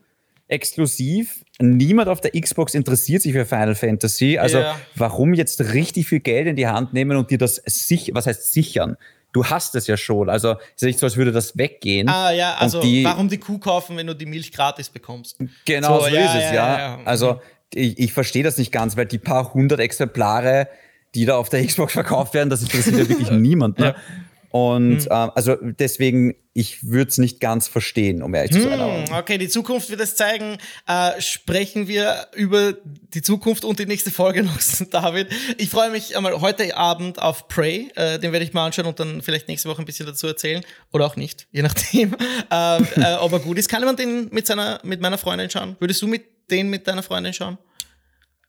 exklusiv. 0.47 1.43
Niemand 1.59 2.07
auf 2.07 2.21
der 2.21 2.31
Xbox 2.31 2.73
interessiert 2.73 3.21
sich 3.21 3.33
für 3.33 3.45
Final 3.45 3.75
Fantasy. 3.75 4.37
Also 4.37 4.59
ja. 4.59 4.79
warum 4.95 5.33
jetzt 5.33 5.59
richtig 5.73 6.07
viel 6.07 6.19
Geld 6.19 6.47
in 6.47 6.55
die 6.55 6.67
Hand 6.67 6.93
nehmen 6.93 7.17
und 7.17 7.31
dir 7.31 7.37
das 7.37 7.55
sich, 7.65 8.11
was 8.13 8.27
heißt 8.27 8.53
sichern? 8.53 8.97
Du 9.33 9.45
hast 9.45 9.75
es 9.75 9.87
ja 9.87 9.97
schon. 9.97 10.29
Also 10.29 10.51
es 10.51 10.81
ist 10.81 10.83
nicht 10.83 10.99
so, 10.99 11.05
als 11.05 11.17
würde 11.17 11.31
das 11.31 11.57
weggehen. 11.57 12.07
Ah 12.07 12.31
ja, 12.31 12.55
also 12.55 12.81
die, 12.81 13.03
warum 13.03 13.27
die 13.27 13.39
Kuh 13.39 13.57
kaufen, 13.57 13.97
wenn 13.97 14.07
du 14.07 14.15
die 14.15 14.25
Milch 14.25 14.51
gratis 14.51 14.89
bekommst? 14.89 15.37
Genau 15.65 15.99
so, 15.99 16.05
so 16.05 16.15
ja, 16.15 16.25
ist 16.25 16.35
es, 16.35 16.53
ja. 16.53 16.77
ja. 16.77 16.99
Also 17.03 17.41
ich, 17.73 17.99
ich 17.99 18.13
verstehe 18.13 18.43
das 18.43 18.57
nicht 18.57 18.71
ganz, 18.71 18.95
weil 18.95 19.07
die 19.07 19.17
paar 19.17 19.53
hundert 19.53 19.79
Exemplare, 19.79 20.69
die 21.15 21.25
da 21.25 21.35
auf 21.35 21.49
der 21.49 21.65
Xbox 21.65 21.93
verkauft 21.93 22.33
werden, 22.33 22.49
das 22.49 22.61
interessiert 22.61 22.97
ja 22.97 23.09
wirklich 23.09 23.31
niemand. 23.31 23.79
Ne? 23.79 23.95
Und 24.51 24.99
mhm. 24.99 25.07
ähm, 25.09 25.31
also 25.35 25.55
deswegen 25.61 26.35
ich 26.53 26.87
würde 26.87 27.09
es 27.09 27.17
nicht 27.17 27.39
ganz 27.39 27.67
verstehen, 27.67 28.21
um 28.21 28.33
ehrlich 28.35 28.51
zu 28.51 28.61
sein. 28.61 29.07
Hm, 29.07 29.15
okay, 29.15 29.39
die 29.39 29.49
Zukunft 29.49 29.89
wird 29.89 29.99
es 30.01 30.15
zeigen. 30.15 30.59
Äh, 30.87 31.19
sprechen 31.19 31.87
wir 31.87 32.27
über 32.35 32.73
die 32.83 33.23
Zukunft 33.23 33.65
und 33.65 33.79
die 33.79 33.87
nächste 33.87 34.11
Folge 34.11 34.43
noch, 34.43 34.59
David. 34.91 35.29
Ich 35.57 35.69
freue 35.69 35.89
mich 35.89 36.15
einmal 36.15 36.39
heute 36.41 36.77
Abend 36.77 37.19
auf 37.19 37.47
Prey. 37.47 37.91
Äh, 37.95 38.19
den 38.19 38.31
werde 38.31 38.45
ich 38.45 38.53
mal 38.53 38.67
anschauen 38.67 38.85
und 38.85 38.99
dann 38.99 39.23
vielleicht 39.23 39.47
nächste 39.47 39.67
Woche 39.67 39.81
ein 39.81 39.85
bisschen 39.85 40.05
dazu 40.05 40.27
erzählen. 40.27 40.63
Oder 40.91 41.07
auch 41.07 41.15
nicht, 41.15 41.47
je 41.51 41.63
nachdem. 41.63 42.15
äh, 42.51 42.77
äh, 42.77 43.15
ob 43.19 43.31
er 43.31 43.39
gut 43.39 43.57
ist. 43.57 43.67
Kann 43.67 43.83
man 43.83 43.95
den 43.95 44.29
mit, 44.31 44.45
seiner, 44.45 44.79
mit 44.83 45.01
meiner 45.01 45.17
Freundin 45.17 45.49
schauen? 45.49 45.75
Würdest 45.79 46.03
du 46.03 46.07
mit 46.07 46.23
den 46.51 46.69
mit 46.69 46.87
deiner 46.87 47.01
Freundin 47.01 47.33
schauen? 47.33 47.57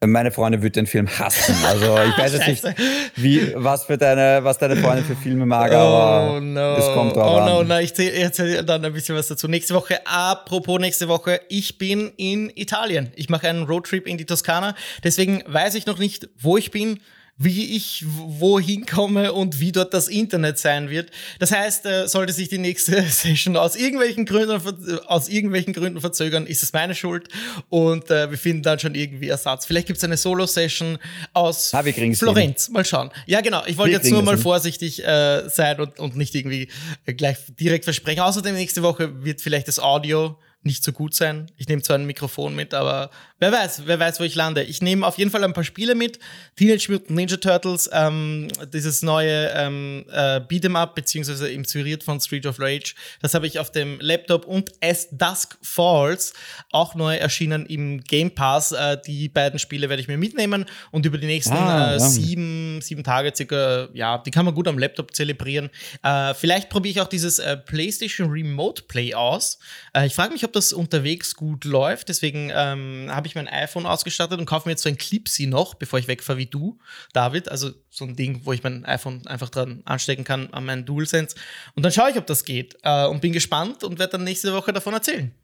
Meine 0.07 0.30
Freundin 0.30 0.62
wird 0.62 0.76
den 0.76 0.86
Film 0.86 1.09
hassen. 1.09 1.55
Also 1.64 1.98
ich 2.09 2.18
weiß 2.18 2.34
jetzt 2.34 2.48
nicht, 2.48 2.64
wie, 3.16 3.52
was, 3.55 3.84
für 3.84 3.98
deine, 3.98 4.42
was 4.42 4.59
deine 4.59 4.76
Freundin 4.76 5.05
für 5.05 5.16
Filme 5.16 5.46
mag, 5.46 5.72
aber 5.72 6.34
oh 6.36 6.40
no. 6.40 6.76
es 6.76 6.86
kommt 6.94 7.16
drauf 7.16 7.32
oh 7.32 7.40
an. 7.40 7.46
no, 7.46 7.62
no, 7.62 7.78
ich 7.78 7.98
erzähle 7.98 8.64
dann 8.64 8.84
ein 8.84 8.92
bisschen 8.92 9.16
was 9.16 9.28
dazu. 9.28 9.48
Nächste 9.48 9.74
Woche, 9.74 10.07
apropos 10.07 10.80
nächste 10.80 11.09
Woche, 11.09 11.40
ich 11.48 11.78
bin 11.78 12.12
in 12.16 12.50
Italien. 12.55 13.11
Ich 13.16 13.28
mache 13.28 13.48
einen 13.48 13.64
Roadtrip 13.64 14.07
in 14.07 14.18
die 14.18 14.26
Toskana. 14.26 14.74
Deswegen 15.02 15.42
weiß 15.46 15.74
ich 15.74 15.86
noch 15.86 15.98
nicht, 15.98 16.28
wo 16.38 16.57
ich 16.57 16.70
bin 16.70 17.00
wie 17.37 17.74
ich 17.74 18.05
wohin 18.07 18.87
komme 18.87 19.32
und 19.32 19.59
wie 19.59 19.72
dort 19.72 19.93
das 19.93 20.07
Internet 20.07 20.59
sein 20.59 20.89
wird. 20.89 21.11
Das 21.41 21.51
heißt, 21.51 21.85
äh, 21.85 22.07
sollte 22.07 22.32
sich 22.32 22.49
die 22.49 22.59
nächste 22.59 23.03
Session 23.11 23.57
aus 23.57 23.74
irgendwelchen 23.74 24.24
Gründen, 24.24 24.99
aus 25.07 25.28
irgendwelchen 25.28 25.72
Gründen 25.72 26.01
verzögern, 26.01 26.47
ist 26.47 26.62
es 26.62 26.72
meine 26.72 26.95
Schuld 26.95 27.28
und 27.70 28.11
äh, 28.11 28.30
wir 28.30 28.39
finden 28.39 28.62
dann 28.62 28.78
schon 28.78 28.95
irgendwie 28.95 29.28
Ersatz. 29.28 29.66
Vielleicht 29.66 29.89
gibt 29.89 29.97
es 29.97 30.05
eine 30.05 30.16
Solo-Session 30.16 30.99
aus 31.32 31.74
ah, 31.74 31.82
Florenz. 31.82 32.68
Mal 32.68 32.85
schauen. 32.85 33.11
Ja, 33.26 33.41
genau. 33.41 33.62
Ich 33.66 33.76
wollte 33.78 33.93
jetzt 33.95 34.11
nur 34.11 34.22
mal 34.22 34.35
hin. 34.35 34.43
vorsichtig 34.43 35.05
äh, 35.05 35.49
sein 35.49 35.80
und, 35.80 35.99
und 35.99 36.16
nicht 36.16 36.35
irgendwie 36.37 36.68
äh, 37.05 37.14
gleich 37.14 37.39
direkt 37.59 37.85
versprechen. 37.85 38.20
Außerdem 38.20 38.55
nächste 38.55 38.82
Woche 38.82 39.24
wird 39.24 39.41
vielleicht 39.41 39.66
das 39.66 39.80
Audio 39.80 40.37
nicht 40.64 40.82
so 40.82 40.92
gut 40.92 41.14
sein. 41.14 41.50
Ich 41.56 41.68
nehme 41.68 41.82
zwar 41.82 41.98
ein 41.98 42.06
Mikrofon 42.06 42.54
mit, 42.54 42.74
aber 42.74 43.10
wer 43.38 43.52
weiß, 43.52 43.82
wer 43.86 43.98
weiß, 43.98 44.20
wo 44.20 44.24
ich 44.24 44.34
lande. 44.34 44.62
Ich 44.62 44.80
nehme 44.80 45.06
auf 45.06 45.18
jeden 45.18 45.30
Fall 45.30 45.44
ein 45.44 45.52
paar 45.52 45.64
Spiele 45.64 45.94
mit. 45.94 46.18
Teenage 46.56 46.90
Mutant 46.90 47.10
Ninja 47.10 47.36
Turtles, 47.36 47.90
ähm, 47.92 48.48
dieses 48.72 49.02
neue 49.02 49.50
ähm, 49.54 50.04
äh, 50.10 50.40
Beat'em 50.40 50.76
Up, 50.76 50.94
beziehungsweise 50.94 51.48
inspiriert 51.48 52.02
von 52.02 52.20
Street 52.20 52.46
of 52.46 52.58
Rage. 52.58 52.94
Das 53.20 53.34
habe 53.34 53.46
ich 53.46 53.58
auf 53.58 53.70
dem 53.70 53.98
Laptop 54.00 54.46
und 54.46 54.72
As 54.80 55.08
Dusk 55.10 55.58
Falls, 55.62 56.32
auch 56.70 56.94
neu 56.94 57.16
erschienen 57.16 57.66
im 57.66 58.02
Game 58.02 58.34
Pass. 58.34 58.72
Äh, 58.72 58.98
die 59.06 59.28
beiden 59.28 59.58
Spiele 59.58 59.88
werde 59.88 60.00
ich 60.00 60.08
mir 60.08 60.18
mitnehmen 60.18 60.64
und 60.90 61.04
über 61.04 61.18
die 61.18 61.26
nächsten 61.26 61.54
ah, 61.54 61.96
äh, 61.96 62.00
sieben, 62.00 62.80
sieben 62.80 63.04
Tage 63.04 63.32
circa, 63.36 63.88
ja, 63.92 64.18
die 64.18 64.30
kann 64.30 64.46
man 64.46 64.54
gut 64.54 64.66
am 64.68 64.78
Laptop 64.78 65.14
zelebrieren. 65.14 65.70
Äh, 66.02 66.32
vielleicht 66.34 66.70
probiere 66.70 66.92
ich 66.92 67.00
auch 67.02 67.08
dieses 67.08 67.38
äh, 67.38 67.56
PlayStation 67.56 68.30
Remote 68.30 68.84
Play 68.88 69.12
aus. 69.14 69.58
Äh, 69.92 70.06
ich 70.06 70.14
frage 70.14 70.32
mich, 70.32 70.44
ob 70.44 70.53
das 70.55 70.72
unterwegs 70.72 71.34
gut 71.34 71.64
läuft. 71.64 72.09
Deswegen 72.09 72.50
ähm, 72.55 73.09
habe 73.11 73.26
ich 73.26 73.34
mein 73.34 73.48
iPhone 73.48 73.86
ausgestattet 73.86 74.38
und 74.38 74.46
kaufe 74.46 74.68
mir 74.68 74.72
jetzt 74.72 74.82
so 74.82 74.88
ein 74.88 74.98
Clipsy 74.98 75.46
noch, 75.46 75.74
bevor 75.74 75.98
ich 75.98 76.09
wegfahre 76.09 76.38
wie 76.38 76.46
du, 76.46 76.78
David. 77.12 77.48
Also 77.48 77.70
so 77.90 78.05
ein 78.05 78.16
Ding, 78.16 78.40
wo 78.44 78.52
ich 78.52 78.62
mein 78.62 78.84
iPhone 78.84 79.26
einfach 79.26 79.50
dran 79.50 79.82
anstecken 79.84 80.24
kann 80.24 80.52
an 80.52 80.64
meinen 80.64 80.84
DualSense. 80.84 81.36
Und 81.74 81.84
dann 81.84 81.92
schaue 81.92 82.11
ich, 82.11 82.16
ob 82.16 82.26
das 82.26 82.44
geht. 82.44 82.76
Äh, 82.82 83.07
und 83.07 83.20
bin 83.20 83.32
gespannt 83.32 83.84
und 83.84 83.98
werde 83.98 84.12
dann 84.12 84.24
nächste 84.24 84.52
Woche 84.52 84.72
davon 84.72 84.94
erzählen. 84.94 85.34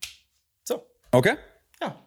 So. 0.64 0.86
Okay. 1.12 1.34
Ja. 1.82 1.98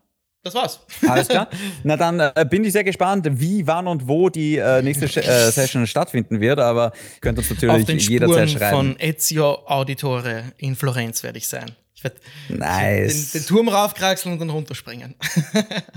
Das 0.43 0.53
war's. 0.55 0.81
Alles 1.07 1.29
klar. 1.29 1.47
Na 1.83 1.95
dann 1.95 2.19
äh, 2.19 2.45
bin 2.49 2.65
ich 2.65 2.73
sehr 2.73 2.83
gespannt, 2.83 3.25
wie, 3.31 3.65
wann 3.65 3.87
und 3.87 4.07
wo 4.07 4.29
die 4.29 4.57
äh, 4.57 4.81
nächste 4.81 5.05
äh, 5.05 5.51
Session 5.51 5.87
stattfinden 5.87 6.41
wird, 6.41 6.59
aber 6.59 6.91
könnt 7.21 7.37
uns 7.37 7.49
natürlich 7.49 7.75
Auf 7.75 7.85
den 7.85 7.97
jederzeit 7.97 8.49
schreiben. 8.49 8.75
Von 8.75 8.99
Ezio 8.99 9.65
Auditore 9.65 10.51
in 10.57 10.75
Florenz 10.75 11.23
werde 11.23 11.37
ich 11.37 11.47
sein. 11.47 11.71
Ich 12.03 12.59
werde 12.59 12.59
nice. 12.59 13.31
den, 13.31 13.41
den 13.41 13.47
Turm 13.47 13.69
raufkraxeln 13.69 14.33
und 14.33 14.39
dann 14.39 14.49
runterspringen. 14.49 15.15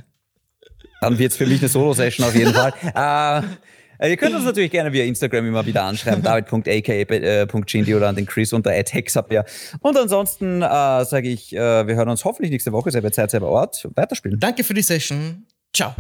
dann 1.01 1.19
wird 1.19 1.33
es 1.33 1.39
für 1.39 1.47
mich 1.47 1.61
eine 1.61 1.69
Solo-Session 1.69 2.27
auf 2.27 2.35
jeden 2.35 2.55
Fall. 2.55 2.73
äh, 3.99 4.11
ihr 4.11 4.17
könnt 4.17 4.35
uns 4.35 4.45
natürlich 4.45 4.71
gerne 4.71 4.93
via 4.93 5.05
Instagram 5.05 5.47
immer 5.47 5.65
wieder 5.67 5.85
anschreiben, 5.85 6.23
david.aka.chindi 6.23 7.95
oder 7.95 8.09
an 8.09 8.17
den 8.17 8.27
Chris 8.27 8.53
unter 8.53 8.71
@hexapier. 8.71 9.45
Und 9.81 9.97
ansonsten 9.97 10.63
äh, 10.63 11.05
sage 11.05 11.29
ich, 11.29 11.55
äh, 11.55 11.87
wir 11.87 11.95
hören 11.95 12.09
uns 12.09 12.25
hoffentlich 12.25 12.51
nächste 12.51 12.73
Woche, 12.73 12.91
selber 12.91 13.13
Zeit, 13.13 13.31
selber 13.31 13.49
Ort, 13.49 13.89
weiterspielen. 13.95 14.39
Danke 14.41 14.65
für 14.65 14.75
die 14.75 14.83
Session. 14.83 15.47
Ciao. 15.73 15.95